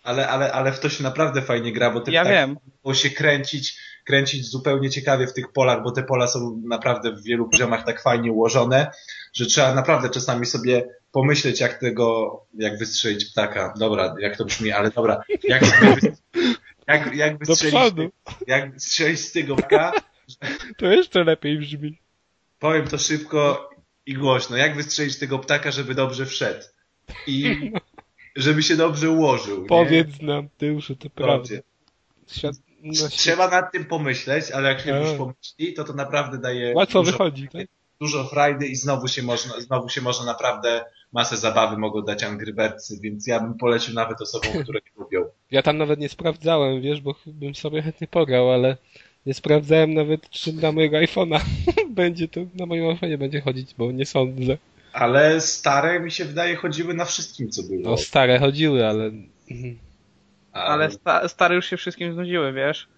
Ale, 0.02 0.28
ale, 0.28 0.52
ale 0.52 0.72
w 0.72 0.80
to 0.80 0.88
się 0.88 1.02
naprawdę 1.02 1.42
fajnie 1.42 1.72
gra, 1.72 1.90
bo 1.90 2.00
te 2.00 2.12
Ja 2.12 2.20
ptaki 2.22 2.34
wiem. 2.36 2.56
mogą 2.84 2.94
się 2.94 3.10
kręcić, 3.10 3.78
kręcić 4.04 4.46
zupełnie 4.46 4.90
ciekawie 4.90 5.26
w 5.26 5.32
tych 5.32 5.52
polach, 5.52 5.82
bo 5.82 5.90
te 5.92 6.02
pola 6.02 6.28
są 6.28 6.62
naprawdę 6.64 7.12
w 7.12 7.22
wielu 7.22 7.48
poziomach 7.48 7.84
tak 7.86 8.02
fajnie 8.02 8.32
ułożone, 8.32 8.90
że 9.32 9.46
trzeba 9.46 9.74
naprawdę 9.74 10.10
czasami 10.10 10.46
sobie 10.46 10.88
pomyśleć, 11.12 11.60
jak 11.60 11.78
tego, 11.78 12.36
jak 12.54 12.78
wystrzelić 12.78 13.24
ptaka. 13.24 13.74
Dobra, 13.78 14.14
jak 14.18 14.36
to 14.36 14.44
brzmi, 14.44 14.72
ale 14.72 14.90
dobra, 14.90 15.22
jak, 15.44 15.62
jak, 16.88 17.14
jak 17.14 17.38
wystrzelić, 17.38 17.94
jak 18.46 18.72
wystrzelić 18.72 19.20
z 19.20 19.32
tego 19.32 19.56
ptaka, 19.56 19.92
To 20.76 20.86
jeszcze 20.86 21.24
lepiej 21.24 21.58
brzmi. 21.58 21.98
powiem 22.58 22.86
to 22.88 22.98
szybko 22.98 23.70
i 24.06 24.14
głośno, 24.14 24.56
jak 24.56 24.76
wystrzelić 24.76 25.18
tego 25.18 25.38
ptaka, 25.38 25.70
żeby 25.70 25.94
dobrze 25.94 26.26
wszedł 26.26 26.62
i 27.26 27.72
żeby 28.36 28.62
się 28.62 28.76
dobrze 28.76 29.10
ułożył. 29.10 29.62
nie? 29.62 29.66
Powiedz 29.66 30.22
nam, 30.22 30.48
Tyłuszu, 30.58 30.96
to 30.96 31.10
prawda. 31.10 31.54
Świat, 32.30 32.54
no, 32.82 33.08
Trzeba 33.08 33.48
nad 33.48 33.72
tym 33.72 33.84
pomyśleć, 33.84 34.50
ale 34.50 34.68
jak 34.68 34.80
się 34.80 34.90
Tak. 34.90 35.02
już 35.02 35.12
pomyśli, 35.12 35.74
to 35.74 35.84
to 35.84 35.92
naprawdę 35.92 36.38
daje 36.38 36.74
łatwo 36.74 36.98
dużo, 36.98 37.12
wychodzi, 37.12 37.48
tak? 37.48 37.66
dużo 38.00 38.24
frajdy 38.24 38.66
i 38.66 38.76
znowu 38.76 39.08
się 39.08 39.22
można, 39.22 39.60
znowu 39.60 39.88
się 39.88 40.00
można 40.00 40.24
naprawdę 40.24 40.84
masę 41.12 41.36
zabawy 41.36 41.76
mogą 41.76 42.02
dać 42.02 42.22
Angry 42.22 42.52
Birdsy, 42.52 42.98
więc 43.02 43.26
ja 43.26 43.40
bym 43.40 43.54
polecił 43.54 43.94
nawet 43.94 44.20
osobom, 44.20 44.52
które 44.62 44.80
nie 44.86 45.02
lubią. 45.04 45.30
Ja 45.50 45.62
tam 45.62 45.78
nawet 45.78 46.00
nie 46.00 46.08
sprawdzałem, 46.08 46.80
wiesz, 46.80 47.00
bo 47.00 47.14
bym 47.26 47.54
sobie 47.54 47.82
chętnie 47.82 48.06
pograł, 48.06 48.50
ale 48.52 48.76
nie 49.26 49.34
sprawdzałem 49.34 49.94
nawet, 49.94 50.30
czy 50.30 50.52
na 50.52 50.72
mojego 50.72 50.96
iPhone'a 50.96 51.40
będzie 51.90 52.28
to, 52.28 52.40
na 52.54 52.66
moim 52.66 52.84
iPhone'ie 52.84 53.18
będzie 53.18 53.40
chodzić, 53.40 53.74
bo 53.78 53.92
nie 53.92 54.06
sądzę. 54.06 54.58
Ale 54.92 55.40
stare 55.40 56.00
mi 56.00 56.10
się 56.10 56.24
wydaje 56.24 56.56
chodziły 56.56 56.94
na 56.94 57.04
wszystkim, 57.04 57.50
co 57.50 57.62
było. 57.62 57.80
No 57.82 57.96
stare 57.96 58.38
chodziły, 58.38 58.86
ale... 58.86 59.10
Ale 60.52 60.90
sta 60.90 61.28
stare 61.28 61.54
już 61.54 61.66
się 61.66 61.76
wszystkim 61.76 62.12
znudziły, 62.14 62.52
wiesz? 62.52 62.88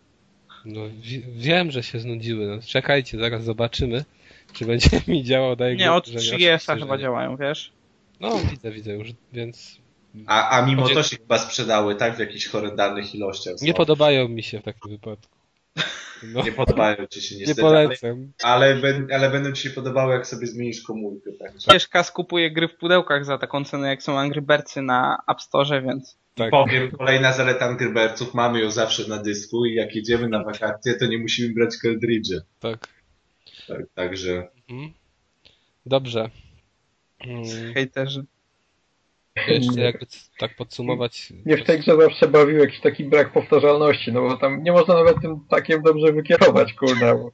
No 0.65 0.81
wi- 1.01 1.25
wiem, 1.37 1.71
że 1.71 1.83
się 1.83 1.99
znudziły. 1.99 2.47
No, 2.47 2.63
czekajcie, 2.67 3.19
zaraz 3.19 3.45
zobaczymy, 3.45 4.05
czy 4.53 4.65
będzie 4.65 4.89
mi 5.09 5.25
działał 5.25 5.57
daje 5.57 5.77
Nie, 5.77 5.93
od 5.93 6.07
że 6.07 6.19
3GS 6.19 6.23
oczywiście, 6.35 6.59
że 6.75 6.81
chyba 6.81 6.97
nie. 6.97 7.03
działają, 7.03 7.37
wiesz? 7.37 7.73
No 8.21 8.39
widzę, 8.51 8.71
widzę 8.71 8.93
już, 8.93 9.09
więc 9.33 9.79
A, 10.27 10.49
a 10.59 10.67
mimo 10.67 10.83
Chodzi- 10.83 10.95
to 10.95 11.03
się 11.03 11.17
chyba 11.17 11.39
sprzedały, 11.39 11.95
tak? 11.95 12.17
W 12.17 12.19
jakichś 12.19 12.47
horrendalnych 12.47 13.15
ilościach. 13.15 13.55
nie 13.63 13.75
podobają 13.75 14.29
mi 14.29 14.43
się 14.43 14.61
w 14.61 14.63
takim 14.63 14.91
wypadku. 14.91 15.37
No, 16.23 16.43
Nie 16.43 16.53
podobają 16.53 17.07
ci 17.07 17.23
się 17.23 17.35
nie 17.35 17.41
niestety, 17.41 17.67
ale, 17.69 17.85
polecam. 17.85 18.33
ale, 18.43 18.75
ben- 18.75 19.13
ale 19.15 19.31
będą 19.31 19.53
ci 19.53 19.63
się 19.63 19.71
podobały, 19.71 20.13
jak 20.15 20.27
sobie 20.27 20.47
zmienisz 20.47 20.83
komórkę. 20.83 21.31
Tak? 21.39 21.57
Cieszka 21.59 22.03
skupuje 22.03 22.51
gry 22.51 22.69
w 22.69 22.77
pudełkach 22.77 23.25
za 23.25 23.39
taką 23.39 23.65
cenę, 23.65 23.89
jak 23.89 24.03
są 24.03 24.19
Angry 24.19 24.43
Birdsy 24.43 24.83
na 24.83 25.19
App 25.29 25.41
Store, 25.43 25.83
więc... 25.83 26.17
Tak. 26.35 26.51
Powiem, 26.51 26.91
kolejna 26.91 27.33
zaleta 27.33 27.65
Angry 27.67 27.91
Birdsów, 27.93 28.35
mamy 28.35 28.61
ją 28.61 28.71
zawsze 28.71 29.09
na 29.09 29.19
dysku 29.23 29.67
i 29.67 29.75
jak 29.75 29.95
jedziemy 29.95 30.29
na 30.29 30.45
wakacje, 30.45 30.95
to 30.95 31.07
nie 31.07 31.19
musimy 31.19 31.55
brać 31.55 31.71
cartridge'y. 31.85 32.41
Tak. 32.61 32.89
Tak, 33.69 33.81
także 33.95 34.49
Mhm. 34.71 34.93
Dobrze. 35.87 36.31
Mm, 37.21 37.75
Hejterzy. 37.75 38.25
Jeszcze 39.49 39.81
jakby 39.81 40.07
tak 40.39 40.57
podsumować. 40.57 41.33
Mnie 41.45 41.57
w 41.57 41.65
tej 41.65 41.79
grze 41.79 41.97
zawsze 42.01 42.29
bawił 42.29 42.59
jakiś 42.59 42.81
taki 42.81 43.05
brak 43.05 43.33
powtarzalności, 43.33 44.13
no 44.13 44.21
bo 44.21 44.37
tam 44.37 44.63
nie 44.63 44.73
można 44.73 44.95
nawet 44.95 45.21
tym 45.23 45.41
takiem 45.51 45.83
dobrze 45.83 46.13
wykierować, 46.13 46.73
kurde. 46.73 47.15
Bo 47.15 47.31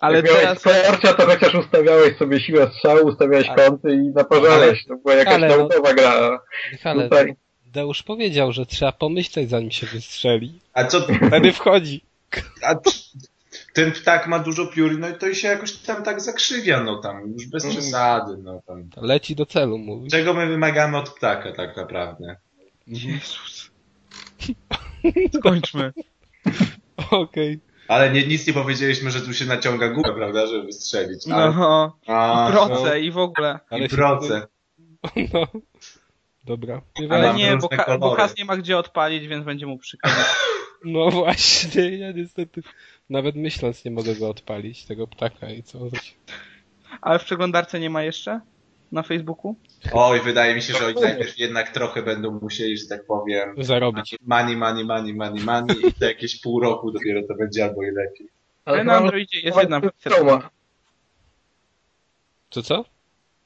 Ale 0.00 0.16
jak 0.16 0.24
miałeś 0.26 0.40
teraz... 0.42 0.60
skorcia, 0.60 1.14
to 1.14 1.26
chociaż 1.26 1.54
ustawiałeś 1.54 2.16
sobie 2.16 2.40
siłę 2.40 2.70
strzału, 2.74 3.06
ustawiałeś 3.08 3.48
Ale- 3.48 3.56
kąty 3.70 3.94
i 3.94 3.98
naparzałeś. 4.14 4.84
To 4.86 4.96
była 4.96 5.14
jakaś 5.14 5.34
Ale 5.34 5.48
no- 5.48 5.56
naukowa 5.56 5.94
gra. 5.94 6.40
Michale, 6.72 7.02
Tutaj 7.04 7.34
Deusz 7.66 8.02
powiedział, 8.02 8.52
że 8.52 8.66
trzeba 8.66 8.92
pomyśleć 8.92 9.50
zanim 9.50 9.70
się 9.70 9.86
wystrzeli. 9.86 10.60
A 10.74 10.84
co, 10.84 11.00
Wtedy 11.28 11.52
wchodzi. 11.52 12.00
a 12.62 12.74
ten 13.76 13.92
ptak 13.92 14.26
ma 14.26 14.38
dużo 14.38 14.66
piór, 14.66 14.98
no 14.98 15.08
i 15.08 15.14
to 15.14 15.34
się 15.34 15.48
jakoś 15.48 15.72
tam 15.72 16.02
tak 16.02 16.20
zakrzywia, 16.20 16.82
no 16.82 16.96
tam, 16.98 17.32
już 17.32 17.46
bez 17.46 17.64
Mm. 17.64 17.76
przesady, 17.76 18.36
no 18.42 18.62
tam. 18.66 18.90
Leci 18.96 19.36
do 19.36 19.46
celu, 19.46 19.78
mówi. 19.78 20.10
Czego 20.10 20.34
my 20.34 20.46
wymagamy 20.46 20.98
od 20.98 21.10
ptaka 21.10 21.52
tak 21.52 21.76
naprawdę? 21.76 22.36
Mhm. 22.88 23.14
Jezus. 23.14 23.70
Skończmy. 25.38 25.92
Okej. 27.10 27.60
Ale 27.88 28.12
nie, 28.12 28.26
nic 28.26 28.46
nie 28.46 28.52
powiedzieliśmy, 28.52 29.10
że 29.10 29.20
tu 29.20 29.34
się 29.34 29.44
naciąga 29.44 29.88
gumę, 29.88 30.14
prawda, 30.14 30.46
żeby 30.46 30.66
wystrzelić. 30.66 31.28
A, 31.28 31.50
No, 31.50 31.98
a, 32.06 32.48
i 32.48 32.52
proce 32.52 33.00
i 33.00 33.10
w 33.10 33.18
ogóle. 33.18 33.58
Ale 33.70 33.84
i 33.84 33.88
proce. 33.88 34.46
No. 35.34 35.46
Dobra. 36.44 36.80
Ale 36.98 37.08
Ale 37.28 37.34
nie, 37.34 37.56
bo, 37.56 37.68
Ka- 37.68 37.98
bo. 37.98 38.14
Kaz 38.16 38.36
nie 38.38 38.44
ma 38.44 38.56
gdzie 38.56 38.78
odpalić, 38.78 39.28
więc 39.28 39.44
będzie 39.44 39.66
mu 39.66 39.78
przykro. 39.78 40.10
No 40.84 41.10
właśnie, 41.20 41.96
ja 41.96 42.12
niestety 42.12 42.62
nawet 43.10 43.36
myśląc 43.36 43.84
nie 43.84 43.90
mogę 43.90 44.14
go 44.14 44.28
odpalić, 44.28 44.84
tego 44.84 45.06
ptaka 45.06 45.50
i 45.50 45.62
co 45.62 45.78
zrobić. 45.78 46.16
Ale 47.00 47.18
w 47.18 47.24
przeglądarce 47.24 47.80
nie 47.80 47.90
ma 47.90 48.02
jeszcze? 48.02 48.40
Na 48.92 49.02
Facebooku? 49.02 49.56
Oj, 49.92 50.20
wydaje 50.20 50.54
mi 50.54 50.62
się, 50.62 50.74
że 50.74 50.86
oni 50.86 51.00
najpierw 51.00 51.38
jednak 51.38 51.70
trochę 51.70 52.02
będą 52.02 52.40
musieli, 52.42 52.78
że 52.78 52.86
tak 52.86 53.06
powiem, 53.06 53.54
Zarobić. 53.58 54.16
money, 54.26 54.56
money, 54.56 54.84
money, 54.84 55.14
money, 55.14 55.44
money 55.44 55.76
i 55.88 55.92
to 55.92 56.04
jakieś 56.04 56.40
pół 56.40 56.60
roku 56.60 56.92
dopiero 56.92 57.22
to 57.28 57.34
będzie 57.34 57.64
albo 57.64 57.82
i 57.82 57.90
lepiej. 57.90 58.28
Ale 58.64 58.84
na 58.84 58.96
Androidzie 58.96 59.40
jest 59.40 59.58
jedna. 59.58 59.80
Chroma. 60.04 60.50
Co 62.50 62.62
co? 62.62 62.84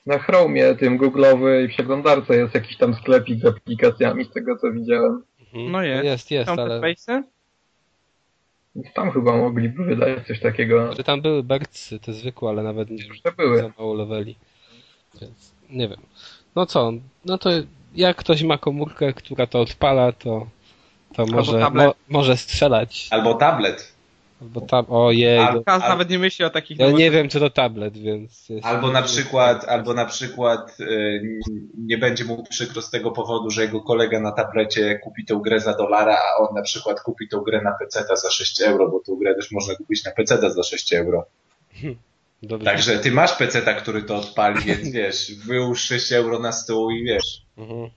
Na 0.06 0.18
Chromie, 0.18 0.74
tym 0.74 0.98
Google'owej 0.98 1.68
przeglądarce 1.68 2.36
jest 2.36 2.54
jakiś 2.54 2.76
tam 2.76 2.94
sklepik 2.94 3.40
z 3.40 3.44
aplikacjami, 3.44 4.24
z 4.24 4.30
tego 4.30 4.58
co 4.58 4.72
widziałem. 4.72 5.22
Mhm. 5.54 5.72
No 5.72 5.82
jest. 5.82 6.04
Jest, 6.04 6.30
jest, 6.30 6.46
te 6.46 6.62
ale... 6.62 6.80
Face'y? 6.80 7.22
Więc 8.76 8.92
tam 8.92 9.10
chyba 9.10 9.36
mogliby 9.36 9.84
wydać 9.84 10.26
coś 10.26 10.40
takiego. 10.40 10.92
Że 10.96 11.04
tam 11.04 11.20
były 11.20 11.42
bercy, 11.42 11.98
te 12.00 12.12
zwykłe, 12.12 12.48
ale 12.50 12.62
nawet 12.62 12.90
nie 12.90 12.98
To 13.22 13.32
były. 13.32 13.58
za 13.58 13.70
mało 13.78 13.94
leveli. 13.94 14.36
Więc 15.20 15.52
nie 15.70 15.88
wiem. 15.88 16.00
No 16.56 16.66
co, 16.66 16.92
no 17.24 17.38
to 17.38 17.50
jak 17.94 18.16
ktoś 18.16 18.42
ma 18.42 18.58
komórkę, 18.58 19.12
która 19.12 19.46
to 19.46 19.60
odpala, 19.60 20.12
to, 20.12 20.46
to 21.14 21.26
może, 21.26 21.60
tablet. 21.60 21.86
mo, 21.86 21.94
może 22.08 22.36
strzelać. 22.36 23.08
Albo 23.10 23.34
tablet. 23.34 23.92
Albo 24.40 24.60
tam, 24.60 24.84
ojej, 24.88 25.38
Al- 25.38 25.54
no, 25.54 25.62
Kaz 25.64 25.82
Al- 25.82 25.88
nawet 25.88 26.10
nie 26.10 26.18
myśli 26.18 26.44
o 26.44 26.50
takich 26.50 26.78
ja 26.78 26.90
nie 26.90 27.10
wiem 27.10 27.28
czy 27.28 27.40
to 27.40 27.50
tablet, 27.50 27.98
więc... 27.98 28.48
jest- 28.48 28.66
Albo 28.66 28.90
na 28.92 29.02
przykład, 29.02 29.64
albo 29.68 29.94
na 29.94 30.04
przykład 30.06 30.80
y, 30.80 31.22
nie 31.78 31.98
będzie 31.98 32.24
mu 32.24 32.42
przykro 32.50 32.82
z 32.82 32.90
tego 32.90 33.10
powodu, 33.10 33.50
że 33.50 33.62
jego 33.62 33.80
kolega 33.80 34.20
na 34.20 34.32
tablecie 34.32 34.98
kupi 34.98 35.24
tą 35.24 35.38
grę 35.38 35.60
za 35.60 35.74
dolara, 35.74 36.16
a 36.16 36.42
on 36.42 36.54
na 36.54 36.62
przykład 36.62 37.00
kupi 37.00 37.28
tą 37.28 37.40
grę 37.40 37.62
na 37.62 37.72
PC 37.72 38.04
za 38.16 38.30
6 38.30 38.60
euro, 38.62 38.88
bo 38.90 39.00
tą 39.00 39.16
grę 39.16 39.34
też 39.34 39.50
można 39.52 39.74
kupić 39.74 40.04
na 40.04 40.10
PC 40.10 40.50
za 40.50 40.62
6 40.62 40.92
euro. 40.92 41.26
Dobrze. 42.42 42.64
Także 42.70 42.98
ty 42.98 43.12
masz 43.12 43.32
PC, 43.36 43.74
który 43.74 44.02
to 44.02 44.16
odpali, 44.16 44.60
więc 44.64 44.90
wiesz, 44.92 45.32
wyłóż 45.46 45.80
6 45.82 46.12
euro 46.12 46.38
na 46.38 46.52
stół 46.52 46.90
i 46.90 47.04
wiesz. 47.04 47.42
Mhm. 47.58 47.90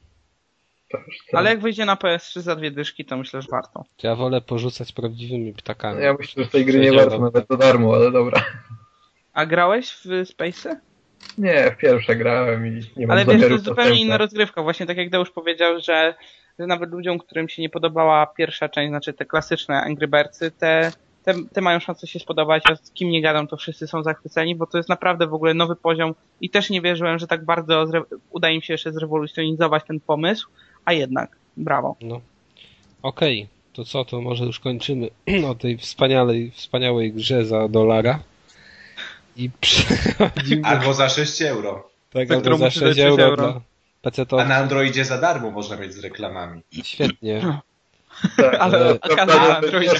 Co? 1.32 1.38
Ale 1.38 1.50
jak 1.50 1.60
wyjdzie 1.60 1.86
na 1.86 1.96
PS3 1.96 2.40
za 2.40 2.56
dwie 2.56 2.72
dyszki, 2.72 3.06
to 3.06 3.18
myślę, 3.18 3.42
że 3.42 3.48
warto. 3.52 3.86
Ja 4.04 4.16
wolę 4.16 4.42
porzucać 4.42 4.92
prawdziwymi 4.92 5.54
ptakami. 5.54 6.04
Ja 6.04 6.14
myślę, 6.14 6.44
że 6.44 6.50
tej 6.50 6.66
gry 6.66 6.80
nie 6.80 6.94
warto 6.94 7.20
nawet 7.20 7.48
za 7.50 7.58
darmo, 7.58 7.96
ale 7.96 8.12
dobra. 8.12 8.46
A 9.34 9.46
grałeś 9.46 9.92
w 9.92 10.06
Space'y? 10.06 10.76
Nie, 11.38 11.72
w 11.72 11.78
pierwsze 11.78 12.16
grałem 12.16 12.68
i 12.68 12.82
nie 12.98 13.08
mam 13.08 13.18
Ale 13.18 13.26
wiesz, 13.26 13.42
to 13.42 13.48
jest 13.48 13.64
zupełnie 13.64 14.02
inna 14.02 14.18
rozgrywka. 14.18 14.64
Właśnie 14.64 14.86
tak 14.86 14.98
jak 14.98 15.10
Deusz 15.10 15.32
powiedział, 15.32 15.80
że, 15.80 16.14
że 16.60 16.68
nawet 16.68 16.92
ludziom, 16.92 17.20
którym 17.20 17.50
się 17.50 17.62
nie 17.62 17.70
podobała 17.70 18.26
pierwsza 18.28 18.70
część, 18.70 18.90
znaczy 18.90 19.14
te 19.14 19.26
klasyczne 19.26 19.82
Angry 19.82 20.08
Birdsy, 20.08 20.52
te, 20.52 20.92
te, 21.24 21.34
te 21.54 21.62
mają 21.62 21.80
szansę 21.80 22.08
się 22.08 22.20
spodobać, 22.20 22.64
a 22.72 22.76
z 22.76 22.92
kim 22.92 23.10
nie 23.10 23.22
gadam, 23.22 23.48
to 23.48 23.58
wszyscy 23.58 23.88
są 23.88 24.04
zachwyceni, 24.04 24.56
bo 24.56 24.68
to 24.68 24.78
jest 24.78 24.90
naprawdę 24.90 25.28
w 25.28 25.34
ogóle 25.34 25.54
nowy 25.54 25.76
poziom 25.76 26.16
i 26.42 26.50
też 26.50 26.70
nie 26.70 26.82
wierzyłem, 26.82 27.20
że 27.20 27.28
tak 27.28 27.46
bardzo 27.46 27.84
zre- 27.84 28.04
uda 28.32 28.50
im 28.50 28.62
się 28.62 28.74
jeszcze 28.74 28.92
zrewolucjonizować 28.92 29.84
ten 29.88 30.00
pomysł, 30.00 30.50
a 30.86 30.94
jednak, 30.94 31.38
brawo. 31.58 31.96
No. 32.02 32.22
Okej, 33.02 33.48
to 33.74 33.86
co, 33.86 34.06
to 34.06 34.22
może 34.22 34.46
już 34.46 34.60
kończymy 34.60 35.10
o 35.50 35.56
tej 35.56 35.78
wspaniałej, 35.78 36.52
wspaniałej 36.52 37.14
grze 37.14 37.46
za 37.46 37.68
dolara. 37.68 38.20
I 39.36 39.50
przechodzimy 39.62 40.64
Albo 40.66 40.94
za 40.94 41.10
6 41.10 41.42
euro. 41.42 41.90
tak, 42.14 42.28
za 42.28 42.36
albo 42.36 42.58
za 42.58 42.66
muszę 42.66 42.80
6 42.80 42.80
dać 42.80 42.96
6 42.96 43.00
euro, 43.08 43.24
euro. 43.24 43.52
dla 43.52 43.62
PC 44.02 44.26
to 44.26 44.42
A 44.42 44.46
na 44.46 44.56
Androidzie 44.56 45.06
za 45.06 45.18
darmo 45.18 45.52
można 45.52 45.76
mieć 45.78 45.94
z 45.94 46.00
reklamami. 46.00 46.62
świetnie. 46.84 47.42
Tak, 48.38 48.56
Ale. 48.60 49.00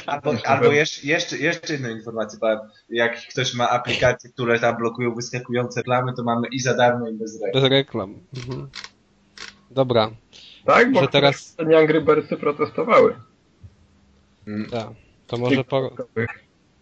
Albo, 0.06 0.34
albo 0.46 0.66
jeszcze, 0.72 1.08
jeszcze, 1.08 1.38
jeszcze 1.38 1.76
inną 1.76 1.90
informację, 1.90 2.40
bo 2.40 2.48
jak 2.90 3.28
ktoś 3.28 3.54
ma 3.54 3.70
aplikacje, 3.70 4.30
które 4.30 4.60
tam 4.60 4.78
blokują 4.78 5.16
wyskakujące 5.16 5.80
reklamy, 5.80 6.14
to 6.14 6.24
mamy 6.24 6.48
i 6.48 6.60
za 6.60 6.74
darmo, 6.74 7.10
i 7.10 7.14
bez 7.14 7.42
reklam. 7.42 7.62
Bez 7.62 7.72
reklam. 7.72 8.16
Mhm. 8.38 8.70
Dobra, 9.72 10.12
Tak, 10.66 10.92
bo 10.92 11.02
że 11.02 11.08
teraz- 11.08 11.56
nie 11.68 11.78
Angry 11.78 12.02
Birdsy 12.02 12.38
protestowały. 12.38 13.16
Mm. 14.48 14.70
tak. 14.70 14.88
To 15.28 15.38
może 15.38 15.64
po, 15.64 15.92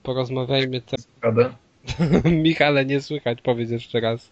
porozmawiajmy 0.03 0.81
teraz. 0.81 1.07
Michale, 2.43 2.85
nie 2.85 3.01
słychać, 3.01 3.41
powiedz 3.41 3.69
jeszcze 3.69 3.99
raz. 3.99 4.31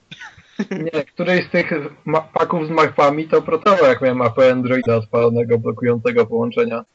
Nie, 0.71 1.05
której 1.05 1.43
z 1.43 1.49
tych 1.49 1.71
ma- 2.05 2.21
paków 2.21 2.67
z 2.67 2.69
mapami 2.69 3.27
to 3.27 3.41
protował, 3.41 3.85
jak 3.85 4.01
miałem 4.01 4.17
mapę 4.17 4.51
Androida 4.51 4.95
odpalonego, 4.95 5.59
blokującego 5.59 6.25
połączenia. 6.25 6.85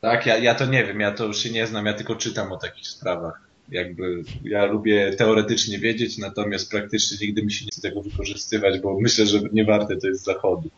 Tak, 0.00 0.26
ja, 0.26 0.38
ja 0.38 0.54
to 0.54 0.66
nie 0.66 0.84
wiem, 0.84 1.00
ja 1.00 1.12
to 1.12 1.26
już 1.26 1.38
się 1.38 1.50
nie 1.50 1.66
znam, 1.66 1.86
ja 1.86 1.92
tylko 1.92 2.16
czytam 2.16 2.52
o 2.52 2.56
takich 2.56 2.86
sprawach. 2.86 3.40
Jakby 3.68 4.22
ja 4.44 4.64
lubię 4.64 5.12
teoretycznie 5.12 5.78
wiedzieć, 5.78 6.18
natomiast 6.18 6.70
praktycznie 6.70 7.26
nigdy 7.26 7.42
mi 7.42 7.52
się 7.52 7.64
nie 7.64 7.70
chce 7.70 7.82
tego 7.82 8.02
wykorzystywać, 8.02 8.80
bo 8.80 9.00
myślę, 9.00 9.26
że 9.26 9.40
nie 9.52 9.64
warte 9.64 9.96
to 9.96 10.08
jest 10.08 10.24
zachodu. 10.24 10.70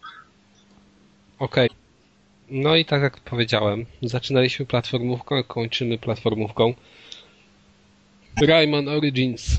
Okej. 1.42 1.68
No 2.50 2.76
i 2.76 2.84
tak 2.84 3.02
jak 3.02 3.20
powiedziałem, 3.20 3.86
zaczynaliśmy 4.02 4.66
platformówką, 4.66 5.42
kończymy 5.42 5.98
platformówką. 5.98 6.74
Rayman 8.42 8.88
Origins. 8.88 9.56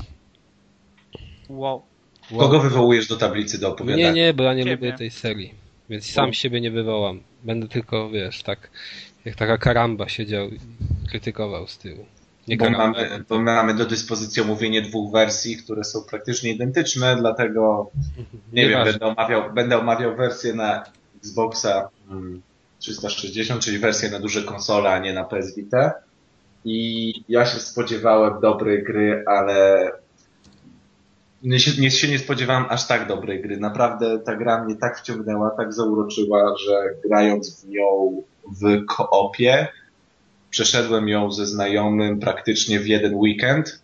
Wow. 1.48 1.82
Wow. 2.30 2.40
Kogo 2.40 2.60
wywołujesz 2.60 3.06
do 3.08 3.16
tablicy 3.16 3.60
do 3.60 3.68
opowiadania? 3.68 4.12
Nie, 4.12 4.12
nie, 4.22 4.34
bo 4.34 4.44
ja 4.44 4.54
nie 4.54 4.64
Ciebie. 4.64 4.74
lubię 4.74 4.98
tej 4.98 5.10
serii. 5.10 5.54
Więc 5.90 6.10
sam 6.10 6.32
siebie 6.32 6.60
nie 6.60 6.70
wywołam. 6.70 7.20
Będę 7.42 7.68
tylko, 7.68 8.10
wiesz, 8.10 8.42
tak 8.42 8.70
jak 9.24 9.34
taka 9.36 9.58
karamba 9.58 10.08
siedział 10.08 10.48
i 10.48 10.58
krytykował 11.08 11.66
z 11.68 11.78
tyłu. 11.78 12.06
Nie 12.48 12.56
Bo 12.56 12.64
karamba. 12.64 12.86
mamy, 13.02 13.24
bo 13.28 13.40
mamy 13.40 13.74
do 13.74 13.84
dyspozycji 13.86 14.42
omówienie 14.42 14.82
dwóch 14.82 15.12
wersji, 15.12 15.56
które 15.56 15.84
są 15.84 16.02
praktycznie 16.10 16.50
identyczne, 16.50 17.16
dlatego 17.16 17.90
nie 18.52 18.62
wiem, 18.62 18.70
Nieważne. 18.70 18.92
będę 18.92 19.06
omawiał, 19.06 19.54
będę 19.54 19.78
omawiał 19.78 20.16
wersję 20.16 20.54
na 20.54 20.84
Xboxa 21.24 21.88
mm, 22.10 22.42
360, 22.78 23.62
czyli 23.62 23.78
wersję 23.78 24.10
na 24.10 24.20
duże 24.20 24.42
konsole, 24.42 24.90
a 24.90 24.98
nie 24.98 25.12
na 25.12 25.24
PS 25.24 25.54
Vita. 25.54 25.92
I 26.64 27.12
ja 27.28 27.46
się 27.46 27.58
spodziewałem 27.58 28.40
dobrej 28.40 28.84
gry, 28.84 29.24
ale 29.26 29.90
nie 31.42 31.60
się, 31.60 31.80
nie 31.80 31.90
się 31.90 32.08
nie 32.08 32.18
spodziewałem 32.18 32.64
aż 32.68 32.86
tak 32.86 33.08
dobrej 33.08 33.42
gry. 33.42 33.56
Naprawdę 33.56 34.18
ta 34.18 34.36
gra 34.36 34.64
mnie 34.64 34.76
tak 34.76 34.98
wciągnęła, 34.98 35.50
tak 35.50 35.72
zauroczyła, 35.72 36.54
że 36.66 36.94
grając 37.08 37.64
w 37.64 37.68
nią 37.68 38.22
w 38.60 38.84
koopie, 38.86 39.68
przeszedłem 40.50 41.08
ją 41.08 41.32
ze 41.32 41.46
znajomym 41.46 42.20
praktycznie 42.20 42.80
w 42.80 42.86
jeden 42.86 43.14
weekend, 43.14 43.82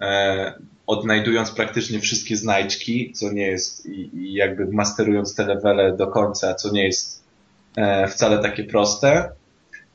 e, 0.00 0.54
odnajdując 0.86 1.50
praktycznie 1.50 2.00
wszystkie 2.00 2.36
znajdźki, 2.36 3.12
co 3.12 3.32
nie 3.32 3.46
jest, 3.46 3.86
i, 3.86 4.32
jakby 4.32 4.66
masterując 4.66 5.34
te 5.34 5.46
levele 5.46 5.96
do 5.96 6.06
końca, 6.06 6.54
co 6.54 6.72
nie 6.72 6.84
jest 6.84 7.24
e, 7.76 8.08
wcale 8.08 8.38
takie 8.38 8.64
proste, 8.64 9.30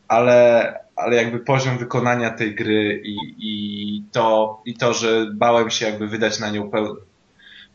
ale, 0.08 0.74
ale 0.96 1.16
jakby 1.16 1.40
poziom 1.40 1.78
wykonania 1.78 2.30
tej 2.30 2.56
gry 2.56 3.02
i, 3.06 3.18
i, 3.38 4.04
to, 4.12 4.62
i 4.66 4.74
to, 4.74 4.94
że 4.94 5.26
bałem 5.34 5.70
się 5.70 5.86
jakby 5.86 6.08
wydać 6.08 6.40
na 6.40 6.50
nią 6.50 6.70
peł... 6.70 6.96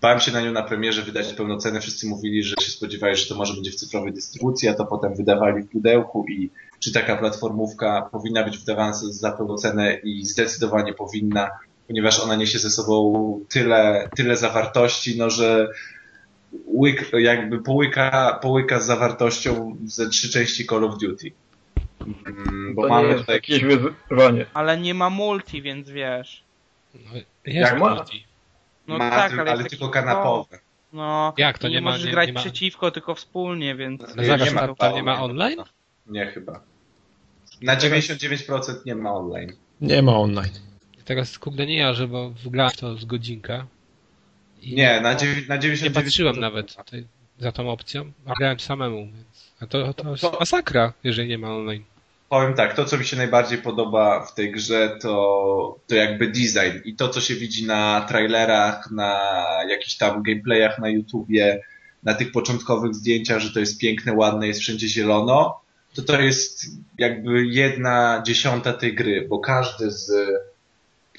Bałem 0.00 0.20
się 0.20 0.32
na 0.32 0.40
nią 0.40 0.52
na 0.52 0.62
premierze 0.62 1.02
wydać 1.02 1.32
pełnocenę. 1.32 1.80
Wszyscy 1.80 2.06
mówili, 2.06 2.42
że 2.42 2.54
się 2.60 2.70
spodziewali, 2.70 3.16
że 3.16 3.28
to 3.28 3.34
może 3.34 3.54
będzie 3.54 3.70
w 3.70 3.74
cyfrowej 3.74 4.12
dystrybucji, 4.12 4.68
a 4.68 4.74
to 4.74 4.86
potem 4.86 5.14
wydawali 5.14 5.62
w 5.62 5.68
pudełku 5.68 6.26
i 6.28 6.50
czy 6.78 6.92
taka 6.92 7.16
platformówka 7.16 8.08
powinna 8.12 8.44
być 8.44 8.58
wydawana 8.58 8.92
za 8.92 9.32
pełnocenę 9.32 9.94
i 9.94 10.26
zdecydowanie 10.26 10.94
powinna, 10.94 11.50
ponieważ 11.86 12.20
ona 12.20 12.36
niesie 12.36 12.58
ze 12.58 12.70
sobą 12.70 13.40
tyle, 13.48 14.08
tyle 14.16 14.36
zawartości, 14.36 15.18
no 15.18 15.30
że 15.30 15.68
łyk, 16.74 17.10
jakby 17.18 17.62
połyka, 17.62 18.38
połyka 18.42 18.80
z 18.80 18.86
zawartością 18.86 19.76
ze 19.86 20.08
trzy 20.08 20.30
części 20.30 20.66
Call 20.66 20.84
of 20.84 20.98
Duty. 20.98 21.32
Mm, 22.26 22.74
Bo 22.74 22.82
to 22.82 22.88
nie 22.88 22.94
mamy 22.94 23.14
tutaj 23.14 23.34
jakieś 23.36 23.62
wyzwanie. 23.64 24.46
Ale 24.54 24.78
nie 24.78 24.94
ma 24.94 25.10
multi, 25.10 25.62
więc 25.62 25.90
wiesz. 25.90 26.44
No, 26.94 27.00
jest 27.46 27.70
Jak 27.70 27.78
multi. 27.78 28.24
No 28.88 28.98
ma, 28.98 29.10
tak, 29.10 29.38
ale, 29.38 29.50
ale 29.52 29.64
tylko 29.64 29.88
kanapowe. 29.88 30.58
No, 30.92 31.34
Jak 31.38 31.58
to 31.58 31.68
i 31.68 31.70
nie 31.70 31.80
ma- 31.80 31.90
możesz 31.90 32.04
nie- 32.06 32.12
grać 32.12 32.26
nie 32.26 32.32
ma- 32.32 32.40
przeciwko, 32.40 32.90
tylko 32.90 33.14
wspólnie, 33.14 33.74
więc. 33.74 34.00
No 34.16 34.22
Nie, 34.22 34.28
zaraz, 34.28 34.48
nie 34.48 34.54
ma 34.54 34.74
tam 34.74 34.94
nie 34.94 35.02
ma 35.02 35.22
online? 35.22 35.58
Nie 36.06 36.26
chyba. 36.26 36.60
Na 37.62 37.76
99% 37.76 38.86
nie 38.86 38.94
ma 38.94 39.12
online. 39.12 39.52
Nie 39.80 40.02
ma 40.02 40.16
online. 40.16 40.52
Teraz 41.04 41.38
kurde 41.38 41.66
nie 41.66 41.76
ja, 41.76 41.94
że 41.94 42.08
bo 42.08 42.30
wgrałem 42.30 42.72
to 42.80 42.96
z 42.96 43.04
godzinka. 43.04 43.66
Nie, 44.66 45.00
na, 45.00 45.14
dziewię- 45.14 45.48
na 45.48 45.58
99%. 45.58 45.82
nie 45.84 45.90
patrzyłem 45.90 46.40
nawet 46.40 46.76
za 47.38 47.52
tą 47.52 47.70
opcją, 47.70 48.12
a 48.26 48.32
grałem 48.34 48.60
samemu, 48.60 49.06
więc. 49.06 49.52
A 49.60 49.66
to, 49.66 49.94
to 49.94 50.10
jest 50.10 50.22
masakra, 50.40 50.92
jeżeli 51.04 51.28
nie 51.28 51.38
ma 51.38 51.54
online. 51.54 51.84
Powiem 52.28 52.54
tak, 52.54 52.74
to 52.76 52.84
co 52.84 52.98
mi 52.98 53.04
się 53.04 53.16
najbardziej 53.16 53.58
podoba 53.58 54.26
w 54.26 54.34
tej 54.34 54.52
grze 54.52 54.98
to, 55.02 55.78
to 55.86 55.94
jakby 55.94 56.26
design 56.26 56.78
i 56.84 56.94
to 56.96 57.08
co 57.08 57.20
się 57.20 57.34
widzi 57.34 57.66
na 57.66 58.06
trailerach, 58.08 58.90
na 58.90 59.20
jakichś 59.68 59.96
tam 59.96 60.22
gameplayach 60.22 60.78
na 60.78 60.88
YouTubie, 60.88 61.62
na 62.02 62.14
tych 62.14 62.32
początkowych 62.32 62.94
zdjęciach, 62.94 63.38
że 63.40 63.52
to 63.52 63.60
jest 63.60 63.80
piękne, 63.80 64.12
ładne, 64.12 64.46
jest 64.46 64.60
wszędzie 64.60 64.88
zielono. 64.88 65.60
to 65.94 66.02
to 66.02 66.20
jest 66.20 66.66
jakby 66.98 67.46
jedna 67.46 68.22
dziesiąta 68.26 68.72
tej 68.72 68.94
gry, 68.94 69.26
bo 69.28 69.38
każdy 69.38 69.90
z 69.90 70.12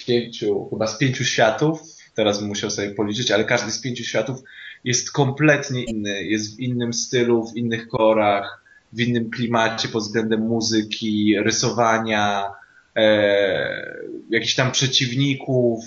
pięciu, 0.05 0.69
chyba 0.69 0.87
z 0.87 0.97
pięciu 0.97 1.25
światów, 1.25 1.81
teraz 2.13 2.39
bym 2.39 2.47
musiał 2.47 2.69
sobie 2.69 2.91
policzyć, 2.91 3.31
ale 3.31 3.43
każdy 3.43 3.71
z 3.71 3.81
pięciu 3.81 4.03
światów 4.03 4.39
jest 4.83 5.11
kompletnie 5.11 5.83
inny, 5.83 6.23
jest 6.23 6.55
w 6.55 6.59
innym 6.59 6.93
stylu, 6.93 7.47
w 7.47 7.57
innych 7.57 7.87
korach, 7.87 8.63
w 8.93 8.99
innym 8.99 9.29
klimacie 9.29 9.87
pod 9.87 10.03
względem 10.03 10.41
muzyki, 10.41 11.35
rysowania, 11.39 12.51
e, 12.95 13.95
jakichś 14.29 14.55
tam 14.55 14.71
przeciwników. 14.71 15.85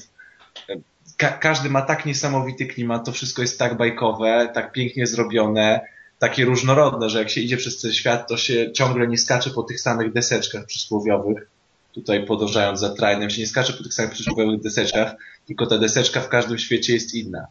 Ka 1.16 1.28
każdy 1.28 1.70
ma 1.70 1.82
tak 1.82 2.06
niesamowity 2.06 2.66
klimat, 2.66 3.06
to 3.06 3.12
wszystko 3.12 3.42
jest 3.42 3.58
tak 3.58 3.76
bajkowe, 3.76 4.48
tak 4.54 4.72
pięknie 4.72 5.06
zrobione, 5.06 5.80
takie 6.18 6.44
różnorodne, 6.44 7.10
że 7.10 7.18
jak 7.18 7.30
się 7.30 7.40
idzie 7.40 7.56
przez 7.56 7.80
ten 7.80 7.92
świat, 7.92 8.28
to 8.28 8.36
się 8.36 8.72
ciągle 8.72 9.08
nie 9.08 9.18
skacze 9.18 9.50
po 9.50 9.62
tych 9.62 9.80
samych 9.80 10.12
deseczkach 10.12 10.66
przysłowiowych. 10.66 11.50
Tutaj 11.98 12.26
podążając 12.26 12.80
za 12.80 12.94
trajnem, 12.94 13.30
się 13.30 13.40
nie 13.40 13.46
skacze 13.46 13.72
po 13.72 13.82
tych 13.82 13.94
samych 13.94 14.12
przysłowiowych 14.12 14.60
deseczkach, 14.60 15.14
tylko 15.46 15.66
ta 15.66 15.78
deseczka 15.78 16.20
w 16.20 16.28
każdym 16.28 16.58
świecie 16.58 16.94
jest 16.94 17.14
inna. 17.14 17.46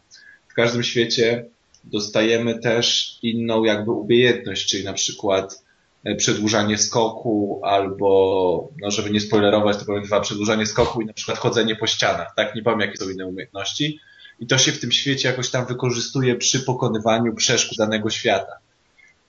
W 0.48 0.54
każdym 0.54 0.82
świecie 0.82 1.44
dostajemy 1.84 2.58
też 2.58 3.18
inną 3.22 3.64
jakby 3.64 3.90
umiejętność, 3.90 4.70
czyli 4.70 4.84
na 4.84 4.92
przykład 4.92 5.64
e, 6.04 6.14
przedłużanie 6.14 6.78
skoku 6.78 7.60
albo, 7.64 8.70
no 8.82 8.90
żeby 8.90 9.10
nie 9.10 9.20
spoilerować, 9.20 9.76
to 9.76 9.84
powiem 9.84 10.04
dwa, 10.04 10.20
przedłużanie 10.20 10.66
skoku 10.66 11.00
i 11.00 11.06
na 11.06 11.12
przykład 11.12 11.38
chodzenie 11.38 11.76
po 11.76 11.86
ścianach, 11.86 12.32
tak? 12.36 12.54
Nie 12.54 12.62
powiem, 12.62 12.80
jakie 12.80 12.96
są 12.96 13.08
inne 13.08 13.26
umiejętności. 13.26 14.00
I 14.40 14.46
to 14.46 14.58
się 14.58 14.72
w 14.72 14.80
tym 14.80 14.92
świecie 14.92 15.28
jakoś 15.28 15.50
tam 15.50 15.66
wykorzystuje 15.66 16.36
przy 16.36 16.60
pokonywaniu 16.60 17.34
przeszkód 17.34 17.78
danego 17.78 18.10
świata. 18.10 18.52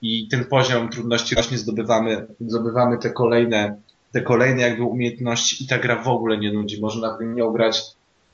I 0.02 0.28
ten 0.28 0.44
poziom 0.44 0.88
trudności 0.88 1.34
właśnie 1.34 1.58
zdobywamy, 1.58 2.26
zdobywamy 2.40 2.98
te 2.98 3.10
kolejne, 3.10 3.76
te 4.12 4.22
kolejne 4.22 4.62
jakby 4.62 4.84
umiejętności 4.84 5.64
i 5.64 5.66
ta 5.66 5.78
gra 5.78 6.02
w 6.02 6.08
ogóle 6.08 6.38
nie 6.38 6.52
nudzi. 6.52 6.80
Można 6.80 7.16
w 7.16 7.24
nią 7.24 7.52
grać 7.52 7.82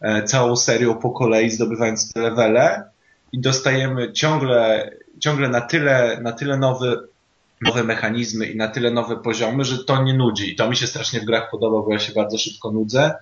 e, 0.00 0.22
całą 0.22 0.56
serią 0.56 0.94
po 0.94 1.10
kolei, 1.10 1.50
zdobywając 1.50 2.12
te 2.12 2.20
levele, 2.20 2.90
i 3.32 3.40
dostajemy 3.40 4.12
ciągle, 4.12 4.90
ciągle 5.20 5.48
na 5.48 5.60
tyle, 5.60 6.20
na 6.22 6.32
tyle 6.32 6.58
nowy, 6.58 6.98
nowe 7.60 7.84
mechanizmy 7.84 8.46
i 8.46 8.56
na 8.56 8.68
tyle 8.68 8.90
nowe 8.90 9.16
poziomy, 9.16 9.64
że 9.64 9.84
to 9.84 10.02
nie 10.02 10.14
nudzi. 10.14 10.52
I 10.52 10.56
to 10.56 10.70
mi 10.70 10.76
się 10.76 10.86
strasznie 10.86 11.20
w 11.20 11.24
grach 11.24 11.50
podoba, 11.50 11.82
bo 11.82 11.92
ja 11.92 11.98
się 11.98 12.12
bardzo 12.12 12.38
szybko 12.38 12.70
nudzę, 12.70 13.14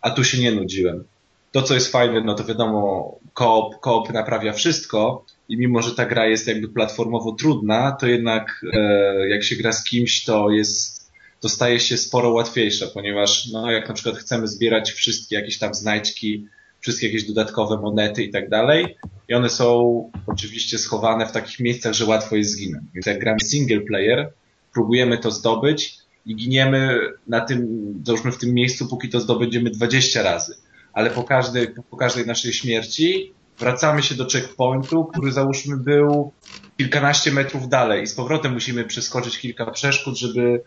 a 0.00 0.10
tu 0.10 0.24
się 0.24 0.42
nie 0.42 0.52
nudziłem. 0.52 1.04
To, 1.52 1.62
co 1.62 1.74
jest 1.74 1.92
fajne, 1.92 2.20
no 2.20 2.34
to 2.34 2.44
wiadomo, 2.44 3.14
koop, 3.34 3.80
koop 3.80 4.12
naprawia 4.12 4.52
wszystko 4.52 5.24
i 5.48 5.56
mimo, 5.56 5.82
że 5.82 5.94
ta 5.94 6.06
gra 6.06 6.26
jest 6.26 6.48
jakby 6.48 6.68
platformowo 6.68 7.32
trudna, 7.32 7.92
to 7.92 8.06
jednak 8.06 8.64
e, 8.72 9.28
jak 9.28 9.42
się 9.42 9.56
gra 9.56 9.72
z 9.72 9.84
kimś, 9.84 10.24
to 10.24 10.50
jest, 10.50 10.99
to 11.40 11.48
staje 11.48 11.80
się 11.80 11.96
sporo 11.96 12.30
łatwiejsze, 12.30 12.86
ponieważ 12.86 13.48
no, 13.52 13.70
jak 13.70 13.88
na 13.88 13.94
przykład 13.94 14.16
chcemy 14.16 14.48
zbierać 14.48 14.92
wszystkie 14.92 15.36
jakieś 15.36 15.58
tam 15.58 15.74
znajdźki, 15.74 16.46
wszystkie 16.80 17.06
jakieś 17.06 17.24
dodatkowe 17.24 17.80
monety 17.80 18.22
i 18.22 18.30
tak 18.30 18.48
dalej. 18.48 18.96
I 19.28 19.34
one 19.34 19.50
są 19.50 20.10
oczywiście 20.26 20.78
schowane 20.78 21.26
w 21.26 21.32
takich 21.32 21.60
miejscach, 21.60 21.92
że 21.92 22.06
łatwo 22.06 22.36
jest 22.36 22.50
zginąć. 22.50 22.84
Więc 22.94 23.06
jak 23.06 23.18
gramy 23.18 23.40
single 23.40 23.80
player, 23.80 24.32
próbujemy 24.72 25.18
to 25.18 25.30
zdobyć 25.30 25.98
i 26.26 26.36
giniemy 26.36 27.00
na 27.26 27.40
tym, 27.40 27.68
załóżmy 28.06 28.32
w 28.32 28.38
tym 28.38 28.54
miejscu, 28.54 28.86
póki 28.86 29.08
to 29.08 29.20
zdobędziemy 29.20 29.70
20 29.70 30.22
razy. 30.22 30.56
Ale 30.92 31.10
po 31.10 31.24
każdej, 31.24 31.68
po 31.90 31.96
każdej 31.96 32.26
naszej 32.26 32.52
śmierci 32.52 33.32
wracamy 33.58 34.02
się 34.02 34.14
do 34.14 34.26
checkpointu, 34.32 35.04
który 35.04 35.32
załóżmy 35.32 35.76
był 35.76 36.32
kilkanaście 36.78 37.32
metrów 37.32 37.68
dalej 37.68 38.02
i 38.02 38.06
z 38.06 38.14
powrotem 38.14 38.52
musimy 38.52 38.84
przeskoczyć 38.84 39.38
kilka 39.38 39.70
przeszkód, 39.70 40.18
żeby, 40.18 40.62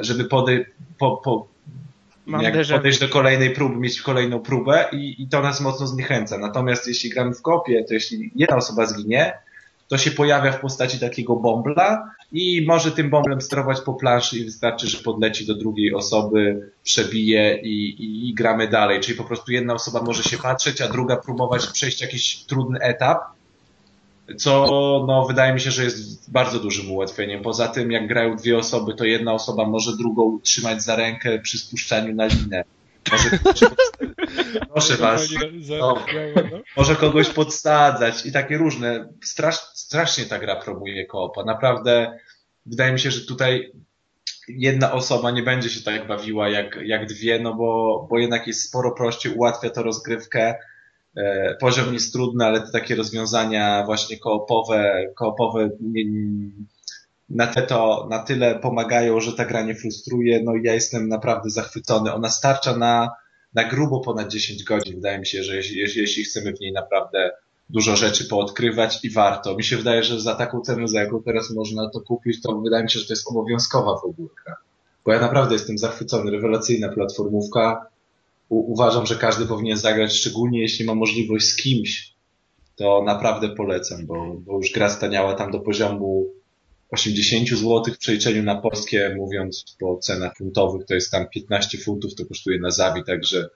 żeby 0.00 0.24
podej, 0.24 0.66
po, 0.98 1.16
po, 1.16 1.46
podejść 2.70 2.98
do 2.98 3.08
kolejnej 3.08 3.50
próby, 3.50 3.76
mieć 3.76 4.02
kolejną 4.02 4.40
próbę 4.40 4.88
i, 4.92 5.22
i 5.22 5.28
to 5.28 5.42
nas 5.42 5.60
mocno 5.60 5.86
zniechęca. 5.86 6.38
Natomiast 6.38 6.88
jeśli 6.88 7.10
gramy 7.10 7.34
w 7.34 7.42
kopie, 7.42 7.84
to 7.84 7.94
jeśli 7.94 8.30
jedna 8.34 8.56
osoba 8.56 8.86
zginie, 8.86 9.32
to 9.88 9.98
się 9.98 10.10
pojawia 10.10 10.52
w 10.52 10.60
postaci 10.60 10.98
takiego 10.98 11.36
bombla 11.36 12.10
i 12.32 12.64
może 12.66 12.92
tym 12.92 13.10
bomblem 13.10 13.40
sterować 13.40 13.80
po 13.80 13.94
planszy 13.94 14.38
i 14.38 14.44
wystarczy, 14.44 14.86
że 14.86 14.98
podleci 14.98 15.46
do 15.46 15.54
drugiej 15.54 15.94
osoby, 15.94 16.70
przebije 16.82 17.60
i, 17.62 18.02
i, 18.02 18.28
i, 18.28 18.34
gramy 18.34 18.68
dalej. 18.68 19.00
Czyli 19.00 19.18
po 19.18 19.24
prostu 19.24 19.52
jedna 19.52 19.74
osoba 19.74 20.02
może 20.02 20.22
się 20.22 20.38
patrzeć, 20.38 20.80
a 20.80 20.88
druga 20.88 21.16
próbować 21.16 21.66
przejść 21.66 22.00
jakiś 22.00 22.36
trudny 22.36 22.78
etap, 22.80 23.18
co 24.36 25.04
no, 25.08 25.26
wydaje 25.26 25.54
mi 25.54 25.60
się, 25.60 25.70
że 25.70 25.84
jest 25.84 26.30
bardzo 26.30 26.60
dużym 26.60 26.90
ułatwieniem. 26.90 27.42
Poza 27.42 27.68
tym, 27.68 27.92
jak 27.92 28.08
grają 28.08 28.36
dwie 28.36 28.58
osoby, 28.58 28.94
to 28.94 29.04
jedna 29.04 29.32
osoba 29.32 29.66
może 29.66 29.96
drugą 29.96 30.40
trzymać 30.42 30.82
za 30.82 30.96
rękę 30.96 31.38
przy 31.38 31.58
spuszczaniu 31.58 32.14
na 32.14 32.26
linę. 32.26 32.64
Może, 33.12 33.30
proszę 34.72 34.96
was, 34.96 35.28
no, 35.78 36.04
może 36.76 36.96
kogoś 36.96 37.28
podsadzać 37.28 38.26
i 38.26 38.32
takie 38.32 38.58
różne. 38.58 39.08
Strasz, 39.24 39.56
strasznie 39.74 40.24
ta 40.24 40.38
gra 40.38 40.56
promuje 40.56 41.06
koopa. 41.06 41.44
Naprawdę 41.44 42.18
wydaje 42.66 42.92
mi 42.92 43.00
się, 43.00 43.10
że 43.10 43.26
tutaj 43.26 43.72
jedna 44.48 44.92
osoba 44.92 45.30
nie 45.30 45.42
będzie 45.42 45.70
się 45.70 45.80
tak 45.80 46.06
bawiła 46.06 46.48
jak, 46.48 46.78
jak 46.84 47.06
dwie, 47.06 47.38
no 47.38 47.54
bo, 47.54 48.06
bo 48.10 48.18
jednak 48.18 48.46
jest 48.46 48.68
sporo 48.68 48.92
prościej, 48.92 49.32
ułatwia 49.32 49.70
to 49.70 49.82
rozgrywkę 49.82 50.54
poziom 51.60 51.94
jest 51.94 52.12
trudny, 52.12 52.44
ale 52.44 52.60
te 52.60 52.72
takie 52.72 52.94
rozwiązania 52.94 53.82
właśnie 53.86 54.18
koopowe, 54.18 55.06
koopowe 55.14 55.70
na, 57.28 57.46
te 57.46 57.62
to, 57.62 58.06
na 58.10 58.18
tyle 58.18 58.58
pomagają, 58.58 59.20
że 59.20 59.32
ta 59.32 59.44
gra 59.44 59.62
nie 59.62 59.74
frustruje. 59.74 60.42
No 60.42 60.54
i 60.54 60.62
ja 60.62 60.74
jestem 60.74 61.08
naprawdę 61.08 61.50
zachwycony. 61.50 62.12
Ona 62.12 62.28
starcza 62.28 62.76
na, 62.76 63.10
na 63.54 63.64
grubo 63.64 64.00
ponad 64.00 64.28
10 64.28 64.64
godzin. 64.64 64.94
Wydaje 64.94 65.18
mi 65.18 65.26
się, 65.26 65.42
że 65.42 65.56
jeśli, 65.56 65.78
jeśli 65.78 66.24
chcemy 66.24 66.52
w 66.52 66.60
niej 66.60 66.72
naprawdę 66.72 67.30
dużo 67.70 67.96
rzeczy 67.96 68.24
poodkrywać 68.24 69.04
i 69.04 69.10
warto. 69.10 69.56
Mi 69.56 69.64
się 69.64 69.76
wydaje, 69.76 70.02
że 70.02 70.20
za 70.20 70.34
taką 70.34 70.60
cenę, 70.60 70.88
za 70.88 71.00
jaką 71.00 71.22
teraz 71.22 71.50
można 71.50 71.90
to 71.90 72.00
kupić, 72.00 72.42
to 72.42 72.60
wydaje 72.60 72.82
mi 72.82 72.90
się, 72.90 72.98
że 72.98 73.06
to 73.06 73.12
jest 73.12 73.30
obowiązkowa 73.30 74.00
w 74.00 74.04
ogóle 74.04 74.28
gra. 74.44 74.56
Bo 75.04 75.12
ja 75.12 75.20
naprawdę 75.20 75.54
jestem 75.54 75.78
zachwycony. 75.78 76.30
Rewelacyjna 76.30 76.88
platformówka 76.88 77.86
uważam, 78.48 79.06
że 79.06 79.16
każdy 79.16 79.46
powinien 79.46 79.76
zagrać, 79.76 80.12
szczególnie 80.12 80.60
jeśli 80.60 80.84
ma 80.84 80.94
możliwość 80.94 81.46
z 81.46 81.56
kimś, 81.56 82.14
to 82.76 83.02
naprawdę 83.06 83.48
polecam, 83.48 84.06
bo, 84.06 84.36
bo 84.38 84.56
już 84.56 84.72
gra 84.72 84.90
staniała 84.90 85.34
tam 85.34 85.50
do 85.50 85.60
poziomu 85.60 86.26
80 86.90 87.48
zł 87.48 87.82
w 87.94 87.98
przeliczeniu 87.98 88.42
na 88.42 88.54
polskie, 88.54 89.14
mówiąc 89.16 89.76
po 89.80 89.98
cenach 89.98 90.36
funtowych, 90.36 90.86
to 90.86 90.94
jest 90.94 91.10
tam 91.10 91.28
15 91.28 91.78
funtów, 91.78 92.14
to 92.14 92.26
kosztuje 92.26 92.60
na 92.60 92.70
zawi, 92.70 93.04
także 93.04 93.48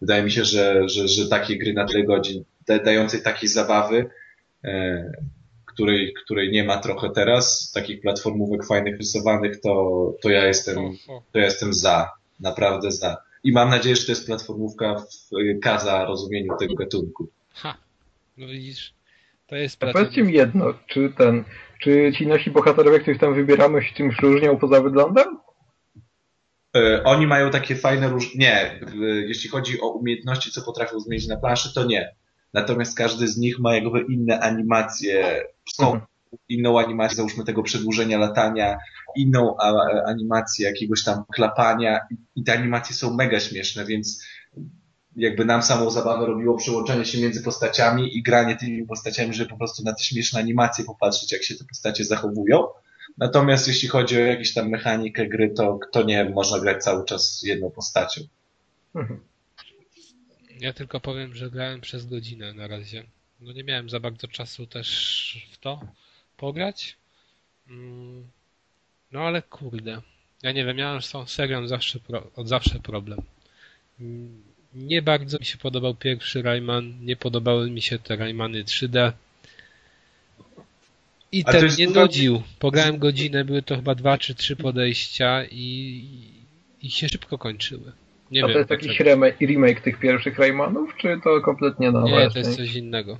wydaje 0.00 0.22
mi 0.22 0.30
się, 0.30 0.44
że, 0.44 0.88
że, 0.88 1.08
że 1.08 1.28
takie 1.28 1.58
gry 1.58 1.72
na 1.72 1.86
tyle 1.86 2.04
godzin, 2.04 2.44
dającej 2.84 3.22
takiej 3.22 3.48
zabawy, 3.48 4.06
e, 4.64 5.12
której, 5.66 6.14
której 6.24 6.50
nie 6.50 6.64
ma 6.64 6.78
trochę 6.78 7.10
teraz, 7.14 7.72
takich 7.74 8.00
platformówek 8.00 8.66
fajnych 8.66 8.96
rysowanych, 8.98 9.60
to, 9.60 10.14
to 10.22 10.30
ja 10.30 10.46
jestem, 10.46 10.76
to 11.32 11.38
ja 11.38 11.44
jestem 11.44 11.72
za, 11.72 12.10
naprawdę 12.40 12.90
za. 12.90 13.16
I 13.44 13.52
mam 13.52 13.70
nadzieję, 13.70 13.96
że 13.96 14.06
to 14.06 14.12
jest 14.12 14.26
platformówka 14.26 14.94
w 14.94 15.30
kaza 15.62 16.04
rozumieniu 16.04 16.56
tego 16.60 16.74
gatunku. 16.74 17.28
Ha, 17.50 17.76
no 18.36 18.46
widzisz, 18.46 18.94
to 19.46 19.56
jest 19.56 19.76
platformówka. 19.76 20.10
Powiedzcie 20.10 20.32
mi 20.32 20.38
jedno, 20.38 20.74
czy 20.86 21.12
ten, 21.16 21.44
czy 21.80 22.12
ci 22.18 22.26
nasi 22.26 22.50
bohaterowie, 22.50 23.00
których 23.00 23.20
tam 23.20 23.34
wybieramy, 23.34 23.82
się 23.82 23.94
czymś 23.94 24.18
różnią 24.18 24.58
poza 24.58 24.80
wyglądem? 24.80 25.38
E, 26.76 27.04
oni 27.04 27.26
mają 27.26 27.50
takie 27.50 27.76
fajne 27.76 28.08
róż... 28.08 28.34
Nie, 28.34 28.80
jeśli 29.26 29.50
chodzi 29.50 29.80
o 29.80 29.88
umiejętności, 29.88 30.50
co 30.50 30.62
potrafią 30.62 31.00
zmienić 31.00 31.28
na 31.28 31.36
planszy, 31.36 31.74
to 31.74 31.84
nie. 31.84 32.14
Natomiast 32.52 32.96
każdy 32.96 33.28
z 33.28 33.36
nich 33.36 33.58
ma 33.58 33.74
jakby 33.74 34.00
inne 34.00 34.40
animacje, 34.40 35.44
mhm 35.80 36.00
inną 36.48 36.78
animację, 36.78 37.16
załóżmy 37.16 37.44
tego 37.44 37.62
przedłużenia 37.62 38.18
latania, 38.18 38.78
inną 39.16 39.56
animację 40.06 40.66
jakiegoś 40.66 41.04
tam 41.04 41.24
klapania 41.32 42.00
i 42.36 42.44
te 42.44 42.52
animacje 42.52 42.96
są 42.96 43.14
mega 43.14 43.40
śmieszne, 43.40 43.84
więc 43.84 44.24
jakby 45.16 45.44
nam 45.44 45.62
samą 45.62 45.90
zabawę 45.90 46.26
robiło 46.26 46.56
przełączenie 46.56 47.04
się 47.04 47.20
między 47.20 47.42
postaciami 47.42 48.16
i 48.16 48.22
granie 48.22 48.56
tymi 48.56 48.86
postaciami, 48.86 49.34
żeby 49.34 49.50
po 49.50 49.56
prostu 49.56 49.82
na 49.84 49.92
te 49.92 50.02
śmieszne 50.02 50.40
animacje 50.40 50.84
popatrzeć, 50.84 51.32
jak 51.32 51.44
się 51.44 51.54
te 51.54 51.64
postacie 51.64 52.04
zachowują. 52.04 52.66
Natomiast 53.18 53.68
jeśli 53.68 53.88
chodzi 53.88 54.16
o 54.16 54.20
jakąś 54.20 54.54
tam 54.54 54.68
mechanikę 54.68 55.28
gry, 55.28 55.50
to 55.50 55.78
kto 55.78 56.02
nie 56.02 56.24
można 56.24 56.60
grać 56.60 56.84
cały 56.84 57.04
czas 57.04 57.42
jedną 57.42 57.70
postacią. 57.70 58.20
Mhm. 58.94 59.20
Ja 60.60 60.72
tylko 60.72 61.00
powiem, 61.00 61.34
że 61.34 61.50
grałem 61.50 61.80
przez 61.80 62.06
godzinę 62.06 62.54
na 62.54 62.66
razie. 62.66 63.04
No 63.40 63.52
nie 63.52 63.64
miałem 63.64 63.90
za 63.90 64.00
bardzo 64.00 64.28
czasu 64.28 64.66
też 64.66 65.48
w 65.52 65.58
to 65.58 65.80
pograć. 66.38 66.96
Mm, 67.70 68.24
no 69.12 69.20
ale 69.20 69.42
kurde. 69.42 70.00
Ja 70.42 70.52
nie 70.52 70.64
wiem, 70.64 70.76
miałem 70.76 71.02
z 71.02 71.10
tą 71.10 71.26
serią 71.26 71.66
zawsze 71.68 71.98
od 72.36 72.48
zawsze 72.48 72.80
problem. 72.80 73.18
Mm, 74.00 74.42
nie 74.74 75.02
bardzo 75.02 75.38
mi 75.38 75.44
się 75.44 75.58
podobał 75.58 75.94
pierwszy 75.94 76.42
Rayman, 76.42 77.04
nie 77.04 77.16
podobały 77.16 77.70
mi 77.70 77.82
się 77.82 77.98
te 77.98 78.16
Raymany 78.16 78.64
3D. 78.64 79.12
I 81.32 81.42
A 81.46 81.52
ten 81.52 81.64
jest 81.64 81.76
zupełnie- 81.76 82.00
nudził. 82.00 82.42
Pograłem 82.58 82.98
godzinę, 82.98 83.44
były 83.44 83.62
to 83.62 83.76
chyba 83.76 83.94
dwa 83.94 84.18
czy 84.18 84.34
trzy 84.34 84.56
podejścia 84.56 85.44
i, 85.44 86.04
i 86.82 86.90
się 86.90 87.08
szybko 87.08 87.38
kończyły. 87.38 87.92
Nie 88.30 88.44
A 88.44 88.46
wiem. 88.46 88.52
to 88.54 88.58
jest 88.58 88.70
jakiś 88.70 89.00
remake, 89.00 89.40
remake 89.40 89.80
tych 89.80 89.98
pierwszych 89.98 90.38
Raymanów, 90.38 90.96
czy 90.96 91.20
to 91.24 91.40
kompletnie 91.40 91.90
nowa 91.90 92.08
Nie, 92.24 92.30
to 92.30 92.38
jest 92.38 92.56
coś 92.56 92.74
innego. 92.74 93.18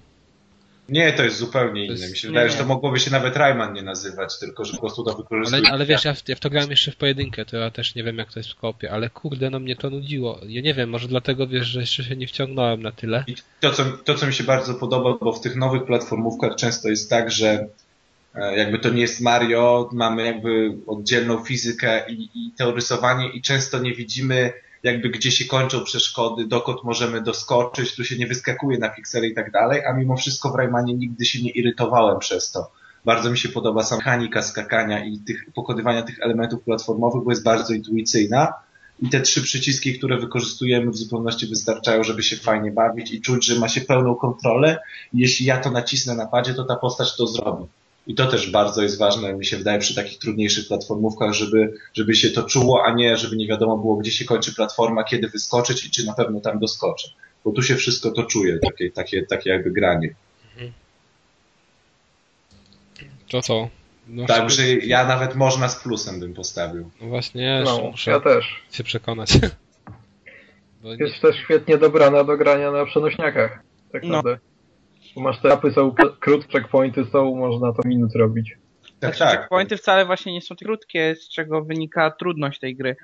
Nie, 0.89 1.13
to 1.13 1.25
jest 1.25 1.37
zupełnie 1.37 1.87
To 1.87 1.93
jest- 1.93 2.03
inne. 2.03 2.11
Mi 2.13 2.17
się 2.19 2.29
nie, 2.29 2.33
wydaje, 2.33 2.49
że 2.51 2.55
nie. 2.57 2.63
to 2.63 2.69
mogłoby 2.69 3.01
się 3.01 3.11
nawet 3.11 3.37
Rayman 3.37 3.73
nie 3.73 3.83
nazywać, 3.83 4.39
tylko 4.39 4.65
że 4.65 4.73
po 4.73 4.79
prostu 4.81 5.05
to 5.05 5.15
wykorzystuje. 5.17 5.63
Ale, 5.63 5.73
ale 5.75 5.87
wiesz, 5.87 6.05
ja 6.05 6.15
w, 6.15 6.29
ja 6.29 6.37
w 6.37 6.41
to 6.41 6.51
grałem 6.51 6.71
jeszcze 6.71 6.91
w 6.93 6.97
pojedynkę, 6.97 7.45
to 7.45 7.57
ja 7.57 7.71
też 7.71 7.95
nie 7.95 8.05
wiem 8.05 8.19
jak 8.19 8.33
to 8.33 8.41
jest 8.41 8.51
w 8.51 8.57
kopie, 8.57 8.91
ale 8.93 9.11
kurde, 9.11 9.51
no 9.51 9.59
mnie 9.61 9.77
to 9.77 9.91
nudziło. 9.91 10.41
Ja 10.47 10.63
nie 10.63 10.75
wiem, 10.75 10.91
może 10.91 11.09
dlatego 11.09 11.47
wiesz, 11.47 11.67
że 11.67 11.81
jeszcze 11.81 12.05
się 12.05 12.17
nie 12.17 12.27
wciągnąłem 12.27 12.83
na 12.83 12.93
tyle. 12.93 13.25
I 13.27 13.35
to 13.61 13.71
co, 13.71 13.85
to, 13.85 14.15
co 14.15 14.27
mi 14.27 14.35
się 14.35 14.45
bardzo 14.45 14.75
podoba, 14.75 15.19
bo 15.21 15.33
w 15.33 15.41
tych 15.41 15.57
nowych 15.57 15.85
platformówkach 15.85 16.57
często 16.57 16.89
jest 16.89 17.11
tak, 17.11 17.31
że 17.31 17.67
e, 18.35 18.57
jakby 18.57 18.79
to 18.79 18.89
nie 18.91 19.01
jest 19.01 19.21
Mario, 19.21 19.91
mamy 19.93 20.25
jakby 20.27 20.73
oddzielną 20.87 21.45
fizykę 21.45 22.11
i, 22.11 22.23
i 22.35 22.51
to 22.59 22.73
rysowanie 22.75 23.29
i 23.29 23.43
często 23.43 23.79
nie 23.79 23.95
widzimy 23.95 24.53
jakby 24.83 25.09
gdzie 25.09 25.31
się 25.31 25.45
kończą 25.45 25.85
przeszkody, 25.85 26.47
dokąd 26.47 26.85
możemy 26.85 27.21
doskoczyć, 27.21 27.95
tu 27.95 28.05
się 28.05 28.19
nie 28.19 28.27
wyskakuje 28.27 28.79
na 28.79 28.89
piksery 28.89 29.29
i 29.29 29.35
tak 29.35 29.51
dalej, 29.51 29.85
a 29.85 29.93
mimo 29.93 30.17
wszystko 30.17 30.51
w 30.51 30.55
Raymanie 30.55 30.95
nigdy 30.95 31.25
się 31.25 31.43
nie 31.43 31.51
irytowałem 31.51 32.19
przez 32.19 32.51
to. 32.51 32.71
Bardzo 33.05 33.31
mi 33.31 33.39
się 33.39 33.49
podoba 33.49 33.83
sama 33.83 33.99
mechanika 33.99 34.43
skakania 34.43 35.05
i 35.05 35.19
tych, 35.19 35.53
pokonywania 35.55 36.03
tych 36.03 36.21
elementów 36.21 36.63
platformowych, 36.63 37.25
bo 37.25 37.31
jest 37.31 37.43
bardzo 37.43 37.75
intuicyjna 37.75 38.53
i 39.03 39.09
te 39.09 39.21
trzy 39.21 39.43
przyciski, 39.43 39.99
które 39.99 40.19
wykorzystujemy 40.19 40.91
w 40.91 40.97
zupełności 40.97 41.47
wystarczają, 41.47 42.03
żeby 42.05 42.23
się 42.23 42.37
fajnie 42.37 42.71
bawić 42.71 43.13
i 43.13 43.21
czuć, 43.21 43.47
że 43.47 43.59
ma 43.59 43.69
się 43.69 43.81
pełną 43.81 44.15
kontrolę. 44.15 44.79
Jeśli 45.15 45.47
ja 45.47 45.61
to 45.61 45.71
nacisnę 45.71 46.15
na 46.15 46.27
padzie, 46.27 46.55
to 46.55 46.65
ta 46.65 46.77
postać 46.77 47.17
to 47.17 47.27
zrobi. 47.27 47.65
I 48.09 48.15
to 48.15 48.27
też 48.27 48.51
bardzo 48.51 48.83
jest 48.83 48.99
ważne, 48.99 49.33
mi 49.35 49.47
się 49.47 49.57
wydaje, 49.57 49.79
przy 49.79 49.95
takich 49.95 50.19
trudniejszych 50.19 50.69
platformówkach, 50.69 51.33
żeby, 51.33 51.75
żeby 51.95 52.15
się 52.15 52.31
to 52.31 52.43
czuło, 52.43 52.85
a 52.85 52.93
nie 52.95 53.17
żeby 53.17 53.37
nie 53.37 53.47
wiadomo 53.49 53.79
było, 53.79 53.97
gdzie 53.97 54.11
się 54.11 54.25
kończy 54.25 54.55
platforma, 54.55 55.05
kiedy 55.05 55.29
wyskoczyć 55.29 55.87
i 55.87 55.91
czy 55.91 56.07
na 56.07 56.13
pewno 56.15 56.41
tam 56.41 56.59
doskoczę. 56.59 57.09
Bo 57.45 57.53
tu 57.53 57.63
się 57.63 57.77
wszystko 57.77 58.11
to 58.11 58.23
czuje, 58.23 58.59
takie, 58.59 58.91
takie, 58.91 59.23
takie 59.27 59.51
jakby 59.51 59.71
granie. 59.71 60.15
To 63.31 63.43
co? 63.43 63.69
No, 64.09 64.27
Także 64.27 64.75
ja 64.75 65.05
nawet 65.07 65.35
można 65.35 65.69
z 65.69 65.83
plusem 65.83 66.21
bym 66.21 66.35
postawił. 66.35 66.91
no 67.01 67.07
właśnie, 67.07 67.63
No, 67.65 67.79
muszę 67.91 68.11
ja 68.11 68.21
też. 68.21 68.63
się 68.73 68.85
przekonać. 68.85 69.31
Bo 70.83 70.95
nie, 70.95 71.05
Jest 71.05 71.21
też 71.21 71.37
świetnie 71.37 71.79
dobrana 71.79 72.25
do 72.25 72.37
grania 72.37 72.71
na 72.71 72.85
przenośniakach. 72.87 73.59
Tak 73.93 74.03
No. 74.03 74.09
naprawdę. 74.09 74.39
Bo 75.15 75.21
masz 75.21 75.41
te 75.43 75.53
apy, 75.53 75.71
są 75.71 75.95
krótkie 76.21 76.53
checkpointy, 76.53 77.05
są, 77.13 77.35
można 77.37 77.73
to 77.73 77.89
minut 77.89 78.15
robić. 78.15 78.57
Tak, 79.01 79.15
Znaczy, 79.17 79.19
tak. 79.19 79.41
checkpointy 79.41 79.77
wcale 79.77 80.07
właśnie 80.07 80.33
nie 80.33 80.41
są 80.41 80.57
krótkie, 80.57 81.15
z 81.21 81.29
czego 81.29 81.65
wynika 81.65 82.11
trudność 82.11 82.61
tej 82.61 82.77
gry. 82.77 82.97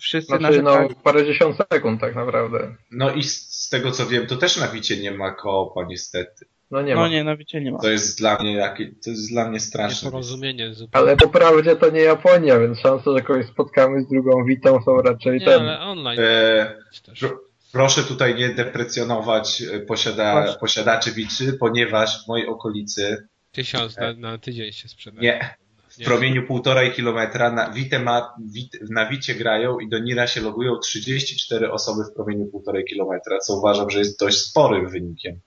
Wszyscy 0.00 0.36
Znaczy, 0.38 0.62
no, 0.62 0.70
narzekają. 0.70 0.88
parędziesiąt 1.02 1.56
sekund 1.72 2.00
tak 2.00 2.14
naprawdę. 2.14 2.74
No 2.90 3.10
i 3.14 3.22
z, 3.22 3.50
z 3.64 3.68
tego 3.68 3.90
co 3.90 4.06
wiem, 4.06 4.26
to 4.26 4.36
też 4.36 4.56
na 4.60 4.68
Wicie 4.68 4.96
nie 4.96 5.10
ma 5.10 5.30
koopa 5.30 5.84
niestety. 5.84 6.44
No 6.70 6.82
nie 6.82 6.94
No 6.94 7.00
ma. 7.00 7.08
nie, 7.08 7.24
na 7.24 7.36
wiecie 7.36 7.60
nie 7.60 7.72
ma. 7.72 7.78
To 7.78 7.88
jest 7.90 8.18
dla 8.18 8.38
mnie 8.38 8.52
jakie, 8.56 8.86
to 9.04 9.10
jest 9.10 9.30
dla 9.32 9.48
mnie 9.50 9.60
straszne. 9.60 10.10
zupełnie. 10.22 10.72
Ale 10.92 11.16
po 11.16 11.28
prawdzie 11.28 11.76
to 11.76 11.90
nie 11.90 12.00
Japonia, 12.00 12.58
więc 12.58 12.78
szanse, 12.78 13.12
że 13.16 13.22
kogoś 13.22 13.46
spotkamy 13.46 14.02
z 14.02 14.08
drugą 14.08 14.44
witą 14.44 14.82
są 14.82 15.02
raczej 15.02 15.38
Nie, 15.38 15.44
ten. 15.46 15.60
ale 15.60 15.80
online 15.80 16.20
E, 16.22 16.74
też. 17.06 17.24
Pro- 17.72 17.80
proszę 17.80 18.02
tutaj 18.02 18.34
nie 18.34 18.48
deprecjonować 18.48 19.62
e, 19.62 19.80
posiada, 19.80 20.56
posiadaczy 20.60 21.12
Wiczy, 21.12 21.52
ponieważ 21.52 22.24
w 22.24 22.28
mojej 22.28 22.46
okolicy 22.46 23.28
Tysiąc 23.52 23.96
na, 23.96 24.12
na 24.12 24.38
tydzień 24.38 24.72
się 24.72 24.88
sprzedaje. 24.88 25.22
nie, 25.22 25.54
w 26.00 26.04
promieniu 26.04 26.46
półtorej 26.46 26.92
kilometra 26.92 27.52
na 27.52 27.70
Wite 27.70 27.98
ma, 27.98 28.34
wit, 28.52 28.78
na 28.90 29.08
Wicie 29.08 29.34
grają 29.34 29.78
i 29.78 29.88
do 29.88 29.98
Nira 29.98 30.26
się 30.26 30.40
logują 30.40 30.78
34 30.78 31.72
osoby 31.72 32.02
w 32.10 32.14
promieniu 32.14 32.46
półtorej 32.46 32.84
kilometra, 32.84 33.38
co 33.38 33.56
uważam, 33.56 33.90
że 33.90 33.98
jest 33.98 34.20
dość 34.20 34.38
sporym 34.38 34.88
wynikiem. 34.90 35.40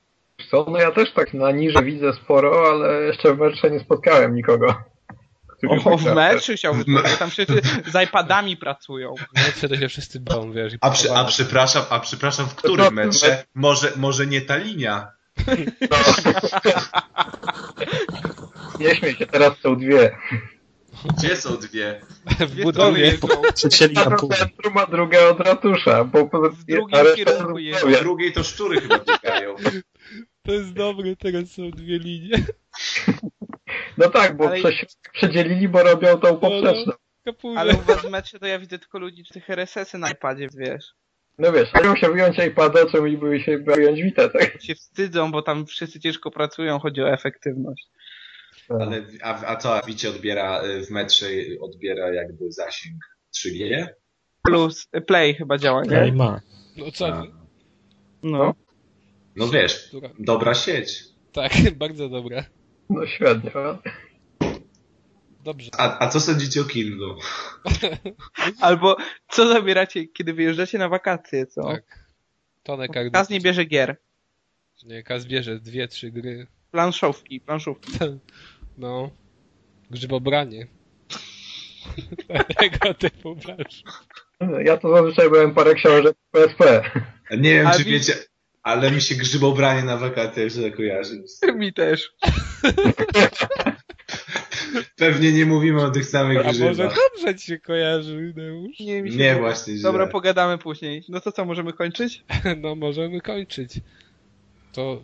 Co? 0.51 0.65
No 0.71 0.77
ja 0.79 0.91
też 0.91 1.13
tak 1.13 1.33
na 1.33 1.51
niże 1.51 1.83
widzę 1.83 2.13
sporo, 2.13 2.69
ale 2.71 3.03
jeszcze 3.03 3.35
w 3.35 3.39
meczu 3.39 3.67
nie 3.67 3.79
spotkałem 3.79 4.35
nikogo. 4.35 4.75
O, 5.69 5.97
w 5.97 6.03
gra. 6.03 6.15
meczu 6.15 6.53
chciałbym, 6.55 6.83
W 6.83 6.87
me- 6.87 7.01
bo 7.03 7.09
tam 7.09 7.29
wszyscy 7.29 7.61
z 7.93 8.03
iPadami 8.03 8.57
pracują. 8.57 9.15
Mecze 9.35 9.69
to 9.69 9.75
się 9.77 9.89
wszyscy 9.89 10.19
boją, 10.19 10.51
wiesz. 10.51 10.73
i 10.73 10.77
A, 10.81 10.89
przy, 10.91 11.11
a 11.13 11.23
przepraszam, 11.25 11.83
a 11.89 11.99
przepraszam, 11.99 12.45
w 12.45 12.53
To 12.53 12.57
którym 12.57 12.93
metrze? 12.93 13.43
Może, 13.55 13.91
może 13.95 14.27
nie 14.27 14.41
ta 14.41 14.57
linia? 14.57 15.11
Nie 18.79 18.95
śmiej 18.95 19.15
się, 19.15 19.25
teraz 19.27 19.57
są 19.59 19.75
dwie. 19.75 20.17
Gdzie 21.17 21.35
są 21.35 21.57
dwie? 21.57 22.01
w 22.39 22.61
budowie. 22.61 23.17
Jedna 23.81 24.17
centrum, 24.37 24.77
a 24.77 24.85
druga 24.85 25.19
od 25.29 25.39
ratusza. 25.39 26.03
Bo 26.03 26.27
po- 26.27 26.49
W 26.49 26.65
kierunku 26.65 26.97
jest 26.97 27.17
jest. 27.57 27.99
w 27.99 28.03
drugiej 28.03 28.33
to 28.33 28.43
szczury 28.43 28.81
chyba 28.81 28.99
biegają. 28.99 29.55
To 30.43 30.51
jest 30.51 30.73
dobre, 30.73 31.15
teraz 31.15 31.51
są 31.51 31.71
dwie 31.71 31.99
linie. 31.99 32.37
No 33.97 34.09
tak, 34.09 34.37
bo 34.37 34.47
Ale- 34.47 34.57
przedzielili, 35.13 35.69
bo 35.69 35.83
robią 35.83 36.17
tą 36.17 36.37
poprzeczną. 36.37 36.93
Kapuję. 37.25 37.59
Ale 37.59 37.73
u 37.73 37.81
was 37.81 38.01
w 38.01 38.09
mecie 38.09 38.39
to 38.39 38.45
ja 38.45 38.59
widzę 38.59 38.79
tylko 38.79 38.99
ludzi, 38.99 39.23
czy 39.23 39.33
tych 39.33 39.49
RSS-y 39.49 39.97
na 39.97 40.11
iPadzie, 40.11 40.47
wiesz. 40.57 40.85
No 41.37 41.51
wiesz, 41.51 41.73
mają 41.73 41.95
się 41.95 42.09
wyjąć 42.09 42.37
iPada, 42.39 42.85
czemu 42.85 43.05
i 43.05 43.17
były 43.17 43.39
się 43.39 43.57
wyjąć 43.57 44.01
Vita, 44.01 44.29
tak? 44.29 44.61
Się 44.61 44.75
wstydzą, 44.75 45.31
bo 45.31 45.41
tam 45.41 45.65
wszyscy 45.65 45.99
ciężko 45.99 46.31
pracują, 46.31 46.79
chodzi 46.79 47.01
o 47.01 47.13
efektywność. 47.13 47.87
Ale, 48.69 49.05
a, 49.23 49.45
a 49.45 49.55
co, 49.55 49.75
a 49.77 49.81
Wicie 49.81 50.09
odbiera 50.09 50.63
y, 50.63 50.85
w 50.85 50.89
metrze, 50.89 51.27
odbiera 51.61 52.13
jakby 52.13 52.51
zasięg 52.51 52.95
3G? 53.35 53.87
Plus 54.43 54.87
y, 54.97 55.01
Play 55.01 55.33
chyba 55.33 55.57
działa, 55.57 55.81
Nie 55.83 56.01
nie? 56.01 56.11
ma. 56.11 56.41
No 56.77 56.91
co 56.91 57.07
A? 57.07 57.23
No. 58.23 58.53
No 59.35 59.47
wiesz, 59.47 59.89
dobra 60.19 60.53
sieć. 60.53 61.03
Tak, 61.31 61.51
bardzo 61.77 62.09
dobre. 62.09 62.45
No 62.89 63.07
średnio. 63.07 63.79
Dobrze. 65.43 65.69
A, 65.77 65.99
a 66.05 66.09
co 66.09 66.19
sądzicie 66.19 66.61
o 66.61 66.63
Kindle? 66.63 67.15
Albo 68.61 68.97
co 69.29 69.47
zabieracie, 69.53 70.07
kiedy 70.07 70.33
wyjeżdżacie 70.33 70.77
na 70.77 70.89
wakacje, 70.89 71.45
co? 71.47 71.61
Tak. 71.63 72.05
Tonek 72.63 72.95
jak 72.95 73.11
Kaz 73.11 73.29
nie 73.29 73.41
bierze 73.41 73.65
gier. 73.65 73.97
Nie, 74.83 75.03
Kaz 75.03 75.25
bierze 75.25 75.59
dwie, 75.59 75.87
trzy 75.87 76.11
gry. 76.11 76.47
Planszówki, 76.71 77.39
planszówki. 77.41 77.91
No. 78.77 79.09
Grzybobranie. 79.91 80.67
Tego 82.59 82.93
typu 82.93 83.35
plansz. 83.35 83.83
Ja 84.65 84.77
to 84.77 84.95
zazwyczaj 84.95 85.29
byłem 85.29 85.53
parę 85.53 85.73
książek 85.75 86.15
PSP. 86.31 86.83
Nie 87.37 87.53
wiem, 87.53 87.67
A 87.67 87.71
czy 87.77 87.83
wi- 87.83 87.91
wiecie, 87.91 88.13
ale 88.65 88.91
mi 88.91 89.01
się 89.01 89.15
grzybobranie 89.15 89.83
na 89.83 89.97
wakacjach 89.97 90.49
źle 90.49 90.71
kojarzy. 90.71 91.23
Mi 91.55 91.73
też. 91.73 92.13
Pewnie 94.95 95.31
nie 95.31 95.45
mówimy 95.45 95.81
o 95.81 95.91
tych 95.91 96.05
samych 96.05 96.37
A 96.37 96.51
może 96.51 96.89
dobrze 97.15 97.35
ci 97.35 97.45
się 97.45 97.59
kojarzy, 97.59 98.33
Neusz? 98.35 98.79
Nie, 98.79 99.03
mi 99.03 99.11
się 99.11 99.17
Nie, 99.17 99.35
właśnie 99.35 99.73
źle. 99.73 99.83
Dobra, 99.83 100.07
pogadamy 100.07 100.57
później. 100.57 101.03
No 101.09 101.21
to 101.21 101.31
co, 101.31 101.45
możemy 101.45 101.73
kończyć? 101.73 102.23
No 102.61 102.75
możemy 102.75 103.21
kończyć. 103.21 103.73
To, 104.73 105.01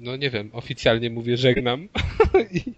no 0.00 0.16
nie 0.16 0.30
wiem, 0.30 0.50
oficjalnie 0.52 1.10
mówię 1.10 1.36
żegnam. 1.36 1.88
I 2.52 2.72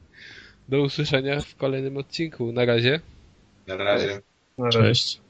do 0.69 0.83
usłyszenia 0.83 1.41
w 1.41 1.57
kolejnym 1.57 1.97
odcinku. 1.97 2.53
Na 2.53 2.65
razie. 2.65 3.01
Na 3.67 3.77
razie. 3.77 4.21
Na 4.59 4.65
razie. 4.65 4.79
Cześć. 4.83 5.21